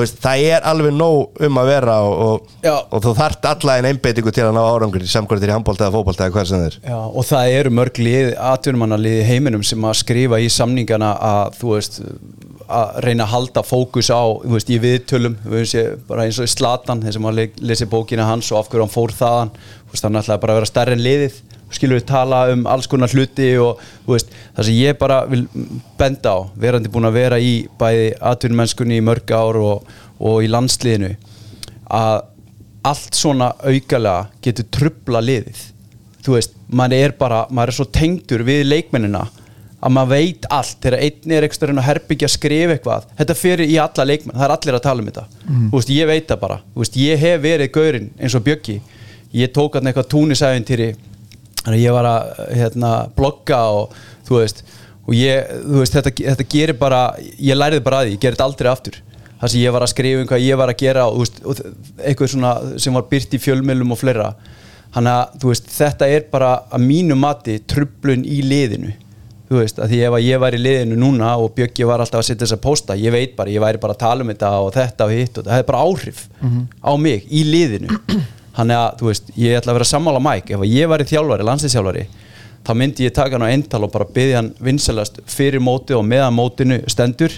veist, 0.00 0.16
það 0.24 0.42
er 0.56 0.64
alveg 0.72 0.94
nóg 0.96 1.42
um 1.46 1.58
að 1.60 1.66
vera 1.68 1.96
og, 2.06 2.22
og, 2.26 2.52
og 2.96 3.02
þú 3.04 3.12
þarft 3.18 3.48
alla 3.50 3.76
en 3.78 3.88
einbeitingu 3.90 4.32
til 4.32 4.46
að 4.46 4.54
ná 4.56 4.62
árangur 4.64 5.04
samkvæmt 5.12 5.44
í 5.44 5.52
handbólta 5.52 5.84
eða 5.88 5.96
fótbolta 5.98 6.26
eða 6.28 6.34
hvað 6.38 6.48
sem 6.48 6.58
það 6.62 6.68
er. 6.70 6.78
Já, 6.88 6.98
og 7.20 7.26
það 7.28 7.56
eru 7.58 7.74
mörg 7.78 8.00
lið, 8.02 8.30
atvinnumannalið 8.52 9.18
í 9.20 9.26
heiminum 9.28 9.62
sem 9.66 9.84
að 9.90 9.98
skrifa 10.00 10.40
í 10.40 10.48
samningana 10.52 11.12
að 11.32 11.58
þú 11.60 11.74
veist 11.76 12.00
að 12.72 12.98
reyna 13.04 13.26
að 13.26 13.32
halda 13.34 13.62
fókus 13.68 14.08
á 14.08 14.22
þú 14.22 14.54
veist, 14.54 14.70
í 14.72 14.78
viðtölum, 14.80 15.34
veist, 15.52 15.76
bara 16.08 16.24
eins 16.24 16.38
og 16.40 16.46
í 16.48 16.52
Slatan 16.52 17.02
sem 17.12 17.26
að 17.28 17.36
le- 17.36 17.50
lesi 17.68 17.84
bókina 17.90 18.24
hans 18.30 18.48
og 18.54 18.62
af 18.62 18.70
hverju 18.72 18.86
hann 18.86 18.94
fór 18.94 19.12
þaðan, 19.18 19.50
þú 19.58 19.92
veist, 19.96 20.06
hann 20.06 20.20
ætlaði 20.22 20.40
bara 20.46 20.54
að 20.54 20.60
vera 20.62 20.70
stærri 20.70 20.96
en 20.96 21.02
liðið, 21.04 21.36
skilur 21.76 22.00
við 22.00 22.08
tala 22.08 22.44
um 22.52 22.66
alls 22.70 22.88
konar 22.90 23.12
hluti 23.12 23.50
og 23.60 23.80
veist 24.06 24.32
það 24.56 24.68
sem 24.68 24.78
ég 24.78 24.98
bara 25.00 25.22
vil 25.30 25.44
benda 25.98 26.36
á 26.36 26.38
verandi 26.64 26.92
búin 26.92 27.08
að 27.08 27.18
vera 27.18 27.40
í 27.40 27.54
bæði 27.80 28.12
atvinnumennskunni 28.32 29.00
í 29.00 29.04
mörg 29.04 29.32
ár 29.34 29.60
og, 29.60 29.92
og 30.22 30.42
í 30.44 30.50
landsliðinu 30.52 31.14
að 31.92 32.22
allt 32.82 33.14
svona 33.14 33.52
aukalega 33.62 34.30
getur 34.42 34.66
trubla 34.74 35.20
liðið. 35.22 35.68
Þú 36.22 36.34
veist, 36.36 36.56
maður 36.70 37.04
er 37.04 37.14
bara 37.18 37.44
maður 37.50 37.72
er 37.72 37.78
svo 37.78 37.86
tengdur 37.94 38.42
við 38.46 38.64
leikmennina 38.66 39.22
að 39.82 39.94
maður 39.96 40.12
veit 40.12 40.46
allt, 40.54 40.76
þegar 40.82 41.02
einn 41.02 41.34
er 41.34 41.46
ekstra 41.46 41.74
að 41.74 41.86
herbyggja 41.88 42.28
að 42.28 42.34
skrifa 42.36 42.74
eitthvað 42.76 43.06
þetta 43.18 43.36
fyrir 43.38 43.70
í 43.70 43.78
alla 43.82 44.06
leikmenn, 44.06 44.36
það 44.36 44.44
er 44.46 44.54
allir 44.56 44.78
að 44.78 44.84
tala 44.84 45.02
um 45.02 45.08
þetta. 45.10 45.24
Þú 45.70 45.78
veist, 45.78 45.94
ég 45.96 46.10
veit 46.10 46.28
það 46.28 46.42
bara, 46.44 46.58
veist, 46.74 46.98
ég 47.02 47.22
hef 47.22 47.40
verið 47.42 47.72
gaurinn 47.74 48.10
eins 48.18 48.36
og 48.38 48.44
Bjöggi. 48.46 48.76
Ég 49.32 49.52
tók 49.56 49.78
hann 49.78 49.88
eitthvað 49.90 50.10
túnisævintýri 50.12 50.88
þannig 51.62 51.78
að 51.78 51.84
ég 51.84 51.96
var 51.96 52.08
að 52.10 52.30
hérna, 52.58 52.92
blogga 53.16 53.60
og 53.78 53.98
þú 54.28 54.38
veist 54.40 54.64
og 55.02 55.14
ég, 55.18 55.50
þú 55.66 55.80
veist, 55.80 55.96
þetta, 55.96 56.12
þetta 56.30 56.48
gerir 56.54 56.78
bara 56.78 57.02
ég 57.20 57.58
læriði 57.58 57.84
bara 57.84 58.02
að 58.02 58.08
því, 58.08 58.16
ég 58.16 58.22
gerði 58.22 58.38
þetta 58.38 58.48
aldrei 58.48 58.70
aftur. 58.70 58.98
Það 59.42 59.52
sem 59.52 59.62
ég 59.64 59.74
var 59.74 59.82
að 59.82 59.90
skrifa 59.90 60.22
um 60.22 60.28
hvað 60.30 60.44
ég 60.44 60.58
var 60.60 60.70
að 60.70 60.82
gera 60.84 61.06
og, 61.10 61.22
veist, 61.24 61.40
og 61.42 61.62
eitthvað 61.98 62.30
svona 62.30 62.52
sem 62.82 62.98
var 62.98 63.06
byrt 63.10 63.34
í 63.34 63.40
fjölmjölum 63.42 63.94
og 63.94 63.98
fleira. 63.98 64.28
Þannig 64.94 65.16
að 65.16 65.38
þú 65.42 65.50
veist, 65.50 65.70
þetta 65.74 66.10
er 66.14 66.28
bara 66.30 66.50
að 66.70 66.84
mínu 66.86 67.16
mati 67.18 67.56
trublun 67.66 68.22
í 68.28 68.42
liðinu. 68.46 68.92
Þú 69.50 69.58
veist, 69.58 69.80
að 69.82 69.90
því 69.92 69.98
ef 70.06 70.14
að 70.16 70.26
ég 70.28 70.40
var 70.40 70.54
í 70.56 70.60
liðinu 70.62 70.98
núna 71.00 71.32
og 71.42 71.50
Bjöggi 71.56 71.88
var 71.88 72.00
alltaf 72.00 72.22
að 72.22 72.28
setja 72.30 72.46
þess 72.46 72.56
að 72.56 72.62
posta 72.64 72.94
ég 72.96 73.12
veit 73.12 73.34
bara, 73.36 73.52
ég 73.52 73.60
væri 73.60 73.80
bara 73.82 73.96
að 73.96 74.04
tala 74.04 74.24
um 74.24 74.30
þetta 74.30 74.52
og 74.62 74.70
þetta 74.76 75.08
og 75.08 75.12
hitt 75.12 75.40
og 75.42 75.48
það 75.50 75.58
er 75.58 75.66
bara 75.68 75.82
áhrif 75.82 76.22
á 76.80 76.92
mig 76.96 77.26
í 77.28 77.42
liðinu 77.50 77.98
þannig 78.56 78.78
að, 78.78 78.98
þú 79.00 79.08
veist, 79.10 79.32
ég 79.38 79.56
ætla 79.58 79.72
að 79.72 79.78
vera 79.80 79.90
sammála 79.92 80.22
mæk 80.22 80.52
ef 80.56 80.66
ég 80.68 80.90
væri 80.92 81.08
þjálfari, 81.08 81.48
landslýþjálfari 81.48 82.06
þá 82.62 82.72
myndi 82.78 83.06
ég 83.06 83.14
taka 83.14 83.36
hann 83.36 83.46
á 83.46 83.52
eintal 83.52 83.82
og 83.86 83.92
bara 83.94 84.06
byggja 84.06 84.38
hann 84.38 84.52
vinsalast 84.62 85.18
fyrir 85.30 85.62
móti 85.62 85.96
og 85.96 86.04
meðan 86.06 86.36
mótinu 86.36 86.78
stendur 86.90 87.34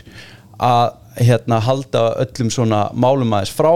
að 0.61 0.99
hérna 1.25 1.61
halda 1.65 2.05
öllum 2.25 2.51
svona 2.53 2.89
málum 2.93 3.33
aðeins 3.33 3.55
frá. 3.55 3.73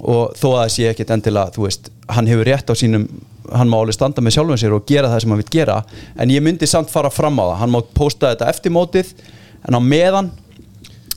Og 0.00 0.36
þó 0.38 0.46
að 0.62 0.70
sé 0.76 0.86
ekkit 0.88 1.10
endilega 1.12 1.52
þú 1.56 1.66
veist, 1.66 1.90
hann 2.08 2.28
hefur 2.30 2.48
rétt 2.48 2.70
á 2.72 2.74
sínum 2.78 3.08
hann 3.50 3.68
má 3.68 3.80
alveg 3.80 3.96
standa 3.96 4.22
með 4.22 4.36
sjálfum 4.36 4.60
sér 4.60 4.76
og 4.76 4.86
gera 4.86 5.10
það 5.10 5.24
sem 5.24 5.32
hann 5.34 5.42
vil 5.42 5.52
gera. 5.52 5.80
En 6.16 6.30
ég 6.32 6.44
myndi 6.44 6.68
samt 6.70 6.92
fara 6.92 7.10
fram 7.12 7.40
á 7.42 7.44
það. 7.50 7.56
Hann 7.64 7.74
má 7.74 7.80
posta 7.96 8.30
þetta 8.30 8.48
eftir 8.52 8.74
mótið 8.74 9.10
en 9.66 9.76
á 9.76 9.80
meðan 9.82 10.30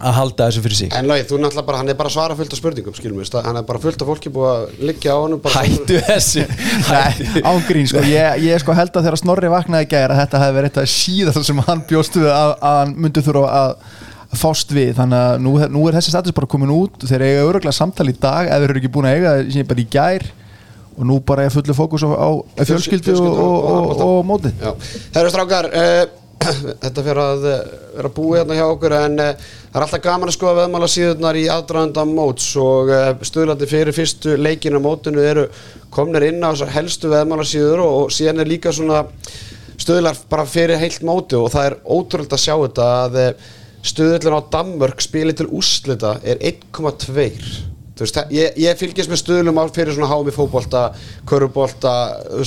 að 0.04 0.16
halda 0.18 0.47
þessu 0.49 0.64
fyrir 0.66 0.78
sig. 0.78 0.91
En 0.97 1.08
Lói, 1.10 1.24
þú 1.28 1.39
náttúrulega 1.39 1.68
bara, 1.68 1.80
hann 1.82 1.91
er 1.93 1.97
bara 1.99 2.12
svara 2.14 2.38
fullt 2.38 2.54
af 2.54 2.60
spurningum 2.60 2.95
skilum 2.97 3.20
við, 3.22 3.34
hann 3.45 3.60
er 3.60 3.68
bara 3.68 3.82
fullt 3.84 4.04
af 4.04 4.10
fólki 4.10 4.32
búið 4.34 4.49
að 4.51 4.86
liggja 4.89 5.16
á 5.16 5.18
honum 5.22 5.41
bara 5.43 5.64
Hættu 5.64 5.99
þessu. 6.08 6.45
Nei, 6.91 7.41
ángrín 7.54 7.89
sko, 7.89 8.04
ég, 8.10 8.43
ég 8.43 8.64
sko 8.64 8.76
held 8.78 8.91
að 8.93 9.08
þegar 9.08 9.20
Snorri 9.22 9.51
vaknaði 9.54 9.89
gæra 9.93 10.18
að 10.18 10.24
þetta 10.24 10.43
hefði 10.43 10.58
verið 10.60 10.72
eitthvað 10.72 10.89
síðan 10.93 11.47
sem 11.49 11.64
hann 11.70 11.84
bjóst 11.89 12.20
við 12.20 12.32
að, 12.34 12.56
að 12.60 12.80
hann 12.82 12.95
myndi 13.06 13.26
þurfa 13.26 13.54
að 13.62 13.76
fást 14.43 14.72
við, 14.74 14.95
þannig 14.97 15.20
að 15.20 15.43
nú, 15.45 15.51
nú 15.76 15.84
er 15.88 15.99
þessi 15.99 16.14
status 16.14 16.36
bara 16.36 16.49
komin 16.49 16.74
út, 16.74 17.04
þeir 17.06 17.28
eiga 17.28 17.43
öruglega 17.47 17.76
samtal 17.76 18.08
í 18.10 18.16
dag 18.18 18.49
ef 18.49 18.64
þeir 18.64 18.72
eru 18.72 18.82
ekki 18.82 18.93
búin 18.95 19.10
að 19.10 19.20
eiga 19.20 19.36
það 19.36 19.51
sem 19.54 19.70
bara 19.70 19.84
í 19.84 19.91
gær. 19.93 20.26
Og 20.93 21.08
nú 21.10 21.16
bara 21.26 21.47
er 21.47 21.54
fullu 21.54 21.74
fókus 21.74 22.04
á, 22.06 22.10
á 22.14 22.30
fjölskyldu 22.70 23.16
og, 23.18 23.38
og, 23.41 23.56
og, 23.66 24.01
og 24.06 24.20
móti 24.30 24.51
Þetta 26.84 27.04
fyrir 27.06 27.22
að 27.24 27.48
uh, 27.50 27.56
vera 27.98 28.12
búið 28.16 28.39
hérna 28.39 28.58
hjá 28.58 28.64
okkur 28.66 28.96
en 28.98 29.18
uh, 29.22 29.32
það 29.38 29.80
er 29.80 29.86
alltaf 29.86 30.04
gaman 30.04 30.32
að 30.32 30.36
skoða 30.38 30.56
veðmála 30.62 30.89
síðunar 30.91 31.39
í 31.39 31.46
aðdraðanda 31.54 32.06
móts 32.10 32.48
og 32.62 32.94
uh, 32.94 33.10
stuðlandi 33.26 33.70
fyrir 33.72 33.96
fyrstu 33.96 34.38
leikinu 34.39 34.82
mótinu 34.84 35.24
eru 35.24 35.48
komnir 35.94 36.28
inn 36.30 36.44
á 36.46 36.52
helstu 36.76 37.12
veðmála 37.14 37.48
síður 37.48 37.84
og, 37.86 37.98
og 38.04 38.16
síðan 38.16 38.44
er 38.44 38.52
líka 38.54 38.74
svona 38.76 39.04
stuðlar 39.74 40.20
bara 40.30 40.48
fyrir 40.48 40.82
heilt 40.82 41.04
móti 41.06 41.38
og 41.39 41.52
það 41.54 41.70
er 41.70 41.78
ótrúld 41.84 42.34
að 42.34 42.44
sjá 42.46 42.56
þetta 42.56 42.89
að 43.04 43.22
stuðlun 43.84 44.39
á 44.39 44.41
Danmörk 44.54 45.04
spili 45.04 45.36
til 45.36 45.50
úslita 45.52 46.18
er 46.24 46.39
1,2 46.54 47.73
Þú 47.73 47.73
veist, 48.06 48.20
ég, 48.34 48.58
ég 48.64 48.80
fylgist 48.80 49.12
með 49.12 49.22
stuðlum 49.24 49.62
á 49.62 49.64
fyrir 49.76 49.95
svona 49.95 50.12
hámi 50.12 50.34
fótbolta, 50.36 50.84
körubólta, 51.30 51.93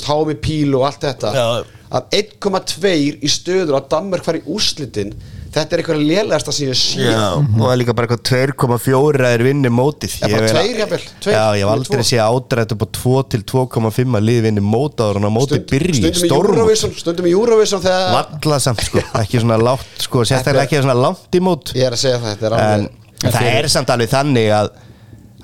hámi 0.07 0.37
píl 0.41 0.77
og 0.79 0.87
allt 0.91 1.09
þetta. 1.09 1.33
Já. 1.37 1.49
að 1.97 2.15
1,2 2.19 2.95
í 3.23 3.29
stöður 3.31 3.77
að 3.79 3.91
Danmörk 3.93 4.25
fari 4.27 4.41
úrslitin 4.51 5.13
þetta 5.57 5.77
er 5.77 5.83
eitthvað 5.83 6.01
lélegasta 6.05 6.53
sem 6.55 6.69
ég 6.69 6.77
sé 6.79 7.05
Já, 7.07 7.21
og 7.39 7.47
það 7.55 7.71
er 7.73 7.79
líka 7.81 7.95
bara 7.97 8.09
eitthvað 8.09 8.51
2,4 8.83 9.29
er 9.31 9.45
vinni 9.47 9.71
mótið. 9.73 10.17
Ég 10.27 10.35
vil- 10.35 10.51
tveir 10.51 10.81
jafnvel, 10.83 11.07
tveir, 11.25 11.37
Já, 11.37 11.45
ég 11.57 11.63
hef 11.65 11.73
aldrei 11.73 12.03
séð 12.11 12.23
ádrætt 12.27 12.75
upp 12.75 12.85
á 12.85 12.89
2 12.99 13.15
til 13.33 13.43
2,5 13.53 14.19
að 14.19 14.27
liði 14.29 14.45
vinni 14.49 14.65
mót 14.65 15.01
áður 15.01 15.21
en 15.23 15.29
á 15.29 15.33
móti 15.33 15.61
byrji 15.71 15.95
stundum 16.01 16.27
í 16.27 16.31
stórmót 16.31 16.59
Eurovision 16.59 16.95
stundum 17.01 17.29
í 17.31 17.35
Eurovision 17.37 17.85
þegar 17.87 18.13
Valla 18.17 18.59
samt 18.67 18.85
sko, 18.89 19.05
ekki 19.23 19.43
svona 19.45 19.59
látt 19.63 20.05
sko, 20.05 20.25
sérstaklega 20.29 20.67
ekki 20.69 20.83
svona 20.83 20.99
langt 21.07 21.39
í 21.39 21.45
mót. 21.45 21.73
Ég 21.77 21.89
er 21.89 21.97
að 21.97 22.03
segja 22.05 22.21
það, 22.21 22.35
þetta 22.35 22.51
er 22.51 22.59
en, 22.59 22.89
alveg 22.91 23.25
en 23.31 23.37
það 23.39 23.51
er 23.55 23.71
samt 23.73 23.95
alveg 23.97 24.13
þannig 24.13 24.51
að, 24.61 24.73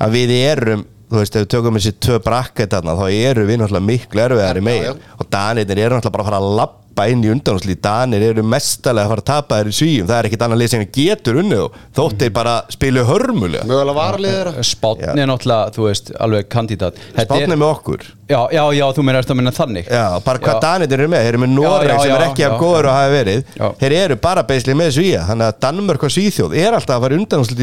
að 0.00 0.16
við 0.16 0.34
erum 0.38 0.86
þú 1.12 1.20
veist, 1.20 1.34
ef 1.36 1.44
við 1.44 1.50
tökum 1.52 1.76
þessi 1.76 1.92
tvö 2.00 2.18
brakket 2.24 2.72
þá 2.72 3.02
eru 3.10 3.44
við 3.44 3.58
náttúrulega 3.60 3.84
miklu 3.84 4.22
erfiðar 4.24 4.60
í 4.60 4.64
megin. 4.64 5.02
Og 5.20 5.26
Danirnir 5.28 5.82
eru 5.84 5.98
náttúrulega 5.98 6.14
bara 6.16 6.24
að 6.24 6.30
fara 6.30 6.40
að 6.40 6.54
lappa 6.92 7.08
inn 7.08 7.22
í 7.24 7.30
undanúsli 7.32 7.74
Danir 7.80 8.22
eru 8.22 8.42
mestalega 8.44 9.06
að 9.06 9.12
fara 9.12 9.22
að 9.22 9.28
tapa 9.30 9.58
þér 9.60 9.68
í 9.70 9.72
svíum. 9.76 10.06
Það 10.08 10.18
er 10.18 10.24
ekkit 10.28 10.42
annað 10.44 10.60
lið 10.60 10.70
sem 10.72 10.82
getur 10.92 11.38
unnið 11.40 11.60
og 11.64 11.70
þótt 11.96 12.18
þeir 12.20 12.32
bara 12.36 12.54
spilu 12.72 13.04
hörmulega. 13.08 13.64
Mögulega 13.68 13.96
varalið 13.96 14.32
þeirra. 14.36 14.52
Spátn 14.72 15.00
Já. 15.02 15.12
er 15.16 15.26
náttúrulega, 15.30 15.72
þú 15.72 15.82
veist, 15.88 16.06
alveg 16.20 16.48
kandidat. 16.52 16.94
Þetta 17.16 17.30
Spátni 17.30 17.52
er- 17.56 17.56
með 17.62 17.70
okkur. 17.72 18.00
Já, 18.32 18.40
já, 18.52 18.64
já, 18.72 18.86
þú 18.96 19.02
meina 19.04 19.18
eftir 19.20 19.32
að 19.34 19.36
minna 19.36 19.52
þannig? 19.52 19.86
Já, 19.92 20.20
bara 20.24 20.38
hvað. 20.38 20.60
Danir 20.62 20.92
eru 20.92 21.08
með, 21.08 21.20
þeir 21.20 21.32
eru 21.32 21.38
með 21.42 21.50
Noreg 21.52 22.00
sem 22.00 22.12
er 22.14 22.20
já, 22.22 22.30
ekki 22.30 22.44
af 22.46 22.60
góður 22.60 22.86
að 22.88 22.96
hafa 22.96 23.10
verið. 23.12 23.44
Þeir 23.82 23.92
eru 23.92 24.16
bara 24.16 24.42
beisli 24.42 24.74
með 24.74 24.90
Svíja 24.96 25.20
Þannig 25.28 25.46
að 25.48 25.58
Danmörk 25.60 26.02
og 26.02 26.10
Svíþjóð 26.12 26.56
er 26.56 26.72
alltaf 26.72 26.96
að 26.96 27.02
fara 27.02 27.18
undanúslit 27.20 27.60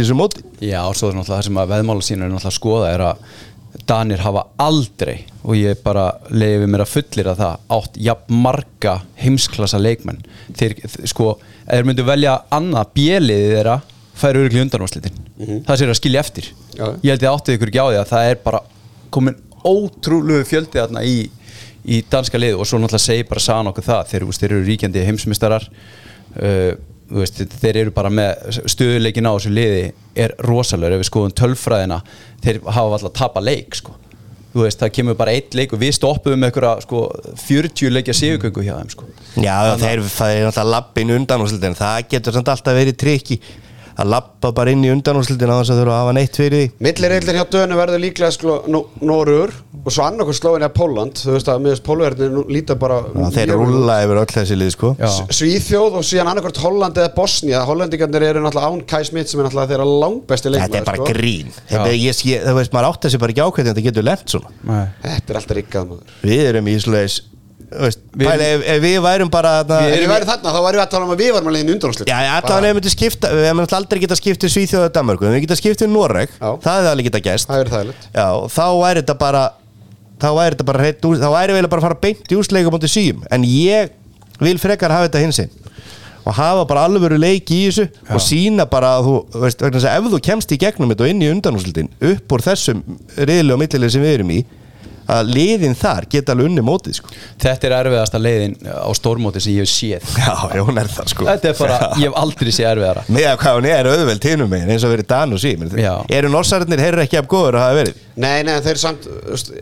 Danir 3.87 4.21
hafa 4.23 4.47
aldrei 4.61 5.25
og 5.43 5.55
ég 5.57 5.79
bara 5.83 6.09
leiði 6.29 6.67
mér 6.69 6.83
að 6.83 6.91
fullir 6.95 7.29
að 7.31 7.39
það 7.43 7.63
átt 7.77 8.01
jafn 8.09 8.41
marga 8.43 8.95
heimsklassa 9.21 9.79
leikmenn. 9.81 10.19
Þeir, 10.57 10.75
sko, 11.09 11.37
þeir 11.69 11.87
myndu 11.87 12.05
velja 12.07 12.35
annað 12.53 12.93
bjeliði 12.97 13.55
þeirra 13.55 13.79
færi 14.19 14.41
örugli 14.43 14.63
undanvarslitin 14.65 15.19
það 15.39 15.79
sér 15.79 15.91
að 15.93 15.99
skilja 15.99 16.23
eftir. 16.23 16.49
Já. 16.75 16.85
ég 17.03 17.13
held 17.13 17.23
ég 17.23 17.33
áttið 17.33 17.57
ykkur 17.57 17.71
ekki 17.71 17.83
á 17.83 17.87
því 17.87 17.99
að 17.99 18.11
það 18.11 18.29
er 18.29 18.41
bara 18.43 18.61
komin 19.13 19.37
ótrúlegu 19.67 20.47
fjöldi 20.47 20.79
þarna 20.79 21.03
í, 21.07 21.17
í 21.87 22.01
danska 22.11 22.39
lið 22.39 22.59
og 22.59 22.67
svo 22.67 22.79
náttúrulega 22.79 23.05
segir 23.05 23.27
bara 23.29 23.43
sagan 23.43 23.71
okkur 23.71 23.87
það 23.87 24.11
þeir, 24.11 24.25
þeir 24.39 24.51
eru 24.51 24.67
ríkjandi 24.67 25.05
heimsmystarar 25.07 25.67
uh, 25.69 26.73
veist, 27.09 27.41
þeir 27.61 27.83
eru 27.83 27.93
bara 27.95 28.11
með 28.13 28.59
stöðuleikin 28.69 29.29
á 29.29 29.33
þessu 29.33 29.53
liði 29.53 29.85
er 30.19 30.35
rosalegur 30.45 30.97
ef 30.97 31.03
við 31.03 31.09
skoðum 31.09 31.35
tölfræðina 31.37 32.01
þeir 32.43 32.61
hafa 32.67 32.99
alltaf 32.99 33.15
tapa 33.17 33.43
leik 33.43 33.79
sko. 33.79 33.95
veist, 34.53 34.81
það 34.81 34.93
kemur 34.97 35.17
bara 35.19 35.33
eitt 35.37 35.55
leik 35.57 35.73
og 35.73 35.81
við 35.81 35.95
stoppuðum 35.99 36.43
með 36.43 36.51
einhverja 36.51 36.85
sko, 36.85 37.01
40 37.45 37.95
leikja 37.95 38.17
sigurgöngu 38.17 38.65
hjá 38.65 38.75
þeim 38.79 38.93
sko. 38.95 39.09
Já, 39.37 39.55
þeir, 39.81 40.03
það 40.09 40.35
er 40.35 40.49
alltaf 40.49 40.69
lappin 40.69 41.15
undanúslitin 41.17 41.77
Það 41.77 41.99
getur 42.13 42.39
alltaf 42.41 42.77
verið 42.77 42.97
trikki 42.99 43.39
að 43.99 44.11
lappa 44.13 44.51
bara 44.55 44.71
inn 44.73 44.83
í 44.85 44.91
undanúslitin 44.93 45.51
á 45.51 45.59
þess 45.59 45.73
að 45.73 45.81
þurfa 45.81 45.95
að 45.95 46.01
hafa 46.03 46.13
neitt 46.17 46.39
fyrir 46.39 46.61
því. 46.63 46.67
Millireillin 46.87 47.39
hjá 47.39 47.45
Dönu 47.55 47.77
verður 47.79 48.01
líklega 48.03 48.31
sko, 48.35 48.57
Norur 49.03 49.53
og 49.79 49.91
svo 49.93 50.03
annarkvæð 50.05 50.37
slóin 50.39 50.65
er 50.65 50.71
Póland 50.75 51.19
þú 51.19 51.33
veist 51.35 51.49
að 51.51 51.61
miðast 51.63 51.85
Pólverðin 51.87 52.39
líta 52.51 52.75
bara 52.79 52.97
Já, 53.09 53.29
Þeir 53.37 53.53
rúlla 53.55 53.99
yfir 54.03 54.19
öll 54.21 54.33
þessi 54.33 54.57
lið 54.59 54.71
sko. 54.75 54.91
Svíþjóð 55.33 55.99
og 56.01 56.05
síðan 56.07 56.31
annarkvært 56.33 56.59
Holland 56.63 56.99
eða 56.99 57.13
Bosnia 57.15 57.61
Hollandingarnir 57.67 58.25
eru 58.31 58.43
náttúrulega 58.43 58.73
án 58.73 58.83
Kai 58.89 59.03
Smith 59.07 59.31
sem 59.31 59.39
er 59.41 59.47
náttúrulega 59.47 59.71
þeirra 59.73 59.87
langbesti 60.03 60.51
leikmaður 60.53 60.73
Þetta 60.73 60.81
er 60.81 60.89
bara 60.89 61.01
sko. 61.01 61.09
grín. 61.13 61.53
Þetta, 61.69 61.93
ég, 61.95 62.21
ég, 62.29 62.43
Það 62.49 62.59
veist, 62.59 62.73
maður 62.75 62.89
átt 62.91 63.07
þessi 63.07 63.21
bara 63.23 63.35
ekki 63.35 63.45
ákveðin 63.45 63.69
Þetta 63.71 63.85
getur 63.89 64.07
lent 64.09 64.33
svona. 64.35 64.53
Nei. 64.69 64.85
Þetta 65.05 65.33
er 65.35 65.39
alltaf 65.41 65.59
riggað 65.59 65.89
maður. 65.93 66.15
Við 66.25 66.43
erum 66.49 66.69
í 66.69 66.75
svoleiðis 66.83 67.17
veist, 67.69 67.99
Við- 68.17 68.29
pæli, 68.29 68.47
ef, 68.55 68.63
ef 68.73 68.81
við 68.83 68.97
værum 69.05 69.29
bara 69.33 69.51
þarna- 69.63 69.89
Ef 69.93 69.99
við 70.03 70.11
væri 70.13 70.27
þarna 70.29 70.53
þá 70.55 70.59
væri 70.65 70.79
við 70.79 70.83
að 70.85 70.91
tala 70.93 71.05
um 71.05 71.13
að 71.13 71.21
við 71.23 71.31
varum 71.35 71.49
að 71.51 71.55
leiðin 71.57 71.73
undanúslit 71.75 72.09
Já, 72.09 72.17
já, 72.25 72.31
allavega 72.39 72.79
við 72.79 72.89
skipta 72.95 73.31
Við 73.35 73.47
náttúrulega 73.49 73.79
aldrei 73.79 74.01
getað 74.03 74.21
skiptið 74.21 74.53
Svíþjóð 74.55 74.85
og 74.87 74.93
Danmarku 74.97 75.29
við 75.29 75.43
getað 75.45 75.61
skiptið 75.61 75.93
Noreg 75.93 76.29
Já. 76.33 76.49
Það 76.65 76.75
hefði 76.79 76.91
alveg 76.93 77.09
getað 77.09 77.25
gæst 77.29 77.53
er 77.59 77.93
Já, 78.15 78.27
þá 78.49 78.65
væri 78.79 79.03
þetta 79.03 79.17
bara 79.21 79.43
þá 80.19 80.29
væri 80.35 80.55
þetta 80.55 80.67
bara 80.67 80.83
hreitt 80.83 81.07
úr 81.07 81.19
þá 81.21 81.29
væri 81.31 81.55
við 81.55 81.69
bara 81.69 81.79
að 81.81 81.87
fara 81.87 81.99
beint 82.03 82.33
í 82.33 82.39
úsleikum 82.39 82.75
átti 82.79 82.91
síum 82.91 83.23
en 83.31 83.45
ég 83.47 83.93
vil 84.43 84.57
frekar 84.59 84.91
hafa 84.91 85.07
þetta 85.07 85.23
hins 85.23 85.39
einn 85.45 85.53
og 86.27 86.35
hafa 86.35 86.65
bara 86.67 86.83
alvöru 86.87 87.17
leiki 87.19 87.55
í 87.55 87.67
þessu 87.69 87.85
og 88.11 88.21
sína 88.21 88.65
bara 88.69 88.97
að 88.99 89.07
þú 89.07 89.41
veist, 89.45 89.61
vegna 89.63 89.79
þess 89.79 89.87
að 89.89 89.97
ef 89.99 90.09
þú 90.13 90.19
kemst 90.27 90.51
í 90.53 90.59
gegnum 90.61 90.91
þetta 90.91 91.05
og 91.05 91.13
inn 91.13 91.23
í 91.23 91.29
undanúslitin 91.31 91.89
upp 92.11 92.35
úr 92.35 92.43
þessum 92.45 92.81
riðli 93.17 93.55
og 93.55 93.61
millilið 93.63 93.93
sem 93.95 94.03
við 94.03 94.15
erum 94.17 94.33
í 94.35 94.39
að 95.09 95.31
liðin 95.35 95.77
þar 95.79 96.07
geta 96.11 96.35
alveg 96.35 96.49
unni 96.49 96.65
mótið 96.65 96.99
sko. 96.99 97.13
þetta 97.41 97.69
er 97.69 97.77
erfiðasta 97.79 98.21
leiðin 98.21 98.57
á 98.69 98.89
stórmóti 98.97 99.43
sem 99.43 99.55
ég 99.55 99.65
hef 99.65 99.73
séð. 99.73 100.11
Já, 100.19 100.33
já, 100.55 100.61
hún 100.67 100.81
er 100.81 100.91
það 100.91 101.13
sko. 101.13 101.27
Þetta 101.29 101.49
er 101.51 101.57
bara, 101.59 101.79
ég 101.99 102.09
hef 102.09 102.19
aldrei 102.23 102.51
séð 102.53 102.69
erfiðara. 102.73 103.05
Með 103.09 103.29
að 103.31 103.39
hvað 103.43 103.57
hún 103.59 103.69
er 103.71 103.89
auðveld 103.93 104.29
hinum 104.29 104.53
megin 104.53 104.73
eins 104.75 104.85
og 104.85 104.93
verið 104.93 105.09
Dan 105.09 105.35
og 105.35 105.47
Já. 105.79 105.93
eru 106.19 106.31
norsararnir, 106.33 106.81
þeir 106.81 106.93
eru 106.93 107.05
ekki 107.05 107.19
af 107.19 107.29
góður 107.31 107.59
að 107.59 107.65
hafa 107.65 107.79
verið? 107.79 108.05
Nei, 108.19 108.41
nei, 108.43 108.57
þeir 108.59 108.79
samt 108.81 109.05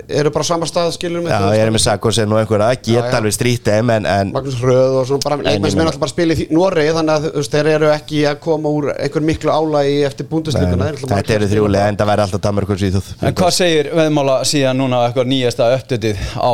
eru 0.09 0.31
bara 0.33 0.45
á 0.45 0.49
sama 0.49 0.67
stað 0.69 0.95
skilur 0.95 1.21
mig 1.21 1.29
Já, 1.29 1.43
ég 1.53 1.61
er 1.61 1.71
með 1.73 1.83
Sakosen 1.83 2.31
og 2.33 2.39
einhverja 2.41 2.71
Já, 2.73 2.79
geta 2.87 3.11
já. 3.11 3.17
alveg 3.19 4.07
en 4.17 4.31
Magnús 4.33 4.57
Röð 4.63 4.95
og 5.01 5.05
svona 5.09 5.23
bara 5.23 5.37
leikmenn 5.37 5.67
ég 5.67 5.73
sem 5.73 5.81
er 5.83 5.89
alltaf 5.91 6.01
bara 6.01 6.13
spila 6.13 6.33
í 6.37 6.47
Noregi 6.53 6.95
þannig 6.97 7.13
að 7.13 7.27
þú 7.27 7.31
veist, 7.37 7.53
þeir 7.53 7.69
eru 7.75 7.91
ekki 7.93 8.23
að 8.31 8.39
koma 8.47 8.71
úr 8.73 8.89
einhver 8.95 9.25
miklu 9.27 9.53
álægi 9.53 9.99
eftir 10.07 10.29
búndistökuna 10.31 10.89
þetta 11.03 11.35
eru 11.37 11.49
þrjúlega 11.51 11.91
en 11.91 11.99
það 11.99 12.11
væri 12.11 12.25
alltaf 12.25 12.43
Danmark 12.47 12.73
og 12.73 12.81
Svíþjóð. 12.81 13.11
En 13.27 13.37
hvað 13.37 13.53
segir 13.59 13.91
veðmála 13.97 14.37
síðan 14.47 14.81
núna 14.81 15.03
eitthvað 15.05 15.29
nýjasta 15.38 15.71
uppdötið 15.77 16.21
á 16.41 16.51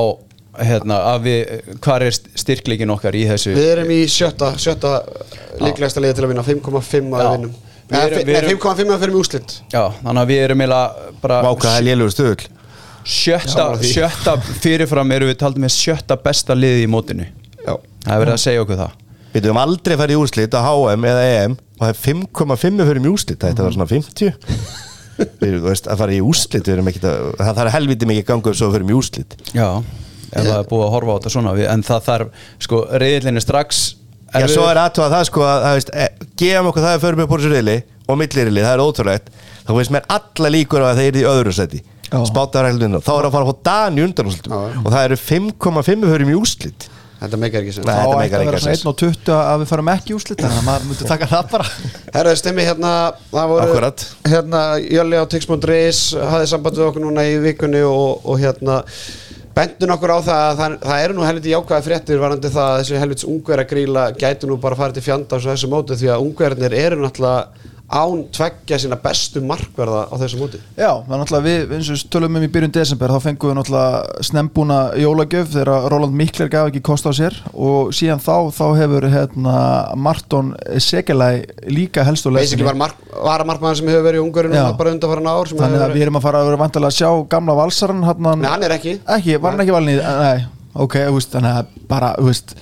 hérna, 0.61 0.97
við, 1.23 1.51
hvað 1.81 2.05
er 2.07 2.15
styrkleikin 2.43 2.91
okkar 2.93 3.15
í 3.17 3.23
þessu? 3.29 3.53
Við 3.57 3.69
erum 3.73 3.91
í 3.93 3.99
sjötta, 4.11 4.51
sjötta 4.61 4.91
líklegasta 5.63 6.03
liði 6.03 6.17
til 6.19 6.25
að 6.27 6.33
vinna 6.33 6.45
5,5 6.45 7.15
að 7.17 7.29
vinnum. 7.33 7.53
Við 7.89 7.99
erum- 7.99 8.13
Nei, 8.13 8.23
við 8.23 8.37
erum- 8.37 8.59
5,5 8.59 8.93
að 8.93 9.01
fyrir 9.03 9.17
úslit 9.19 9.55
Já, 9.73 9.81
þannig 10.03 10.21
að 10.21 10.29
við 10.31 10.43
erum 10.45 10.61
bara 11.21 11.41
sjötta, 13.03 13.65
sjötta 13.83 14.37
fyrirfram 14.63 15.11
erum 15.11 15.27
við 15.27 15.39
taldið 15.41 15.65
með 15.65 15.73
sjötta 15.75 16.15
besta 16.23 16.55
liði 16.55 16.85
í 16.85 16.91
mótinu. 16.91 17.25
Já. 17.59 17.75
Það 18.05 18.13
er 18.13 18.21
verið 18.23 18.33
að 18.37 18.43
segja 18.45 18.63
okkur 18.63 18.79
það. 18.79 18.93
Við 19.33 19.47
höfum 19.49 19.59
aldrei 19.63 19.95
farið 19.97 20.15
í 20.15 20.21
úrslit 20.21 20.55
á 20.55 20.61
HM 20.63 21.05
eða 21.09 21.25
EM 21.43 21.57
og 21.57 21.83
það 21.83 21.89
er 21.89 21.99
5,5 22.05 22.87
fyrir 22.87 23.01
í 23.03 23.11
úrslit. 23.11 23.39
Þetta 23.43 23.65
var 23.65 23.75
svona 23.75 23.89
50 23.89 24.33
Við 25.17 25.57
þú 25.59 25.65
veist, 25.67 25.89
að 25.89 26.03
fara 26.03 26.15
í 26.15 26.21
að, 26.23 27.27
það 27.39 27.57
þarf 27.59 27.75
helviti 27.77 28.09
mikið 28.09 28.25
gangu 28.29 28.53
svo 28.57 28.71
fyrir 28.73 28.89
í 28.89 28.97
úrslit. 28.97 29.35
Já, 29.53 29.67
ef 30.33 30.47
það 30.47 30.55
er 30.57 30.69
búið 30.71 30.85
að 30.87 30.93
horfa 30.95 31.13
á 31.13 31.17
þetta 31.17 31.33
svona 31.35 31.55
við, 31.57 31.67
en 31.69 31.85
það 31.85 32.07
þarf, 32.07 32.47
sko, 32.65 32.81
reyðlinni 33.03 33.43
strax 33.43 33.83
Já, 34.33 34.47
svo 34.49 34.65
er 34.65 34.79
aðtóða 34.81 35.11
það 35.13 35.25
sko 35.29 35.43
að, 35.45 35.63
það 35.63 35.75
veist, 35.77 35.89
e, 35.93 36.29
gefum 36.41 36.69
okkur 36.71 36.85
það 36.85 36.95
að 36.95 37.03
förum 37.03 37.23
upp 37.23 37.33
úr 37.35 37.43
þessu 37.43 37.51
reyli 37.53 37.75
og 38.09 38.17
millirili, 38.17 38.63
það 38.63 38.73
er 38.73 38.81
ótrúlegt. 38.81 39.27
Þá 39.63 39.71
veist 39.77 39.93
mér 39.93 40.07
alla 40.15 40.51
líkur 40.55 40.83
á 40.83 40.87
að 40.89 41.01
þeir 41.01 41.09
eru 41.11 41.21
í 41.21 41.27
öðru 41.29 41.53
seti 41.53 41.81
spátaræklinu, 42.13 42.99
þá 43.01 43.13
er 43.13 43.27
að 43.27 43.33
fara 43.33 43.45
að 43.45 43.49
fá 43.49 43.61
Dan 43.65 43.95
í 43.97 44.03
undanúrslitum. 44.05 44.53
Já. 44.53 44.81
og 44.83 44.89
það 44.93 45.05
eru 45.07 45.17
5,5 45.17 46.03
fyrir 46.11 46.29
í 46.29 46.35
úrslit 46.37 46.85
Þetta 47.23 47.37
meikar 47.39 47.63
ekki 47.63 47.73
sem 47.77 47.85
Nei. 47.87 47.93
þá 47.93 48.01
þetta 48.03 48.23
ætti 48.23 48.35
að 48.35 48.45
vera 48.49 48.59
svona 48.59 48.75
sens. 48.75 48.81
1 48.83 48.89
og 48.91 48.95
20 48.99 49.35
að 49.39 49.61
við 49.61 49.69
farum 49.71 49.91
ekki 49.93 50.15
úrslit 50.17 50.41
þannig 50.43 50.57
að 50.59 50.65
maður 50.67 50.87
myndi 50.89 51.07
taka 51.07 51.29
það 51.31 51.51
bara 51.53 51.67
Herðu, 52.17 52.33
stemmi 52.41 52.65
hérna 52.67 52.91
Það 53.31 53.51
voru 53.53 53.67
Akkurat. 53.69 54.05
hérna 54.33 54.63
Jölli 54.83 55.21
á 55.23 55.25
Tix.is 55.31 56.01
hafði 56.19 56.49
samband 56.51 56.81
við 56.81 56.87
okkur 56.89 57.05
núna 57.05 57.23
í 57.29 57.37
vikunni 57.45 57.83
og, 57.87 58.27
og 58.27 58.41
hérna 58.43 58.81
bendun 59.53 59.93
okkur 59.93 60.11
á 60.11 60.19
það 60.25 60.43
að 60.43 60.59
það, 60.59 60.75
það 60.83 61.03
eru 61.05 61.15
nú 61.15 61.25
helviti 61.27 61.51
jákvæða 61.53 61.85
fréttir 61.85 62.21
varandi 62.21 62.49
það 62.51 62.69
að 62.71 62.79
þessi 62.81 63.01
helvits 63.03 63.27
ungverða 63.29 63.65
gríla 63.69 64.05
gætu 64.17 64.49
nú 64.49 64.57
bara 64.61 64.79
farið 64.79 64.97
til 64.97 65.05
fjanda 65.07 65.37
á 65.37 65.43
þessu 65.45 65.69
móti 65.69 65.97
því 65.99 66.09
að 66.09 66.23
ungverðinir 66.25 66.75
eru 66.79 66.97
náttúrulega 67.03 67.69
án 67.93 68.23
tveggja 68.33 68.79
sína 68.81 68.97
bestu 69.01 69.41
markverða 69.45 70.07
á 70.09 70.15
þessu 70.17 70.39
móti? 70.41 70.59
Já, 70.73 70.89
það 71.05 71.13
er 71.13 71.21
náttúrulega 71.21 71.45
við, 71.45 71.73
eins 71.77 71.91
og 71.93 72.01
tölum 72.13 72.39
um 72.39 72.45
í 72.45 72.49
byrjun 72.53 72.73
desember 72.73 73.13
þá 73.13 73.19
fengum 73.27 73.51
við 73.51 73.57
náttúrulega 73.59 74.25
snembúna 74.29 74.79
jólagjöf 74.97 75.51
þegar 75.53 75.87
Roland 75.93 76.17
Mikler 76.17 76.51
gaf 76.53 76.71
ekki 76.71 76.81
kost 76.89 77.05
á 77.05 77.11
sér 77.13 77.37
og 77.53 77.93
síðan 77.95 78.23
þá, 78.23 78.35
þá 78.55 78.65
hefur 78.81 79.07
hérna, 79.13 79.55
Marton 80.07 80.51
Segelæ 80.81 81.29
líka 81.69 82.05
helst 82.07 82.27
og 82.29 82.37
Basically 82.39 82.67
var, 82.67 82.79
mark, 82.81 82.99
var 83.13 83.45
að 83.45 83.51
markmaður 83.53 83.81
sem 83.81 83.93
hefur 83.93 84.07
verið 84.09 84.21
í 84.21 84.25
Ungurinn 84.25 84.57
Já. 84.57 84.65
bara 84.79 84.95
undanfæran 84.95 85.29
ár 85.29 85.53
Þannig 85.53 85.85
að 85.87 85.97
við 85.97 86.07
erum 86.07 86.19
að 86.19 86.27
fara 86.27 86.41
að 86.41 86.49
vera 86.49 86.61
vantilega 86.65 86.93
að 86.93 86.99
sjá 86.99 87.25
gamla 87.29 87.57
valsaran 87.61 88.05
hann, 88.09 88.29
Nei, 88.41 88.49
hann 88.49 88.65
er 88.65 88.77
ekki. 88.79 88.97
Ekki, 89.17 89.37
var 89.37 89.53
hann 89.53 89.65
ekki 89.65 89.75
valin 89.75 89.93
í 89.93 89.99
Nei, 90.01 90.45
ok, 90.81 90.97
þannig 91.29 91.59
að 91.61 91.75
bara, 91.89 92.15
þú 92.17 92.31
veist 92.31 92.55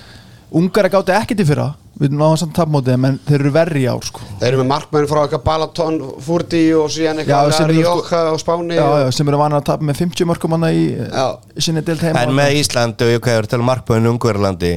Ungar 0.52 0.84
að 0.90 0.98
gáti 0.98 1.16
ekkert 1.16 1.40
í 1.40 1.48
fyrra 1.48 1.70
við 2.02 2.16
náðum 2.16 2.40
samt 2.40 2.54
tapmótið, 2.56 2.96
en 3.08 3.18
þeir 3.28 3.38
eru 3.38 3.52
verri 3.54 3.84
í 3.84 3.88
ár 3.90 4.06
sko. 4.06 4.24
Þeir 4.40 4.48
eru 4.48 4.62
með 4.62 4.68
markmenn 4.72 5.08
frá 5.10 5.20
eitthvað 5.22 5.44
Balaton, 5.46 6.00
Furti 6.26 6.62
og 6.78 6.90
síðan 6.92 7.22
eitthvað 7.22 7.48
eru 7.48 7.56
sko- 7.56 7.68
Rioja 7.70 8.22
og 8.32 8.42
Spáni 8.42 8.78
já, 8.78 8.86
já, 9.04 9.06
sem 9.14 9.30
eru 9.30 9.40
vanið 9.40 9.60
að 9.60 9.68
tapa 9.70 9.88
með 9.88 10.02
50 10.02 10.28
mörgum 10.32 10.56
hann 10.56 10.68
í 10.68 10.82
í 10.92 11.64
sinni 11.68 11.84
deild 11.86 12.02
heima. 12.02 12.24
En 12.26 12.34
með 12.36 12.58
Ísland 12.60 13.06
og 13.06 13.14
ég 13.14 13.22
hvað 13.22 13.38
er 13.38 13.48
að 13.48 13.54
tala 13.54 13.78
um 14.02 14.10
Ungverlandi 14.12 14.72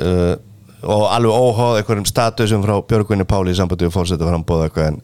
uh, 0.00 0.34
og 0.86 1.04
alveg 1.10 1.32
óháð 1.32 1.80
einhverjum 1.80 2.08
statusum 2.08 2.64
frá 2.64 2.76
Björgvinni 2.86 3.26
Páli 3.28 3.54
í 3.54 3.58
sambandi 3.58 3.88
og 3.88 3.94
fórseta 3.94 4.28
frambóð 4.28 4.66
eitthvað 4.66 4.90
en 4.92 5.00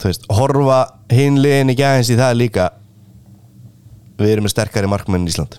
þú 0.00 0.10
veist, 0.10 0.26
horfa 0.36 0.80
hinliðin 1.12 1.72
ekki 1.74 1.86
aðeins 1.86 2.12
í 2.12 2.18
það 2.18 2.38
líka 2.38 2.68
við 4.20 4.34
erum 4.34 4.46
með 4.46 4.54
sterkari 4.54 4.90
markmenn 4.90 5.26
í 5.26 5.32
Ísland 5.32 5.58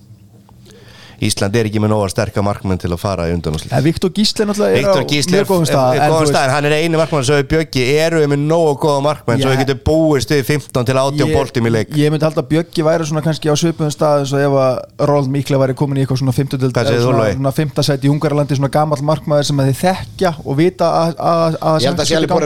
Ísland 1.23 1.55
er 1.55 1.69
ekki 1.69 1.79
með 1.83 1.93
nóga 1.93 2.09
sterkar 2.11 2.43
markmenn 2.45 2.81
til 2.81 2.91
að 2.91 2.99
fara 3.01 3.27
í 3.29 3.35
undanúsli 3.35 3.71
En 3.71 3.83
Viktor 3.85 4.11
Gísli 4.15 4.47
náttúrulega 4.47 4.71
er 4.71 4.81
Viktor 4.81 5.05
á 5.05 5.09
Gísli 5.11 5.35
mjög 5.37 5.47
góðum 5.51 5.67
stað 5.69 5.99
er 5.99 6.11
góðum 6.11 6.29
stað, 6.31 6.49
hann 6.55 6.67
er 6.69 6.75
eini 6.79 6.99
markmann 6.99 7.25
svo 7.27 7.39
við 7.39 7.47
Bjöggi 7.53 7.85
eru 8.03 8.21
við 8.23 8.29
með 8.33 8.43
nógu 8.49 8.73
góða 8.83 9.03
markmann 9.05 9.39
svo 9.41 9.49
Já. 9.49 9.55
við 9.55 9.61
getum 9.63 9.81
búist 9.87 10.33
við 10.35 10.43
15 10.49 10.89
til 10.89 10.97
18 10.99 11.33
boltum 11.35 11.69
í 11.69 11.73
leik 11.75 11.95
ég 11.95 12.11
myndi 12.13 12.27
halda 12.27 12.43
að 12.43 12.49
Bjöggi 12.51 12.85
væri 12.85 13.07
svona 13.07 13.23
kannski 13.25 13.47
á 13.51 13.55
svipuðum 13.55 13.93
stað 13.95 14.25
eins 14.25 14.35
og 14.35 14.43
ef 14.45 14.57
að 14.65 15.07
Roland 15.09 15.31
Mikla 15.35 15.61
væri 15.61 15.77
komin 15.79 15.99
í 15.99 16.03
eitthvað 16.03 16.21
svona 16.23 16.35
50 16.35 16.61
dild 16.61 16.75
Hvað 16.75 16.91
segir 16.91 17.01
þú, 17.01 17.07
svona, 17.09 17.23
Logi? 17.23 17.37
svona 17.39 17.55
5. 17.55 17.83
sæti 17.89 18.09
í 18.09 18.11
Ungarlandi 18.11 18.59
svona 18.59 18.71
gamall 18.75 19.01
markmaður 19.05 19.49
sem 19.49 19.59
að 19.63 19.71
þið 19.71 19.81
þekkja 19.85 20.31
og 20.43 20.59
vita 20.59 20.91
að, 21.01 21.15
að, 21.19 21.57
að 21.61 21.81
Ég 21.81 21.89
held 21.89 22.03
að 22.03 22.09
sé 22.09 22.19
alveg 22.19 22.33
bara. 22.35 22.45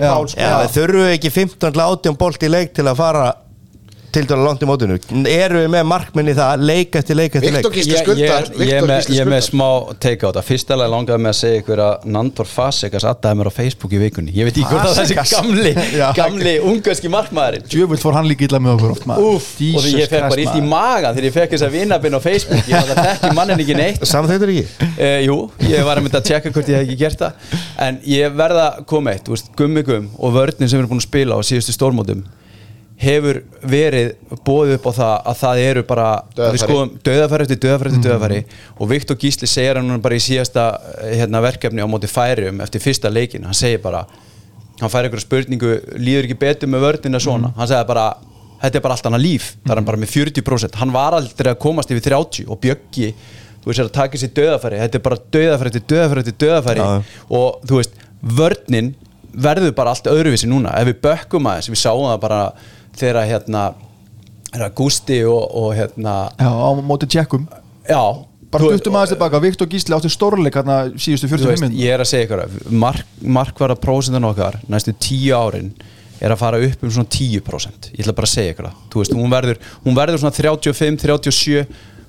Pál 0.00 0.28
sko. 0.30 0.40
Já, 0.40 0.52
við 0.60 0.74
þurfum 0.76 1.06
við 1.06 1.14
ekki 1.16 1.30
15 1.34 1.74
til 1.74 1.84
18 1.84 2.18
bolt 2.20 2.44
í 2.46 2.50
leik 2.50 2.74
til 2.76 2.86
að 2.86 3.00
fara 3.00 3.24
til 4.14 4.24
dæla 4.28 4.44
langt 4.44 4.62
í 4.64 4.68
mótinu 4.68 4.96
Erum 5.30 5.62
við 5.64 5.70
með 5.74 5.84
markminni 5.90 6.34
það 6.36 6.64
leik 6.66 6.96
eftir 7.00 7.18
leik 7.18 7.36
eftir 7.38 7.54
leik? 7.54 7.62
Viktor 7.62 7.74
Gísli 7.76 7.94
Ég, 8.20 8.74
er 8.74 8.84
með, 8.88 9.10
er 9.38 9.44
smá 9.44 9.66
take 10.02 10.26
á 10.26 10.28
þetta 10.30 10.42
Fyrstalega 10.46 10.90
langaði 10.92 11.22
með 11.24 11.32
að 11.32 11.38
segja 11.40 11.60
ykkur 11.62 11.82
að 11.84 12.06
Nandor 12.16 12.48
Fasekas 12.50 13.06
aðdaði 13.08 13.38
mér 13.40 13.50
á 13.50 13.52
Facebook 13.54 13.92
í 13.94 14.00
vikunni. 14.00 14.32
Ég 14.34 14.48
veit 14.48 14.56
ekki 14.56 14.66
hvort 14.70 14.88
að 14.88 14.98
þessi 14.98 15.16
Fazekas? 15.18 15.30
gamli 15.38 15.72
Já. 16.00 16.06
Gamli 16.16 16.54
ungarski 16.70 17.08
markmaðurinn. 17.12 17.66
Djöfull 17.70 18.00
fór 18.02 18.18
hann 18.18 18.28
líka 18.30 18.46
illa 18.48 18.60
með 18.62 18.72
okkur 18.76 18.90
og 19.20 19.38
því 19.46 19.70
ég 20.00 20.10
fekk 20.10 20.26
bara 20.26 20.42
illt 20.44 20.58
í 20.58 20.64
magan 20.66 21.14
þegar 21.16 21.28
ég 21.28 21.36
fekk 21.36 21.50
þessa 21.54 21.70
vinabinn 21.74 22.18
á 22.18 22.20
Facebook. 22.24 22.62
Ég 22.70 22.74
var 22.74 22.90
að 22.94 23.02
tekja 23.10 23.32
mannin 23.36 23.62
ekki 23.64 23.76
neitt. 23.78 24.00
Samþýttur 24.10 24.50
ekki? 24.54 24.66
uh, 24.90 25.18
Jú, 25.26 25.36
ég 25.70 25.86
var 25.86 26.00
að 26.00 26.04
mynda 26.06 26.20
að 26.20 26.28
tjekka 26.30 26.48
hvort 26.54 26.70
ég 26.70 26.80
hef 26.80 26.84
ekki 26.88 26.98
gert 27.00 27.18
það. 27.22 27.32
En 27.86 28.02
ég 28.10 28.36
verða 28.36 28.66
að 32.10 32.38
hefur 33.00 33.38
verið 33.64 34.10
bóðið 34.44 34.74
upp 34.76 34.86
á 34.86 34.92
það 34.98 35.12
að 35.30 35.36
það 35.40 35.60
eru 35.70 35.82
bara 35.88 36.08
Dauðafæri. 36.36 36.52
við 36.56 36.64
skoðum 36.66 36.90
döðafæri 37.08 37.46
eftir 37.46 37.60
döðafæri 37.64 37.90
eftir 37.90 38.00
Mhm. 38.00 38.08
döðafæri 38.08 38.40
og 38.80 38.88
Viktor 38.90 39.16
Gísli 39.16 39.48
segir 39.48 39.76
hann 39.80 40.00
bara 40.04 40.14
í 40.14 40.20
síðasta 40.20 40.64
eh, 41.00 41.14
hérna, 41.20 41.40
verkefni 41.40 41.80
á 41.80 41.88
móti 41.88 42.08
færium 42.10 42.60
eftir 42.60 42.80
fyrsta 42.80 43.08
leikin, 43.12 43.44
hann 43.44 43.54
segir 43.54 43.80
bara 43.82 44.04
hann 44.80 44.90
fær 44.90 45.04
einhverja 45.04 45.24
spurningu, 45.26 45.80
líður 45.96 46.24
ekki 46.28 46.38
betur 46.38 46.68
með 46.68 46.80
vörnina 46.86 47.20
svona, 47.20 47.48
Mhm. 47.48 47.56
hann 47.56 47.68
segir 47.68 47.86
bara 47.86 48.14
þetta 48.62 48.74
er 48.76 48.80
bara 48.80 48.94
allt 48.94 49.02
annað 49.08 49.22
líf, 49.24 49.54
það 49.64 49.70
er 49.72 49.74
hann 49.76 49.84
bara 49.84 49.96
með 49.96 50.10
40% 50.10 50.74
hann 50.74 50.92
var 50.92 51.12
aldrei 51.14 51.54
að 51.54 51.58
komast 51.58 51.88
yfir 51.90 52.02
30 52.10 52.44
og 52.50 52.60
Bjöggi, 52.60 53.14
þú 53.64 53.66
veist, 53.66 53.80
að 53.80 53.92
taka 53.92 54.18
sér 54.18 54.28
döðafæri 54.36 54.78
þetta 54.80 54.94
er 54.94 54.98
bara 55.00 55.16
döðafæri 55.32 55.66
eftir 55.72 55.86
döðafæri 55.88 56.18
eftir 56.18 56.38
döðafæri 56.46 56.76
Já. 56.76 57.02
og 57.30 57.62
þú 57.64 57.76
veist, 57.80 57.90
vörnin 58.22 58.94
verður 59.34 59.72
bara 59.74 59.90
allt 59.90 60.04
öðruvísi 60.04 60.46
núna 60.48 60.76
ef 60.76 60.86
við 60.88 61.00
bökkum 61.00 61.46
aðeins, 61.48 61.70
við 61.70 61.80
sáum 61.80 62.04
það 62.10 62.20
bara 62.20 62.52
þegar 62.98 63.28
hérna 63.28 63.68
er 64.54 64.66
Gústi 64.74 65.20
og, 65.28 65.44
og 65.54 65.70
hérna 65.78 66.16
Já, 66.34 66.50
á 66.50 66.70
móti 66.82 67.06
tjekkum. 67.10 67.46
Já, 67.86 68.26
Bara 68.50 68.66
duttum 68.66 68.96
aðeins 68.98 69.12
tilbaka, 69.14 69.38
Viktor 69.44 69.68
Gísli 69.70 69.94
átti 69.94 70.10
stórleik 70.10 70.56
hérna 70.58 70.80
síðustu 70.98 71.28
þú 71.28 71.36
40 71.36 71.50
veist, 71.52 71.62
minn 71.62 71.76
ég 71.78 71.94
er 71.94 72.02
að 72.02 72.08
segja 72.10 72.26
ykkur 72.26 72.72
mark, 72.82 73.06
markvara 73.22 73.76
prósentan 73.78 74.26
okkar 74.26 74.58
næstu 74.66 74.94
tíu 74.98 75.36
árin 75.38 75.70
er 76.18 76.34
að 76.34 76.40
fara 76.40 76.58
upp 76.66 76.82
um 76.82 76.90
svona 76.90 77.12
10% 77.14 77.92
ég 77.92 78.02
ætla 78.02 78.16
bara 78.16 78.26
að 78.26 78.32
segja 78.32 78.54
ykkur 78.56 78.66
það. 78.66 78.80
Þú 78.90 79.02
veist, 79.04 79.14
hún 79.20 79.30
verður, 79.36 79.60
hún 79.86 79.98
verður 80.00 80.22
svona 80.24 80.34
35, 80.34 80.98
37 81.04 81.62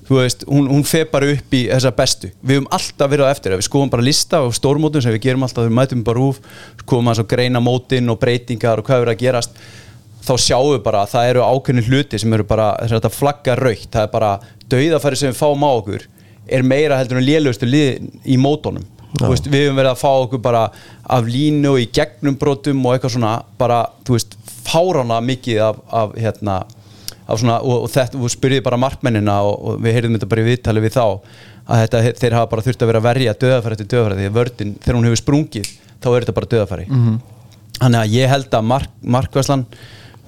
þú 0.08 0.18
veist, 0.18 0.42
hún, 0.50 0.66
hún 0.72 0.82
fer 0.88 1.06
bara 1.12 1.30
upp 1.30 1.54
í 1.54 1.62
þessa 1.70 1.92
bestu, 1.94 2.32
við 2.42 2.58
höfum 2.58 2.70
alltaf 2.74 3.12
verið 3.12 3.30
á 3.30 3.32
eftir. 3.36 3.54
Ef 3.54 3.62
við 3.62 3.68
skoðum 3.68 3.92
bara 3.94 4.06
lista 4.08 4.42
á 4.42 4.46
stórmótum 4.50 5.04
sem 5.04 5.14
við 5.14 5.22
gerum 5.28 5.46
alltaf. 5.46 5.68
Við 5.68 5.76
mætum 5.78 6.02
bara 6.04 6.26
úf, 6.26 6.42
skoðum 6.82 7.12
að 7.14 7.22
greina 7.30 7.62
mótin 7.62 8.10
og 8.10 8.18
breytingar 8.20 8.82
og 8.82 8.90
hvað 8.90 9.06
er 9.06 9.12
að 9.14 9.22
gerast 9.22 9.62
þá 10.22 10.32
sjáum 10.38 10.72
við 10.72 10.82
bara 10.86 11.04
að 11.04 11.14
það 11.14 11.28
eru 11.32 11.44
ákveðni 11.46 11.86
hluti 11.88 12.20
sem 12.22 12.34
eru 12.36 12.46
bara, 12.48 12.72
þetta 12.90 13.12
flagga 13.12 13.56
raukt 13.58 13.88
það 13.90 14.06
er 14.06 14.12
bara 14.12 14.32
dauðafæri 14.72 15.20
sem 15.20 15.32
við 15.32 15.40
fáum 15.40 15.66
á 15.66 15.70
okkur 15.72 16.08
er 16.52 16.66
meira 16.66 16.98
heldur 16.98 17.20
en 17.20 17.26
lélugustu 17.26 17.68
lið 17.68 18.10
í 18.24 18.38
mótonum 18.40 18.88
Þú 19.12 19.28
veist, 19.28 19.44
við 19.52 19.66
höfum 19.66 19.76
verið 19.76 19.90
að 19.90 19.98
fá 20.00 20.08
okkur 20.08 20.40
bara 20.40 20.60
af 21.12 21.26
línu 21.28 21.74
og 21.74 21.82
í 21.82 21.88
gegnum 21.92 22.36
brotum 22.40 22.78
og 22.86 22.94
eitthvað 22.94 23.12
svona 23.18 23.32
bara, 23.60 23.82
þú 24.08 24.14
veist, 24.16 24.38
fárana 24.64 25.18
mikið 25.20 25.58
af, 25.66 25.82
af 25.92 26.14
hérna 26.16 26.54
af 27.26 27.40
svona, 27.40 27.58
og, 27.60 27.84
og 27.84 27.90
þetta, 27.92 28.18
og 28.18 28.32
spyrðið 28.32 28.64
bara 28.66 28.78
markmennina 28.80 29.34
og, 29.46 29.54
og 29.60 29.82
við 29.84 29.98
heyrðum 29.98 30.16
þetta 30.16 30.30
bara 30.32 30.42
í 30.44 30.48
viðtali 30.48 30.84
við 30.84 30.96
þá 30.96 31.04
að 31.06 31.82
þetta, 31.84 32.02
þeir 32.22 32.36
hafa 32.38 32.50
bara 32.54 32.64
þurft 32.66 32.82
að 32.82 32.90
vera 32.90 33.02
að 33.02 33.08
verja 33.10 33.34
döðafæri 33.44 33.76
eftir 33.76 33.90
döðafæri 33.92 34.18
því 34.18 34.30
að 34.30 34.38
vördin, 34.38 34.72
þegar 34.82 34.98
hún 34.98 35.08
hefur 35.08 35.20
sprungið 35.22 35.68
þá 35.92 36.08
er 36.08 36.16
þetta 36.24 36.36
bara 36.38 36.50
döðafæri 36.54 36.86
þannig 37.78 38.00
að 38.00 38.16
ég 38.16 38.32
held 38.32 38.56
að 38.58 38.66
mark, 38.72 38.96
markvæslan 39.16 39.66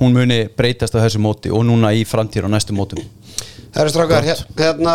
hún 0.01 0.15
muni 0.17 0.45
breytast 0.57 0.95
á 0.97 1.03
þessu 1.05 1.21
móti 1.23 1.53
og 1.55 1.65
núna 1.69 1.93
í 1.95 2.05
framtíð 2.09 2.49
og 2.49 2.55
næstu 2.55 2.75
mótum. 2.77 3.03
Eru 3.75 3.91
strákar, 3.91 4.23
hér- 4.23 4.45
hérna 4.55 4.93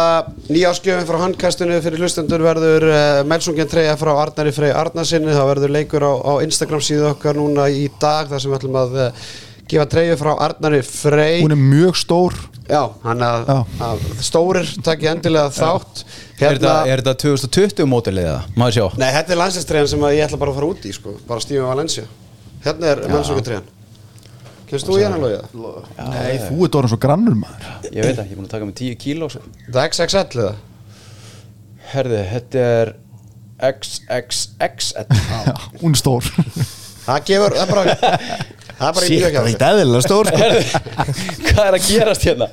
nýjáskjöfin 0.48 1.04
frá 1.10 1.18
handkastinu 1.20 1.82
fyrir 1.84 2.00
hlustendur 2.00 2.40
verður 2.46 2.86
uh, 2.88 3.24
Melsungen 3.28 3.68
treyja 3.68 3.98
frá 4.00 4.14
Arnari 4.22 4.54
Frey 4.56 4.72
Arnarsinni, 4.72 5.34
það 5.36 5.50
verður 5.52 5.74
leikur 5.76 6.06
á, 6.08 6.14
á 6.16 6.34
Instagram 6.46 6.80
síðu 6.88 7.10
okkar 7.10 7.36
núna 7.36 7.66
í 7.68 7.90
dag 8.00 8.30
þar 8.32 8.40
sem 8.40 8.54
við 8.54 8.58
ætlum 8.62 8.78
að 8.80 8.96
uh, 9.04 9.26
gefa 9.70 9.86
treyju 9.92 10.16
frá 10.22 10.32
Arnari 10.48 10.80
Frey. 10.88 11.42
Hún 11.44 11.56
er 11.58 11.60
mjög 11.60 12.00
stór. 12.00 12.38
Já, 12.70 12.84
hann 13.04 13.26
að, 13.26 13.50
Já. 13.50 13.58
að 13.90 14.06
stórir 14.30 14.72
takki 14.86 15.10
endilega 15.12 15.52
þátt. 15.60 16.06
Er, 16.40 16.56
þetta, 16.56 16.76
er 16.94 17.02
þetta 17.04 17.16
2020 17.26 17.90
mótilið 17.90 18.30
eða? 18.30 18.46
Maður 18.56 18.78
sjá? 18.78 18.86
Nei, 19.02 19.10
þetta 19.18 19.36
er 19.36 19.42
landslistræðan 19.42 19.92
sem 19.92 20.08
að 20.08 20.16
ég 20.22 20.28
ætla 20.30 20.40
bara 20.46 20.54
að 20.56 20.60
fara 20.62 20.72
út 20.72 20.88
í 20.88 20.94
sko, 20.96 21.18
bara 21.28 21.44
Stífi 21.44 21.66
Valencia. 21.68 22.06
Hérna 22.64 22.94
er 22.94 23.04
Melsungen 23.12 23.44
treyjan 23.50 23.68
Kennst 24.70 24.86
þú 24.90 24.98
í 25.00 25.04
hennar 25.06 25.22
logið? 25.24 25.44
Nei, 26.12 26.36
þú 26.46 26.66
ert 26.68 26.76
orðin 26.80 26.92
svo 26.94 27.00
grannur 27.02 27.38
maður 27.40 27.64
Ég 27.90 28.06
veit 28.06 28.20
ekki, 28.22 28.30
ég 28.30 28.36
er 28.36 28.38
búin 28.38 28.46
að 28.48 28.52
taka 28.54 28.68
með 28.70 28.76
10 28.82 28.98
kíló 29.02 29.30
svo. 29.34 29.42
Það 29.66 29.80
er 29.82 29.90
XXL 29.96 30.44
eða? 30.44 30.52
Herði, 31.90 32.20
þetta 32.36 32.66
er 32.76 32.92
XXXL 33.72 35.08
Já, 35.50 35.56
Hún 35.82 35.96
er 35.98 36.02
stór 36.04 36.30
Það 37.08 37.26
gefur, 37.32 37.58
það 37.58 37.64
er 37.64 37.74
bara 37.74 37.84
Það 38.80 38.88
er 38.88 38.94
bara 38.96 39.04
í 39.04 39.10
Shit, 39.10 39.20
mjög 39.20 39.34
það 39.34 39.42
er 39.42 39.50
ekki 39.50 39.66
eðlilega 39.70 40.04
stór 40.06 40.30
sko. 40.30 40.38
Hvað 41.50 41.66
er 41.66 41.76
að 41.76 41.88
gerast 41.90 42.28
hérna? 42.30 42.48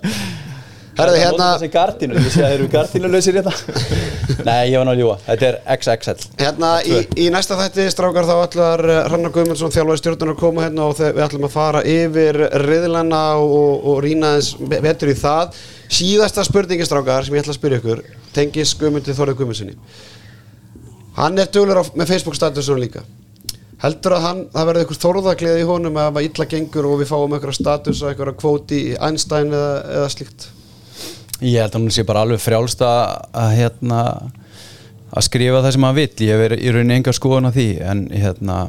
Herði, 0.97 1.21
hérna 1.21 1.49
Þessi 1.55 1.69
gardínur, 1.75 2.21
ég 2.21 2.33
sé 2.33 2.41
að 2.41 2.53
þeir 2.53 2.57
eru 2.57 2.69
gardínulösir 2.73 3.39
hérna. 3.39 3.53
Nei, 4.49 4.71
ég 4.71 4.79
var 4.81 4.89
náttúrulega 4.89 4.97
ljúa 5.03 5.17
Þetta 5.27 5.49
er 5.51 5.59
XXL 5.77 6.27
Hérna 6.41 6.73
í, 6.83 7.03
í 7.21 7.29
næsta 7.35 7.59
þætti 7.61 7.87
strákar 7.93 8.29
þá 8.29 8.35
ætlar 8.39 8.85
Hrannar 9.11 9.35
Guðmundsson 9.35 9.75
þjálfaði 9.75 10.03
stjórnur 10.03 10.35
að 10.35 10.41
koma 10.41 10.67
hérna 10.67 10.89
og 10.89 10.99
við 11.03 11.23
ætlum 11.27 11.47
að 11.51 11.55
fara 11.57 11.85
yfir 11.87 12.41
riðlana 12.65 13.23
og, 13.43 13.87
og 13.93 14.03
rýna 14.07 14.35
eins 14.39 14.55
betur 14.57 15.13
í 15.13 15.17
það. 15.21 15.57
Síðasta 16.01 16.45
spurningi 16.49 16.89
strákar 16.89 17.29
sem 17.29 17.37
ég 17.37 17.45
ætla 17.45 17.55
að 17.55 17.61
spyrja 17.61 17.83
ykkur 17.83 18.05
tengis 18.37 18.75
Guðmundi 18.81 19.15
Þorðið 19.17 19.43
Guðmundssoni 19.43 19.79
hann 21.17 21.41
er 21.41 21.49
dölur 21.53 21.81
með 21.97 22.13
Facebook 22.13 22.37
statusunum 22.37 22.83
líka. 22.83 23.05
Heldur 23.81 24.17
að 24.17 24.25
hann, 24.25 24.43
það 24.53 24.69
verður 24.71 24.87
ykkur 24.87 25.01
þórðaglið 25.03 25.59
í 25.61 25.65
honum 25.69 25.99
að 26.01 26.21
illa 26.25 26.47
gengur 26.49 26.89
og 26.89 27.01
við 27.03 27.11
fáum 27.11 27.37
ykkur 27.37 27.57
status 27.57 28.03
og 28.05 28.15
ykkur 28.15 28.33
kvóti 28.41 28.79
í 28.93 28.95
Einstein 28.97 29.53
eða, 29.53 29.73
eða 29.99 30.13
slíkt 30.15 30.47
Ég 31.45 31.61
held 31.61 31.75
að 31.75 31.83
hún 31.83 31.93
sé 31.93 32.07
bara 32.09 32.25
alveg 32.25 32.41
frjálst 32.41 32.83
að, 32.87 33.17
að 33.37 33.55
hérna 33.59 34.03
að 35.17 35.27
skrifa 35.29 35.63
það 35.63 35.75
sem 35.77 35.87
hann 35.87 35.99
vill. 35.99 36.11
Ég 36.25 36.43
hef 36.43 36.57
í 36.57 36.75
rauninni 36.75 36.99
enga 37.01 37.17
skoðun 37.17 37.49
á 37.49 37.53
því 37.53 37.69
en 37.85 38.05
hérna 38.15 38.61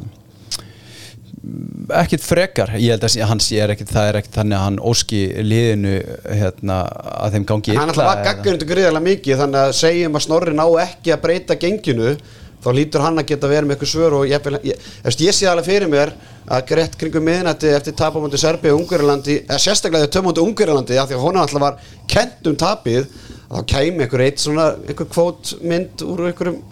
ekkit 1.95 2.23
frekar, 2.25 2.73
ég 2.81 2.95
held 2.95 3.05
að 3.05 3.29
hann 3.29 3.41
sé 3.43 3.59
er 3.61 3.71
ekkit, 3.71 3.91
það 3.93 4.09
er 4.09 4.17
ekkit 4.19 4.39
þannig 4.39 4.57
að 4.57 4.65
hann 4.65 4.79
óski 4.89 5.21
liðinu 5.45 5.93
hérna 6.25 6.79
að 7.23 7.37
þeim 7.37 7.45
gangi 7.51 7.75
En 7.75 7.79
hann 7.81 7.93
alltaf 7.93 8.09
var 8.09 8.23
gaggjörndu 8.25 8.67
gríðarlega 8.67 9.05
mikið 9.05 9.41
þannig 9.43 9.61
að 9.61 9.75
segjum 9.79 10.19
að 10.19 10.25
Snorri 10.25 10.55
ná 10.57 10.65
ekki 10.83 11.13
að 11.15 11.23
breyta 11.23 11.57
genginu 11.61 12.15
þá 12.63 12.69
lítur 12.75 13.03
hann 13.05 13.21
að 13.21 13.29
geta 13.31 13.49
verið 13.51 13.69
með 13.69 13.77
eitthvað 13.77 13.91
svör 13.91 14.15
og 14.17 14.29
ég, 14.29 14.49
ég, 14.65 14.79
ég, 15.05 15.19
ég 15.27 15.35
sé 15.35 15.49
alveg 15.49 15.67
fyrir 15.67 15.91
mér 15.91 16.13
að 16.47 16.63
greitt 16.69 16.95
kringum 16.99 17.25
miðnætti 17.27 17.73
eftir 17.75 17.95
tapamöndi 17.97 18.39
Serbi 18.39 18.71
og 18.71 18.81
Ungverjalandi, 18.81 19.41
eða 19.45 19.59
sérstaklega 19.61 20.07
þegar 20.07 20.15
tömöndi 20.15 20.43
Ungverjalandi, 20.45 20.97
af 20.97 21.09
því 21.09 21.17
að 21.17 21.25
hún 21.25 21.41
alltaf 21.41 21.63
var 21.63 21.77
kent 22.09 22.49
um 22.49 22.57
tapið, 22.59 23.11
þá 23.51 23.59
kæmi 23.73 24.05
einhver 24.05 24.25
eitt 24.25 24.43
svona, 24.43 24.71
einhver 24.87 25.11
kvótmynd 25.11 26.07
úr 26.07 26.27
einhverjum 26.31 26.63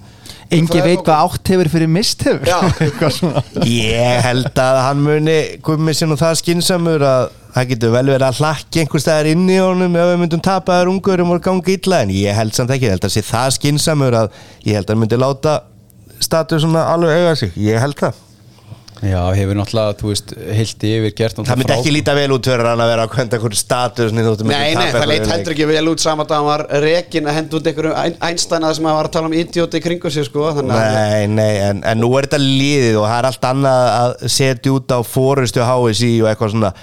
Engi 0.53 0.81
veit 0.85 1.01
hvað 1.01 1.23
átt 1.25 1.49
hefur 1.49 1.69
fyrir 1.73 1.89
mist 1.89 2.21
hefur 2.25 2.45
Já. 2.45 2.59
Eitthvað 2.85 3.15
svona. 3.15 3.41
Ég 3.65 4.21
held 4.27 4.59
að 4.61 4.77
hann 4.83 5.01
muni 5.01 5.37
komið 5.65 5.97
sér 5.97 6.11
nú 6.11 6.17
það 6.19 6.35
skinsamur 6.43 7.05
að 7.09 7.23
það 7.55 7.69
getur 7.71 7.93
vel 7.95 8.05
verið 8.11 8.27
að 8.27 8.41
hlakki 8.41 8.81
einhver 8.83 9.01
staðar 9.01 9.29
inn 9.31 9.45
í 9.49 9.57
honum 9.57 9.95
ef 9.97 10.09
við 10.11 10.19
myndum 10.21 10.43
tapa 10.45 10.77
þær 10.81 10.91
ungurum 10.91 11.31
og 11.33 11.41
ganga 11.45 11.73
illa 11.73 12.01
en 12.03 12.11
ég 12.13 12.37
held 12.37 12.57
samt 12.57 12.73
ekki, 12.75 12.89
ég 12.89 12.97
held 12.97 13.07
að 13.07 13.15
sé 13.15 13.23
það 13.25 13.55
skinsamur 13.57 14.17
að 14.21 14.37
ég 14.67 14.77
held 14.77 14.85
að 14.85 14.93
hann 14.93 15.01
myndi 15.05 15.19
láta 15.21 15.55
status 16.25 16.65
svona 16.65 16.87
alveg 16.93 17.21
auga 17.21 17.35
sig, 17.39 17.55
ég 17.61 17.81
held 17.81 17.99
það. 18.01 18.21
Já, 19.03 19.19
hefur 19.35 19.57
náttúrulega, 19.59 19.95
þú 19.99 20.07
veist, 20.09 20.31
heilt 20.55 20.83
yfir 20.87 21.13
gert 21.17 21.39
Það 21.41 21.59
myndi 21.59 21.73
ekki 21.75 21.91
líta 21.91 22.13
vel 22.15 22.31
út 22.31 22.47
fyrir 22.47 22.69
hann 22.69 22.79
að 22.81 22.91
vera 22.93 23.05
að 23.05 23.11
kvenda 23.11 23.37
einhver 23.37 23.55
status 23.59 24.13
Nei, 24.15 24.23
nei, 24.47 24.87
það 24.95 25.07
leit 25.11 25.27
heldur 25.29 25.55
ekki 25.55 25.67
vel 25.69 25.83
út 25.91 26.03
saman 26.03 26.29
að 26.29 26.35
hann 26.37 26.47
var 26.47 26.63
rekin 26.85 27.27
að 27.27 27.37
henda 27.39 27.59
út 27.59 27.69
einhverjum 27.69 28.17
einstæna 28.29 28.71
sem 28.77 28.87
að 28.87 28.97
var 28.97 29.09
að 29.09 29.15
tala 29.17 29.29
um 29.29 29.35
idioti 29.35 29.81
kringu 29.83 30.11
sig 30.15 30.29
sko, 30.29 30.47
þannig 30.57 30.79
að 30.79 30.95
Nei, 30.95 31.27
nei, 31.35 31.51
en, 31.67 31.83
en 31.91 32.01
nú 32.01 32.13
er 32.15 32.29
þetta 32.29 32.41
liðið 32.45 33.01
og 33.01 33.07
það 33.09 33.17
er 33.19 33.29
allt 33.31 33.49
annað 33.51 33.91
að 33.99 34.15
setja 34.39 34.75
út 34.79 34.95
á 34.95 34.99
fórustu 35.11 35.67
HSI 35.67 36.13
og 36.23 36.31
eitthvað 36.31 36.55
svona. 36.55 36.73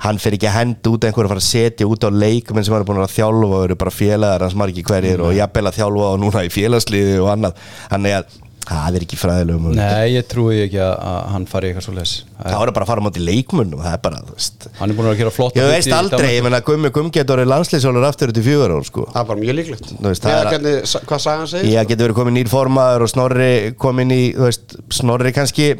Hann 0.00 0.16
fyrir 0.20 0.38
ekki 0.40 0.48
að 0.48 0.56
henda 0.56 0.90
út 0.94 1.06
einhver 1.06 1.26
að 1.28 1.34
fara 1.34 1.42
að 1.42 1.50
setja 1.52 1.86
út 1.86 2.04
á 2.08 2.10
leikmenn 2.10 2.64
sem 2.64 2.72
hann 2.74 2.82
er 2.82 2.86
búin 2.88 3.02
að 3.04 3.14
þjálfa 3.14 3.50
og 3.58 3.64
eru 3.66 3.80
bara 3.82 3.92
félagar 3.92 4.46
hans 4.46 4.56
margir 4.56 4.86
hverjir 4.88 5.20
og 5.20 5.34
jafnvel 5.36 5.68
að 5.68 5.76
þjálfa 5.76 6.06
og 6.14 6.22
núna 6.22 6.44
í 6.46 6.52
félagsliði 6.54 7.18
og 7.20 7.28
annað. 7.34 7.60
Þannig 7.92 8.16
að 8.16 8.38
það 8.68 8.98
er 8.98 9.06
ekki 9.06 9.18
fræðilegum 9.20 9.70
Nei, 9.78 10.12
ég 10.16 10.26
trúi 10.30 10.60
ekki 10.66 10.80
að, 10.84 10.94
að 11.12 11.20
hann 11.34 11.48
fari 11.50 11.70
eitthvað 11.70 11.86
svo 11.88 11.96
les 11.96 12.14
það 12.44 12.56
voru 12.62 12.74
bara 12.76 12.86
að 12.86 12.90
fara 12.90 13.02
á 13.02 13.06
móti 13.06 13.24
leikmönnum 13.24 13.82
það 13.84 13.96
er 13.96 14.02
bara, 14.06 14.22
þú 14.26 14.36
veist. 14.36 14.66
Hann 14.80 14.92
er 14.92 14.98
búin 14.98 15.10
að 15.10 15.20
gera 15.20 15.34
flott 15.34 15.58
ég 15.60 15.70
veist 15.70 15.94
aldrei, 15.96 16.30
ég 16.36 16.46
menna 16.46 16.62
Gummi 16.66 16.92
Gummi 16.94 17.14
getur 17.14 17.36
orðið 17.36 17.52
landslýsólur 17.52 18.08
aftur 18.08 18.32
í 18.34 18.44
fjögur 18.46 18.76
ár 18.76 18.88
sko. 18.88 19.06
Það 19.14 19.30
var 19.30 19.40
mjög 19.44 19.58
líklegt. 19.60 19.94
Veist, 20.08 20.26
það 20.26 20.40
Eða 20.40 20.74
er 20.74 21.06
Hvað 21.10 21.24
sagði 21.26 21.38
hann 21.44 21.52
segir? 21.54 21.70
Ég 21.74 21.90
getur 21.90 22.08
verið 22.08 22.20
komin 22.20 22.38
nýr 22.38 22.50
formaður 22.52 23.06
og 23.06 23.12
Snorri 23.14 23.52
komin 23.80 24.14
í, 24.14 24.22
þú 24.36 24.46
veist, 24.48 24.76
Snorri 25.00 25.34
kannski 25.36 25.72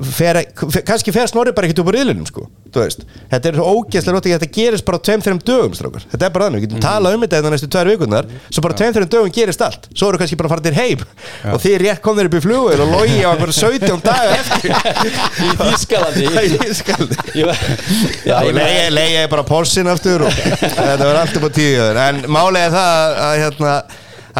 fer, 0.00 0.38
fer, 0.70 0.82
kannski 0.86 1.12
fer 1.14 1.28
Snorri 1.30 1.52
bara 1.56 1.68
ekkert 1.68 1.82
upp 1.82 1.90
á 1.92 1.94
riðlunum, 1.96 2.26
sko, 2.28 2.46
þú 2.72 2.82
veist. 2.82 3.02
Þetta 3.30 3.50
er 3.50 3.58
svo 3.58 3.66
ógeðslega 3.74 4.14
rótt 4.16 4.28
ekki 4.28 4.36
þetta 4.38 4.50
gerist 4.56 4.86
bara 4.86 5.00
á 5.00 5.04
tveim, 5.06 5.24
þreim 5.24 5.40
dögum, 5.44 5.74
strákar, 5.76 6.06
þetta 6.12 6.26
er 6.26 6.34
bara 6.34 6.46
þannig, 6.48 6.62
við 6.62 6.66
getum 6.68 6.84
talað 6.84 7.16
um 7.16 7.24
þetta 7.26 7.40
eða 7.40 7.52
næstu 7.54 7.68
tvær 7.74 7.90
vikunar, 7.90 8.30
svo 8.48 8.64
bara 8.64 8.78
tveim, 8.80 8.94
þreim 8.96 9.10
dögum 9.14 9.34
gerist 9.36 9.64
allt, 9.66 9.88
svo 9.92 10.10
eru 10.10 10.20
kannski 10.22 10.38
bara 10.40 10.50
að 10.50 10.54
fara 10.54 10.66
til 10.66 10.76
heim 10.78 11.04
og 11.52 11.60
þið 11.64 11.76
rétt 11.84 12.02
komnir 12.04 12.30
upp 12.30 12.38
í 12.38 12.42
flugvel 12.44 12.80
og 12.84 12.94
logi 12.94 13.20
á 13.20 13.30
einhverju 13.34 13.56
17 13.60 14.04
daga 14.06 14.38
eftir 14.40 14.72
Í 16.20 16.26
Þýskalandi 16.26 16.26
í 16.26 16.60
Þýskalandi 16.60 17.16
Ég 17.40 18.92
ég 19.16 19.32
bara 19.32 19.46
porsin 19.48 19.90
aftur 19.90 20.26
og 20.28 20.36
þetta 20.36 21.00
var 21.02 21.18
allt 21.22 21.40
upp 21.40 21.48
á 21.48 21.50
tíu 21.56 21.88
en 21.90 22.22
er 22.60 22.76
það 22.76 23.16
að, 23.24 23.34
hérna, 23.44 23.74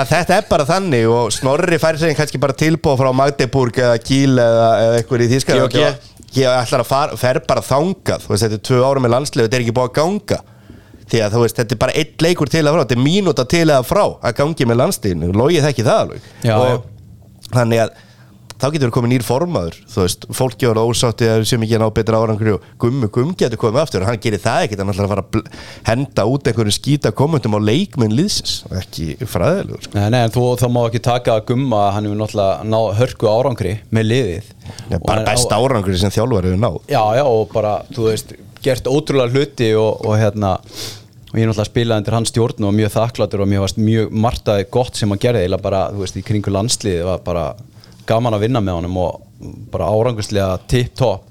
að 0.02 0.14
þetta 0.14 0.38
er 0.38 0.48
bara 0.52 0.68
þannig 0.68 1.10
og 1.10 1.34
Snorri 1.34 1.80
fær 1.82 1.98
sig 2.00 2.16
kannski 2.18 2.40
bara 2.42 2.56
tilbúð 2.58 3.02
frá 3.02 3.10
Magdeburg 3.22 3.82
eða 3.82 3.98
Kíl 4.04 4.38
eða, 4.38 4.70
eða 4.86 5.00
eitthvað 5.00 5.26
í 5.26 5.30
Þýskalandi. 5.34 5.80
GOG. 5.80 5.84
og 5.90 6.10
ég 6.36 6.46
ætlar 6.46 6.84
að 6.84 6.90
fara, 6.90 7.18
fer 7.18 7.40
bara 7.46 7.62
þangað. 7.64 8.24
Þú 8.24 8.32
veist, 8.32 8.44
þetta 8.44 8.58
er 8.58 8.64
tvö 8.68 8.80
ára 8.86 9.02
með 9.02 9.14
landslegu, 9.16 9.48
þetta 9.48 9.58
er 9.58 9.64
ekki 9.64 9.74
búið 9.76 9.88
að 9.88 9.96
ganga. 9.98 10.38
Því 11.10 11.22
að 11.24 11.34
þú 11.34 11.42
veist, 11.42 11.58
þetta 11.58 11.74
er 11.74 11.80
bara 11.80 11.96
einn 11.98 12.24
leikur 12.26 12.52
til 12.52 12.62
að 12.62 12.76
frá, 12.76 12.82
þetta 12.84 12.96
er 12.96 13.02
mínúta 13.02 13.46
til 13.50 13.64
að 13.66 13.88
frá 13.88 14.04
að 14.06 14.36
gangi 14.38 14.68
með 14.70 14.80
landsleginu, 14.84 15.32
logið 15.40 15.66
þekki 15.66 15.86
það 15.88 16.02
alveg. 16.04 16.28
Já, 16.46 16.54
og 16.54 17.50
þannig 17.50 17.82
að 17.82 17.96
þá 18.60 18.66
getur 18.74 18.92
komið 18.94 19.14
nýr 19.14 19.24
formaður 19.24 19.78
þú 19.90 20.02
veist, 20.04 20.26
fólki 20.36 20.68
var 20.68 20.80
ósátti 20.82 21.28
að 21.30 21.44
sem 21.48 21.62
ekki 21.64 21.80
ná 21.80 21.86
betra 21.94 22.20
árangri 22.20 22.54
og 22.56 22.66
gummi 22.80 23.08
gummi 23.12 23.36
getur 23.40 23.60
komið 23.60 23.82
aftur 23.84 24.04
og 24.04 24.10
hann 24.10 24.20
gerir 24.22 24.42
það 24.42 24.66
ekkert, 24.66 24.82
hann 24.82 24.92
ætlar 24.92 25.08
að 25.08 25.14
fara 25.14 25.24
að 25.24 25.48
henda 25.88 26.26
út 26.28 26.50
einhverjum 26.50 26.76
skýta 26.76 27.14
kommentum 27.16 27.56
á 27.56 27.60
leikminn 27.62 28.14
liðsins, 28.16 28.60
ekki 28.82 29.16
fræðilegur 29.24 29.86
sko. 29.86 29.96
Nei, 29.96 30.06
nei, 30.12 30.20
en 30.26 30.34
þú, 30.34 30.44
þá 30.60 30.66
má 30.72 30.80
ekki 30.84 31.02
taka 31.08 31.38
að 31.38 31.48
gumma 31.52 31.82
að 31.86 31.92
hann 31.96 32.08
hefur 32.08 32.20
náttúrulega 32.20 32.70
náð 32.74 32.88
hörku 33.00 33.30
árangri 33.30 33.74
með 33.90 34.08
liðið. 34.10 34.54
Og 34.90 35.04
bara 35.08 35.26
besta 35.26 35.58
árangri 35.58 35.98
sem 36.00 36.14
þjálfur 36.14 36.48
hefur 36.50 36.62
náð. 36.62 36.80
Já, 36.90 37.02
já, 37.18 37.24
og 37.26 37.52
bara, 37.54 37.74
þú 37.94 38.08
veist, 38.10 38.34
gert 38.64 38.90
ótrúlega 38.90 39.32
hluti 39.32 39.72
og, 39.78 40.04
og 40.04 40.18
hérna 40.20 40.56
og 41.30 41.38
ég 41.38 41.44
er 41.44 41.50
náttúrulega 41.50 41.70
spilað 41.70 42.00
undir 42.02 42.16
hans 42.16 42.32
stjórn 42.32 42.66
og 42.66 42.72
mjög 42.74 42.94
þakklatur 42.96 43.44
og 43.44 43.52
varst 43.62 43.78
mjög 43.78 44.14
martaði 44.24 44.64
gott 44.74 44.98
sem 44.98 45.12
hann 45.12 45.20
gerði 45.22 45.46
eða 45.46 45.60
bara, 45.62 45.82
þú 45.94 46.02
veist, 46.02 46.16
í 46.18 46.24
kringu 46.26 46.50
landsliði 46.50 47.04
var 47.06 47.22
bara 47.22 47.44
gaman 48.10 48.36
að 48.36 48.46
vinna 48.46 48.62
með 48.64 48.80
honum 48.80 49.00
og 49.00 49.50
bara 49.72 49.88
áranguslega 49.90 50.58
tip-top. 50.68 51.26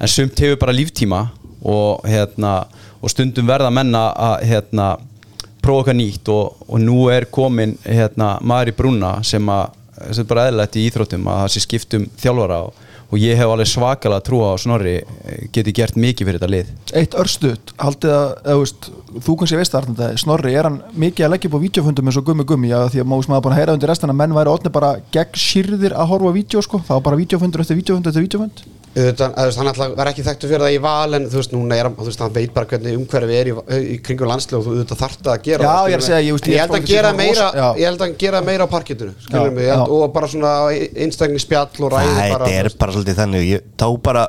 En 0.00 0.08
sumt 0.08 0.38
hefur 0.40 0.58
bara 0.60 0.76
líftíma 0.76 1.24
og 1.60 2.06
hérna, 2.08 2.64
og 3.00 3.12
stundum 3.12 3.48
verða 3.48 3.70
menna 3.72 4.10
að 4.16 4.46
hérna 4.50 4.90
prófa 5.60 5.84
okkar 5.84 5.96
nýtt 5.96 6.28
og, 6.32 6.62
og 6.68 6.80
nú 6.80 7.02
er 7.12 7.28
komin 7.32 7.76
hérna 7.84 8.38
maður 8.40 8.72
í 8.72 8.76
brúna 8.78 9.12
sem 9.26 9.52
að 9.52 9.76
sem 10.16 10.24
bara 10.28 10.46
eðlætt 10.48 10.78
í 10.80 10.86
íþróttum 10.88 11.26
að 11.28 11.42
það 11.42 11.52
sé 11.52 11.62
skiptum 11.64 12.06
þjálfara 12.20 12.60
og, 12.64 12.86
og 13.10 13.18
ég 13.18 13.38
hef 13.38 13.50
alveg 13.50 13.68
svakalega 13.70 14.24
trú 14.26 14.40
á 14.46 14.54
að 14.54 14.60
Snorri 14.64 14.94
eh, 15.02 15.44
geti 15.54 15.74
gert 15.74 15.98
mikið 15.98 16.28
fyrir 16.28 16.40
þetta 16.40 16.50
lið. 16.54 16.72
Eitt 17.00 17.16
örstuð, 17.18 17.72
haldið 17.82 18.14
að, 18.16 18.34
veist, 18.62 18.90
þú 19.26 19.36
kannski 19.40 19.60
veist 19.60 19.74
það 19.74 19.80
Arnaldur, 19.82 20.18
Snorri, 20.22 20.54
er 20.54 20.68
hann 20.70 20.80
mikið 20.94 21.26
að 21.26 21.32
leggja 21.34 21.50
upp 21.50 21.58
á 21.58 21.64
vídeofundum 21.66 22.10
eins 22.10 22.20
og 22.20 22.28
gummi 22.30 22.46
gummi, 22.46 22.70
já 22.70 22.78
því 22.92 23.02
að 23.02 23.10
mást 23.12 23.32
maður 23.32 23.50
að 23.50 23.58
heyra 23.60 23.78
undir 23.78 23.92
restan 23.92 24.14
að 24.14 24.20
menn 24.22 24.36
væri 24.38 24.54
ótni 24.54 24.74
bara 24.74 24.92
gegn 25.14 25.40
sýrðir 25.42 25.96
að 25.96 26.12
horfa 26.14 26.30
á 26.30 26.38
vídeo 26.38 26.62
sko, 26.64 26.82
var 26.86 27.02
bara 27.06 27.18
vídeofundur 27.20 27.64
eftir 27.64 27.80
vídeofundur 27.80 28.14
eftir 28.14 28.28
vídeofund 28.28 28.62
Auðvitað, 28.90 29.34
að, 29.38 29.46
veist, 29.46 29.58
hann 29.60 29.92
var 30.00 30.08
ekki 30.10 30.22
þekktu 30.26 30.48
fyrir 30.50 30.64
það 30.64 30.72
í 30.74 30.78
val 30.82 31.14
en 31.14 31.26
þú 31.30 31.36
veist, 31.38 31.52
núna 31.54 31.76
er 31.78 31.86
hann, 31.86 31.94
þú 31.94 32.06
veist, 32.08 32.22
hann 32.24 32.32
veit 32.34 32.54
bara 32.56 32.66
hvernig 32.72 32.96
umhverfi 32.98 33.36
er 33.38 33.50
í, 33.52 33.52
í 33.94 33.98
kringum 34.02 34.26
landslega 34.26 34.58
og 34.58 34.64
þú 34.66 34.72
auðvitað 34.74 35.02
þarft 35.04 35.28
að 35.30 35.44
gera 35.44 35.62
Já, 35.62 35.70
það, 35.70 35.90
ég 35.90 35.94
er 35.94 36.00
að 36.00 36.06
segja, 36.08 36.22
ég 36.26 36.34
veist, 36.34 36.48
ég 36.50 36.58
held 36.64 36.74
að 36.74 36.88
gera 36.90 37.12
meira 37.14 37.46
ég 37.78 37.86
held 37.86 38.02
að 38.02 38.16
gera 38.18 38.40
meira 38.48 38.66
á 38.66 38.72
parkitinu 38.72 39.12
skilur 39.22 39.46
Já, 39.46 39.54
mig, 39.54 39.68
held- 39.70 39.94
og 39.94 40.10
bara 40.16 40.30
svona 40.32 40.54
einstakni 40.74 41.38
spjall 41.38 41.86
og 41.86 41.94
ræði 41.94 42.16
Það 42.16 42.34
bara, 42.34 42.48
er 42.58 42.70
bara 42.80 42.96
svolítið 42.96 43.20
þannig 43.20 43.46
ég, 43.46 43.62
þá 43.78 43.86
bara 44.08 44.24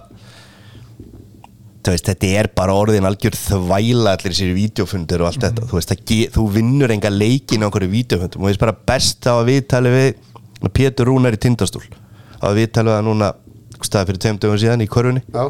þú 1.82 1.96
veist, 1.96 2.12
þetta 2.12 2.30
er 2.38 2.50
bara 2.62 2.76
orðin 2.78 3.10
algjör 3.10 3.38
þvæla 3.38 4.14
allir 4.14 4.36
sér 4.38 4.54
vídeofundir 4.54 5.24
og 5.24 5.32
allt 5.32 5.42
þetta. 5.42 5.66
Þú, 5.66 5.80
veist, 5.80 5.90
það 5.90 6.04
þú 6.36 6.46
vinnur 6.54 6.94
enga 6.94 7.10
leikin 7.10 7.66
á 7.66 7.70
það 9.74 9.90
Rúnar 11.10 11.34
í 11.34 11.42
tindastól 11.42 11.82
staði 13.88 14.10
fyrir 14.12 14.22
tveim 14.26 14.40
dögum 14.44 14.60
síðan 14.62 14.84
í 14.86 14.88
korfunni 14.92 15.22
já, 15.26 15.44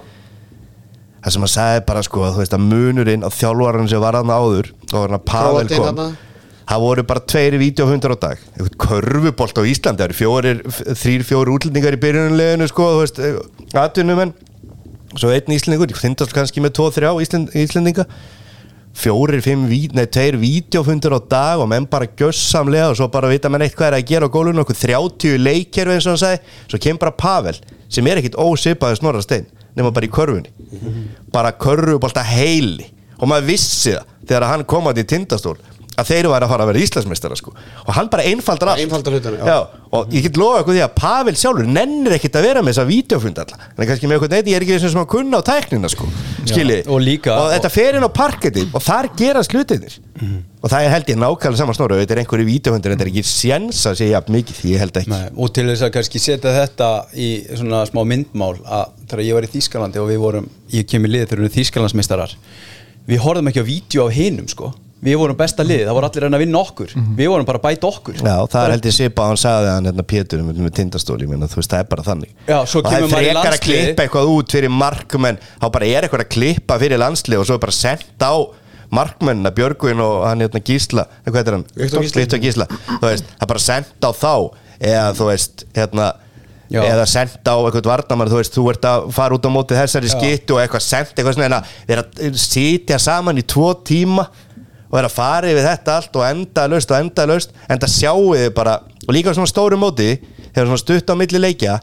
það 1.22 1.36
sem 1.36 1.46
hann 1.46 1.54
sagði 1.56 1.86
bara 1.92 2.04
sko 2.08 2.24
að 2.26 2.36
þú 2.38 2.44
veist 2.44 2.56
að 2.58 2.66
munurinn 2.72 3.26
á 3.26 3.30
þjálfvaran 3.30 3.90
sem 3.92 4.02
var 4.04 4.18
hann 4.20 4.32
áður 4.34 4.72
og 4.92 4.96
var 4.98 5.08
hann 5.12 5.20
að 5.20 5.26
Pavel 5.32 5.68
kom. 5.72 6.04
það 6.72 6.84
voru 6.86 7.04
bara 7.12 7.24
tveiri 7.34 7.58
vídeohundar 7.60 8.14
á 8.16 8.18
dag. 8.22 8.44
Eitthvað 8.56 8.78
körfubolt 8.88 9.58
á 9.60 9.64
Íslandi 9.68 10.00
það 10.02 10.08
eru 10.08 10.18
fjórir, 10.22 10.62
f- 10.72 10.84
þrír, 11.02 11.24
fjórir 11.28 11.52
útlendingar 11.58 11.98
í 11.98 12.00
byrjunleginu 12.00 12.68
sko, 12.72 12.86
þú 12.96 13.02
veist, 13.02 13.20
atvinnumenn. 13.76 14.32
Svo 15.20 15.34
einn 15.36 15.52
Íslendingur, 15.52 15.92
þindast 16.00 16.32
kannski 16.32 16.64
með 16.64 16.78
tvo, 16.78 16.86
þrjá 16.96 17.12
Íslend, 17.26 17.52
Íslendinga. 17.60 18.06
Fjórir, 19.02 19.40
fimm, 19.44 19.66
nei, 19.96 20.06
tveir 20.12 20.36
vídeofundur 20.40 21.16
á 21.16 21.20
dag 21.32 21.60
og 21.64 21.68
menn 21.72 21.86
bara 21.92 22.08
gjössamlega 22.08 22.90
og 22.92 22.98
svo 23.00 23.08
bara 23.12 23.30
vita 23.32 23.48
menn 23.52 23.64
eitt 23.64 23.76
hvað 23.76 23.88
er 23.94 23.98
að 24.00 24.08
gera 24.10 24.28
á 24.28 24.34
gólunum 24.34 24.64
okkur 24.66 24.80
30 24.80 25.38
leikkerfi 25.44 25.96
eins 25.98 26.08
og 26.08 26.16
hann 26.16 26.24
sagði. 26.24 26.42
Svo 26.72 26.80
kemur 26.88 27.04
bara 27.06 27.16
Pavel 27.20 27.60
sem 27.92 28.08
er 28.08 28.22
ekkit 28.22 28.40
ósipaði 28.40 29.00
snorra 29.00 29.24
stein 29.24 29.50
nema 29.76 29.92
bara 29.96 30.08
í 30.08 30.12
körfunni. 30.12 30.52
Bara 31.32 31.54
körfubólta 31.56 32.24
heili. 32.28 32.90
Og 33.22 33.30
maður 33.30 33.52
vissi 33.52 33.94
það 33.94 34.08
þegar 34.28 34.48
hann 34.50 34.66
kom 34.70 34.90
að 34.90 35.04
í 35.04 35.08
tindastól 35.12 35.58
að 36.00 36.08
þeir 36.08 36.28
væri 36.32 36.46
að 36.46 36.52
fara 36.54 36.66
að 36.66 36.70
vera 36.72 36.82
Íslandsmeistara 36.86 37.36
sko. 37.36 37.52
og 37.86 37.94
hann 37.98 38.10
bara 38.12 38.24
einfaldar 38.24 38.72
allt. 38.72 38.84
Einfaldar 38.86 39.16
hlutina, 39.18 39.40
já. 39.42 39.46
já, 39.46 39.82
og 39.92 40.14
ég 40.16 40.24
get 40.24 40.38
lofa 40.40 40.62
ykkur 40.62 40.78
því 40.78 40.84
að 40.86 40.94
Pavel 40.96 41.36
sjálfur 41.36 41.68
nennir 41.68 42.16
ekkit 42.16 42.38
að 42.40 42.46
vera 42.48 42.62
með 42.64 42.74
þessa 42.76 42.86
vídeofund 42.88 43.42
alla. 43.44 43.60
En 43.76 43.90
kannski 43.90 44.08
með 44.08 44.18
eitthvað 44.18 44.36
neyti, 44.38 44.54
ég 44.54 44.60
er 44.62 44.66
ekki 44.66 44.78
þessum 44.78 44.94
sem 44.96 45.02
að 45.04 45.10
kunna 45.12 45.42
á 45.42 45.48
tæknina 45.52 45.92
sko, 45.92 46.08
skilji? 46.48 46.80
Og 46.88 47.02
líka- 47.04 47.36
og 47.36 47.52
þetta 47.52 47.72
fer 47.76 48.00
inn 48.00 48.08
á 48.08 48.12
parketin 48.12 48.72
og 48.72 48.82
þar 48.82 49.10
gerast 49.20 49.52
hlutinir 49.52 50.00
og 50.62 50.70
það 50.70 50.86
er 50.86 50.92
held 50.94 51.08
ég 51.10 51.18
nákvæmlega 51.18 51.58
saman 51.58 51.74
snóra 51.74 51.98
þetta 51.98 52.14
er 52.14 52.20
einhverju 52.22 52.46
vídeofundir, 52.46 52.94
þetta 52.94 53.02
er 53.02 53.10
ekki 53.10 53.24
séns 53.26 53.80
að 53.90 53.96
segja 53.98 54.22
mikið, 54.30 54.60
ég 54.70 54.78
held 54.84 55.00
ekki. 55.02 55.10
Nei, 55.10 55.30
og 55.36 55.50
til 55.56 55.66
þess 55.66 55.82
að 55.88 55.94
kannski 55.96 56.22
setja 56.22 56.54
þetta 56.54 56.90
í 57.18 57.30
svona 57.58 57.82
smá 57.90 58.04
myndmál 58.06 58.60
að 58.62 58.92
þegar 59.10 59.24
ég 59.26 59.34
var 59.34 59.48
í 59.48 59.52
Þýskalandi 59.56 59.98
og 59.98 60.08
við 60.12 60.22
vorum 60.22 60.50
ég 60.72 60.86
kem 60.88 61.04
í 61.04 61.10
liðið 61.10 61.32
þegar 61.32 61.42
við 61.42 61.48
erum 61.50 61.58
Þýskalandsmeistarar 61.58 62.36
við 63.10 63.24
horfðum 63.26 63.50
ekki 63.50 63.66
á 63.66 63.72
vídeo 63.72 64.06
af 64.06 64.14
hinum 64.14 64.48
sko 64.48 64.70
við 65.02 65.18
vorum 65.18 65.38
besta 65.38 65.66
lið, 65.66 65.84
það 65.88 65.98
voru 65.98 66.08
allir 66.10 66.26
að 66.28 66.36
að 66.38 66.44
vinna 66.44 66.62
okkur. 66.62 66.94
Við 67.18 67.30
vorum 67.32 67.48
bara 67.48 67.62
að 67.62 67.66
bæta 67.66 67.90
okkur. 67.90 68.20
Já, 68.22 68.36
það 68.54 68.62
er 68.62 68.74
held 68.76 68.88
ég 68.90 68.96
svipa 68.96 69.24
að 69.26 69.32
hann 69.32 69.42
sagði 69.42 69.72
hann 69.72 69.90
hérna 69.90 70.06
Pétur 70.12 70.44
með, 70.46 70.62
með 70.66 70.74
tindastóli, 70.78 71.30
menn 71.30 71.48
þú 71.50 71.60
veist, 71.62 71.74
það 71.74 71.84
er 71.84 71.90
bara 71.92 72.06
þannig. 72.06 72.34
Já, 72.46 72.58
svo 72.70 72.82
og 72.82 72.88
það 72.88 72.98
er 72.98 73.02
kemur 73.02 73.14
maður 73.16 73.26
í 73.26 73.32
frekar 73.32 73.58
að 73.58 73.66
klippa 73.66 74.06
eitthvað 74.06 74.34
út 74.36 74.56
fyrir 74.58 74.74
markmenn 74.78 75.42
þá 75.48 75.68
bara 75.78 75.90
er 75.90 76.08
eitthvað 76.08 76.26
að 76.26 76.34
klippa 76.38 76.80
fyrir 76.82 77.02
landslið 77.02 77.42
og 77.42 77.50
svo 77.50 77.58
er 77.58 77.64
bara 77.66 77.78
sendt 77.82 78.26
á 78.26 78.34
markmennina 78.92 79.54
Björgvin 79.56 80.04
og 80.04 80.26
hann 80.28 80.44
hérna 80.44 80.62
Gísla 80.68 81.08
hvað 81.26 81.48
er 81.48 81.58
hann? 81.58 81.70
Viktor 81.78 82.42
Gísla. 82.44 82.68
Þú 82.68 83.06
veist, 83.08 83.30
það 83.38 83.46
er 83.48 83.52
bara 83.54 83.64
sendt 83.64 84.04
á 84.04 84.12
þá 84.12 84.34
eða 84.82 85.08
þú 85.16 85.30
veist 85.32 85.66
hérna 85.78 86.12
Já. 86.72 86.86
eða 86.88 87.06
senda 87.10 87.52
á 87.52 87.60
eitthvað 87.60 87.90
varnamar 87.90 88.30
þú 88.32 88.38
veist, 88.40 88.56
þú 88.56 88.66
ert 88.72 88.86
að 88.88 89.10
fara 89.16 89.36
út 89.36 89.48
á 89.48 89.52
móti 89.52 89.76
þessari 89.76 90.12
skittu 90.12 90.56
og 90.56 90.62
eitthvað 90.64 90.86
senda 90.86 91.16
eitthvað 91.18 91.36
svona 91.36 91.50
en 91.50 91.56
að 91.58 91.74
vera 91.90 92.06
að 92.08 92.38
sitja 92.40 93.00
saman 93.02 93.42
í 93.42 93.44
tvo 93.44 93.74
tíma 93.88 94.28
og 94.92 94.98
vera 95.00 95.08
að 95.08 95.16
fara 95.16 95.52
yfir 95.54 95.64
þetta 95.70 95.96
allt 96.02 96.20
og 96.20 96.28
enda 96.28 96.68
löst 96.68 96.92
og 96.92 97.00
enda 97.00 97.28
löst 97.32 97.56
en 97.72 97.80
það 97.80 97.96
sjáu 97.96 98.28
þið 98.36 98.50
bara 98.60 98.76
og 99.08 99.16
líka 99.16 99.32
á 99.32 99.38
svona 99.40 99.50
stóru 99.50 99.80
móti 99.80 100.12
þegar 100.52 100.68
svona 100.68 100.84
stutt 100.84 101.10
á 101.10 101.16
milli 101.16 101.40
leikja 101.40 101.80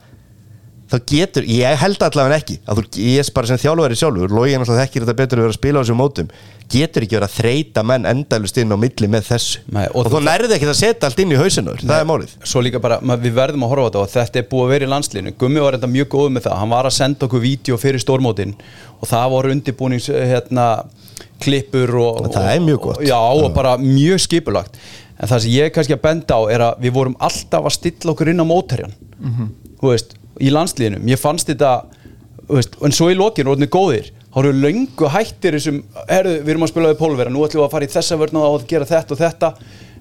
þá 0.88 0.94
getur, 1.04 1.44
ég 1.44 1.74
held 1.82 2.00
allavega 2.00 2.38
ekki 2.40 2.54
að 2.64 2.78
þú, 2.78 2.82
ég 3.04 3.18
er 3.20 3.32
bara 3.36 3.48
sem 3.50 3.58
þjálfari 3.60 3.96
sjálfur 4.00 4.32
login 4.32 4.62
alltaf 4.62 4.78
þekkir 4.80 5.04
þetta 5.04 5.16
betur 5.18 5.40
að 5.40 5.44
vera 5.44 5.52
að 5.52 5.58
spila 5.58 5.80
á 5.80 5.82
þessum 5.84 5.98
mótum 6.00 6.30
getur 6.72 7.04
ekki 7.04 7.16
verið 7.18 7.26
að 7.28 7.34
þreita 7.42 7.82
menn 7.90 8.06
endalust 8.08 8.60
inn 8.60 8.72
á 8.72 8.76
milli 8.80 9.08
með 9.12 9.26
þessu. 9.28 9.60
Nei, 9.72 9.84
og 9.92 9.98
og, 10.06 10.08
þú- 10.14 10.22
nærði 10.24 10.56
ekki 10.56 10.68
að 10.68 10.78
setja 10.80 11.08
allt 11.10 11.20
inn 11.24 11.32
í 11.32 11.40
hausinur 11.40 11.80
það 11.84 12.00
er 12.00 12.08
málið. 12.08 12.32
svo 12.44 12.62
líka 12.64 12.80
bara, 12.80 12.98
við 13.04 13.36
verðum 13.36 13.64
að 13.68 13.72
horfa 13.74 13.84
á 13.84 13.88
þetta 13.88 14.00
og 14.00 14.10
þetta 14.16 14.40
er 14.40 14.48
búið 14.48 14.64
að 14.64 14.72
vera 14.72 14.88
í 14.88 14.92
landslínu 14.94 15.34
Gummi 15.44 15.60
var 15.64 15.76
þetta 15.76 15.92
mjög 15.92 16.08
góð 16.16 16.28
með 16.38 16.46
það, 16.48 16.56
hann 16.62 16.72
var 16.72 16.88
að 16.88 16.96
senda 16.96 17.28
okkur 17.28 17.44
vídeo 17.44 17.76
fyrir 17.84 18.00
stórmótin 18.04 18.56
og 19.00 19.08
það 19.12 19.30
voru 19.36 19.52
undirbúnings 19.58 20.08
hérna, 20.08 20.66
klippur 21.42 21.92
og, 22.00 22.20
Og 22.26 22.32
það 22.34 22.48
er 22.54 22.60
mjög 22.66 22.80
gott. 22.86 23.00
já, 23.06 23.18
og 23.18 23.52
bara 23.54 23.76
mjög 23.80 24.20
skipulagt. 24.26 24.78
En 25.18 25.28
það 25.28 25.40
sem 25.44 25.50
ég 25.56 25.64
er 25.66 25.72
kannski 25.74 25.96
að 25.96 26.02
benda 26.04 26.34
á 26.38 26.40
er 26.54 26.62
að 26.68 26.82
við 26.84 26.92
vorum 26.94 27.16
alltaf 27.18 27.64
að 27.66 27.74
stilla 27.74 28.12
okkur 28.14 28.28
inn 28.30 28.42
á 28.42 28.46
mótherjan 28.46 28.92
þú 29.80 29.88
veist, 29.92 30.14
í 30.38 30.50
landslíðinum 30.54 31.08
ég 31.10 31.18
fannst 31.18 31.48
þetta, 31.50 31.72
þú 32.46 32.54
veist, 32.60 32.76
en 32.86 32.94
svo 32.94 33.08
í 33.10 33.16
lokinu 33.18 33.50
orðinu 33.50 33.66
góðir, 33.74 34.12
þá 34.30 34.38
eru 34.44 34.52
löngu 34.62 35.08
hættir 35.10 35.56
þessum, 35.58 35.80
herru, 36.08 36.36
við 36.44 36.52
erum 36.54 36.62
að 36.66 36.70
spila 36.70 36.92
við 36.92 36.98
pólvera 37.00 37.30
nú 37.34 37.42
ætlum 37.46 37.62
við 37.64 37.66
að 37.66 37.74
fara 37.74 37.88
í 37.88 37.92
þessa 37.96 38.18
vörna 38.20 38.44
og 38.46 38.60
að 38.60 38.66
gera 38.70 38.86
þetta 38.86 39.14
og 39.16 39.18
þetta. 39.24 39.50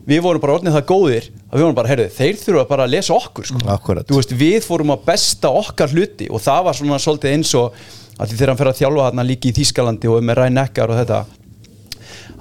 Við 0.07 0.21
vorum 0.23 0.39
bara 0.39 0.53
orðinu 0.55 0.71
það 0.71 0.85
góðir 0.88 1.25
að 1.49 1.57
við 1.57 1.63
vorum 1.65 1.75
bara, 1.81 1.89
herru, 1.91 2.05
þeir 2.15 2.38
þurfa 2.39 2.67
bara 2.69 2.85
að 2.85 2.93
lesa 2.93 3.13
okkur 3.17 3.45
sko. 3.49 3.59
Þú 4.07 4.19
veist, 4.21 4.35
við 4.39 4.59
fórum 4.63 4.93
að 4.93 5.01
besta 5.09 5.49
okkar 5.51 5.89
hluti 5.97 6.29
og 6.31 6.39
það 6.45 6.61
var 6.69 6.77
svona 6.77 6.99
svolítið 7.03 7.33
eins 7.33 7.51
og 7.59 7.73
að 8.18 8.30
því 8.30 8.38
þegar 8.38 8.51
hann 8.53 8.61
fer 8.61 8.72
að 8.72 8.80
þjálfa 8.82 9.09
þarna 9.09 9.28
líki 9.28 9.51
í 9.51 9.57
Þýskalandi 9.57 10.09
og 10.11 10.24
með 10.26 10.39
Ræn 10.41 10.63
Eckar 10.63 10.93
og 10.93 10.99
þetta 11.01 11.26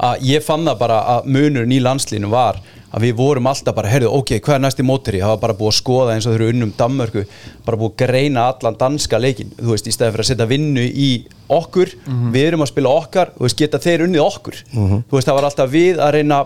að 0.07 0.25
ég 0.29 0.45
fann 0.45 0.67
það 0.67 0.81
bara 0.81 1.03
að 1.17 1.29
munurinn 1.37 1.77
í 1.77 1.83
landslínu 1.85 2.29
var 2.33 2.59
að 2.97 3.03
við 3.03 3.17
vorum 3.19 3.49
alltaf 3.51 3.75
bara, 3.77 3.91
heyrðu, 3.91 4.09
ok, 4.15 4.31
hvað 4.41 4.55
er 4.55 4.61
næsti 4.63 4.85
mótori? 4.87 5.19
Það 5.21 5.33
var 5.35 5.41
bara 5.43 5.57
búið 5.59 5.73
að 5.73 5.79
skoða 5.81 6.13
eins 6.15 6.27
og 6.27 6.33
þau 6.33 6.37
eru 6.39 6.47
unnum 6.53 6.71
Danmörku, 6.79 7.25
bara 7.67 7.81
búið 7.81 7.91
að 7.93 7.97
greina 8.07 8.45
allan 8.53 8.79
danska 8.81 9.19
leikin, 9.21 9.51
þú 9.59 9.73
veist, 9.75 9.89
í 9.91 9.93
stæði 9.93 10.15
fyrir 10.15 10.25
að 10.25 10.29
setja 10.31 10.47
vinnu 10.49 10.85
í 10.87 11.09
okkur, 11.53 11.93
við 12.33 12.47
erum 12.47 12.65
að 12.65 12.71
spila 12.71 12.95
okkar, 13.03 13.35
þú 13.37 13.45
veist, 13.49 13.59
geta 13.61 13.81
þeir 13.85 14.07
unnið 14.07 14.23
okkur? 14.25 14.61
Þú 14.73 15.19
veist, 15.19 15.29
það 15.29 15.37
var 15.41 15.49
alltaf 15.51 15.71
við 15.75 16.01
að 16.01 16.15
reyna 16.17 16.39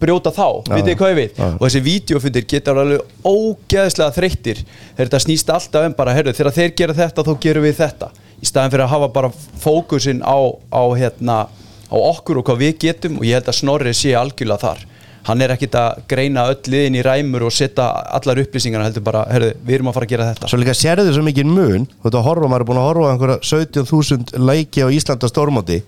brjóta 0.00 0.32
þá, 0.32 0.48
vitið 0.72 0.88
þið 0.90 0.98
hvað 1.02 1.10
ég 1.12 1.18
við 1.20 1.40
og 1.60 1.62
þessi 1.66 1.80
vídeofundir 1.84 2.44
geta 2.48 2.72
alveg 2.72 3.00
ógeðslega 3.28 4.16
þreyttir, 4.16 4.64
þegar 4.96 5.06
þetta 5.10 5.22
snýst 5.26 5.50
alltaf 5.54 5.86
um 5.86 5.94
bara, 5.98 6.14
heyrðu, 6.16 6.34
þegar 6.40 6.56
þeir 6.56 6.74
gera 6.80 6.98
þetta 7.02 7.26
þá 7.28 7.32
gerum 7.44 7.66
við 7.68 7.76
þetta, 7.82 8.10
í 8.40 8.48
staðin 8.48 8.72
fyrir 8.74 8.86
að 8.86 8.94
hafa 8.94 9.10
bara 9.14 9.32
fókusin 9.60 10.22
á, 10.24 10.38
á 10.72 10.82
hérna 10.96 11.36
á 11.90 11.96
okkur 11.96 12.40
og 12.40 12.48
hvað 12.48 12.62
við 12.64 12.78
getum 12.86 13.18
og 13.20 13.26
ég 13.28 13.38
held 13.38 13.50
að 13.50 13.58
Snorri 13.60 13.92
sé 13.96 14.14
algjörlega 14.16 14.62
þar. 14.64 14.86
Hann 15.28 15.42
er 15.44 15.52
ekkit 15.52 15.74
að 15.76 15.98
greina 16.08 16.46
öll 16.48 16.72
liðin 16.72 16.96
í 16.96 17.02
ræmur 17.04 17.44
og 17.44 17.52
setja 17.52 17.90
allar 18.16 18.40
upplýsingarna 18.40 18.86
heldur 18.88 19.04
bara, 19.04 19.26
herðu, 19.28 19.50
við 19.66 19.76
erum 19.76 19.90
að 19.90 19.98
fara 19.98 20.08
að 20.08 20.12
gera 20.14 20.28
þetta. 20.30 20.48
Svo 20.48 20.60
líka 20.62 20.74
sérðu 20.78 21.12
svo 21.12 21.24
mikið 21.26 21.50
mun 21.50 21.84
að 22.08 22.20
horfa, 22.24 22.48
maður 22.48 22.64
er 22.64 22.68
búin 22.70 22.80
að 22.80 22.88
horfa 22.88 23.04
á 23.04 23.12
einhverja 23.12 23.38
17.000 23.50 24.44
leiki 24.48 24.86
á 24.86 24.88
Íslanda 24.88 25.28
stórmóti. 25.28 25.82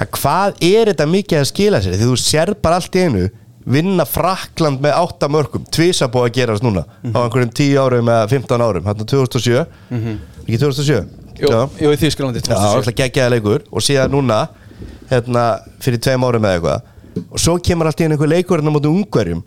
Að 0.00 0.08
hvað 0.16 0.64
er 0.64 0.90
þetta 0.90 1.08
mikið 1.10 1.42
að 1.42 1.50
skila 1.52 1.82
sér? 1.84 1.98
Því 2.00 2.08
þú 2.08 2.16
sér 2.24 2.54
bara 2.64 2.80
allt 2.80 2.96
í 2.96 3.04
einu 3.04 3.26
vinna 3.64 4.04
Frakland 4.08 4.82
með 4.84 4.96
8 5.00 5.28
mörgum 5.32 5.68
tvisa 5.72 6.08
búið 6.12 6.28
að 6.28 6.34
gerast 6.38 6.64
núna 6.64 6.84
á 6.84 7.18
einhverjum 7.24 7.52
10 7.56 7.78
árum 7.80 8.10
eða 8.12 8.26
15 8.32 8.64
árum, 8.64 8.88
hérna 8.88 9.06
2007 9.08 9.62
ekki 10.44 10.58
2007 10.60 11.23
Jú, 11.80 11.92
í 11.92 12.00
Þýskalandi 12.00 12.42
Já, 12.44 12.56
alltaf 12.56 12.96
geggjaða 12.98 13.34
leikur. 13.36 13.64
Og 13.70 13.84
síðan 13.84 14.12
núna 14.14 14.46
hérna 15.10 15.44
fyrir 15.84 16.00
tveim 16.02 16.24
árum 16.26 16.44
eða 16.48 16.58
eitthvað 16.58 16.90
og 17.30 17.38
svo 17.38 17.58
kemur 17.62 17.86
allt 17.86 18.00
í 18.00 18.06
einu 18.06 18.16
einhver 18.16 18.30
leikur 18.30 18.58
hérna 18.58 18.72
mútið 18.74 18.90
ungverjum 18.90 19.42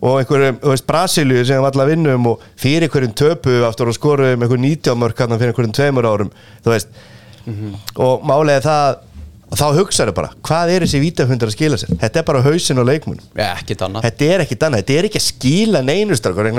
og 0.00 0.20
einhverjum, 0.20 0.58
þú 0.62 0.70
veist, 0.72 0.86
Brasilíu 0.88 1.44
sem 1.44 1.60
var 1.60 1.74
alltaf 1.74 1.88
vinnum 1.90 2.28
og 2.30 2.44
fyrir 2.60 2.86
einhverjum 2.86 3.12
töpu 3.18 3.56
aftur 3.66 3.90
og 3.90 3.96
skoruðum 3.96 4.44
einhver 4.46 4.60
19 4.62 4.96
mörk 5.00 5.18
hérna 5.20 5.38
fyrir 5.40 5.52
einhverjum 5.52 5.74
tveimur 5.76 6.08
árum, 6.08 6.30
þú 6.64 6.72
veist. 6.72 6.88
Og 8.00 8.22
málega 8.24 8.62
það 8.64 9.00
þá 9.50 9.66
hugsaðu 9.80 10.14
bara, 10.14 10.30
hvað 10.46 10.72
er 10.76 10.86
þessi 10.86 11.02
vítafundar 11.02 11.50
að 11.50 11.56
skila 11.56 11.76
sér? 11.80 11.92
Þetta 12.00 12.20
er 12.20 12.26
bara 12.30 12.42
hausin 12.46 12.78
og 12.78 12.86
leikmun 12.86 13.20
ekkit 13.34 13.82
annað. 13.82 14.06
Þetta 14.06 14.28
er 14.30 14.44
ekki 14.44 14.58
annað, 14.60 14.80
þetta 14.84 14.98
er 15.00 15.08
ekki 15.10 15.20
að 15.20 15.26
skila 15.26 15.82
neinustrakkur 15.82 16.50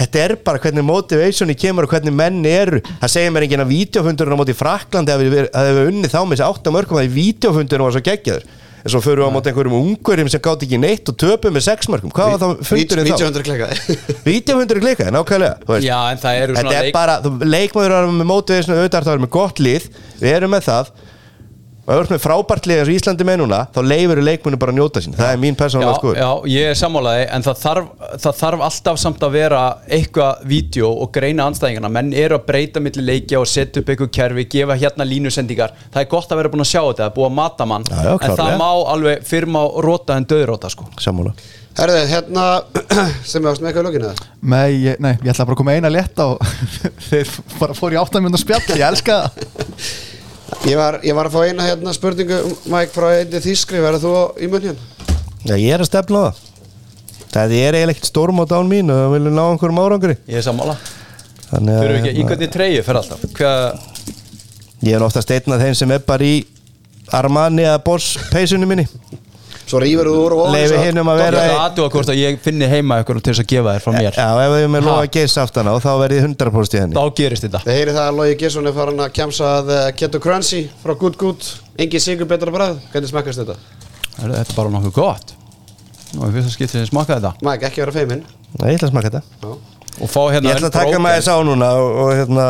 Þetta 0.00 0.22
er 0.24 0.34
bara 0.46 0.60
hvernig 0.62 0.86
motivationi 0.88 1.56
kemur 1.60 1.84
og 1.84 1.92
hvernig 1.92 2.14
menn 2.16 2.40
eru. 2.48 2.80
Það 3.02 3.12
segir 3.12 3.34
mér 3.34 3.44
enginn 3.46 3.64
að 3.66 3.74
vídeofundurinn 3.74 4.32
á 4.32 4.40
móti 4.40 4.56
Fraklandi 4.56 5.12
að 5.12 5.26
við 5.26 5.36
hefum 5.52 5.90
unnið 5.90 6.14
þá 6.14 6.20
með 6.24 6.38
þessi 6.38 6.46
átta 6.48 6.72
mörgum 6.72 7.00
að 7.02 7.12
vídeofundurinn 7.18 7.84
var 7.84 7.96
svo 7.96 8.02
geggjaður. 8.08 8.48
En 8.80 8.88
svo 8.94 9.02
fyrir 9.04 9.20
við 9.20 9.28
á 9.28 9.34
móti 9.34 9.50
einhverjum 9.50 9.74
ungverjum 9.76 10.30
sem 10.32 10.40
gátt 10.40 10.62
ekki 10.64 10.78
neitt 10.80 11.10
og 11.12 11.16
töpum 11.20 11.52
með 11.52 11.66
sex 11.66 11.90
mörgum 11.92 12.14
hvað 12.16 12.30
var 12.32 12.40
þá 12.40 12.62
fundurinn 12.70 13.10
þá? 13.10 13.12
1900 13.12 13.44
klekkaði 13.44 13.96
Vídeofundurinn 14.24 14.86
klikaði, 14.86 15.12
nákvæmlega. 15.18 15.80
Já, 15.84 15.98
en 16.14 16.22
það 16.22 16.38
eru 16.46 16.56
svona 16.56 16.72
Þetta 16.72 16.86
er 16.86 16.94
bara, 16.96 17.18
leikmaður 17.44 17.96
er 17.98 18.08
með 18.14 18.30
motivation 18.30 18.78
auðvitað 18.78 19.02
er 19.02 19.08
það 19.10 19.20
með 19.26 19.32
gott 19.36 19.60
lið, 19.60 19.90
við 20.22 20.32
erum 20.38 20.54
með 20.56 20.64
það 20.70 20.92
og 21.90 21.96
ef 21.96 21.98
þú 21.98 22.04
ert 22.04 22.12
með 22.14 22.20
frábært 22.22 22.66
lið 22.70 22.80
eins 22.80 22.90
og 22.90 22.94
Íslandi 22.94 23.24
með 23.26 23.38
núna, 23.40 23.58
þá 23.74 23.80
leifur 23.82 24.20
leikmunum 24.22 24.60
bara 24.62 24.70
að 24.70 24.78
njóta 24.78 25.02
sín. 25.02 25.14
Það 25.18 25.32
er 25.34 25.40
mín 25.42 25.56
persónulega 25.58 25.96
skoður 25.98 26.20
já, 26.20 26.28
ég 26.52 26.70
er 26.70 26.78
sammálaði 26.78 27.24
en 27.34 27.46
það 27.46 27.56
þarf, 27.64 27.88
það 28.22 28.36
þarf 28.40 28.64
alltaf 28.68 29.00
samt 29.02 29.24
að 29.26 29.34
vera 29.34 29.62
eitthvað 29.98 30.44
vídeo 30.52 30.90
og 31.02 31.10
greina 31.16 31.48
anstæðingarna 31.50 31.90
menn 31.96 32.12
eru 32.14 32.38
að 32.38 32.46
breyta 32.46 32.82
milli 32.84 33.06
leikja 33.08 33.40
og 33.42 33.50
setja 33.50 33.82
upp 33.82 33.90
eitthvað 33.90 34.12
kerfi, 34.20 34.46
gefa 34.54 34.76
hérna 34.78 35.08
línusendingar. 35.08 35.74
Það 35.90 36.04
er 36.04 36.12
gott 36.14 36.30
að 36.30 36.42
vera 36.42 36.52
búin 36.54 36.62
að 36.62 36.70
sjá 36.70 36.82
þetta, 36.84 37.08
er 37.08 37.16
búið 37.16 37.30
að 37.32 37.38
mata 37.40 37.66
mann. 37.72 37.88
Já, 37.90 38.02
já, 38.06 38.12
en 38.14 38.36
það 38.38 38.52
má 38.62 38.68
alveg 38.94 39.26
fyrir 39.26 39.50
má 39.50 39.62
róta 39.82 40.20
en 40.20 40.28
döðróta 40.30 40.70
sko. 40.70 40.86
Sammála. 41.02 41.34
Herðu, 41.80 41.98
hérna 42.10 42.44
sem 43.30 43.44
ég 43.44 43.50
ást 43.50 43.62
með 43.62 43.70
eitthvað 43.70 43.80
í 43.80 43.86
löginu 43.86 44.08
Nei, 44.42 44.70
ég, 44.82 44.98
nei, 44.98 45.12
ég 45.22 45.30
ætla 45.30 45.46
bara 45.46 45.54
að 45.54 45.60
koma 45.62 45.76
eina 45.78 45.92
létta 45.92 46.26
og 46.32 46.42
þeir 47.08 47.30
bara 47.60 47.76
fór 47.78 47.94
í 47.94 48.00
áttamjönda 48.00 48.40
spjall 48.42 48.64
ég 48.74 48.86
elska 48.90 49.20
það 49.22 49.86
Ég 50.68 50.76
var, 50.76 51.00
ég 51.06 51.16
var 51.16 51.28
að 51.28 51.36
fá 51.36 51.40
eina 51.48 51.66
hérna 51.66 51.92
spurningu 51.96 52.38
Mike 52.70 52.92
frá 52.94 53.08
einni 53.14 53.40
þýskri, 53.42 53.80
verður 53.82 54.02
þú 54.04 54.14
í 54.44 54.48
munn 54.52 54.66
hérna? 54.68 54.88
Já, 55.46 55.54
ég 55.56 55.72
er 55.72 55.84
að 55.84 55.88
stefna 55.88 56.20
á 56.20 56.22
það. 56.26 56.46
Það 57.30 57.54
er 57.54 57.78
eiginlega 57.78 57.94
ekkert 57.94 58.10
stórmátt 58.10 58.52
án 58.52 58.70
mín 58.70 58.90
og 58.90 58.98
það 58.98 59.14
vilja 59.14 59.32
ná 59.36 59.42
einhverjum 59.46 59.80
árangri. 59.84 60.16
Ég 60.28 60.40
er 60.40 60.44
sammála. 60.44 60.76
Þannig 61.50 61.78
að 61.78 61.94
ekki, 61.96 62.12
í 62.12 62.26
hvernig 62.26 62.52
treyju 62.54 62.82
fyrir 62.86 63.00
alltaf? 63.00 63.24
Hvað, 63.38 63.86
ég 64.86 64.98
er 64.98 65.06
oftast 65.06 65.32
einn 65.34 65.56
af 65.56 65.64
þeim 65.64 65.78
sem 65.78 65.94
er 65.94 66.04
bara 66.06 66.26
í 66.26 66.36
Armani 67.14 67.64
eða 67.66 67.80
Boss 67.86 68.18
peysunni 68.30 68.68
minni 68.70 68.86
Svo 69.70 69.78
rýfur 69.82 70.08
þú 70.10 70.14
úr 70.24 70.34
og 70.34 70.48
svo- 70.50 70.80
hinum 70.82 71.10
að 71.12 71.20
vera 71.20 71.38
ætla 71.38 71.46
í 71.46 71.54
að 71.54 71.62
aðtúa 71.64 71.90
hvort 71.94 72.10
að 72.10 72.18
ég 72.20 72.38
finni 72.42 72.66
heima 72.72 72.96
ykkur 73.04 73.20
til 73.22 73.32
þess 73.32 73.42
að 73.44 73.48
gefa 73.52 73.74
þér 73.76 73.84
frá 73.84 73.92
mér. 73.94 74.16
Já, 74.18 74.28
ef 74.44 74.54
við 74.56 74.66
með 74.74 74.82
Ha. 74.82 74.86
lofa 74.90 75.10
geis 75.16 75.36
aftana 75.38 75.74
og 75.76 75.82
þá 75.84 75.90
verði 76.02 76.18
ég 76.18 76.24
100% 76.26 76.74
í 76.74 76.80
henni. 76.82 76.96
Þá 76.98 77.14
gerist 77.20 77.44
þetta. 77.46 77.60
Þið 77.64 77.78
heyrið 77.78 77.98
það 78.00 78.08
að 78.10 78.16
Logi 78.20 78.36
Gesson 78.42 78.66
er 78.66 78.72
farin 78.80 79.04
að 79.06 79.12
kemsa 79.20 79.50
að 79.60 79.70
uh, 79.76 79.90
Keto 79.96 80.18
Crunchy 80.18 80.62
frá 80.82 80.94
Good 80.98 81.16
Good. 81.22 81.50
Engi 81.78 82.00
sigur 82.02 82.26
betra 82.26 82.50
bræð, 82.50 82.80
hvernig 82.92 83.12
smakkast 83.14 83.44
þetta? 83.44 83.56
Þetta 84.20 84.40
er 84.42 84.54
bara 84.56 84.72
nokkuð 84.74 84.92
gott. 84.98 85.34
Nú 86.16 86.26
er 86.26 86.32
fyrsta 86.34 86.50
skipt 86.56 86.72
sem 86.74 86.82
ég 86.82 86.90
smakkaði 86.90 87.22
þetta. 87.22 87.32
Mike, 87.46 87.68
ekki 87.70 87.84
vera 87.84 87.92
feiminn. 87.94 88.24
Nei, 88.58 88.72
ég 88.74 88.80
ætla 88.80 88.88
að 88.90 88.94
smaka 88.96 89.10
þetta. 89.12 89.22
Já. 89.44 89.54
Og 90.00 90.10
fá 90.10 90.20
hérna 90.32 90.50
Ég 90.50 90.58
ætla 90.58 90.70
að 90.70 90.78
taka 90.78 91.02
með 91.02 91.16
þess 91.18 91.32
á 91.32 91.36
núna 91.46 91.68
og, 91.80 91.90
og 92.04 92.12
hérna, 92.16 92.46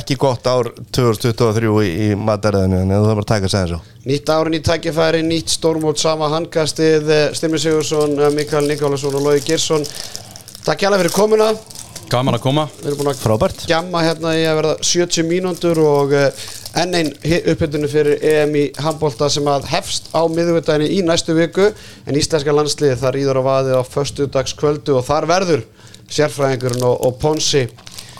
ekki 0.00 0.16
gott 0.20 0.48
ár 0.48 0.72
2023 0.96 1.74
í, 1.84 1.92
í 2.08 2.08
mataræðinu 2.16 2.80
en 2.80 2.96
þarf 2.96 3.12
bara 3.12 3.26
að 3.26 3.30
taka 3.34 3.52
aðeins 3.52 3.76
á. 3.76 3.80
Nýtt 4.08 4.32
árin 4.32 4.56
í 4.56 4.62
tækifæri, 4.64 5.20
nýtt 5.26 5.52
stórmót 5.52 6.00
sama 6.00 6.30
handkastið, 6.32 7.12
Stimmi 7.36 7.60
Sigursson, 7.60 8.16
eh, 8.16 8.32
Mikael 8.34 8.66
Nikálasson 8.70 9.20
og 9.20 9.28
Logi 9.28 9.44
Gesson 9.50 9.86
Takk 10.60 10.82
hjá 10.84 10.90
fyrir 10.92 11.12
komuna. 11.14 11.54
Gaman 12.10 12.36
að 12.36 12.42
koma. 12.44 12.66
Við 12.82 12.88
erum 12.90 12.98
búin 13.00 13.08
að 13.12 13.20
Frábært. 13.22 13.62
gjamma 13.70 14.02
hérna 14.04 14.32
í 14.36 14.42
að 14.44 14.58
verða 14.58 14.72
70 14.84 15.24
mínútur 15.24 15.78
og 15.80 16.12
uh, 16.12 16.42
enn 16.76 16.96
einn 16.98 17.10
uppbyttunni 17.22 17.88
fyrir 17.88 18.20
EM 18.20 18.56
í 18.58 18.64
handbólta 18.76 19.30
sem 19.32 19.46
að 19.48 19.70
hefst 19.70 20.10
á 20.12 20.20
miðvitaðinni 20.28 20.98
í 20.98 21.00
næstu 21.06 21.36
viku. 21.38 21.70
En 22.04 22.18
íslenska 22.18 22.52
landsliði 22.52 22.98
þar 23.00 23.18
íður 23.22 23.40
á 23.40 23.42
vaði 23.46 23.78
á 23.78 23.82
föstudagskvöldu 23.88 24.98
og 24.98 25.06
þar 25.06 25.28
verður 25.30 25.64
sérfræðingurinn 26.10 26.84
og, 26.86 26.96
og 27.06 27.16
Ponsi 27.22 27.66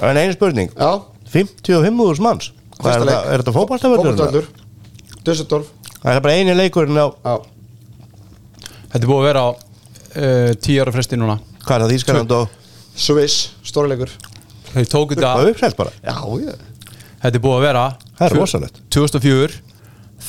En 0.00 0.16
einu 0.16 0.32
spurning, 0.32 0.70
Já, 0.72 0.90
55.000 1.34 2.22
manns. 2.24 2.52
Hvað 2.80 2.86
Fyrsta 2.86 2.94
er, 2.94 3.04
leik. 3.04 3.14
þetta, 3.14 3.32
er 3.34 3.42
þetta 3.42 3.52
fótballtaföldur? 3.56 4.14
fókbaltöldur 4.16 5.20
Dusseldorf 5.26 5.66
Það 6.00 6.14
er 6.16 6.22
bara 6.24 6.36
einu 6.40 6.54
leikurinn 6.56 6.96
á 6.96 7.06
Já, 7.12 7.34
Þetta 8.90 9.02
er 9.04 9.10
búið 9.10 9.20
að 9.20 9.26
vera 9.28 9.42
á 9.44 9.50
uh, 9.50 10.50
tíu 10.64 10.80
ára 10.82 10.94
fresti 10.94 11.18
núna. 11.20 11.36
Hvað 11.62 11.74
er 11.76 11.84
það 11.84 11.92
Þýskaland 11.94 12.32
og 12.38 12.56
Swiss, 13.00 13.36
stórleikur 13.68 14.14
Þau 14.70 14.84
tóku 14.90 15.18
Það 15.18 15.20
þetta 15.20 15.44
er 15.44 15.52
uppselt 15.52 15.76
bara? 15.78 15.92
Já, 16.00 16.16
ég 16.46 16.64
Þetta 17.20 17.36
er 17.36 17.44
búið 17.44 17.58
að 17.58 17.66
vera 17.68 17.84
Það 18.16 18.24
er 18.26 18.32
tjö- 18.34 18.40
rosalegt. 18.40 18.80
2004 18.96 19.60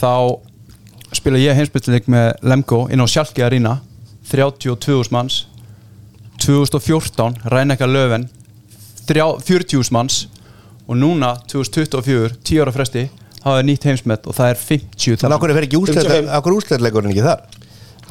Þá 0.01 0.11
spila 1.21 1.39
ég 1.41 1.57
heimspilsleik 1.57 2.11
með 2.11 2.27
Lemko 2.47 2.83
inn 2.91 3.01
á 3.03 3.07
Sjálki 3.11 3.43
Arena. 3.43 3.77
32.000 4.31 5.11
manns 5.11 5.41
2014 6.41 7.41
Ræneka 7.53 7.87
Löfen 7.89 8.27
40.000 9.07 9.91
manns 9.93 10.25
og 10.87 10.97
núna 10.97 11.35
2024, 11.51 12.35
10 12.43 12.61
ára 12.63 12.73
fresti 12.75 13.07
hafa 13.45 13.63
nýtt 13.65 13.85
heimsmet 13.89 14.27
og 14.29 14.37
það 14.37 14.53
er 14.53 14.61
50.000 14.61 15.21
Þannig 15.23 15.37
okkur 15.37 15.53
er 15.53 15.65
ekki 15.65 15.79
úslega 15.81 16.05
55. 16.05 16.31
Okkur 16.39 16.57
úsleitleikurinn 16.59 17.13
ekki 17.13 17.25
þar? 17.25 17.43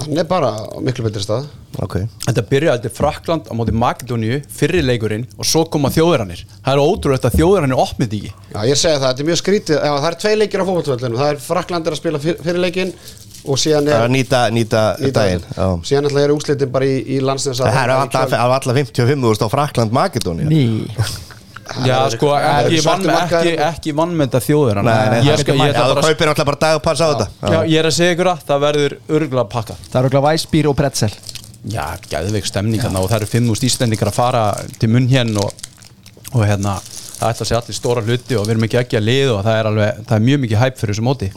Hann 0.01 0.17
er 0.17 0.27
bara 0.29 0.51
á 0.57 0.79
miklu 0.81 1.05
betri 1.05 1.21
stað. 1.21 1.49
Ok. 1.83 1.97
Þetta 2.25 2.45
byrjaði 2.49 2.85
til 2.87 2.93
Frakland 2.95 3.51
á 3.51 3.53
móti 3.59 3.75
Makedóníu 3.77 4.39
fyrri 4.55 4.81
leikurinn 4.85 5.27
og 5.37 5.47
svo 5.47 5.67
koma 5.71 5.91
þjóðurannir 5.93 6.45
Það 6.49 6.73
er 6.73 6.83
ótrúlegt 6.83 7.27
að 7.29 7.37
þjóðurannir 7.37 7.83
opnið 7.83 8.17
ekki. 8.21 8.33
Já, 8.55 8.61
ég 8.71 8.81
segi 8.81 8.97
það, 8.97 9.07
þetta 9.09 9.25
er 9.25 9.29
mjög 9.29 9.41
skrítið. 9.43 9.77
Já, 9.77 9.93
það 9.93 10.09
er 10.11 10.19
tvei 10.25 10.33
leikir 10.39 10.63
á 10.63 10.69
fótbollvöldinu 10.71 11.21
Það 11.21 11.33
er 11.35 11.43
Frakland 11.45 11.91
er 11.91 11.97
að 11.97 12.01
spila 12.01 12.23
fyr, 12.23 12.39
fyrir 12.47 12.65
leikin 12.65 12.95
og 13.45 13.59
síðan 13.61 13.89
er 13.89 14.05
að 14.05 14.13
nýta, 14.13 14.43
nýta, 14.53 14.85
í 15.01 15.11
daginn 15.15 15.43
já. 15.49 15.67
síðan 15.89 16.11
alltaf 16.11 16.23
er 16.23 16.35
úslitin 16.35 16.73
bara 16.75 16.89
í, 16.89 17.01
í 17.17 17.19
landsins 17.25 17.63
Það 17.63 17.81
er 17.83 17.95
alltaf 17.97 18.37
alla 18.37 18.77
55.000 18.77 19.47
á 19.47 19.49
Frakland 19.53 19.97
Makedóni 19.97 20.49
Ný. 20.51 20.63
Já, 21.87 22.11
sko, 22.11 22.33
ekki, 22.35 22.81
vann, 22.83 23.05
ekki, 23.05 23.11
markaður. 23.15 23.61
ekki 23.69 23.93
vannmynda 23.95 24.41
nei, 24.43 25.21
ég, 25.29 25.43
bara, 25.55 26.03
kaupir 26.03 26.31
alltaf 26.33 26.49
bara 26.49 26.59
dagpass 26.65 26.99
á 26.99 27.07
þetta. 27.13 27.27
Já, 27.45 27.59
ég 27.71 27.77
er 27.79 27.87
að 27.87 27.95
segja 27.95 28.17
ykkur 28.17 28.31
að 28.33 28.41
það 28.49 28.65
verður 28.65 28.97
örgulega 29.07 29.45
pakka 29.53 29.77
Það 29.85 29.99
eru 30.01 30.11
okkur 30.11 30.25
væsbýr 30.25 30.69
og 30.73 30.77
pretzel. 30.81 31.11
Já, 31.71 31.85
gæðveik 32.11 32.51
stemning 32.51 32.83
hérna 32.83 33.05
og 33.05 33.07
það 33.13 33.21
eru 33.21 33.31
5.000 33.37 33.71
íslendingar 33.71 34.11
að 34.11 34.19
fara 34.19 34.43
til 34.83 34.91
munn 34.91 35.07
hérna 35.13 35.45
og, 35.45 35.69
og 36.33 36.43
hérna 36.43 36.75
það 37.21 37.31
ætla 37.31 37.45
að 37.45 37.51
segja 37.51 37.61
allir 37.61 37.79
stóra 37.79 38.05
hluti 38.05 38.39
og 38.41 38.47
við 38.49 38.55
erum 38.57 38.67
ekki 38.67 38.81
ekki 38.81 38.99
að 38.99 39.07
lið 39.07 39.33
og 39.37 39.41
það 39.47 39.59
er 39.61 39.71
alveg, 39.71 40.03
það 40.09 40.17
er 40.17 40.27
mjög 40.27 40.43
mikið 40.47 40.63
hæp 40.65 40.81
fyrir 40.81 40.97
þessu 40.97 41.07
móti 41.07 41.31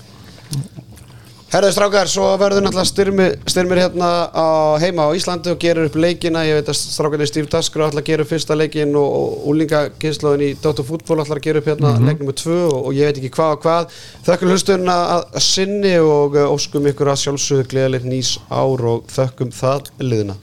Herðu 1.54 1.70
strákar, 1.70 2.10
svo 2.10 2.32
verður 2.42 2.64
náttúrulega 2.66 2.90
styrmir, 2.90 3.34
styrmir 3.46 3.78
hérna 3.84 4.08
á, 4.34 4.74
heima 4.82 5.06
á 5.06 5.14
Íslandi 5.14 5.52
og 5.52 5.60
gerur 5.62 5.86
upp 5.86 5.98
leikina, 6.02 6.42
ég 6.48 6.58
veit 6.58 6.72
að 6.72 6.80
strákarnir 6.80 7.30
Steve 7.30 7.52
Daskra 7.52 7.92
ætla 7.92 8.02
að 8.02 8.08
gera 8.08 8.26
upp 8.26 8.32
fyrsta 8.32 8.58
leikin 8.58 8.96
og, 8.98 9.12
og 9.20 9.44
úlingakynnslóðin 9.52 10.46
í 10.48 10.50
Dóttar 10.64 10.88
fútból 10.88 11.20
ætla 11.22 11.38
að 11.38 11.44
gera 11.46 11.62
upp 11.62 11.70
hérna 11.70 11.92
Mhm. 11.94 12.08
leik 12.10 12.24
nummer 12.24 12.34
tvö 12.42 12.58
og, 12.72 12.80
og 12.88 12.98
ég 12.98 13.06
veit 13.06 13.20
ekki 13.22 13.30
hvað 13.38 13.54
og 13.54 13.62
hvað. 13.68 14.00
Þökkum 14.26 14.50
hlustunna 14.56 14.96
að, 15.20 15.28
sinni 15.46 15.94
og 16.02 16.40
uh, 16.42 16.50
óskum 16.50 16.90
ykkur 16.90 17.14
að 17.14 17.22
sjálfsögðu 17.28 17.70
gleðilegt 17.70 18.10
nýs 18.10 18.34
ár 18.50 18.82
og 18.96 19.06
þökkum 19.14 19.54
það 19.54 19.94
liðina 20.02 20.40